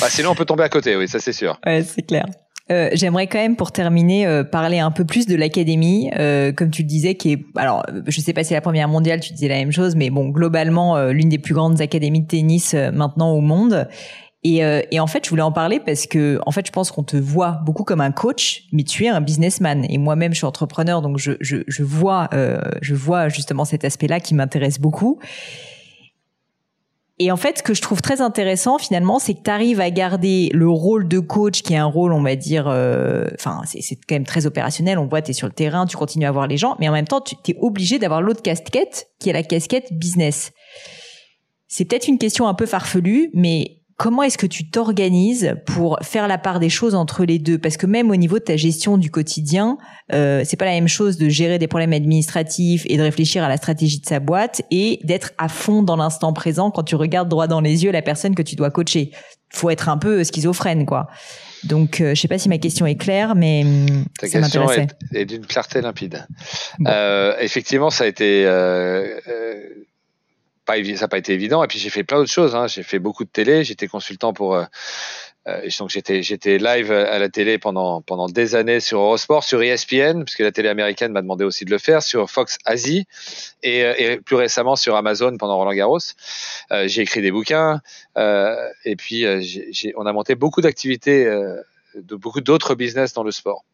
bah, 0.00 0.10
sinon, 0.10 0.30
on 0.30 0.34
peut 0.34 0.44
tomber 0.44 0.64
à 0.64 0.68
côté, 0.68 0.96
oui, 0.96 1.08
ça 1.08 1.20
c'est 1.20 1.32
sûr. 1.32 1.60
Ouais, 1.66 1.84
c'est 1.84 2.02
clair. 2.02 2.26
Euh, 2.72 2.90
j'aimerais 2.94 3.28
quand 3.28 3.38
même 3.38 3.54
pour 3.54 3.70
terminer 3.70 4.26
euh, 4.26 4.42
parler 4.42 4.80
un 4.80 4.90
peu 4.90 5.04
plus 5.04 5.26
de 5.26 5.36
l'académie, 5.36 6.10
euh, 6.18 6.52
comme 6.52 6.70
tu 6.70 6.82
le 6.82 6.88
disais, 6.88 7.14
qui 7.14 7.32
est 7.32 7.46
alors 7.54 7.84
je 8.06 8.20
sais 8.20 8.32
pas 8.32 8.42
si 8.42 8.48
c'est 8.48 8.54
la 8.54 8.60
première 8.60 8.88
mondiale, 8.88 9.20
tu 9.20 9.32
disais 9.32 9.48
la 9.48 9.56
même 9.56 9.70
chose, 9.70 9.94
mais 9.94 10.10
bon 10.10 10.30
globalement 10.30 10.98
l'une 11.08 11.28
des 11.28 11.38
plus 11.38 11.54
grandes 11.54 11.80
académies 11.80 12.22
de 12.22 12.26
tennis 12.26 12.74
maintenant 12.74 13.30
au 13.32 13.40
monde. 13.40 13.86
Et, 14.44 14.60
et, 14.92 15.00
en 15.00 15.08
fait, 15.08 15.24
je 15.24 15.30
voulais 15.30 15.42
en 15.42 15.50
parler 15.50 15.80
parce 15.80 16.06
que, 16.06 16.38
en 16.46 16.52
fait, 16.52 16.64
je 16.64 16.70
pense 16.70 16.92
qu'on 16.92 17.02
te 17.02 17.16
voit 17.16 17.62
beaucoup 17.64 17.82
comme 17.82 18.00
un 18.00 18.12
coach, 18.12 18.62
mais 18.70 18.84
tu 18.84 19.04
es 19.04 19.08
un 19.08 19.20
businessman. 19.20 19.84
Et 19.88 19.98
moi-même, 19.98 20.32
je 20.32 20.36
suis 20.36 20.46
entrepreneur, 20.46 21.02
donc 21.02 21.18
je, 21.18 21.32
je, 21.40 21.56
je 21.66 21.82
vois, 21.82 22.30
je 22.80 22.94
vois 22.94 23.28
justement 23.28 23.64
cet 23.64 23.84
aspect-là 23.84 24.20
qui 24.20 24.34
m'intéresse 24.34 24.78
beaucoup. 24.78 25.18
Et 27.18 27.32
en 27.32 27.36
fait, 27.36 27.58
ce 27.58 27.62
que 27.62 27.72
je 27.72 27.80
trouve 27.80 28.02
très 28.02 28.20
intéressant 28.20 28.76
finalement, 28.76 29.18
c'est 29.18 29.32
que 29.32 29.42
tu 29.42 29.50
arrives 29.50 29.80
à 29.80 29.90
garder 29.90 30.50
le 30.52 30.68
rôle 30.68 31.08
de 31.08 31.18
coach, 31.18 31.62
qui 31.62 31.72
est 31.72 31.78
un 31.78 31.86
rôle, 31.86 32.12
on 32.12 32.22
va 32.22 32.36
dire, 32.36 32.68
euh, 32.68 33.26
enfin, 33.34 33.62
c'est 33.64 33.96
quand 34.06 34.14
même 34.14 34.26
très 34.26 34.44
opérationnel. 34.44 34.98
On 34.98 35.06
voit, 35.06 35.22
tu 35.22 35.30
es 35.30 35.34
sur 35.34 35.46
le 35.46 35.54
terrain, 35.54 35.86
tu 35.86 35.96
continues 35.96 36.26
à 36.26 36.32
voir 36.32 36.46
les 36.46 36.58
gens, 36.58 36.76
mais 36.78 36.88
en 36.88 36.92
même 36.92 37.06
temps, 37.06 37.22
tu 37.22 37.34
es 37.48 37.56
obligé 37.58 37.98
d'avoir 37.98 38.20
l'autre 38.20 38.42
casquette, 38.42 39.08
qui 39.18 39.30
est 39.30 39.32
la 39.32 39.42
casquette 39.42 39.92
business. 39.92 40.52
C'est 41.68 41.86
peut-être 41.86 42.06
une 42.06 42.18
question 42.18 42.48
un 42.48 42.54
peu 42.54 42.66
farfelue, 42.66 43.30
mais 43.32 43.80
Comment 43.98 44.22
est-ce 44.22 44.36
que 44.36 44.46
tu 44.46 44.68
t'organises 44.68 45.54
pour 45.64 45.98
faire 46.02 46.28
la 46.28 46.36
part 46.36 46.60
des 46.60 46.68
choses 46.68 46.94
entre 46.94 47.24
les 47.24 47.38
deux? 47.38 47.56
Parce 47.56 47.78
que 47.78 47.86
même 47.86 48.10
au 48.10 48.16
niveau 48.16 48.38
de 48.38 48.44
ta 48.44 48.56
gestion 48.56 48.98
du 48.98 49.10
quotidien, 49.10 49.78
euh, 50.12 50.42
c'est 50.44 50.58
pas 50.58 50.66
la 50.66 50.72
même 50.72 50.88
chose 50.88 51.16
de 51.16 51.30
gérer 51.30 51.58
des 51.58 51.66
problèmes 51.66 51.94
administratifs 51.94 52.82
et 52.86 52.98
de 52.98 53.02
réfléchir 53.02 53.42
à 53.42 53.48
la 53.48 53.56
stratégie 53.56 53.98
de 53.98 54.06
sa 54.06 54.20
boîte 54.20 54.60
et 54.70 55.00
d'être 55.04 55.32
à 55.38 55.48
fond 55.48 55.82
dans 55.82 55.96
l'instant 55.96 56.34
présent 56.34 56.70
quand 56.70 56.82
tu 56.82 56.94
regardes 56.94 57.30
droit 57.30 57.46
dans 57.46 57.62
les 57.62 57.84
yeux 57.84 57.90
la 57.90 58.02
personne 58.02 58.34
que 58.34 58.42
tu 58.42 58.54
dois 58.54 58.70
coacher. 58.70 59.12
Faut 59.48 59.70
être 59.70 59.88
un 59.88 59.96
peu 59.96 60.24
schizophrène, 60.24 60.84
quoi. 60.84 61.08
Donc, 61.64 62.02
euh, 62.02 62.14
je 62.14 62.20
sais 62.20 62.28
pas 62.28 62.38
si 62.38 62.50
ma 62.50 62.58
question 62.58 62.84
est 62.84 62.96
claire, 62.96 63.34
mais 63.34 63.64
hum, 63.64 64.04
Ta 64.18 64.28
ça 64.28 64.40
question 64.40 64.70
est, 64.70 64.88
est 65.14 65.24
d'une 65.24 65.46
clarté 65.46 65.80
limpide. 65.80 66.26
Euh, 66.86 67.34
effectivement, 67.40 67.88
ça 67.88 68.04
a 68.04 68.06
été 68.08 68.44
euh, 68.44 69.18
euh 69.26 69.62
pas, 70.66 70.74
ça 70.84 71.00
n'a 71.02 71.08
pas 71.08 71.18
été 71.18 71.32
évident. 71.32 71.64
Et 71.64 71.66
puis 71.68 71.78
j'ai 71.78 71.90
fait 71.90 72.04
plein 72.04 72.18
d'autres 72.18 72.30
choses. 72.30 72.54
Hein. 72.54 72.66
J'ai 72.66 72.82
fait 72.82 72.98
beaucoup 72.98 73.24
de 73.24 73.30
télé. 73.30 73.64
J'étais 73.64 73.86
consultant 73.86 74.32
pour. 74.32 74.54
Euh, 74.54 74.64
euh, 75.48 75.68
donc 75.78 75.90
j'étais 75.90 76.24
j'étais 76.24 76.58
live 76.58 76.90
à 76.90 77.20
la 77.20 77.28
télé 77.28 77.56
pendant 77.56 78.02
pendant 78.02 78.26
des 78.26 78.56
années 78.56 78.80
sur 78.80 78.98
Eurosport, 78.98 79.44
sur 79.44 79.62
ESPN, 79.62 80.24
puisque 80.24 80.40
la 80.40 80.50
télé 80.50 80.68
américaine 80.68 81.12
m'a 81.12 81.22
demandé 81.22 81.44
aussi 81.44 81.64
de 81.64 81.70
le 81.70 81.78
faire, 81.78 82.02
sur 82.02 82.28
Fox 82.28 82.58
Asie 82.64 83.06
et, 83.62 83.84
euh, 83.84 84.16
plus 84.20 84.34
récemment 84.34 84.74
sur 84.74 84.96
Amazon 84.96 85.36
pendant 85.38 85.56
Roland 85.56 85.72
Garros. 85.72 85.98
Euh, 86.72 86.88
j'ai 86.88 87.02
écrit 87.02 87.22
des 87.22 87.30
bouquins 87.30 87.80
et 88.16 88.96
puis 88.96 89.24
on 89.96 90.06
a 90.06 90.12
monté 90.12 90.34
beaucoup 90.34 90.62
d'activités, 90.62 91.30
de 92.02 92.16
beaucoup 92.16 92.40
d'autres 92.40 92.74
business 92.74 93.12
dans 93.12 93.22
le 93.22 93.30
sport. 93.30 93.64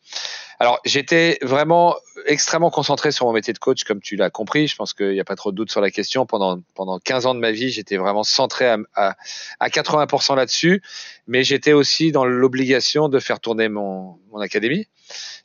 Alors, 0.59 0.79
j'étais 0.85 1.39
vraiment 1.43 1.97
extrêmement 2.27 2.71
concentré 2.71 3.11
sur 3.11 3.27
mon 3.27 3.33
métier 3.33 3.53
de 3.53 3.59
coach, 3.59 3.85
comme 3.85 4.01
tu 4.01 4.15
l'as 4.17 4.31
compris. 4.31 4.69
Je 4.69 4.77
pense 4.77 4.95
qu'il 4.95 5.11
n'y 5.11 5.21
a 5.21 5.25
pas 5.25 5.35
trop 5.35 5.51
de 5.51 5.57
doute 5.57 5.71
sur 5.71 5.81
la 5.81 5.91
question. 5.91 6.25
Pendant, 6.25 6.61
pendant 6.75 6.99
15 7.01 7.27
ans 7.27 7.35
de 7.35 7.41
ma 7.41 7.51
vie, 7.51 7.71
j'étais 7.71 7.97
vraiment 7.97 8.23
centré 8.23 8.67
à, 8.67 8.79
à, 8.95 9.17
à 9.59 9.69
80% 9.69 10.37
là-dessus. 10.37 10.83
Mais 11.27 11.43
j'étais 11.43 11.73
aussi 11.73 12.13
dans 12.13 12.25
l'obligation 12.25 13.09
de 13.09 13.19
faire 13.19 13.41
tourner 13.41 13.69
mon, 13.69 14.19
mon 14.31 14.39
académie, 14.39 14.87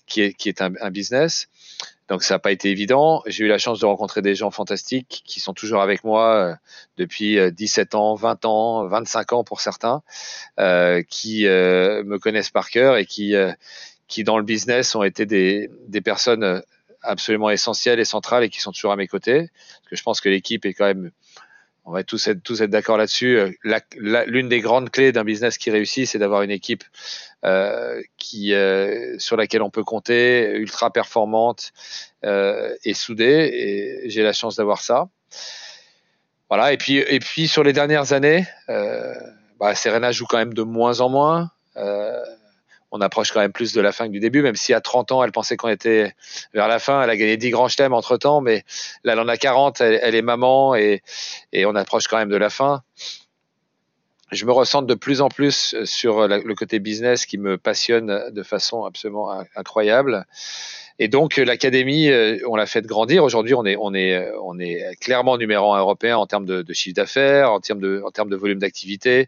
qui 0.06 0.22
est, 0.22 0.34
qui 0.34 0.50
est 0.50 0.62
un, 0.62 0.74
un 0.82 0.92
business. 0.92 1.48
Donc 2.10 2.24
ça 2.24 2.36
n'a 2.36 2.40
pas 2.40 2.52
été 2.52 2.70
évident. 2.70 3.22
J'ai 3.26 3.46
eu 3.46 3.48
la 3.48 3.58
chance 3.58 3.80
de 3.80 3.86
rencontrer 3.86 4.22
des 4.22 4.36
gens 4.36 4.52
fantastiques 4.52 5.24
qui 5.26 5.40
sont 5.40 5.54
toujours 5.54 5.82
avec 5.82 6.04
moi 6.04 6.36
euh, 6.36 6.56
depuis 6.98 7.38
17 7.52 7.94
euh, 7.94 7.98
ans, 7.98 8.16
20 8.16 8.46
ans, 8.46 8.88
25 8.88 9.34
ans 9.34 9.44
pour 9.44 9.62
certains, 9.62 10.02
euh, 10.60 11.04
qui 11.10 11.48
euh, 11.48 12.04
me 12.06 12.18
connaissent 12.18 12.50
par 12.50 12.70
cœur 12.70 12.98
et 12.98 13.06
qui, 13.06 13.36
qui 14.08 14.24
dans 14.24 14.38
le 14.38 14.44
business 14.44 14.96
ont 14.96 15.04
été 15.04 15.26
des, 15.26 15.70
des 15.88 16.02
personnes 16.02 16.44
euh, 16.44 16.62
absolument 17.02 17.50
essentielles 17.50 18.00
et 18.00 18.06
centrales 18.06 18.44
et 18.44 18.50
qui 18.50 18.62
sont 18.62 18.72
toujours 18.72 18.92
à 18.92 18.96
mes 18.96 19.08
côtés. 19.08 19.50
Parce 19.50 19.90
que 19.90 19.96
je 19.96 20.04
pense 20.04 20.22
que 20.22 20.30
l'équipe 20.30 20.66
est 20.66 20.74
quand 20.74 20.86
même, 20.86 21.12
on 21.88 21.94
va 21.94 22.04
tous 22.04 22.28
être, 22.28 22.44
tous 22.44 22.62
être 22.62 22.70
d'accord 22.70 22.98
là-dessus. 22.98 23.40
Euh, 23.40 23.50
l'une 24.28 24.50
des 24.50 24.60
grandes 24.60 24.90
clés 24.90 25.14
d'un 25.14 25.24
business 25.24 25.58
qui 25.58 25.72
réussit, 25.72 26.06
c'est 26.06 26.20
d'avoir 26.20 26.42
une 26.42 26.52
équipe 26.52 26.84
euh, 27.46 28.02
qui, 28.18 28.54
euh, 28.54 29.18
sur 29.20 29.38
laquelle 29.38 29.62
on 29.62 29.70
peut 29.70 29.86
compter, 29.86 30.52
ultra 30.58 30.92
performante 30.92 31.72
euh, 32.26 32.76
et 32.84 32.94
soudée. 32.94 33.50
Et 34.04 34.10
j'ai 34.10 34.22
la 34.22 34.34
chance 34.34 34.58
d'avoir 34.58 34.82
ça. 34.82 35.08
Voilà. 36.50 36.74
Et 36.74 36.78
puis, 36.78 36.98
et 36.98 37.20
puis 37.20 37.48
sur 37.48 37.64
les 37.64 37.72
dernières 37.72 38.12
années, 38.12 38.46
euh, 38.68 39.14
bah, 39.58 39.74
Serena 39.74 40.12
joue 40.12 40.26
quand 40.26 40.38
même 40.38 40.54
de 40.54 40.64
moins 40.64 41.00
en 41.00 41.08
moins. 41.08 41.52
Euh, 42.94 42.98
on 42.98 43.02
approche 43.02 43.32
quand 43.32 43.40
même 43.40 43.52
plus 43.52 43.74
de 43.74 43.82
la 43.82 43.92
fin 43.92 44.08
que 44.08 44.12
du 44.12 44.20
début, 44.20 44.42
même 44.42 44.56
si 44.56 44.74
à 44.74 44.82
30 44.82 45.12
ans, 45.12 45.24
elle 45.24 45.32
pensait 45.32 45.58
qu'on 45.58 45.70
était 45.70 46.14
vers 46.54 46.68
la 46.68 46.80
fin. 46.80 47.02
Elle 47.02 47.10
a 47.10 47.18
gagné 47.18 47.38
10 47.38 47.50
grands 47.52 47.68
chelems 47.68 47.94
entre 47.94 48.18
temps, 48.18 48.42
mais 48.42 48.64
là, 49.04 49.14
elle 49.14 49.20
en 49.20 49.28
a 49.28 49.38
40, 49.38 49.82
elle, 49.82 50.16
est 50.16 50.22
maman 50.22 50.76
et, 50.76 51.02
on 51.54 51.76
approche 51.76 52.08
quand 52.08 52.18
même 52.18 52.30
de 52.30 52.38
la 52.38 52.50
fin. 52.50 52.82
je 54.32 54.46
me 54.46 54.52
ressens 54.52 54.84
de 54.84 54.94
plus 54.94 55.22
en 55.22 55.30
plus 55.30 55.76
sur 55.86 56.28
le 56.28 56.56
côté 56.56 56.80
business 56.80 57.26
qui 57.26 57.38
me 57.38 57.58
passionne 57.58 58.32
de 58.32 58.44
façon 58.44 58.86
absolument 58.86 59.44
incroyable. 59.56 60.26
Et 61.00 61.08
donc 61.08 61.38
l'académie, 61.38 62.10
on 62.48 62.56
l'a 62.56 62.66
fait 62.66 62.86
grandir. 62.86 63.24
Aujourd'hui, 63.24 63.54
on 63.54 63.66
est, 63.66 64.98
clairement 65.00 65.38
numéro 65.38 65.74
un 65.74 65.80
européen 65.80 66.18
en 66.18 66.26
termes 66.26 66.46
de, 66.46 66.74
chiffre 66.74 66.96
d'affaires, 66.96 67.52
en 67.52 67.60
termes 67.60 67.80
de 67.82 68.36
volume 68.36 68.60
d'activité, 68.60 69.28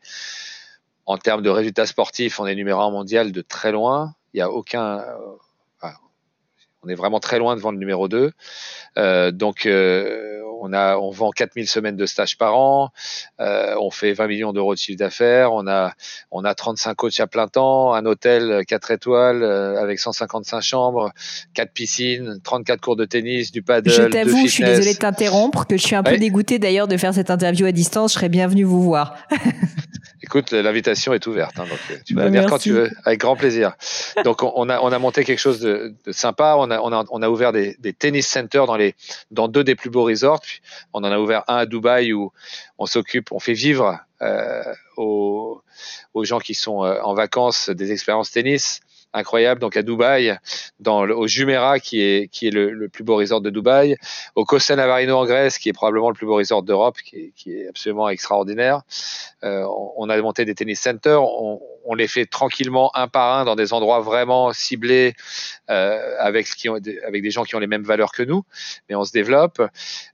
en 1.09 1.17
termes 1.17 1.41
de 1.41 1.49
résultats 1.49 1.87
sportifs, 1.87 2.39
on 2.39 2.45
est 2.45 2.53
numéro 2.53 2.81
un 2.81 2.91
mondial 2.91 3.31
de 3.31 3.41
très 3.41 3.71
loin. 3.71 4.13
Il 4.33 4.37
n'y 4.37 4.41
a 4.41 4.51
aucun, 4.51 5.03
on 6.83 6.89
est 6.89 6.95
vraiment 6.95 7.19
très 7.19 7.39
loin 7.39 7.55
devant 7.55 7.71
le 7.71 7.77
numéro 7.77 8.07
2. 8.07 8.31
Euh, 8.97 9.31
donc, 9.31 9.65
euh, 9.65 10.41
on, 10.61 10.71
a, 10.73 10.97
on 10.97 11.09
vend 11.09 11.31
4000 11.31 11.67
semaines 11.67 11.95
de 11.95 12.05
stage 12.05 12.37
par 12.37 12.57
an, 12.57 12.89
euh, 13.39 13.75
on 13.79 13.91
fait 13.91 14.13
20 14.13 14.27
millions 14.27 14.53
d'euros 14.53 14.73
de 14.73 14.79
chiffre 14.79 14.97
d'affaires, 14.97 15.53
on 15.53 15.67
a, 15.67 15.93
on 16.31 16.43
a 16.43 16.53
35 16.53 16.95
coachs 16.95 17.19
à 17.19 17.27
plein 17.27 17.47
temps, 17.47 17.93
un 17.93 18.05
hôtel 18.05 18.63
4 18.67 18.91
étoiles 18.91 19.43
avec 19.43 19.99
155 19.99 20.61
chambres, 20.61 21.11
4 21.53 21.71
piscines, 21.71 22.39
34 22.43 22.81
cours 22.81 22.95
de 22.95 23.05
tennis, 23.05 23.51
du 23.51 23.61
paddle, 23.61 23.89
Je 23.89 24.03
t'avoue, 24.03 24.47
je 24.47 24.51
suis 24.51 24.63
désolée 24.63 24.93
de 24.93 24.99
t'interrompre, 24.99 25.65
que 25.65 25.77
je 25.77 25.83
suis 25.83 25.95
un 25.95 26.03
peu 26.03 26.17
dégoûté 26.17 26.59
d'ailleurs 26.59 26.87
de 26.87 26.97
faire 26.97 27.13
cette 27.13 27.31
interview 27.31 27.65
à 27.65 27.71
distance, 27.71 28.13
je 28.13 28.19
serais 28.19 28.29
bienvenue 28.29 28.63
vous 28.63 28.81
voir. 28.81 29.15
Écoute, 30.29 30.51
l'invitation 30.51 31.11
est 31.15 31.25
ouverte, 31.25 31.57
hein, 31.57 31.65
donc 31.67 31.79
tu 32.05 32.13
vas 32.13 32.21
bah, 32.21 32.27
venir 32.27 32.45
quand 32.45 32.59
tu 32.59 32.71
veux, 32.71 32.91
avec 33.03 33.19
grand 33.19 33.35
plaisir. 33.35 33.73
Donc 34.23 34.43
on 34.43 34.69
a 34.69 34.79
on 34.79 34.91
a 34.91 34.99
monté 34.99 35.23
quelque 35.23 35.39
chose 35.39 35.59
de, 35.59 35.95
de 36.05 36.11
sympa. 36.11 36.53
On 36.55 36.69
a 36.69 36.79
on 36.81 36.93
a 36.93 37.03
on 37.09 37.23
a 37.23 37.29
ouvert 37.29 37.51
des, 37.51 37.75
des 37.79 37.93
tennis 37.93 38.27
centers 38.27 38.67
dans 38.67 38.77
les 38.77 38.93
dans 39.31 39.47
deux 39.47 39.63
des 39.63 39.73
plus 39.73 39.89
beaux 39.89 40.03
resorts. 40.03 40.43
On 40.93 40.99
en 40.99 41.11
a 41.11 41.17
ouvert 41.17 41.45
un 41.47 41.55
à 41.55 41.65
Dubaï 41.65 42.13
où 42.13 42.31
on 42.77 42.85
s'occupe, 42.85 43.31
on 43.31 43.39
fait 43.39 43.53
vivre 43.53 43.97
euh, 44.21 44.61
aux 44.97 45.63
aux 46.13 46.25
gens 46.25 46.39
qui 46.39 46.53
sont 46.53 46.83
euh, 46.83 47.01
en 47.01 47.15
vacances 47.15 47.71
des 47.71 47.91
expériences 47.91 48.29
tennis 48.29 48.81
incroyable. 49.13 49.59
Donc 49.61 49.77
à 49.77 49.81
Dubaï, 49.81 50.37
dans 50.79 51.05
le, 51.05 51.15
au 51.15 51.27
Jumeirah, 51.27 51.79
qui 51.79 52.01
est, 52.01 52.27
qui 52.31 52.47
est 52.47 52.51
le, 52.51 52.71
le, 52.71 52.89
plus 52.89 53.03
beau 53.03 53.15
resort 53.15 53.41
de 53.41 53.49
Dubaï, 53.49 53.95
au 54.35 54.45
Costa 54.45 54.75
Navarino 54.75 55.17
en 55.17 55.25
Grèce, 55.25 55.57
qui 55.57 55.69
est 55.69 55.73
probablement 55.73 56.09
le 56.09 56.15
plus 56.15 56.25
beau 56.25 56.35
resort 56.35 56.63
d'Europe, 56.63 56.97
qui 57.03 57.15
est, 57.17 57.31
qui 57.35 57.53
est 57.53 57.67
absolument 57.67 58.09
extraordinaire. 58.09 58.81
Euh, 59.43 59.65
on, 59.97 60.09
a 60.09 60.21
monté 60.21 60.45
des 60.45 60.55
tennis 60.55 60.81
centers. 60.81 61.21
On, 61.21 61.61
on, 61.89 61.95
les 61.95 62.07
fait 62.07 62.25
tranquillement 62.25 62.95
un 62.95 63.07
par 63.07 63.37
un 63.37 63.45
dans 63.45 63.55
des 63.55 63.73
endroits 63.73 63.99
vraiment 64.01 64.53
ciblés 64.53 65.15
euh, 65.69 66.15
avec, 66.19 66.47
avec 67.05 67.21
des 67.21 67.31
gens 67.31 67.43
qui 67.43 67.55
ont 67.55 67.59
les 67.59 67.67
mêmes 67.67 67.83
valeurs 67.83 68.11
que 68.11 68.23
nous, 68.23 68.43
mais 68.87 68.95
on 68.95 69.03
se 69.03 69.11
développe. 69.11 69.61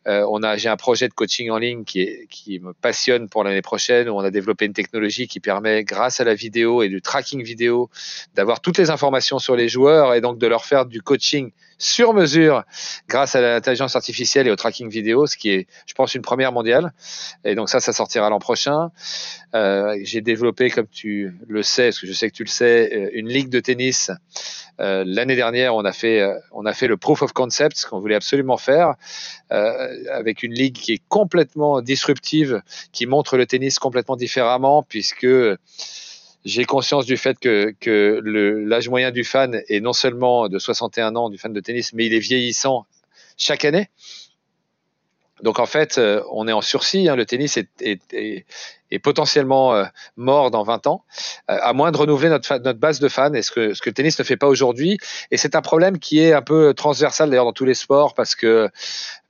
Euh, 0.08 0.26
on 0.30 0.44
a, 0.44 0.58
j'ai 0.58 0.70
un 0.70 0.78
projet 0.78 1.08
de 1.08 1.14
coaching 1.14 1.50
en 1.52 1.58
ligne 1.58 1.84
qui 1.84 2.60
me 2.62 2.74
passionne 2.74 3.30
pour 3.30 3.44
l'année 3.44 3.62
prochaine, 3.62 4.10
où 4.10 4.14
on 4.14 4.24
a 4.24 4.32
développé 4.32 4.66
une 4.66 4.74
technologie 4.74 5.28
qui 5.28 5.40
permet, 5.40 5.84
grâce 5.84 6.20
à 6.20 6.24
la 6.24 6.34
vidéo 6.34 6.84
et 6.84 6.90
du 6.90 7.02
tracking 7.02 7.44
vidéo, 7.44 7.90
d'avoir 8.34 8.62
toutes 8.62 8.78
les 8.78 8.90
informations 8.90 9.40
sur 9.40 9.56
les 9.56 9.70
joueurs 9.70 10.14
et 10.14 10.22
donc 10.22 10.38
de 10.38 10.48
leur 10.48 10.66
faire 10.66 10.86
du 10.86 11.02
coaching 11.02 11.52
sur 11.78 12.14
mesure 12.14 12.64
grâce 13.08 13.36
à 13.36 13.42
l'intelligence 13.42 13.96
artificielle 13.96 14.48
et 14.48 14.52
au 14.52 14.56
tracking 14.56 14.90
vidéo, 14.90 15.28
ce 15.28 15.38
qui 15.38 15.50
est, 15.50 15.68
je 15.86 15.94
pense, 15.94 16.16
une 16.16 16.22
première 16.22 16.52
mondiale. 16.52 16.94
Et 17.44 17.56
donc 17.56 17.70
ça, 17.70 17.80
ça 17.80 17.94
sortira 17.94 18.30
l'an 18.30 18.40
prochain. 18.40 18.92
Euh, 19.54 19.98
j'ai 20.04 20.22
développé, 20.22 20.70
comme 20.70 20.88
tu 20.88 21.36
le 21.48 21.64
sais, 21.66 21.88
parce 21.88 22.00
que 22.00 22.08
je 22.08 22.14
sais 22.14 22.30
que 22.30 22.36
tu 22.36 22.44
le 22.44 22.50
sais, 22.50 22.90
euh, 22.94 23.10
une 23.14 23.28
ligue 23.28 23.50
de 23.50 23.60
tennis. 23.60 24.12
Euh, 24.80 25.04
L'année 25.06 25.36
dernière, 25.36 25.76
on 25.76 25.86
a 25.86 25.92
fait, 25.94 26.20
euh, 26.22 26.38
on 26.52 26.66
a 26.66 26.74
fait 26.74 26.88
le 26.88 26.98
proof 26.98 27.22
of 27.22 27.34
concept, 27.34 27.78
ce 27.78 27.88
qu'on 27.88 28.00
voulait 28.00 28.16
absolument 28.16 28.58
faire, 28.58 28.96
avec 29.50 30.44
une 30.44 30.54
ligue 30.54 30.76
qui 30.76 30.94
est 30.94 31.02
complètement 31.08 31.82
disruptive, 31.82 32.62
qui 32.92 33.06
montre 33.06 33.38
le 33.38 33.46
tennis 33.46 33.80
complètement 33.80 34.16
différemment, 34.16 34.84
puisque 34.84 35.28
j'ai 36.46 36.66
conscience 36.66 37.06
du 37.06 37.18
fait 37.18 37.40
que, 37.40 37.74
que 37.80 38.22
l'âge 38.24 38.90
moyen 38.90 39.12
du 39.12 39.24
fan 39.24 39.62
est 39.68 39.80
non 39.80 39.94
seulement 39.94 40.50
de 40.50 40.60
61 40.60 41.16
ans 41.16 41.30
du 41.30 41.38
fan 41.38 41.54
de 41.54 41.60
tennis, 41.60 41.94
mais 41.94 42.06
il 42.06 42.14
est 42.14 42.20
vieillissant 42.20 42.86
chaque 43.38 43.66
année. 43.66 43.90
Donc 45.42 45.60
en 45.60 45.66
fait, 45.66 45.98
euh, 45.98 46.24
on 46.32 46.48
est 46.48 46.54
en 46.54 46.62
sursis. 46.62 47.10
Hein, 47.10 47.16
le 47.16 47.26
tennis 47.26 47.58
est, 47.58 47.70
est, 47.82 48.02
est, 48.14 48.46
est 48.92 49.00
potentiellement 49.00 49.76
euh, 49.76 49.86
mort 50.16 50.50
dans 50.52 50.64
20 50.64 50.88
ans, 50.88 51.04
euh, 51.50 51.58
à 51.62 51.74
moins 51.74 51.92
de 51.92 51.98
renouveler 51.98 52.30
notre, 52.30 52.58
notre 52.58 52.80
base 52.80 53.00
de 53.00 53.10
fans. 53.10 53.34
Et 53.34 53.42
ce 53.42 53.52
que, 53.52 53.74
ce 53.74 53.82
que 53.82 53.90
le 53.90 53.94
tennis 53.94 54.18
ne 54.18 54.24
fait 54.24 54.38
pas 54.38 54.48
aujourd'hui. 54.48 54.98
Et 55.32 55.38
c'est 55.38 55.56
un 55.56 55.62
problème 55.62 56.00
qui 56.00 56.20
est 56.20 56.34
un 56.34 56.42
peu 56.42 56.74
transversal 56.74 57.30
d'ailleurs 57.30 57.46
dans 57.46 57.54
tous 57.54 57.66
les 57.66 57.74
sports 57.74 58.14
parce 58.14 58.36
que 58.36 58.70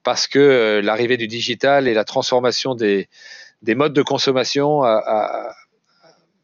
parce 0.03 0.27
que 0.27 0.81
l'arrivée 0.83 1.17
du 1.17 1.27
digital 1.27 1.87
et 1.87 1.95
la 1.95 2.03
transformation 2.03 2.75
des, 2.75 3.09
des 3.63 3.73
modes 3.73 3.93
de 3.93 4.03
consommation 4.03 4.83
a, 4.83 5.01
a 5.03 5.55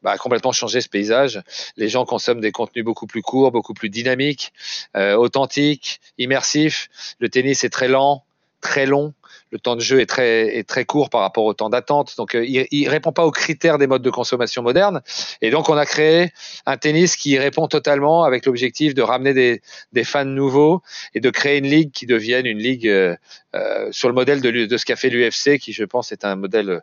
a 0.10 0.18
complètement 0.18 0.52
changé 0.52 0.82
ce 0.82 0.90
paysage. 0.90 1.42
Les 1.78 1.88
gens 1.88 2.06
consomment 2.06 2.42
des 2.42 2.52
contenus 2.52 2.84
beaucoup 2.84 3.08
plus 3.08 3.22
courts, 3.22 3.52
beaucoup 3.52 3.74
plus 3.74 3.90
dynamiques, 3.90 4.54
euh, 4.96 5.16
authentiques, 5.16 6.02
immersifs. 6.18 6.90
Le 7.20 7.30
tennis 7.30 7.64
est 7.64 7.70
très 7.70 7.88
lent, 7.88 8.24
très 8.62 8.86
long 8.86 9.14
le 9.52 9.60
temps 9.60 9.76
de 9.76 9.82
jeu 9.82 10.00
est 10.00 10.06
très, 10.06 10.86
court 10.86 11.10
par 11.10 11.22
rapport 11.22 11.44
au 11.44 11.54
temps 11.54 11.70
d'attente. 11.70 12.16
Donc, 12.18 12.36
euh, 12.36 12.46
il, 12.46 12.68
il 12.72 12.90
répond 12.90 13.12
pas 13.12 13.26
aux 13.26 13.32
critères 13.32 13.78
des 13.78 13.88
modes 13.88 14.02
de 14.02 14.10
consommation 14.10 14.64
modernes. 14.64 15.02
Et 15.42 15.52
donc, 15.52 15.70
on 15.70 15.76
a 15.76 15.86
créé 15.86 16.32
un 16.66 16.78
tennis 16.78 17.16
qui 17.16 17.38
répond 17.38 17.68
totalement 17.68 18.24
avec 18.24 18.46
l'objectif 18.46 18.94
de 18.94 19.02
ramener 19.02 19.62
des, 19.92 20.04
fans 20.04 20.26
nouveaux 20.26 20.82
et 21.14 21.20
de 21.20 21.30
créer 21.30 21.60
une 21.60 21.68
ligue 21.68 21.92
qui 21.92 22.06
devienne 22.06 22.46
une 22.46 22.58
ligue 22.58 22.88
euh, 22.88 23.16
euh 23.54 23.90
sur 23.92 24.08
le 24.08 24.16
modèle 24.16 24.42
de, 24.42 24.78
ce 24.78 24.86
qu'a 24.86 24.96
fait 24.96 25.10
l'UFC, 25.10 25.60
qui, 25.60 25.74
je 25.74 25.84
pense, 25.84 26.12
est 26.12 26.26
un 26.26 26.36
modèle 26.36 26.82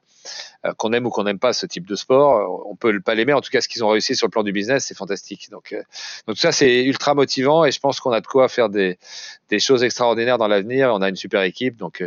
qu'on 0.77 0.93
aime 0.93 1.07
ou 1.07 1.11
qu'on 1.11 1.25
n'aime 1.25 1.39
pas 1.39 1.53
ce 1.53 1.67
type 1.67 1.87
de 1.87 1.95
sport. 1.95 2.67
On 2.69 2.77
peut 2.77 3.01
pas 3.01 3.15
l'aimer. 3.15 3.33
En 3.33 3.41
tout 3.41 3.51
cas, 3.51 3.61
ce 3.61 3.69
qu'ils 3.69 3.83
ont 3.85 3.89
réussi 3.89 4.15
sur 4.15 4.27
le 4.27 4.31
plan 4.31 4.43
du 4.43 4.53
business, 4.53 4.85
c'est 4.87 4.97
fantastique. 4.97 5.49
Donc, 5.51 5.75
donc 6.27 6.37
ça, 6.37 6.53
c'est 6.53 6.85
ultra 6.85 7.15
motivant 7.15 7.65
et 7.65 7.73
je 7.73 7.81
pense 7.81 8.01
qu'on 8.01 8.11
a 8.11 8.21
de 8.21 8.27
quoi 8.27 8.49
faire 8.49 8.69
des, 8.69 8.99
des 9.49 9.59
choses 9.59 9.83
extraordinaires 9.85 10.39
dans 10.39 10.49
l'avenir. 10.49 10.91
On 10.93 11.01
a 11.01 11.09
une 11.09 11.17
super 11.17 11.43
équipe. 11.43 11.77
Donc, 11.77 12.03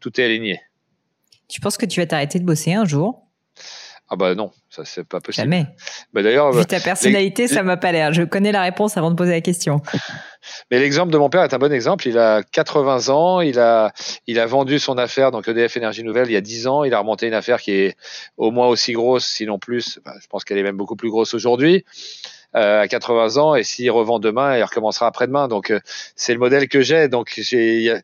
tout 0.00 0.20
est 0.20 0.24
aligné. 0.24 0.60
Tu 1.48 1.60
penses 1.60 1.76
que 1.76 1.86
tu 1.86 2.00
vas 2.00 2.06
t'arrêter 2.06 2.38
de 2.38 2.44
bosser 2.44 2.72
un 2.72 2.84
jour? 2.84 3.24
Ah 4.10 4.16
bah 4.16 4.34
non, 4.34 4.50
ça 4.68 4.84
c'est 4.84 5.02
pas 5.02 5.20
possible. 5.20 5.44
Jamais. 5.46 5.66
Bah 6.12 6.22
d'ailleurs, 6.22 6.52
vu 6.52 6.64
ta 6.66 6.78
personnalité, 6.78 7.48
ça 7.48 7.62
m'a 7.62 7.78
pas 7.78 7.90
l'air. 7.90 8.12
Je 8.12 8.22
connais 8.22 8.52
la 8.52 8.62
réponse 8.62 8.98
avant 8.98 9.10
de 9.10 9.16
poser 9.16 9.32
la 9.32 9.40
question. 9.40 9.80
Mais 10.70 10.78
l'exemple 10.78 11.10
de 11.10 11.16
mon 11.16 11.30
père 11.30 11.42
est 11.42 11.54
un 11.54 11.58
bon 11.58 11.72
exemple. 11.72 12.06
Il 12.06 12.18
a 12.18 12.42
80 12.42 13.08
ans, 13.08 13.40
il 13.40 13.58
a 13.58 13.92
il 14.26 14.38
a 14.38 14.44
vendu 14.44 14.78
son 14.78 14.98
affaire 14.98 15.30
donc 15.30 15.48
EDF 15.48 15.78
Énergie 15.78 16.04
Nouvelle 16.04 16.28
il 16.28 16.34
y 16.34 16.36
a 16.36 16.42
10 16.42 16.66
ans. 16.66 16.84
Il 16.84 16.92
a 16.92 16.98
remonté 16.98 17.26
une 17.26 17.34
affaire 17.34 17.62
qui 17.62 17.72
est 17.72 17.96
au 18.36 18.50
moins 18.50 18.66
aussi 18.66 18.92
grosse, 18.92 19.26
sinon 19.26 19.58
plus. 19.58 19.98
je 20.04 20.26
pense 20.28 20.44
qu'elle 20.44 20.58
est 20.58 20.62
même 20.62 20.76
beaucoup 20.76 20.96
plus 20.96 21.08
grosse 21.08 21.32
aujourd'hui. 21.32 21.84
Euh, 22.56 22.82
à 22.82 22.86
80 22.86 23.36
ans 23.38 23.56
et 23.56 23.64
s'il 23.64 23.90
revend 23.90 24.20
demain, 24.20 24.56
il 24.56 24.62
recommencera 24.62 25.06
après-demain. 25.06 25.48
Donc 25.48 25.70
euh, 25.70 25.80
c'est 26.14 26.34
le 26.34 26.38
modèle 26.38 26.68
que 26.68 26.82
j'ai. 26.82 27.08
Donc 27.08 27.32
j'ai 27.36 27.94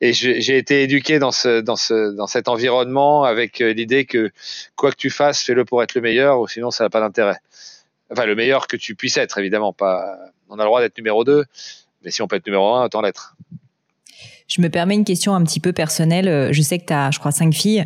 et 0.00 0.12
j'ai 0.12 0.58
été 0.58 0.82
éduqué 0.82 1.18
dans 1.18 1.32
ce 1.32 1.60
dans 1.60 1.76
ce 1.76 2.14
dans 2.14 2.26
cet 2.26 2.48
environnement 2.48 3.24
avec 3.24 3.60
euh, 3.60 3.72
l'idée 3.72 4.04
que 4.04 4.30
quoi 4.76 4.90
que 4.90 4.96
tu 4.96 5.10
fasses, 5.10 5.42
fais-le 5.42 5.64
pour 5.64 5.82
être 5.82 5.94
le 5.94 6.00
meilleur, 6.00 6.40
ou 6.40 6.48
sinon 6.48 6.70
ça 6.70 6.84
n'a 6.84 6.90
pas 6.90 7.00
d'intérêt. 7.00 7.38
Enfin 8.10 8.26
le 8.26 8.34
meilleur 8.34 8.66
que 8.66 8.76
tu 8.76 8.94
puisses 8.94 9.16
être, 9.16 9.38
évidemment. 9.38 9.72
Pas, 9.72 10.18
on 10.48 10.54
a 10.54 10.62
le 10.62 10.66
droit 10.66 10.80
d'être 10.80 10.96
numéro 10.98 11.24
2, 11.24 11.44
mais 12.04 12.10
si 12.10 12.22
on 12.22 12.28
peut 12.28 12.36
être 12.36 12.46
numéro 12.46 12.74
1, 12.74 12.84
autant 12.84 13.00
l'être. 13.00 13.36
Je 14.48 14.60
me 14.60 14.68
permets 14.68 14.94
une 14.94 15.04
question 15.04 15.34
un 15.34 15.42
petit 15.42 15.60
peu 15.60 15.72
personnelle. 15.72 16.52
Je 16.52 16.62
sais 16.62 16.78
que 16.78 16.86
tu 16.86 16.92
as, 16.92 17.10
je 17.10 17.18
crois, 17.18 17.32
cinq 17.32 17.52
filles. 17.52 17.84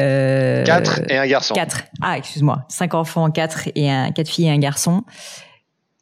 Euh, 0.00 0.64
quatre 0.64 1.00
et 1.08 1.16
un 1.16 1.26
garçon. 1.26 1.54
Quatre. 1.54 1.82
Ah, 2.00 2.16
excuse-moi. 2.16 2.64
Cinq 2.68 2.94
enfants, 2.94 3.30
quatre 3.30 3.68
et 3.74 3.90
un, 3.90 4.12
quatre 4.12 4.28
filles 4.28 4.46
et 4.46 4.50
un 4.50 4.58
garçon. 4.58 5.04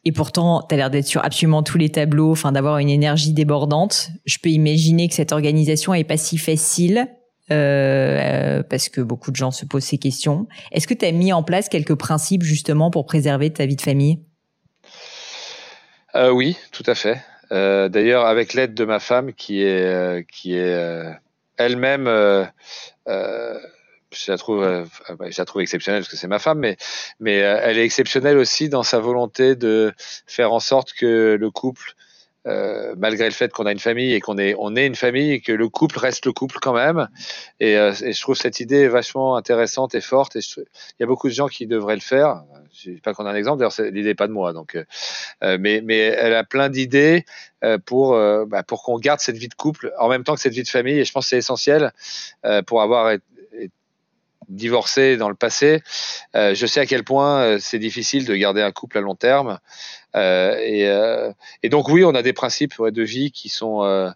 Et 0.05 0.13
pourtant, 0.13 0.65
tu 0.69 0.75
as 0.75 0.79
l'air 0.79 0.91
d'être 0.91 1.07
sur 1.07 1.25
absolument 1.25 1.63
tous 1.63 1.79
les 1.79 1.91
tableaux, 1.91 2.31
enfin 2.31 2.53
d'avoir 2.53 2.79
une 2.79 2.89
énergie 2.89 3.33
débordante. 3.33 4.11
Je 4.25 4.39
peux 4.43 4.49
imaginer 4.49 5.09
que 5.09 5.15
cette 5.15 5.33
organisation 5.33 5.93
est 5.93 6.05
pas 6.05 6.17
si 6.17 6.39
facile 6.39 7.09
euh, 7.51 8.63
parce 8.63 8.89
que 8.89 9.01
beaucoup 9.01 9.31
de 9.31 9.37
gens 9.37 9.51
se 9.51 9.65
posent 9.65 9.85
ces 9.85 9.99
questions. 9.99 10.47
Est-ce 10.73 10.87
que 10.87 10.95
tu 10.95 11.05
as 11.05 11.13
mis 11.13 11.33
en 11.33 11.43
place 11.43 11.69
quelques 11.69 11.95
principes 11.95 12.43
justement 12.43 12.91
pour 12.91 13.07
préserver 13.07 13.53
ta 13.53 13.67
vie 13.67 13.77
de 13.77 13.83
famille? 13.83 14.21
Euh, 16.15 16.31
Oui, 16.31 16.57
tout 16.73 16.85
à 16.87 16.95
fait. 16.95 17.19
Euh, 17.53 17.89
D'ailleurs, 17.89 18.27
avec 18.27 18.55
l'aide 18.55 18.75
de 18.75 18.85
ma 18.85 18.99
femme 19.01 19.33
qui 19.33 19.63
est 19.63 19.85
euh, 19.85 20.23
qui 20.23 20.55
est 20.55 20.75
euh, 20.75 21.11
elle-même 21.57 22.07
je 24.13 24.31
la 24.31 24.39
trouve, 24.39 24.63
euh, 24.63 24.85
bah, 25.19 25.31
je 25.31 25.41
la 25.41 25.45
trouve 25.45 25.63
exceptionnelle 25.63 26.03
parce 26.03 26.11
que 26.11 26.17
c'est 26.17 26.29
ma 26.29 26.39
femme, 26.39 26.59
mais 26.59 26.77
mais 27.21 27.43
euh, 27.43 27.61
elle 27.63 27.79
est 27.79 27.85
exceptionnelle 27.85 28.39
aussi 28.39 28.69
dans 28.69 28.83
sa 28.83 28.99
volonté 28.99 29.55
de 29.55 29.93
faire 30.27 30.53
en 30.53 30.61
sorte 30.61 30.93
que 30.93 31.37
le 31.39 31.51
couple, 31.51 31.95
euh, 32.47 32.95
malgré 32.97 33.27
le 33.27 33.33
fait 33.33 33.53
qu'on 33.53 33.67
a 33.67 33.73
une 33.73 33.79
famille 33.79 34.15
et 34.15 34.21
qu'on 34.21 34.39
est 34.39 34.55
on 34.59 34.77
est 34.77 34.87
une 34.87 34.95
famille 34.95 35.33
et 35.33 35.41
que 35.41 35.53
le 35.53 35.69
couple 35.69 35.99
reste 35.99 36.25
le 36.27 36.33
couple 36.33 36.59
quand 36.61 36.73
même. 36.73 37.09
Et, 37.61 37.73
et 37.73 38.13
je 38.13 38.21
trouve 38.21 38.37
cette 38.37 38.61
idée 38.61 38.89
vachement 38.89 39.37
intéressante 39.37 39.95
et 39.95 40.01
forte. 40.01 40.37
Et 40.37 40.41
il 40.57 41.01
y 41.01 41.03
a 41.03 41.07
beaucoup 41.07 41.29
de 41.29 41.35
gens 41.35 41.49
qui 41.49 41.67
devraient 41.67 41.97
le 41.97 42.01
faire. 42.01 42.45
Je 42.73 42.93
sais 42.93 43.01
pas 43.03 43.13
qu'on 43.13 43.27
a 43.27 43.31
un 43.31 43.35
exemple. 43.35 43.59
D'ailleurs, 43.59 43.75
l'idée 43.93 44.11
n'est 44.11 44.15
pas 44.15 44.29
de 44.29 44.33
moi. 44.33 44.53
Donc, 44.53 44.79
mais 45.43 45.83
mais 45.85 45.99
elle 45.99 46.35
a 46.35 46.45
plein 46.45 46.71
d'idées 46.71 47.27
pour 47.85 48.13
bah, 48.47 48.63
pour 48.63 48.83
qu'on 48.85 48.99
garde 48.99 49.21
cette 49.21 49.37
vie 49.37 49.49
de 49.49 49.55
couple 49.55 49.93
en 49.99 50.09
même 50.09 50.25
temps 50.25 50.35
que 50.35 50.41
cette 50.41 50.55
vie 50.55 50.63
de 50.63 50.69
famille. 50.69 50.99
Et 50.99 51.05
je 51.05 51.13
pense 51.13 51.27
que 51.27 51.31
c'est 51.31 51.39
essentiel 51.39 51.93
pour 52.67 52.81
avoir 52.81 53.19
divorcé 54.49 55.17
dans 55.17 55.29
le 55.29 55.35
passé, 55.35 55.83
je 56.35 56.67
sais 56.67 56.81
à 56.81 56.87
quel 56.87 57.05
point 57.05 57.59
c'est 57.59 57.79
difficile 57.79 58.25
de 58.25 58.35
garder 58.35 58.63
un 58.63 58.73
couple 58.73 58.99
à 58.99 59.01
long 59.01 59.15
terme. 59.15 59.59
Et, 60.15 60.89
et, 61.63 61.69
donc 61.69 61.89
oui, 61.89 62.05
on 62.05 62.15
a 62.15 62.23
des 62.23 62.33
principes 62.33 62.75
de 62.81 63.03
vie 63.03 63.31
qui 63.31 63.49
sont 63.49 64.13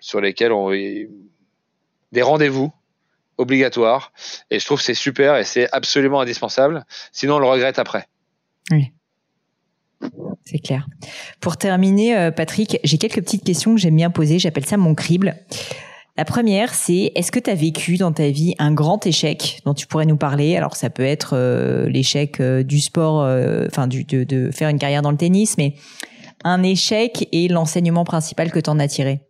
sur 0.00 0.20
lesquels 0.20 0.52
on 0.52 0.70
des 0.70 2.22
rendez-vous 2.22 2.72
obligatoires. 3.36 4.12
Et 4.50 4.58
je 4.58 4.64
trouve 4.64 4.80
c'est 4.80 4.94
super 4.94 5.36
et 5.36 5.44
c'est 5.44 5.68
absolument 5.72 6.20
indispensable. 6.20 6.86
Sinon, 7.12 7.36
on 7.36 7.38
le 7.38 7.46
regrette 7.46 7.78
après. 7.78 8.06
Oui. 8.70 8.92
C'est 10.44 10.58
clair. 10.58 10.86
Pour 11.40 11.56
terminer, 11.56 12.16
euh, 12.16 12.30
Patrick, 12.30 12.78
j'ai 12.84 12.98
quelques 12.98 13.22
petites 13.22 13.44
questions 13.44 13.74
que 13.74 13.80
j'aime 13.80 13.96
bien 13.96 14.10
poser. 14.10 14.38
J'appelle 14.38 14.66
ça 14.66 14.76
mon 14.76 14.94
crible. 14.94 15.36
La 16.16 16.24
première, 16.24 16.74
c'est 16.74 17.10
est-ce 17.16 17.32
que 17.32 17.40
tu 17.40 17.50
as 17.50 17.54
vécu 17.54 17.96
dans 17.96 18.12
ta 18.12 18.28
vie 18.28 18.54
un 18.58 18.72
grand 18.72 19.04
échec 19.04 19.60
dont 19.64 19.74
tu 19.74 19.88
pourrais 19.88 20.06
nous 20.06 20.16
parler? 20.16 20.56
Alors 20.56 20.76
ça 20.76 20.88
peut 20.88 21.02
être 21.02 21.34
euh, 21.36 21.88
l'échec 21.88 22.40
euh, 22.40 22.62
du 22.62 22.80
sport, 22.80 23.16
enfin 23.66 23.88
de, 23.88 24.50
faire 24.52 24.68
une 24.68 24.78
carrière 24.78 25.02
dans 25.02 25.10
le 25.10 25.16
tennis, 25.16 25.58
mais 25.58 25.74
un 26.44 26.62
échec 26.62 27.28
et 27.32 27.48
l'enseignement 27.48 28.04
principal 28.04 28.52
que 28.52 28.60
tu 28.60 28.70
en 28.70 28.78
as 28.78 28.86
tiré. 28.86 29.22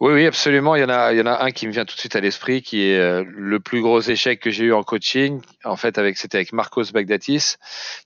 Oui, 0.00 0.12
oui, 0.12 0.26
absolument. 0.26 0.74
Il 0.74 0.80
y 0.80 0.84
en 0.84 0.90
a, 0.90 1.12
il 1.12 1.18
y 1.18 1.22
en 1.22 1.26
a 1.26 1.44
un 1.44 1.50
qui 1.50 1.66
me 1.66 1.72
vient 1.72 1.84
tout 1.84 1.94
de 1.94 2.00
suite 2.00 2.16
à 2.16 2.20
l'esprit, 2.20 2.62
qui 2.62 2.82
est 2.82 2.98
euh, 2.98 3.24
le 3.26 3.60
plus 3.60 3.80
gros 3.80 4.00
échec 4.00 4.40
que 4.40 4.50
j'ai 4.50 4.64
eu 4.64 4.72
en 4.72 4.82
coaching. 4.82 5.40
En 5.64 5.76
fait, 5.76 5.98
c'était 6.16 6.36
avec 6.36 6.52
Marcos 6.52 6.84
Bagdatis, 6.92 7.54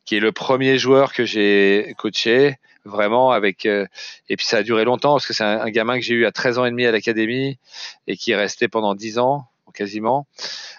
qui 0.04 0.16
est 0.16 0.20
le 0.20 0.30
premier 0.30 0.78
joueur 0.78 1.12
que 1.12 1.24
j'ai 1.24 1.94
coaché 1.96 2.56
vraiment 2.88 3.30
avec. 3.30 3.66
Euh, 3.66 3.86
et 4.28 4.36
puis 4.36 4.46
ça 4.46 4.58
a 4.58 4.62
duré 4.62 4.84
longtemps 4.84 5.12
parce 5.12 5.26
que 5.26 5.32
c'est 5.32 5.44
un, 5.44 5.70
gamin 5.70 5.96
que 5.96 6.04
j'ai 6.04 6.14
eu 6.14 6.26
à 6.26 6.32
13 6.32 6.58
ans 6.58 6.64
et 6.64 6.70
demi 6.70 6.86
à 6.86 6.92
l'académie 6.92 7.58
et 8.06 8.16
qui 8.16 8.32
est 8.32 8.36
resté 8.36 8.68
pendant 8.68 8.94
10 8.94 9.18
ans 9.18 9.46
quasiment. 9.74 10.26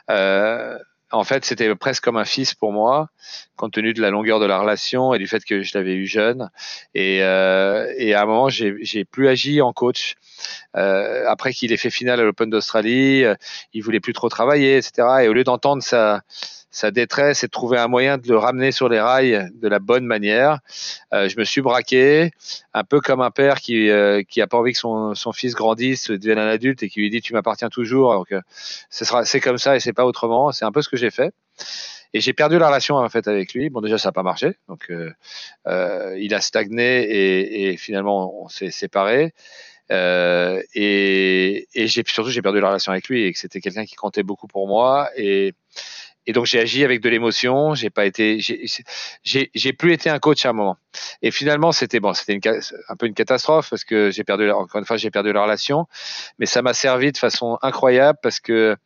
Euh, 0.09 0.77
en 1.11 1.23
fait, 1.23 1.43
c'était 1.43 1.73
presque 1.75 2.03
comme 2.03 2.17
un 2.17 2.25
fils 2.25 2.53
pour 2.53 2.71
moi, 2.71 3.09
compte 3.55 3.73
tenu 3.73 3.93
de 3.93 4.01
la 4.01 4.11
longueur 4.11 4.39
de 4.39 4.45
la 4.45 4.59
relation 4.59 5.13
et 5.13 5.17
du 5.17 5.27
fait 5.27 5.43
que 5.43 5.63
je 5.63 5.75
l'avais 5.75 5.95
eu 5.95 6.05
jeune. 6.05 6.49
Et, 6.93 7.23
euh, 7.23 7.91
et 7.97 8.13
à 8.13 8.21
un 8.21 8.25
moment, 8.25 8.49
j'ai 8.49 9.05
plus 9.05 9.27
agi 9.27 9.61
en 9.61 9.73
coach. 9.73 10.15
Euh, 10.77 11.25
après 11.27 11.51
qu'il 11.51 11.73
ait 11.73 11.77
fait 11.77 11.89
finale 11.89 12.19
à 12.19 12.23
l'Open 12.23 12.49
d'Australie, 12.49 13.23
euh, 13.23 13.35
il 13.73 13.81
voulait 13.81 13.99
plus 13.99 14.13
trop 14.13 14.29
travailler, 14.29 14.77
etc. 14.77 15.07
Et 15.23 15.27
au 15.27 15.33
lieu 15.33 15.43
d'entendre 15.43 15.81
sa 15.81 16.21
sa 16.71 16.91
détresse 16.91 17.43
et 17.43 17.47
de 17.47 17.51
trouver 17.51 17.77
un 17.77 17.87
moyen 17.87 18.17
de 18.17 18.27
le 18.27 18.37
ramener 18.37 18.71
sur 18.71 18.89
les 18.89 18.99
rails 18.99 19.49
de 19.53 19.67
la 19.67 19.79
bonne 19.79 20.05
manière. 20.05 20.59
Euh, 21.13 21.27
je 21.27 21.37
me 21.37 21.43
suis 21.43 21.61
braqué, 21.61 22.31
un 22.73 22.83
peu 22.83 23.01
comme 23.01 23.21
un 23.21 23.31
père 23.31 23.59
qui 23.59 23.89
euh, 23.89 24.21
qui 24.23 24.41
a 24.41 24.47
pas 24.47 24.57
envie 24.57 24.73
que 24.73 24.77
son, 24.77 25.15
son 25.15 25.31
fils 25.31 25.53
grandisse, 25.53 26.09
devienne 26.11 26.39
un 26.39 26.47
adulte 26.47 26.83
et 26.83 26.89
qui 26.89 26.99
lui 26.99 27.09
dit 27.09 27.21
tu 27.21 27.33
m'appartiens 27.33 27.69
toujours. 27.69 28.13
Donc 28.13 28.31
euh, 28.31 28.41
ce 28.89 29.05
sera 29.05 29.25
c'est 29.25 29.39
comme 29.39 29.57
ça 29.57 29.75
et 29.75 29.79
c'est 29.79 29.93
pas 29.93 30.05
autrement. 30.05 30.51
C'est 30.51 30.65
un 30.65 30.71
peu 30.71 30.81
ce 30.81 30.89
que 30.89 30.97
j'ai 30.97 31.11
fait. 31.11 31.33
Et 32.13 32.21
j'ai 32.21 32.33
perdu 32.33 32.57
la 32.57 32.67
relation 32.67 32.95
en 32.95 33.09
fait 33.09 33.27
avec 33.27 33.53
lui. 33.53 33.69
Bon 33.69 33.81
déjà 33.81 33.97
ça 33.97 34.09
n'a 34.09 34.13
pas 34.13 34.23
marché, 34.23 34.57
donc 34.67 34.89
euh, 34.89 36.15
il 36.17 36.33
a 36.33 36.41
stagné 36.41 37.03
et, 37.03 37.69
et 37.69 37.77
finalement 37.77 38.43
on 38.43 38.49
s'est 38.49 38.71
séparés. 38.71 39.33
Euh, 39.91 40.61
et, 40.75 41.67
et 41.73 41.87
j'ai 41.87 42.03
surtout 42.05 42.29
j'ai 42.29 42.43
perdu 42.43 42.59
la 42.59 42.67
relation 42.67 42.91
avec 42.91 43.09
lui 43.09 43.23
et 43.23 43.33
que 43.33 43.39
c'était 43.39 43.59
quelqu'un 43.59 43.85
qui 43.85 43.95
comptait 43.95 44.21
beaucoup 44.21 44.45
pour 44.45 44.67
moi 44.67 45.09
et 45.15 45.53
et 46.29 46.31
donc 46.31 46.45
j'ai 46.45 46.59
agi 46.59 46.83
avec 46.83 47.01
de 47.01 47.09
l'émotion. 47.09 47.73
J'ai 47.73 47.89
pas 47.89 48.05
été, 48.05 48.37
j'ai 48.39 49.73
plus 49.73 49.93
été 49.93 50.11
un 50.11 50.19
coach 50.19 50.45
à 50.45 50.49
un 50.49 50.53
moment. 50.53 50.77
Et 51.23 51.31
finalement, 51.31 51.71
c'était 51.71 51.99
bon, 51.99 52.13
c'était 52.13 52.39
un 52.87 52.95
peu 52.95 53.07
une 53.07 53.15
catastrophe 53.15 53.71
parce 53.71 53.83
que 53.83 54.11
j'ai 54.11 54.23
perdu, 54.23 54.51
encore 54.51 54.77
une 54.77 54.85
fois, 54.85 54.95
j'ai 54.95 55.09
perdu 55.09 55.33
la 55.33 55.41
relation. 55.41 55.87
Mais 56.37 56.45
ça 56.45 56.61
m'a 56.61 56.75
servi 56.75 57.11
de 57.11 57.17
façon 57.17 57.57
incroyable 57.63 58.19
parce 58.21 58.39
que 58.39 58.77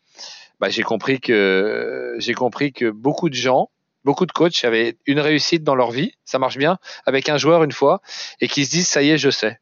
bah, 0.62 0.70
j'ai 0.70 0.84
compris 0.84 1.20
que 1.20 2.16
j'ai 2.18 2.34
compris 2.34 2.72
que 2.72 2.90
beaucoup 2.90 3.28
de 3.28 3.36
gens, 3.36 3.70
beaucoup 4.06 4.26
de 4.26 4.32
coachs 4.32 4.64
avaient 4.64 4.96
une 5.06 5.20
réussite 5.20 5.66
dans 5.66 5.76
leur 5.76 5.92
vie, 5.92 6.14
ça 6.24 6.40
marche 6.40 6.58
bien, 6.58 6.78
avec 7.06 7.28
un 7.28 7.36
joueur 7.36 7.66
une 7.66 7.74
fois, 7.74 8.02
et 8.40 8.48
qui 8.48 8.64
se 8.64 8.72
disent 8.72 8.88
ça 8.88 9.04
y 9.04 9.10
est, 9.10 9.18
je 9.18 9.30
sais. 9.30 9.60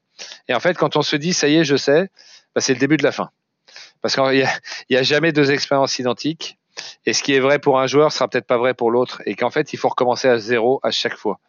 Et 0.47 0.53
en 0.53 0.59
fait, 0.59 0.77
quand 0.77 0.97
on 0.97 1.01
se 1.01 1.15
dit 1.15 1.33
ça 1.33 1.47
y 1.47 1.55
est, 1.55 1.63
je 1.63 1.77
sais, 1.77 2.11
bah, 2.53 2.61
c'est 2.61 2.75
le 2.75 2.79
début 2.79 2.97
de 2.97 3.03
la 3.03 3.11
fin. 3.11 3.31
Parce 4.03 4.13
qu'il 4.13 4.47
n'y 4.91 4.95
a, 4.95 4.99
a, 4.99 5.03
jamais 5.03 5.31
deux 5.31 5.49
expériences 5.49 5.97
identiques. 5.97 6.59
Et 7.05 7.13
ce 7.13 7.23
qui 7.23 7.33
est 7.33 7.39
vrai 7.39 7.59
pour 7.59 7.79
un 7.79 7.87
joueur 7.87 8.11
sera 8.11 8.27
peut-être 8.27 8.47
pas 8.47 8.57
vrai 8.57 8.73
pour 8.73 8.91
l'autre. 8.91 9.21
Et 9.25 9.35
qu'en 9.35 9.49
fait, 9.49 9.73
il 9.73 9.77
faut 9.77 9.89
recommencer 9.89 10.27
à 10.27 10.37
zéro 10.37 10.79
à 10.83 10.91
chaque 10.91 11.15
fois. 11.15 11.39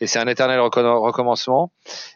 Et 0.00 0.06
c'est 0.06 0.18
un 0.18 0.26
éternel 0.26 0.60
recommencement. 0.60 1.72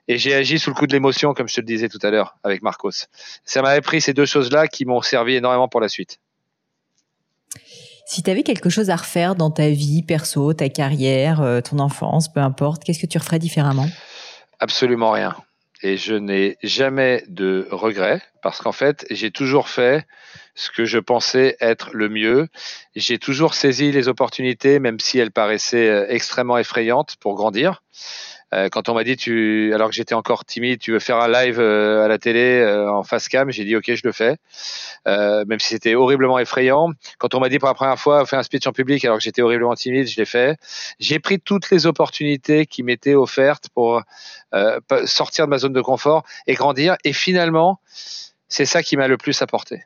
Et 0.08 0.18
j'ai 0.18 0.34
agi 0.34 0.58
sous 0.58 0.70
le 0.70 0.74
coup 0.74 0.86
de 0.86 0.92
l'émotion, 0.92 1.34
comme 1.34 1.48
je 1.48 1.54
te 1.56 1.60
le 1.60 1.66
disais 1.66 1.88
tout 1.88 1.98
à 2.02 2.10
l'heure 2.10 2.36
avec 2.42 2.62
Marcos. 2.62 3.08
Ça 3.44 3.62
m'avait 3.62 3.80
pris 3.80 4.00
ces 4.00 4.14
deux 4.14 4.26
choses-là 4.26 4.68
qui 4.68 4.84
m'ont 4.84 5.02
servi 5.02 5.34
énormément 5.34 5.68
pour 5.68 5.80
la 5.80 5.88
suite. 5.88 6.20
Si 8.06 8.22
tu 8.22 8.30
avais 8.30 8.42
quelque 8.42 8.68
chose 8.68 8.90
à 8.90 8.96
refaire 8.96 9.34
dans 9.34 9.50
ta 9.50 9.70
vie 9.70 10.02
perso, 10.02 10.52
ta 10.52 10.68
carrière, 10.68 11.40
euh, 11.40 11.60
ton 11.60 11.78
enfance, 11.78 12.30
peu 12.30 12.40
importe, 12.40 12.84
qu'est-ce 12.84 13.00
que 13.00 13.06
tu 13.06 13.18
referais 13.18 13.38
différemment? 13.38 13.86
Absolument 14.60 15.10
rien. 15.10 15.34
Et 15.86 15.98
je 15.98 16.14
n'ai 16.14 16.56
jamais 16.62 17.24
de 17.28 17.68
regrets 17.70 18.22
parce 18.42 18.62
qu'en 18.62 18.72
fait, 18.72 19.04
j'ai 19.10 19.30
toujours 19.30 19.68
fait 19.68 20.06
ce 20.54 20.70
que 20.70 20.86
je 20.86 20.98
pensais 20.98 21.58
être 21.60 21.90
le 21.92 22.08
mieux. 22.08 22.48
J'ai 22.96 23.18
toujours 23.18 23.52
saisi 23.52 23.92
les 23.92 24.08
opportunités, 24.08 24.78
même 24.78 24.98
si 24.98 25.18
elles 25.18 25.30
paraissaient 25.30 25.90
euh, 25.90 26.06
extrêmement 26.08 26.56
effrayantes 26.56 27.16
pour 27.20 27.34
grandir. 27.34 27.82
Euh, 28.54 28.68
quand 28.68 28.88
on 28.88 28.94
m'a 28.94 29.04
dit, 29.04 29.16
tu, 29.16 29.72
alors 29.74 29.88
que 29.88 29.94
j'étais 29.94 30.14
encore 30.14 30.44
timide, 30.44 30.78
tu 30.78 30.92
veux 30.92 30.98
faire 30.98 31.18
un 31.18 31.28
live 31.28 31.58
euh, 31.60 32.04
à 32.04 32.08
la 32.08 32.18
télé 32.18 32.64
en 32.88 33.02
face 33.02 33.28
cam, 33.28 33.50
j'ai 33.50 33.64
dit 33.64 33.76
ok, 33.76 33.94
je 33.94 34.02
le 34.04 34.12
fais, 34.12 34.36
même 35.06 35.58
si 35.60 35.68
c'était 35.68 35.94
horriblement 35.94 36.38
effrayant. 36.38 36.90
Quand 37.18 37.34
on 37.34 37.40
m'a 37.40 37.48
dit 37.48 37.58
pour 37.58 37.68
la 37.68 37.74
première 37.74 37.98
fois, 37.98 38.24
fais 38.26 38.36
un 38.36 38.42
speech 38.42 38.66
en 38.66 38.72
public, 38.72 39.04
alors 39.04 39.18
que 39.18 39.24
j'étais 39.24 39.42
horriblement 39.42 39.74
timide, 39.74 40.06
je 40.06 40.16
l'ai 40.16 40.24
fait. 40.24 40.58
J'ai 40.98 41.18
pris 41.18 41.40
toutes 41.40 41.70
les 41.70 41.86
opportunités 41.86 42.66
qui 42.66 42.82
m'étaient 42.82 43.14
offertes 43.14 43.68
pour 43.74 44.02
sortir 45.04 45.46
de 45.46 45.50
ma 45.50 45.58
zone 45.58 45.72
de 45.72 45.82
confort 45.82 46.24
et 46.46 46.54
grandir. 46.54 46.96
Et 47.04 47.12
finalement, 47.12 47.80
c'est 48.48 48.66
ça 48.66 48.82
qui 48.82 48.96
m'a 48.96 49.08
le 49.08 49.16
plus 49.16 49.42
apporté 49.42 49.84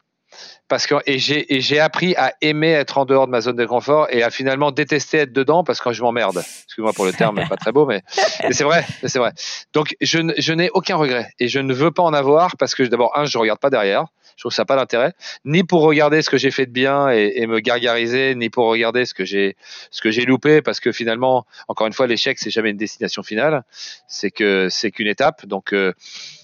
parce 0.68 0.86
que 0.86 0.94
et 1.06 1.18
j'ai 1.18 1.46
j'ai 1.48 1.80
appris 1.80 2.14
à 2.16 2.34
aimer 2.40 2.70
être 2.70 2.98
en 2.98 3.04
dehors 3.04 3.26
de 3.26 3.32
ma 3.32 3.40
zone 3.40 3.56
de 3.56 3.66
confort 3.66 4.06
et 4.10 4.22
à 4.22 4.30
finalement 4.30 4.70
détester 4.70 5.18
être 5.18 5.32
dedans 5.32 5.64
parce 5.64 5.80
que 5.80 5.92
je 5.92 6.02
m'emmerde. 6.02 6.38
Excuse-moi 6.64 6.92
pour 6.92 7.04
le 7.04 7.12
terme, 7.12 7.40
pas 7.48 7.56
très 7.56 7.72
beau, 7.72 7.86
mais, 7.86 8.02
c'est 8.50 8.64
vrai, 8.64 8.84
c'est 9.04 9.18
vrai. 9.18 9.32
Donc 9.72 9.96
je, 10.00 10.32
je 10.38 10.52
n'ai 10.52 10.70
aucun 10.70 10.96
regret 10.96 11.30
et 11.38 11.48
je 11.48 11.58
ne 11.58 11.72
veux 11.72 11.90
pas 11.90 12.02
en 12.02 12.12
avoir 12.12 12.56
parce 12.56 12.74
que 12.74 12.82
d'abord 12.82 13.16
un, 13.16 13.24
je 13.24 13.38
regarde 13.38 13.58
pas 13.60 13.70
derrière. 13.70 14.06
Je 14.36 14.42
trouve 14.42 14.52
ça 14.52 14.64
pas 14.64 14.76
d'intérêt, 14.76 15.14
ni 15.44 15.64
pour 15.64 15.82
regarder 15.82 16.22
ce 16.22 16.30
que 16.30 16.36
j'ai 16.36 16.52
fait 16.52 16.64
de 16.64 16.70
bien 16.70 17.10
et, 17.10 17.32
et, 17.34 17.48
me 17.48 17.58
gargariser, 17.58 18.36
ni 18.36 18.50
pour 18.50 18.66
regarder 18.66 19.04
ce 19.04 19.12
que 19.12 19.24
j'ai 19.24 19.56
ce 19.90 20.00
que 20.00 20.12
j'ai 20.12 20.24
loupé, 20.26 20.62
parce 20.62 20.78
que 20.78 20.92
finalement, 20.92 21.44
encore 21.66 21.88
une 21.88 21.92
fois, 21.92 22.06
l'échec 22.06 22.38
c'est 22.38 22.50
jamais 22.50 22.70
une 22.70 22.76
destination 22.76 23.24
finale, 23.24 23.64
c'est 24.06 24.30
que 24.30 24.68
c'est 24.70 24.92
qu'une 24.92 25.08
étape. 25.08 25.44
Donc 25.46 25.72
euh, 25.72 25.92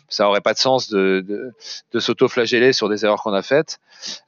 ça 0.09 0.29
aurait 0.29 0.41
pas 0.41 0.53
de 0.53 0.59
sens 0.59 0.89
de, 0.89 1.25
de, 1.27 1.53
de 1.93 2.01
s'auto-flageller 2.01 2.73
sur 2.73 2.89
des 2.89 3.05
erreurs 3.05 3.23
qu'on 3.23 3.33
a 3.33 3.43
faites. 3.43 3.79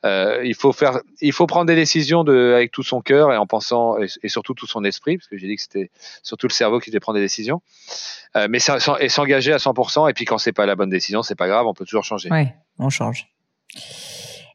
Euh, 0.04 0.42
il 0.44 0.54
faut 0.54 0.72
faire, 0.72 1.00
il 1.20 1.32
faut 1.32 1.46
prendre 1.46 1.66
des 1.66 1.74
décisions 1.74 2.24
de, 2.24 2.52
avec 2.54 2.72
tout 2.72 2.82
son 2.82 3.00
cœur 3.00 3.32
et 3.32 3.36
en 3.36 3.46
pensant 3.46 3.96
et, 3.98 4.28
surtout 4.28 4.54
tout 4.54 4.66
son 4.66 4.84
esprit, 4.84 5.18
parce 5.18 5.28
que 5.28 5.36
j'ai 5.36 5.46
dit 5.46 5.56
que 5.56 5.62
c'était 5.62 5.90
surtout 6.22 6.46
le 6.48 6.52
cerveau 6.52 6.80
qui 6.80 6.90
devait 6.90 7.00
prendre 7.00 7.18
des 7.18 7.24
décisions. 7.24 7.62
Euh, 8.36 8.46
mais 8.50 8.58
ça, 8.58 8.78
et 9.00 9.08
s'engager 9.08 9.52
à 9.52 9.58
100%. 9.58 10.10
Et 10.10 10.14
puis 10.14 10.24
quand 10.24 10.38
c'est 10.38 10.52
pas 10.52 10.66
la 10.66 10.76
bonne 10.76 10.90
décision, 10.90 11.22
c'est 11.22 11.34
pas 11.34 11.48
grave, 11.48 11.66
on 11.66 11.74
peut 11.74 11.84
toujours 11.84 12.04
changer. 12.04 12.30
Ouais, 12.30 12.54
on 12.78 12.90
change. 12.90 13.28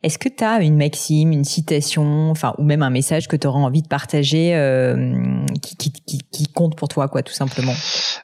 Est-ce 0.03 0.17
que 0.17 0.29
tu 0.29 0.43
as 0.43 0.61
une 0.61 0.77
maxime, 0.77 1.31
une 1.31 1.43
citation, 1.43 2.31
enfin, 2.31 2.55
ou 2.57 2.63
même 2.63 2.81
un 2.81 2.89
message 2.89 3.27
que 3.27 3.35
tu 3.35 3.45
auras 3.45 3.59
envie 3.59 3.83
de 3.83 3.87
partager 3.87 4.55
euh, 4.55 5.45
qui, 5.61 5.75
qui, 5.75 5.91
qui, 5.91 6.19
qui, 6.31 6.47
compte 6.47 6.75
pour 6.75 6.87
toi, 6.87 7.07
quoi, 7.07 7.21
tout 7.21 7.33
simplement? 7.33 7.75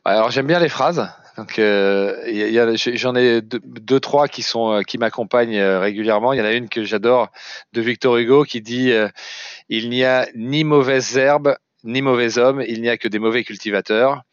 Alors 0.04 0.32
j'aime 0.32 0.48
bien 0.48 0.60
les 0.60 0.70
phrases. 0.70 1.08
Donc, 1.38 1.60
euh, 1.60 2.16
j'en 2.76 3.16
ai 3.16 3.42
deux, 3.42 4.00
trois 4.00 4.28
qui 4.28 4.42
sont 4.42 4.72
euh, 4.72 4.82
qui 4.82 4.98
m'accompagnent 4.98 5.58
euh, 5.58 5.80
régulièrement. 5.80 6.34
Il 6.34 6.40
y 6.40 6.42
en 6.42 6.46
a 6.46 6.52
une 6.52 6.68
que 6.68 6.84
j'adore 6.84 7.30
de 7.74 7.82
Victor 7.82 8.18
Hugo 8.18 8.44
qui 8.44 8.62
dit 8.62 8.92
il 9.70 9.90
n'y 9.90 10.04
a 10.04 10.28
ni 10.36 10.64
mauvaises 10.64 11.16
herbes 11.16 11.56
ni 11.84 12.02
mauvais 12.02 12.40
hommes, 12.40 12.64
il 12.68 12.82
n'y 12.82 12.90
a 12.90 12.98
que 12.98 13.08
des 13.08 13.20
mauvais 13.20 13.44
cultivateurs. 13.44 14.24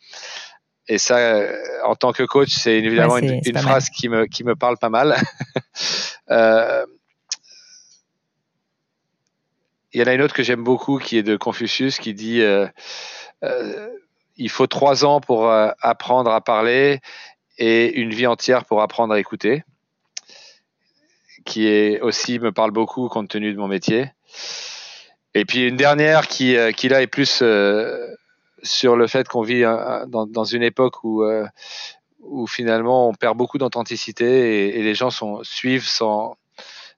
Et 0.89 0.99
ça, 0.99 1.47
en 1.85 1.95
tant 1.95 2.13
que 2.13 2.23
coach, 2.25 2.49
c'est 2.51 2.79
évidemment 2.79 3.19
une, 3.19 3.43
phrase 3.59 3.91
qui 3.91 4.09
me 4.09 4.27
qui 4.27 4.43
me 4.43 4.57
parle 4.57 4.79
pas 4.79 4.89
mal. 4.89 5.17
il 6.31 6.87
y 10.01 10.03
en 10.03 10.07
a 10.07 10.15
une 10.15 10.23
autre 10.23 10.35
que 10.35 10.43
j'aime 10.43 10.65
beaucoup 10.65 10.99
qui 10.99 11.19
est 11.19 11.23
de 11.23 11.37
Confucius 11.37 11.99
qui 11.99 12.15
dit 12.15 12.43
il 14.37 14.51
faut 14.51 14.67
trois 14.67 15.05
ans 15.05 15.21
pour 15.21 15.49
euh, 15.49 15.71
apprendre 15.81 16.31
à 16.31 16.41
parler 16.41 17.01
et 17.59 17.93
une 18.01 18.11
vie 18.11 18.27
entière 18.27 18.65
pour 18.65 18.83
apprendre 18.83 19.15
à 19.15 19.21
écouter, 19.21 19.65
qui 21.45 21.69
est 21.69 22.01
aussi 22.01 22.39
me 22.39 22.53
parle 22.53 22.73
beaucoup 22.73 23.09
compte 23.09 23.29
tenu 23.29 23.53
de 23.53 23.59
mon 23.59 23.69
métier. 23.69 24.11
Et 25.35 25.45
puis 25.45 25.67
une 25.67 25.77
dernière 25.77 26.27
qui, 26.27 26.57
euh, 26.57 26.73
là 26.85 27.03
est 27.03 27.07
plus 27.07 27.41
euh, 27.43 28.07
sur 28.63 28.97
le 28.97 29.07
fait 29.07 29.29
qu'on 29.29 29.43
vit 29.43 29.63
dans, 29.63 30.27
dans, 30.27 30.45
une 30.45 30.63
époque 30.63 31.05
où, 31.05 31.27
finalement 32.47 33.09
on 33.09 33.15
perd 33.15 33.37
beaucoup 33.37 33.59
d'authenticité 33.59 34.69
et, 34.69 34.79
et, 34.79 34.83
les 34.83 34.95
gens 34.95 35.11
suivent 35.43 35.87
sans, 35.87 36.37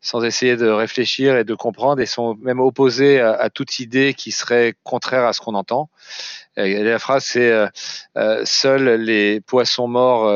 sans 0.01 0.23
essayer 0.25 0.57
de 0.57 0.69
réfléchir 0.69 1.37
et 1.37 1.45
de 1.45 1.55
comprendre 1.55 2.01
et 2.01 2.07
sont 2.07 2.37
même 2.41 2.61
opposés 2.61 3.21
à, 3.21 3.51
toute 3.51 3.79
idée 3.79 4.15
qui 4.15 4.33
serait 4.33 4.75
contraire 4.85 5.25
à 5.25 5.33
ce 5.33 5.41
qu'on 5.41 5.55
entend. 5.55 5.89
Et 6.57 6.83
la 6.83 6.99
phrase 6.99 7.25
c'est 7.25 7.51
euh, 8.17 8.45
seuls 8.45 9.03
les 9.03 9.41
poissons 9.41 9.89
morts. 9.89 10.29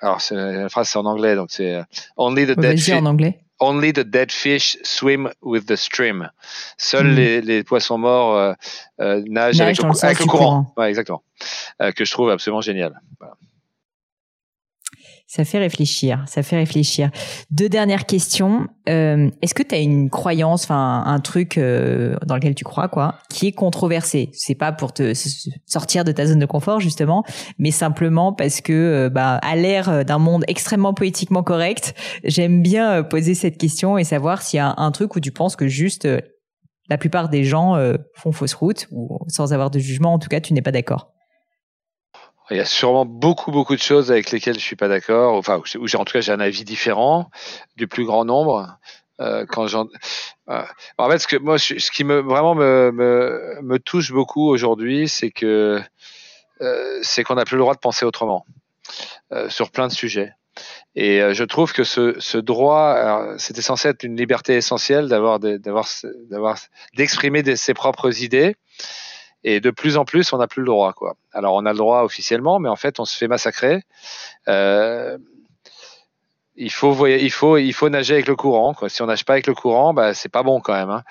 alors 0.00 0.20
la 0.30 0.68
phrase 0.68 0.88
c'est 0.88 0.98
en 0.98 1.06
anglais 1.06 1.34
donc 1.34 1.48
c'est 1.50 1.80
only 2.16 2.46
the 2.46 2.58
dead. 2.58 2.80
en 2.92 3.06
anglais. 3.06 3.40
Only 3.60 3.92
the 3.92 4.00
dead 4.00 4.32
fish 4.32 4.76
swim 4.82 5.30
with 5.40 5.66
the 5.66 5.76
stream. 5.76 6.28
Seuls 6.76 7.12
hmm. 7.12 7.14
les, 7.14 7.40
les, 7.40 7.62
poissons 7.62 7.98
morts 7.98 8.56
nagent 8.98 9.60
avec, 9.60 9.78
le, 9.78 10.26
courant. 10.26 10.74
Ouais, 10.76 10.88
exactement. 10.88 11.22
que 11.78 12.04
je 12.04 12.10
trouve 12.10 12.30
absolument 12.30 12.60
génial. 12.60 13.00
Voilà. 13.20 13.36
Ça 15.34 15.44
fait 15.44 15.58
réfléchir, 15.58 16.22
ça 16.28 16.44
fait 16.44 16.54
réfléchir. 16.54 17.10
Deux 17.50 17.68
dernières 17.68 18.06
questions. 18.06 18.68
Euh, 18.88 19.32
est-ce 19.42 19.52
que 19.52 19.64
tu 19.64 19.74
as 19.74 19.78
une 19.78 20.08
croyance, 20.08 20.62
enfin 20.62 21.02
un 21.04 21.18
truc 21.18 21.58
euh, 21.58 22.14
dans 22.24 22.36
lequel 22.36 22.54
tu 22.54 22.62
crois, 22.62 22.86
quoi, 22.86 23.18
qui 23.30 23.48
est 23.48 23.52
controversé? 23.52 24.30
C'est 24.32 24.54
pas 24.54 24.70
pour 24.70 24.92
te 24.92 25.12
sortir 25.66 26.04
de 26.04 26.12
ta 26.12 26.26
zone 26.26 26.38
de 26.38 26.46
confort 26.46 26.78
justement, 26.78 27.24
mais 27.58 27.72
simplement 27.72 28.32
parce 28.32 28.60
que, 28.60 28.72
euh, 28.72 29.10
bah, 29.10 29.38
à 29.42 29.56
l'ère 29.56 30.04
d'un 30.04 30.18
monde 30.18 30.44
extrêmement 30.46 30.94
politiquement 30.94 31.42
correct, 31.42 31.96
j'aime 32.22 32.62
bien 32.62 33.02
poser 33.02 33.34
cette 33.34 33.58
question 33.58 33.98
et 33.98 34.04
savoir 34.04 34.40
s'il 34.40 34.58
y 34.58 34.60
a 34.60 34.72
un, 34.76 34.92
truc 34.92 35.16
où 35.16 35.20
tu 35.20 35.32
penses 35.32 35.56
que 35.56 35.66
juste 35.66 36.06
la 36.88 36.96
plupart 36.96 37.28
des 37.28 37.42
gens 37.42 37.76
font 38.14 38.30
fausse 38.30 38.54
route 38.54 38.86
ou 38.92 39.18
sans 39.26 39.52
avoir 39.52 39.72
de 39.72 39.80
jugement, 39.80 40.12
en 40.12 40.20
tout 40.20 40.28
cas, 40.28 40.38
tu 40.38 40.52
n'es 40.52 40.62
pas 40.62 40.70
d'accord. 40.70 41.13
Il 42.50 42.56
y 42.56 42.60
a 42.60 42.64
sûrement 42.64 43.06
beaucoup, 43.06 43.50
beaucoup 43.50 43.74
de 43.74 43.80
choses 43.80 44.10
avec 44.10 44.30
lesquelles 44.30 44.54
je 44.54 44.64
suis 44.64 44.76
pas 44.76 44.88
d'accord, 44.88 45.34
enfin, 45.34 45.62
où 45.76 45.84
en 45.96 46.04
tout 46.04 46.12
cas, 46.12 46.20
j'ai 46.20 46.32
un 46.32 46.40
avis 46.40 46.64
différent 46.64 47.30
du 47.76 47.88
plus 47.88 48.04
grand 48.04 48.24
nombre. 48.24 48.76
Euh, 49.20 49.46
quand 49.46 49.68
j'en, 49.68 49.86
euh, 50.50 50.64
en 50.98 51.08
fait, 51.08 51.18
ce 51.18 51.28
que 51.28 51.36
moi, 51.36 51.56
ce 51.56 51.90
qui 51.90 52.02
me 52.02 52.20
vraiment 52.20 52.54
me, 52.54 52.90
me, 52.92 53.60
me 53.62 53.78
touche 53.78 54.10
beaucoup 54.10 54.48
aujourd'hui, 54.48 55.08
c'est 55.08 55.30
que 55.30 55.80
euh, 56.60 56.98
c'est 57.02 57.24
qu'on 57.24 57.34
n'a 57.34 57.44
plus 57.44 57.56
le 57.56 57.62
droit 57.62 57.74
de 57.74 57.80
penser 57.80 58.04
autrement 58.04 58.44
euh, 59.32 59.48
sur 59.48 59.70
plein 59.70 59.88
de 59.88 59.92
sujets. 59.92 60.32
Et 60.94 61.20
euh, 61.20 61.34
je 61.34 61.44
trouve 61.44 61.72
que 61.72 61.82
ce, 61.82 62.14
ce 62.20 62.38
droit, 62.38 63.34
c'était 63.38 63.62
censé 63.62 63.88
être 63.88 64.04
une 64.04 64.16
liberté 64.16 64.54
essentielle 64.54 65.08
d'avoir, 65.08 65.40
d'avoir, 65.40 65.88
d'avoir, 66.30 66.58
d'exprimer 66.96 67.56
ses 67.56 67.74
propres 67.74 68.22
idées. 68.22 68.56
Et 69.44 69.60
de 69.60 69.70
plus 69.70 69.96
en 69.96 70.04
plus, 70.04 70.32
on 70.32 70.38
n'a 70.38 70.46
plus 70.46 70.60
le 70.60 70.66
droit. 70.66 70.92
Quoi. 70.92 71.16
Alors, 71.32 71.54
on 71.54 71.66
a 71.66 71.72
le 71.72 71.78
droit 71.78 72.02
officiellement, 72.02 72.58
mais 72.58 72.68
en 72.68 72.76
fait, 72.76 72.98
on 72.98 73.04
se 73.04 73.16
fait 73.16 73.28
massacrer. 73.28 73.82
Euh, 74.48 75.18
il 76.56 76.70
faut, 76.70 77.06
il 77.06 77.30
faut, 77.30 77.58
il 77.58 77.72
faut 77.72 77.88
nager 77.88 78.14
avec 78.14 78.26
le 78.26 78.36
courant. 78.36 78.74
Quoi. 78.74 78.88
Si 78.88 79.02
on 79.02 79.06
nage 79.06 79.24
pas 79.24 79.34
avec 79.34 79.46
le 79.46 79.54
courant, 79.54 79.92
bah, 79.92 80.14
c'est 80.14 80.28
pas 80.28 80.42
bon 80.42 80.60
quand 80.60 80.72
même. 80.72 80.90
Hein. 80.90 81.02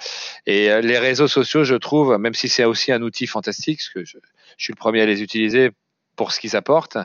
Et 0.45 0.71
euh, 0.71 0.81
les 0.81 0.97
réseaux 0.97 1.27
sociaux, 1.27 1.63
je 1.63 1.75
trouve, 1.75 2.17
même 2.17 2.34
si 2.34 2.49
c'est 2.49 2.65
aussi 2.65 2.91
un 2.91 3.01
outil 3.01 3.27
fantastique, 3.27 3.79
parce 3.79 3.89
que 3.89 4.05
je, 4.05 4.17
suis 4.57 4.73
le 4.73 4.77
premier 4.77 5.01
à 5.01 5.05
les 5.05 5.21
utiliser 5.21 5.71
pour 6.15 6.31
ce 6.31 6.39
qu'ils 6.39 6.55
apportent, 6.55 6.97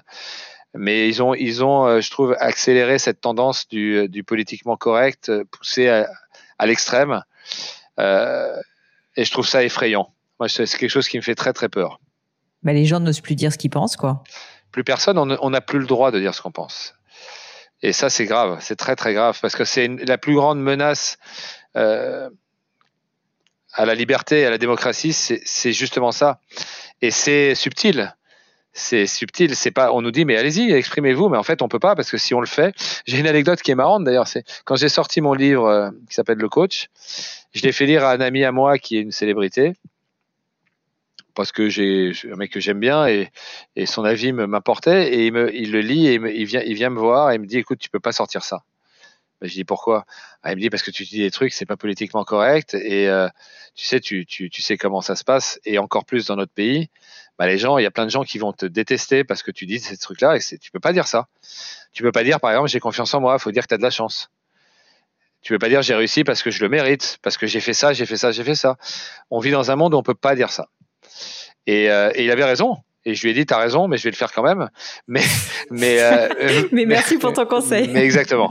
mais 0.75 1.09
ils 1.09 1.23
ont, 1.23 1.35
ils 1.35 1.65
ont, 1.65 1.87
euh, 1.87 2.01
je 2.01 2.11
trouve, 2.11 2.37
accéléré 2.39 2.99
cette 2.99 3.21
tendance 3.21 3.69
du, 3.69 4.09
du 4.09 4.23
politiquement 4.23 4.77
correct, 4.77 5.33
poussé 5.51 5.89
à, 5.89 6.09
à 6.59 6.67
l'extrême. 6.67 7.23
Euh, 7.99 8.57
et 9.17 9.25
je 9.25 9.31
trouve 9.31 9.47
ça 9.47 9.65
effrayant. 9.65 10.13
Moi, 10.39 10.49
c'est 10.49 10.67
quelque 10.67 10.91
chose 10.91 11.09
qui 11.09 11.17
me 11.17 11.23
fait 11.23 11.35
très 11.35 11.53
très 11.53 11.69
peur. 11.69 12.01
Bah, 12.63 12.73
les 12.73 12.85
gens 12.85 13.01
n'osent 13.01 13.21
plus 13.21 13.35
dire 13.35 13.53
ce 13.53 13.59
qu'ils 13.59 13.71
pensent, 13.71 13.97
quoi. 13.97 14.23
Plus 14.73 14.85
personne, 14.85 15.19
on 15.19 15.51
n'a 15.51 15.61
plus 15.61 15.79
le 15.79 15.87
droit 15.87 16.11
de 16.11 16.21
dire 16.21 16.35
ce 16.35 16.43
qu'on 16.43 16.53
pense. 16.53 16.95
Et 17.83 17.93
ça, 17.93 18.11
c'est 18.11 18.27
grave, 18.27 18.59
c'est 18.61 18.77
très 18.77 18.97
très 18.97 19.15
grave, 19.15 19.39
parce 19.41 19.55
que 19.55 19.65
c'est 19.65 19.89
la 19.89 20.19
plus 20.19 20.35
grande 20.35 20.61
menace 20.61 21.17
euh, 21.77 22.29
à 23.73 23.85
la 23.87 23.95
liberté 23.95 24.41
et 24.41 24.47
à 24.47 24.51
la 24.51 24.59
démocratie, 24.59 25.13
c'est 25.13 25.73
justement 25.73 26.13
ça. 26.13 26.41
Et 27.01 27.11
c'est 27.11 27.55
subtil. 27.55 28.15
C'est 28.73 29.07
subtil, 29.07 29.57
c'est 29.57 29.71
pas. 29.71 29.93
On 29.93 30.03
nous 30.03 30.11
dit 30.11 30.25
mais 30.25 30.37
allez-y, 30.37 30.73
exprimez-vous, 30.73 31.29
mais 31.29 31.39
en 31.39 31.43
fait 31.43 31.63
on 31.63 31.69
peut 31.69 31.79
pas 31.79 31.97
parce 31.97 32.11
que 32.11 32.19
si 32.19 32.35
on 32.35 32.41
le 32.41 32.47
fait, 32.47 32.75
j'ai 33.07 33.19
une 33.19 33.27
anecdote 33.27 33.61
qui 33.63 33.71
est 33.71 33.75
marrante 33.75 34.05
d'ailleurs. 34.05 34.29
C'est 34.29 34.45
quand 34.65 34.77
j'ai 34.77 34.89
sorti 34.89 35.21
mon 35.21 35.33
livre 35.33 35.67
euh, 35.67 35.91
qui 36.09 36.15
s'appelle 36.15 36.39
Le 36.39 36.49
Coach, 36.49 36.89
je 37.53 37.63
l'ai 37.63 37.73
fait 37.73 37.87
lire 37.87 38.05
à 38.05 38.13
un 38.13 38.21
ami 38.21 38.45
à 38.45 38.53
moi 38.53 38.79
qui 38.79 38.99
est 38.99 39.01
une 39.01 39.11
célébrité 39.11 39.75
parce 41.39 41.53
que 41.53 41.69
j'ai 41.69 42.13
un 42.33 42.35
mec 42.35 42.51
que 42.51 42.59
j'aime 42.59 42.81
bien 42.81 43.07
et, 43.07 43.31
son 43.87 44.03
avis 44.03 44.33
m'importait 44.33 45.15
et 45.15 45.27
il, 45.27 45.33
me, 45.33 45.55
il 45.55 45.71
le 45.71 45.81
lit 45.81 46.09
et 46.09 46.15
il, 46.15 46.45
vient, 46.75 46.91
me 46.91 46.99
voir 46.99 47.31
et 47.31 47.37
il 47.37 47.41
me 47.41 47.47
dit 47.47 47.59
écoute 47.59 47.79
tu 47.79 47.89
peux 47.91 48.01
pas 48.01 48.11
sortir 48.11 48.43
ça. 48.43 48.65
Ben, 49.41 49.49
je 49.49 49.55
dis 49.55 49.63
pourquoi? 49.63 50.05
Ah, 50.43 50.51
Il 50.51 50.57
me 50.57 50.61
dit 50.61 50.69
parce 50.69 50.83
que 50.83 50.91
tu 50.91 51.05
dis 51.05 51.19
des 51.19 51.31
trucs 51.31 51.53
c'est 51.53 51.65
pas 51.65 51.77
politiquement 51.77 52.25
correct 52.25 52.75
et 52.75 53.09
euh, 53.09 53.29
tu 53.77 53.85
sais 53.87 54.01
tu, 54.01 54.27
sais 54.53 54.77
comment 54.77 55.01
ça 55.01 55.15
se 55.15 55.23
passe 55.23 55.61
et 55.65 55.79
encore 55.79 56.05
plus 56.07 56.27
dans 56.27 56.35
notre 56.35 56.53
pays. 56.53 56.91
Bah, 57.39 57.47
les 57.47 57.57
gens, 57.57 57.79
il 57.79 57.85
y 57.85 57.87
a 57.87 57.93
plein 57.93 58.05
de 58.05 58.11
gens 58.11 58.25
qui 58.25 58.39
vont 58.39 58.53
te 58.53 58.67
détester 58.67 59.23
parce 59.23 59.45
que 59.45 59.53
tu 59.53 59.65
dis 59.65 59.79
ces 59.79 59.97
trucs-là 59.97 60.39
et 60.39 60.41
tu 60.41 60.73
peux 60.73 60.81
pas 60.81 60.93
dire 60.93 61.07
ça. 61.07 61.29
Tu 61.93 62.03
peux 62.03 62.11
pas 62.11 62.25
dire 62.25 62.41
par 62.41 62.51
exemple 62.51 62.69
j'ai 62.69 62.81
confiance 62.81 63.15
en 63.15 63.21
moi, 63.21 63.37
il 63.39 63.41
faut 63.41 63.53
dire 63.53 63.63
que 63.63 63.69
tu 63.69 63.75
as 63.75 63.79
de 63.79 63.83
la 63.85 63.91
chance. 63.91 64.29
Tu 65.43 65.53
peux 65.53 65.61
pas 65.61 65.69
dire 65.69 65.83
j'ai 65.83 65.95
réussi 65.95 66.25
parce 66.25 66.43
que 66.43 66.51
je 66.51 66.61
le 66.65 66.69
mérite, 66.69 67.19
parce 67.23 67.37
que 67.37 67.47
j'ai 67.47 67.61
fait 67.61 67.75
ça, 67.75 67.93
j'ai 67.93 68.07
fait 68.07 68.17
ça, 68.17 68.33
j'ai 68.33 68.43
fait 68.43 68.57
ça. 68.57 68.77
On 69.31 69.39
vit 69.39 69.53
dans 69.53 69.71
un 69.71 69.77
monde 69.77 69.95
où 69.95 69.99
on 69.99 70.03
peut 70.03 70.17
pas 70.17 70.35
dire 70.35 70.51
ça. 70.51 70.69
Euh, 71.69 72.11
et, 72.15 72.25
il 72.25 72.31
avait 72.31 72.45
raison. 72.45 72.77
Et 73.05 73.15
je 73.15 73.23
lui 73.23 73.31
ai 73.31 73.35
dit, 73.35 73.47
t'as 73.47 73.59
raison, 73.59 73.89
mais 73.89 73.97
je 73.97 74.05
vais 74.05 74.11
le 74.11 74.17
faire 74.17 74.33
quand 74.33 74.43
même. 74.43 74.69
Mais, 75.07 75.23
mais, 75.71 76.01
euh, 76.01 76.29
mais 76.73 76.87
merci 76.87 77.19
pour 77.19 77.33
ton 77.33 77.47
conseil. 77.47 77.89
Mais 77.89 78.05
exactement. 78.05 78.49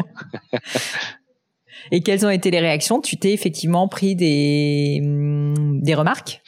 et 1.92 2.02
quelles 2.02 2.26
ont 2.26 2.30
été 2.30 2.52
les 2.52 2.60
réactions? 2.60 3.02
Tu 3.02 3.18
t'es 3.18 3.34
effectivement 3.34 3.88
pris 3.88 4.16
des, 4.16 5.00
mm, 5.02 5.82
des 5.82 5.96
remarques? 5.96 6.42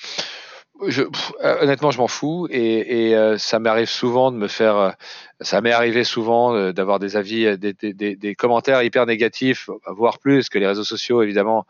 Je, 0.88 1.02
euh, 1.02 1.62
honnêtement, 1.62 1.92
je 1.92 1.98
m'en 1.98 2.08
fous 2.08 2.48
et, 2.50 3.10
et 3.12 3.38
ça 3.38 3.60
m'arrive 3.60 3.90
souvent 3.90 4.32
de 4.32 4.38
me 4.38 4.48
faire. 4.48 4.96
ça 5.42 5.60
m'est 5.60 5.74
arrivé 5.74 6.06
souvent 6.06 6.72
d'avoir 6.72 7.00
des 7.00 7.18
avis, 7.18 7.58
des, 7.58 7.74
des, 7.74 8.16
des, 8.16 8.36
commentaires 8.36 8.82
hyper 8.82 9.06
négatifs, 9.06 9.70
voire 9.88 10.20
plus 10.20 10.48
que 10.48 10.58
les 10.58 10.66
réseaux 10.66 10.86
sociaux 10.86 11.22
évidemment 11.22 11.66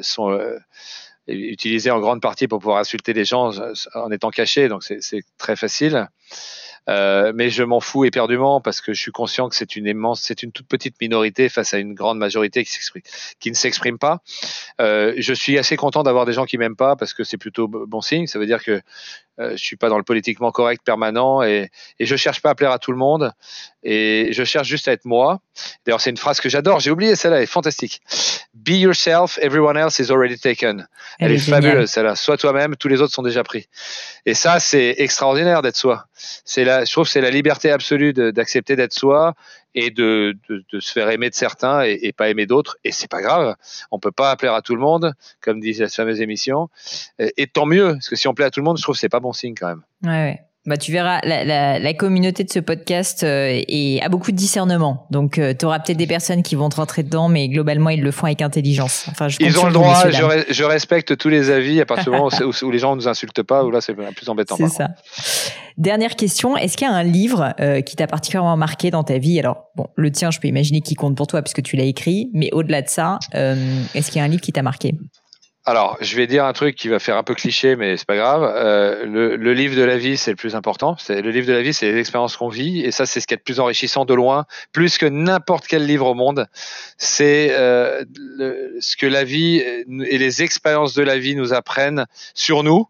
sont 0.00 0.40
utilisé 1.26 1.90
en 1.90 2.00
grande 2.00 2.20
partie 2.20 2.48
pour 2.48 2.58
pouvoir 2.58 2.78
insulter 2.78 3.12
les 3.12 3.24
gens 3.24 3.50
en 3.94 4.10
étant 4.10 4.30
caché, 4.30 4.68
donc 4.68 4.82
c'est 4.82 5.22
très 5.38 5.56
facile. 5.56 6.08
Euh, 6.88 7.32
mais 7.34 7.48
je 7.50 7.62
m'en 7.62 7.80
fous 7.80 8.04
éperdument 8.04 8.60
parce 8.60 8.80
que 8.80 8.92
je 8.92 9.00
suis 9.00 9.12
conscient 9.12 9.48
que 9.48 9.56
c'est 9.56 9.76
une 9.76 9.86
immense, 9.86 10.20
c'est 10.20 10.42
une 10.42 10.52
toute 10.52 10.66
petite 10.66 11.00
minorité 11.00 11.48
face 11.48 11.72
à 11.72 11.78
une 11.78 11.94
grande 11.94 12.18
majorité 12.18 12.64
qui, 12.64 12.78
qui 13.40 13.50
ne 13.50 13.56
s'exprime 13.56 13.98
pas. 13.98 14.20
Euh, 14.80 15.14
je 15.16 15.32
suis 15.32 15.58
assez 15.58 15.76
content 15.76 16.02
d'avoir 16.02 16.26
des 16.26 16.32
gens 16.32 16.44
qui 16.44 16.58
m'aiment 16.58 16.76
pas 16.76 16.96
parce 16.96 17.14
que 17.14 17.24
c'est 17.24 17.38
plutôt 17.38 17.68
bon 17.68 18.00
signe. 18.00 18.26
Ça 18.26 18.38
veut 18.38 18.46
dire 18.46 18.62
que 18.62 18.82
euh, 19.40 19.52
je 19.52 19.64
suis 19.64 19.76
pas 19.76 19.88
dans 19.88 19.98
le 19.98 20.04
politiquement 20.04 20.52
correct 20.52 20.82
permanent 20.84 21.42
et, 21.42 21.70
et 21.98 22.06
je 22.06 22.14
cherche 22.14 22.40
pas 22.40 22.50
à 22.50 22.54
plaire 22.54 22.70
à 22.70 22.78
tout 22.78 22.92
le 22.92 22.98
monde 22.98 23.32
et 23.82 24.28
je 24.32 24.44
cherche 24.44 24.68
juste 24.68 24.86
à 24.88 24.92
être 24.92 25.04
moi. 25.04 25.40
D'ailleurs, 25.84 26.00
c'est 26.00 26.10
une 26.10 26.16
phrase 26.16 26.40
que 26.40 26.48
j'adore. 26.48 26.80
J'ai 26.80 26.90
oublié 26.90 27.16
celle-là, 27.16 27.38
elle 27.38 27.42
est 27.42 27.46
fantastique. 27.46 28.00
Be 28.54 28.70
yourself, 28.70 29.38
everyone 29.42 29.76
else 29.76 29.98
is 29.98 30.10
already 30.10 30.38
taken. 30.38 30.86
Elle, 31.18 31.32
est, 31.32 31.38
fabuleuse 31.38 31.90
celle-là. 31.90 32.16
Sois 32.16 32.36
toi-même, 32.36 32.76
tous 32.76 32.88
les 32.88 33.00
autres 33.02 33.12
sont 33.12 33.22
déjà 33.22 33.44
pris. 33.44 33.68
Et 34.24 34.34
ça, 34.34 34.60
c'est 34.60 34.94
extraordinaire 34.98 35.62
d'être 35.62 35.76
soi. 35.76 36.06
C'est 36.14 36.64
la, 36.64 36.73
je 36.84 36.90
trouve, 36.90 37.06
c'est 37.06 37.20
la 37.20 37.30
liberté 37.30 37.70
absolue 37.70 38.12
d'accepter 38.12 38.76
d'être 38.76 38.92
soi 38.92 39.34
et 39.74 39.90
de, 39.90 40.36
se 40.78 40.92
faire 40.92 41.10
aimer 41.10 41.30
de 41.30 41.34
certains 41.34 41.82
et, 41.82 42.12
pas 42.12 42.28
aimer 42.28 42.46
d'autres. 42.46 42.76
Et 42.84 42.92
c'est 42.92 43.10
pas 43.10 43.22
grave. 43.22 43.56
On 43.90 43.98
peut 43.98 44.12
pas 44.12 44.34
plaire 44.36 44.54
à 44.54 44.62
tout 44.62 44.74
le 44.74 44.80
monde, 44.80 45.12
comme 45.40 45.60
dit 45.60 45.72
la 45.74 45.88
fameuse 45.88 46.20
émission. 46.20 46.68
Et, 47.18 47.46
tant 47.46 47.66
mieux, 47.66 47.92
parce 47.92 48.08
que 48.08 48.16
si 48.16 48.28
on 48.28 48.34
plaît 48.34 48.46
à 48.46 48.50
tout 48.50 48.60
le 48.60 48.64
monde, 48.64 48.78
je 48.78 48.82
trouve 48.82 48.94
que 48.94 49.00
c'est 49.00 49.08
pas 49.08 49.20
bon 49.20 49.32
signe 49.32 49.54
quand 49.54 49.68
même. 49.68 49.82
Bah, 50.66 50.78
tu 50.78 50.92
verras, 50.92 51.20
la, 51.24 51.44
la, 51.44 51.78
la, 51.78 51.92
communauté 51.92 52.42
de 52.42 52.50
ce 52.50 52.58
podcast 52.58 53.22
euh, 53.22 53.62
est, 53.68 54.00
a 54.00 54.08
beaucoup 54.08 54.30
de 54.30 54.36
discernement. 54.36 55.06
Donc, 55.10 55.36
euh, 55.36 55.52
tu 55.52 55.66
auras 55.66 55.78
peut-être 55.78 55.98
des 55.98 56.06
personnes 56.06 56.42
qui 56.42 56.54
vont 56.54 56.70
te 56.70 56.76
rentrer 56.76 57.02
dedans, 57.02 57.28
mais 57.28 57.48
globalement, 57.48 57.90
ils 57.90 58.00
le 58.00 58.10
font 58.10 58.24
avec 58.24 58.40
intelligence. 58.40 59.04
Enfin, 59.10 59.28
je 59.28 59.36
ils 59.40 59.58
ont 59.58 59.66
le 59.66 59.74
droit, 59.74 60.08
je, 60.08 60.44
je, 60.48 60.64
respecte 60.64 61.18
tous 61.18 61.28
les 61.28 61.50
avis 61.50 61.82
à 61.82 61.84
partir 61.84 62.12
du 62.12 62.18
moment 62.18 62.30
où, 62.62 62.70
les 62.70 62.78
gens 62.78 62.92
ne 62.92 63.02
nous 63.02 63.08
insultent 63.08 63.42
pas, 63.42 63.62
ou 63.62 63.70
là, 63.70 63.82
c'est 63.82 63.92
plus 63.92 64.28
embêtant. 64.30 64.56
C'est 64.56 64.68
ça. 64.68 64.88
Dernière 65.76 66.16
question, 66.16 66.56
est-ce 66.56 66.78
qu'il 66.78 66.88
y 66.88 66.90
a 66.90 66.94
un 66.94 67.02
livre 67.02 67.52
euh, 67.60 67.82
qui 67.82 67.94
t'a 67.94 68.06
particulièrement 68.06 68.56
marqué 68.56 68.90
dans 68.90 69.04
ta 69.04 69.18
vie? 69.18 69.38
Alors, 69.38 69.66
bon, 69.76 69.88
le 69.96 70.10
tien, 70.10 70.30
je 70.30 70.40
peux 70.40 70.48
imaginer 70.48 70.80
qu'il 70.80 70.96
compte 70.96 71.14
pour 71.14 71.26
toi 71.26 71.42
puisque 71.42 71.62
tu 71.62 71.76
l'as 71.76 71.84
écrit, 71.84 72.30
mais 72.32 72.48
au-delà 72.52 72.80
de 72.80 72.88
ça, 72.88 73.18
est-ce 73.34 74.10
qu'il 74.10 74.16
y 74.16 74.22
a 74.22 74.24
un 74.24 74.28
livre 74.28 74.40
qui 74.40 74.52
t'a 74.52 74.62
marqué? 74.62 74.94
Alors, 75.66 75.96
je 76.02 76.14
vais 76.16 76.26
dire 76.26 76.44
un 76.44 76.52
truc 76.52 76.76
qui 76.76 76.88
va 76.88 76.98
faire 76.98 77.16
un 77.16 77.22
peu 77.22 77.34
cliché, 77.34 77.74
mais 77.74 77.96
c'est 77.96 78.06
pas 78.06 78.16
grave. 78.16 78.42
Euh, 78.44 79.06
le, 79.06 79.36
le, 79.36 79.54
livre 79.54 79.74
de 79.74 79.82
la 79.82 79.96
vie, 79.96 80.18
c'est 80.18 80.30
le 80.30 80.36
plus 80.36 80.54
important. 80.54 80.94
C'est 80.98 81.22
le 81.22 81.30
livre 81.30 81.46
de 81.46 81.54
la 81.54 81.62
vie, 81.62 81.72
c'est 81.72 81.90
les 81.90 81.98
expériences 81.98 82.36
qu'on 82.36 82.48
vit, 82.48 82.82
et 82.82 82.90
ça, 82.90 83.06
c'est 83.06 83.18
ce 83.18 83.26
qui 83.26 83.32
est 83.32 83.38
le 83.38 83.42
plus 83.42 83.60
enrichissant 83.60 84.04
de 84.04 84.12
loin, 84.12 84.44
plus 84.72 84.98
que 84.98 85.06
n'importe 85.06 85.66
quel 85.66 85.86
livre 85.86 86.06
au 86.06 86.14
monde. 86.14 86.48
C'est 86.98 87.48
euh, 87.52 88.04
ce 88.78 88.96
que 88.98 89.06
la 89.06 89.24
vie 89.24 89.56
et 89.56 90.18
les 90.18 90.42
expériences 90.42 90.92
de 90.92 91.02
la 91.02 91.16
vie 91.16 91.34
nous 91.34 91.54
apprennent 91.54 92.04
sur 92.34 92.62
nous, 92.62 92.86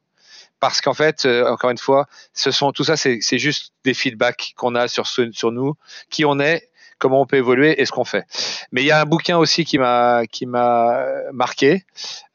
parce 0.58 0.80
qu'en 0.80 0.94
fait, 0.94 1.26
euh, 1.26 1.48
encore 1.48 1.70
une 1.70 1.78
fois, 1.78 2.06
ce 2.32 2.50
sont 2.50 2.72
tout 2.72 2.84
ça, 2.84 2.96
c'est 2.96 3.38
juste 3.38 3.72
des 3.84 3.94
feedbacks 3.94 4.52
qu'on 4.56 4.74
a 4.74 4.88
sur 4.88 5.06
sur 5.06 5.52
nous, 5.52 5.74
qui 6.10 6.24
on 6.24 6.40
est, 6.40 6.70
comment 6.98 7.20
on 7.20 7.26
peut 7.26 7.36
évoluer 7.36 7.80
et 7.80 7.86
ce 7.86 7.92
qu'on 7.92 8.04
fait. 8.04 8.24
Mais 8.72 8.82
il 8.82 8.86
y 8.86 8.90
a 8.90 9.00
un 9.00 9.04
bouquin 9.04 9.38
aussi 9.38 9.64
qui 9.64 9.78
m'a 9.78 10.22
qui 10.30 10.46
m'a 10.46 11.06
marqué, 11.32 11.84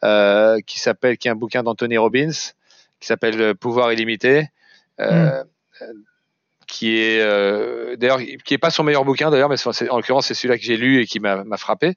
euh, 0.04 0.60
qui 0.66 0.80
s'appelle, 0.80 1.18
qui 1.18 1.28
est 1.28 1.32
un 1.32 1.36
bouquin 1.36 1.64
d'Anthony 1.64 1.98
Robbins, 1.98 2.32
qui 3.00 3.08
s'appelle 3.08 3.56
Pouvoir 3.56 3.92
illimité. 3.94 4.50
Euh, 5.00 5.44
mm 5.44 5.46
qui 6.70 7.00
est 7.00 7.20
euh, 7.20 7.96
d'ailleurs 7.98 8.20
qui 8.20 8.54
est 8.54 8.60
pas 8.60 8.70
son 8.70 8.84
meilleur 8.84 9.04
bouquin 9.04 9.32
d'ailleurs, 9.32 9.50
mais 9.50 9.56
en 9.90 9.98
l'occurrence 9.98 10.28
c'est 10.28 10.36
celui-là 10.36 10.58
que 10.58 10.64
j'ai 10.64 10.78
lu 10.78 11.02
et 11.02 11.08
qui 11.08 11.20
m'a 11.20 11.44
frappé. 11.58 11.96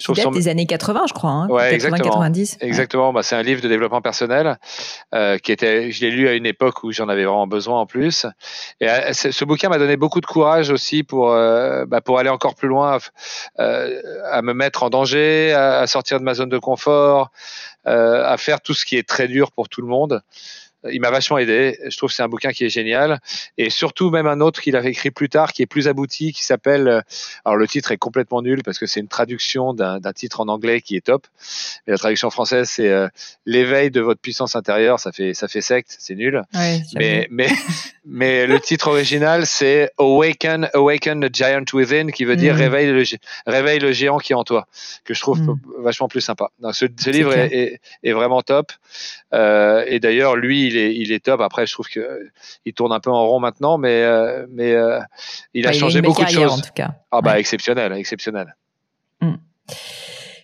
Je 0.00 0.12
trouve 0.12 0.34
des 0.34 0.48
années 0.48 0.66
80, 0.66 1.04
je 1.08 1.12
crois. 1.12 1.30
Hein, 1.30 1.48
ouais, 1.48 1.74
exactement. 1.74 2.10
90. 2.10 2.56
Exactement. 2.60 3.12
Bah, 3.12 3.22
c'est 3.22 3.36
un 3.36 3.42
livre 3.42 3.60
de 3.60 3.68
développement 3.68 4.00
personnel 4.00 4.58
euh, 5.14 5.36
qui 5.36 5.52
était, 5.52 5.90
je 5.92 6.00
l'ai 6.00 6.10
lu 6.10 6.26
à 6.26 6.32
une 6.32 6.46
époque 6.46 6.82
où 6.84 6.90
j'en 6.90 7.08
avais 7.08 7.24
vraiment 7.24 7.46
besoin 7.46 7.80
en 7.80 7.86
plus. 7.86 8.26
Et 8.80 8.88
euh, 8.88 9.12
ce 9.12 9.44
bouquin 9.44 9.68
m'a 9.68 9.78
donné 9.78 9.96
beaucoup 9.98 10.22
de 10.22 10.26
courage 10.26 10.70
aussi 10.70 11.02
pour 11.02 11.30
euh, 11.30 11.84
bah, 11.86 12.00
pour 12.00 12.18
aller 12.18 12.30
encore 12.30 12.54
plus 12.54 12.68
loin, 12.68 12.98
euh, 13.58 14.02
à 14.30 14.40
me 14.40 14.54
mettre 14.54 14.84
en 14.84 14.90
danger, 14.90 15.52
à, 15.52 15.80
à, 15.80 15.86
sortir 15.86 16.18
de 16.18 16.24
ma 16.24 16.32
zone 16.32 16.48
de 16.48 16.58
confort, 16.58 17.30
à 17.84 18.36
faire 18.38 18.62
tout 18.62 18.72
ce 18.72 18.86
qui 18.86 18.96
est 18.96 19.06
très 19.06 19.28
dur 19.28 19.52
pour 19.52 19.68
tout 19.68 19.82
le 19.82 19.86
monde 19.86 20.22
il 20.92 21.00
m'a 21.00 21.10
vachement 21.10 21.38
aidé. 21.38 21.78
Je 21.88 21.96
trouve 21.96 22.10
que 22.10 22.14
c'est 22.14 22.22
un 22.22 22.28
bouquin 22.28 22.50
qui 22.50 22.64
est 22.64 22.68
génial. 22.68 23.20
Et 23.58 23.70
surtout, 23.70 24.10
même 24.10 24.26
un 24.26 24.40
autre 24.40 24.60
qu'il 24.60 24.76
avait 24.76 24.90
écrit 24.90 25.10
plus 25.10 25.28
tard, 25.28 25.52
qui 25.52 25.62
est 25.62 25.66
plus 25.66 25.88
abouti, 25.88 26.32
qui 26.32 26.44
s'appelle. 26.44 26.88
Euh, 26.88 27.00
alors, 27.44 27.56
le 27.56 27.66
titre 27.66 27.92
est 27.92 27.96
complètement 27.96 28.42
nul 28.42 28.62
parce 28.62 28.78
que 28.78 28.86
c'est 28.86 29.00
une 29.00 29.08
traduction 29.08 29.74
d'un 29.74 30.12
titre 30.12 30.40
en 30.40 30.48
anglais 30.48 30.80
qui 30.80 30.96
est 30.96 31.04
top. 31.06 31.26
Mais 31.86 31.92
la 31.92 31.98
traduction 31.98 32.30
française, 32.30 32.68
c'est 32.68 32.88
euh, 32.88 33.08
l'éveil 33.46 33.90
de 33.90 34.00
votre 34.00 34.20
puissance 34.20 34.56
intérieure. 34.56 35.00
Ça 35.00 35.12
fait, 35.12 35.34
ça 35.34 35.48
fait 35.48 35.60
secte, 35.60 35.96
c'est 35.98 36.14
nul. 36.14 36.42
mais, 36.94 37.28
mais, 37.30 37.48
mais 38.04 38.46
le 38.46 38.60
titre 38.60 38.88
original, 38.88 39.46
c'est 39.46 39.90
Awaken, 39.98 40.68
Awaken 40.74 41.28
the 41.28 41.34
Giant 41.34 41.64
Within, 41.72 42.10
qui 42.10 42.24
veut 42.24 42.36
dire 42.36 42.54
mm. 42.54 42.58
réveille, 42.58 42.92
le, 42.92 43.04
réveille 43.46 43.78
le 43.78 43.92
géant 43.92 44.18
qui 44.18 44.32
est 44.32 44.36
en 44.36 44.44
toi, 44.44 44.66
que 45.04 45.14
je 45.14 45.20
trouve 45.20 45.40
mm. 45.40 45.58
vachement 45.78 46.08
plus 46.08 46.20
sympa. 46.20 46.50
Donc, 46.60 46.74
ce, 46.74 46.86
ce 46.98 47.10
livre 47.10 47.32
est, 47.34 47.52
est, 47.52 47.80
est, 48.02 48.12
vraiment 48.12 48.42
top. 48.42 48.72
Euh, 49.32 49.84
et 49.86 50.00
d'ailleurs, 50.00 50.36
lui, 50.36 50.66
il 50.66 50.73
est, 50.76 50.94
il 50.94 51.12
est 51.12 51.24
top. 51.24 51.40
Après, 51.40 51.66
je 51.66 51.72
trouve 51.72 51.88
que 51.88 52.30
il 52.64 52.72
tourne 52.72 52.92
un 52.92 53.00
peu 53.00 53.10
en 53.10 53.26
rond 53.26 53.40
maintenant, 53.40 53.78
mais, 53.78 54.02
euh, 54.02 54.46
mais 54.50 54.72
euh, 54.72 55.00
il 55.52 55.66
a 55.66 55.72
changé 55.72 56.00
beaucoup 56.02 56.24
de 56.24 56.30
choses. 56.30 56.52
En 56.52 56.60
tout 56.60 56.72
cas. 56.74 56.94
Ah 57.10 57.20
bah 57.20 57.38
exceptionnel, 57.38 57.92
exceptionnel. 57.92 58.56
Mm. 59.20 59.34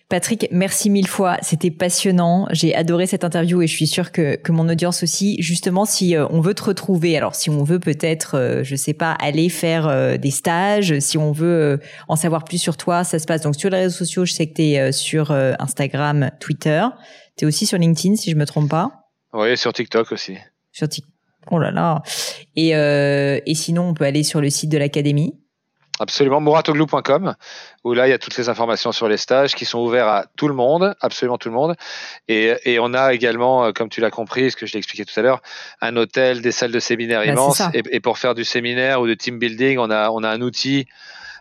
Patrick, 0.09 0.47
merci 0.51 0.89
mille 0.89 1.07
fois. 1.07 1.37
C'était 1.41 1.71
passionnant. 1.71 2.45
J'ai 2.51 2.75
adoré 2.75 3.07
cette 3.07 3.23
interview 3.23 3.61
et 3.61 3.67
je 3.67 3.73
suis 3.73 3.87
sûre 3.87 4.11
que, 4.11 4.35
que 4.35 4.51
mon 4.51 4.67
audience 4.67 5.03
aussi. 5.03 5.41
Justement, 5.41 5.85
si 5.85 6.15
on 6.17 6.41
veut 6.41 6.53
te 6.53 6.63
retrouver, 6.63 7.15
alors 7.15 7.33
si 7.33 7.49
on 7.49 7.63
veut 7.63 7.79
peut-être, 7.79 8.59
je 8.63 8.75
sais 8.75 8.93
pas, 8.93 9.13
aller 9.13 9.47
faire 9.47 10.19
des 10.19 10.31
stages, 10.31 10.99
si 10.99 11.17
on 11.17 11.31
veut 11.31 11.79
en 12.09 12.17
savoir 12.17 12.43
plus 12.43 12.57
sur 12.57 12.75
toi, 12.75 13.05
ça 13.05 13.19
se 13.19 13.25
passe 13.25 13.39
donc 13.43 13.55
sur 13.55 13.69
les 13.69 13.77
réseaux 13.77 13.99
sociaux. 13.99 14.25
Je 14.25 14.33
sais 14.33 14.47
que 14.47 14.55
tu 14.55 14.63
es 14.63 14.91
sur 14.91 15.31
Instagram, 15.31 16.29
Twitter. 16.41 16.83
Tu 17.37 17.45
es 17.45 17.47
aussi 17.47 17.65
sur 17.65 17.77
LinkedIn, 17.77 18.17
si 18.17 18.31
je 18.31 18.35
me 18.35 18.45
trompe 18.45 18.69
pas. 18.69 19.00
Oui, 19.33 19.57
sur 19.57 19.73
TikTok 19.73 20.11
aussi. 20.11 20.37
Sur 20.71 20.89
TikTok. 20.89 21.11
Oh 21.49 21.59
là 21.59 21.71
là. 21.71 22.03
Et, 22.55 22.75
euh, 22.75 23.39
et 23.45 23.55
sinon, 23.55 23.89
on 23.89 23.93
peut 23.93 24.05
aller 24.05 24.23
sur 24.23 24.41
le 24.41 24.49
site 24.49 24.69
de 24.69 24.77
l'académie. 24.77 25.33
Absolument, 25.99 26.41
mouratoglou.com, 26.41 27.35
où 27.83 27.93
là, 27.93 28.07
il 28.07 28.09
y 28.09 28.13
a 28.13 28.17
toutes 28.17 28.35
les 28.37 28.49
informations 28.49 28.91
sur 28.91 29.07
les 29.07 29.17
stages 29.17 29.53
qui 29.53 29.65
sont 29.65 29.79
ouverts 29.79 30.07
à 30.07 30.25
tout 30.35 30.47
le 30.47 30.55
monde, 30.55 30.95
absolument 30.99 31.37
tout 31.37 31.49
le 31.49 31.53
monde. 31.53 31.75
Et, 32.27 32.55
et 32.65 32.79
on 32.79 32.95
a 32.95 33.13
également, 33.13 33.65
euh, 33.65 33.71
comme 33.71 33.89
tu 33.89 34.01
l'as 34.01 34.09
compris, 34.09 34.49
ce 34.49 34.55
que 34.55 34.65
je 34.65 34.73
l'ai 34.73 34.79
expliqué 34.79 35.05
tout 35.05 35.19
à 35.19 35.21
l'heure, 35.21 35.41
un 35.79 35.95
hôtel, 35.97 36.41
des 36.41 36.51
salles 36.51 36.71
de 36.71 36.79
séminaire 36.79 37.19
bah, 37.19 37.27
immenses. 37.27 37.61
Et, 37.73 37.83
et, 37.91 37.99
pour 37.99 38.17
faire 38.17 38.33
du 38.33 38.43
séminaire 38.43 38.99
ou 39.01 39.07
de 39.07 39.13
team 39.13 39.37
building, 39.37 39.77
on 39.77 39.91
a, 39.91 40.09
on 40.09 40.23
a 40.23 40.29
un 40.29 40.41
outil 40.41 40.87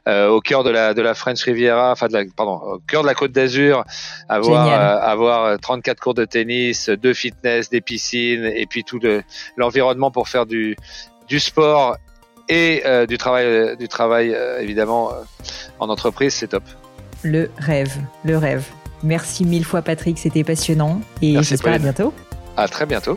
au 0.07 0.41
cœur 0.41 0.65
de 0.65 0.71
la 0.71 0.95
de 0.95 1.03
la 1.03 1.15
French 1.15 1.43
Riviera, 1.43 1.93
enfin 1.93 2.09
de 2.09 2.13
la, 2.13 2.25
pardon, 2.37 2.55
au 2.55 2.79
cœur 2.79 3.03
de 3.03 3.07
la 3.07 3.15
Côte 3.15 3.33
d'Azur, 3.33 3.85
avoir 4.29 4.67
euh, 4.67 5.01
avoir 5.01 5.59
34 5.61 6.01
cours 6.01 6.15
de 6.15 6.25
tennis, 6.25 6.89
deux 6.89 7.15
fitness, 7.15 7.71
des 7.71 7.81
piscines 7.81 8.45
et 8.45 8.67
puis 8.67 8.85
tout 8.85 9.01
l'environnement 9.57 10.11
pour 10.11 10.29
faire 10.29 10.47
du 10.47 10.77
du 11.29 11.39
sport 11.39 11.97
et 12.49 12.83
euh, 12.87 13.07
du 13.07 13.19
travail 13.19 13.77
du 13.77 13.89
travail 13.89 14.37
évidemment 14.61 15.11
en 15.79 15.89
entreprise, 15.89 16.35
c'est 16.35 16.49
top. 16.49 16.65
Le 17.23 17.51
rêve, 17.59 17.97
le 18.25 18.39
rêve. 18.39 18.65
Merci 19.03 19.45
mille 19.45 19.65
fois 19.65 19.83
Patrick, 19.83 20.19
c'était 20.19 20.45
passionnant 20.45 21.01
et 21.23 21.43
j'espère 21.43 21.75
à 21.75 21.79
bientôt. 21.79 22.13
À 22.57 22.69
très 22.69 22.87
bientôt. 22.87 23.17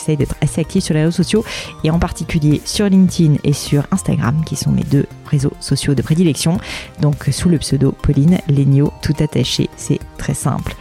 j'essaye 0.00 0.16
d'être 0.16 0.34
assez 0.40 0.60
active 0.60 0.82
sur 0.82 0.94
les 0.94 1.04
réseaux 1.04 1.22
sociaux 1.22 1.44
et 1.84 1.90
en 1.90 1.98
particulier 1.98 2.60
sur 2.64 2.88
LinkedIn 2.88 3.36
et 3.44 3.52
sur 3.52 3.86
Instagram 3.90 4.42
qui 4.44 4.56
sont 4.56 4.72
mes 4.72 4.84
deux 4.84 5.06
réseaux 5.30 5.52
sociaux 5.60 5.94
de 5.94 6.02
prédilection. 6.02 6.58
Donc 7.00 7.28
sous 7.30 7.48
le 7.48 7.58
pseudo 7.58 7.92
Pauline 8.02 8.38
Legno, 8.48 8.92
tout 9.02 9.14
attaché, 9.20 9.70
c'est 9.76 10.00
très 10.18 10.34
simple. 10.34 10.74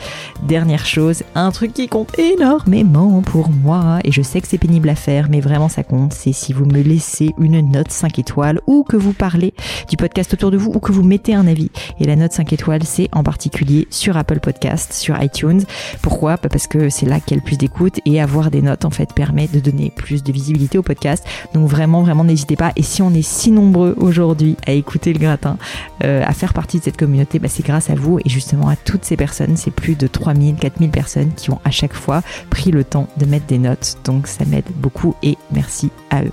Dernière 0.44 0.86
chose, 0.86 1.24
un 1.36 1.52
truc 1.52 1.74
qui 1.74 1.88
compte 1.88 2.18
énormément 2.18 3.22
pour 3.22 3.50
moi, 3.50 4.00
et 4.04 4.12
je 4.12 4.22
sais 4.22 4.42
que 4.42 4.48
c'est 4.48 4.58
pénible 4.58 4.90
à 4.90 4.96
faire, 4.96 5.28
mais 5.30 5.42
vraiment 5.42 5.70
ça 5.70 5.84
compte, 5.84 6.14
c'est 6.14 6.34
si 6.34 6.54
vous 6.54 6.66
me 6.66 6.82
laissez 6.82 7.34
une 7.38 7.72
note 7.72 7.92
5 7.92 8.20
étoiles, 8.20 8.62
ou 8.68 8.84
que 8.84 8.98
vous 8.98 9.14
parlez 9.14 9.54
du 9.90 9.98
podcast 9.98 10.34
autour 10.34 10.52
de 10.52 10.58
vous, 10.58 10.72
ou 10.74 10.80
que 10.80 10.92
vous 10.92 11.04
mettez 11.04 11.34
un 11.34 11.48
avis. 11.48 11.72
Et 12.00 12.06
la 12.06 12.16
note 12.16 12.34
5 12.34 12.54
étoiles, 12.54 12.84
c'est 12.84 13.10
en 13.12 13.24
particulier 13.24 13.88
sur 13.90 14.18
Apple 14.18 14.40
Podcast, 14.40 14.94
sur 14.94 15.22
iTunes. 15.22 15.64
Pourquoi? 16.02 16.38
Bah, 16.38 16.50
Parce 16.50 16.68
que 16.68 16.90
c'est 16.90 17.06
là 17.06 17.20
qu'il 17.20 17.32
y 17.32 17.40
a 17.40 17.42
le 17.42 17.46
plus 17.46 17.58
d'écoute, 17.58 18.00
et 18.06 18.22
avoir 18.22 18.52
des 18.52 18.62
notes 18.62 18.86
en 18.86 18.90
fait 18.90 19.14
permet 19.14 19.48
de 19.48 19.60
donner 19.60 19.92
plus 19.96 20.24
de 20.24 20.32
visibilité 20.32 20.78
au 20.78 20.84
podcast. 20.84 21.24
Donc 21.54 21.68
vraiment, 21.68 22.04
vraiment, 22.04 22.24
n'hésitez 22.24 22.56
pas. 22.56 22.72
Et 22.76 22.84
si 22.84 23.02
on 23.02 23.14
est 23.14 23.22
si 23.22 23.52
nombreux 23.52 23.96
à 24.66 24.72
écouter 24.72 25.14
le 25.14 25.20
gratin, 25.20 25.58
euh, 26.04 26.24
à 26.26 26.34
faire 26.34 26.54
partie 26.54 26.80
de 26.80 26.84
cette 26.84 26.98
communauté, 26.98 27.40
bah, 27.40 27.48
c'est 27.50 27.66
grâce 27.66 27.90
à 27.90 27.96
vous 27.96 28.20
et 28.20 28.30
justement 28.30 28.70
à 28.70 28.76
toutes 28.76 29.06
ces 29.06 29.18
personnes. 29.18 29.58
C'est 29.58 29.72
plus 29.72 29.96
de 29.96 30.08
3000, 30.08 30.56
4000 30.56 30.90
personnes 30.90 31.34
qui 31.34 31.52
ont 31.52 31.60
à 31.64 31.72
chaque 31.72 31.94
fois 31.94 32.22
pris 32.50 32.72
le 32.72 32.84
temps 32.84 33.08
de 33.18 33.26
mettre 33.26 33.46
des 33.46 33.58
notes. 33.58 33.98
Donc 34.06 34.28
ça 34.28 34.46
m'aide 34.46 34.70
beaucoup 34.76 35.16
et 35.24 35.38
merci 35.52 35.92
à 36.10 36.24
eux. 36.24 36.32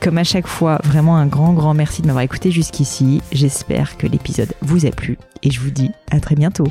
Comme 0.00 0.18
à 0.18 0.24
chaque 0.24 0.48
fois, 0.48 0.80
vraiment 0.82 1.16
un 1.16 1.26
grand, 1.26 1.52
grand 1.52 1.74
merci 1.74 2.02
de 2.02 2.08
m'avoir 2.08 2.24
écouté 2.24 2.50
jusqu'ici. 2.50 3.22
J'espère 3.30 3.96
que 3.96 4.06
l'épisode 4.06 4.52
vous 4.60 4.84
a 4.84 4.90
plu 4.90 5.16
et 5.42 5.50
je 5.50 5.60
vous 5.60 5.70
dis 5.70 5.90
à 6.10 6.18
très 6.18 6.34
bientôt. 6.34 6.66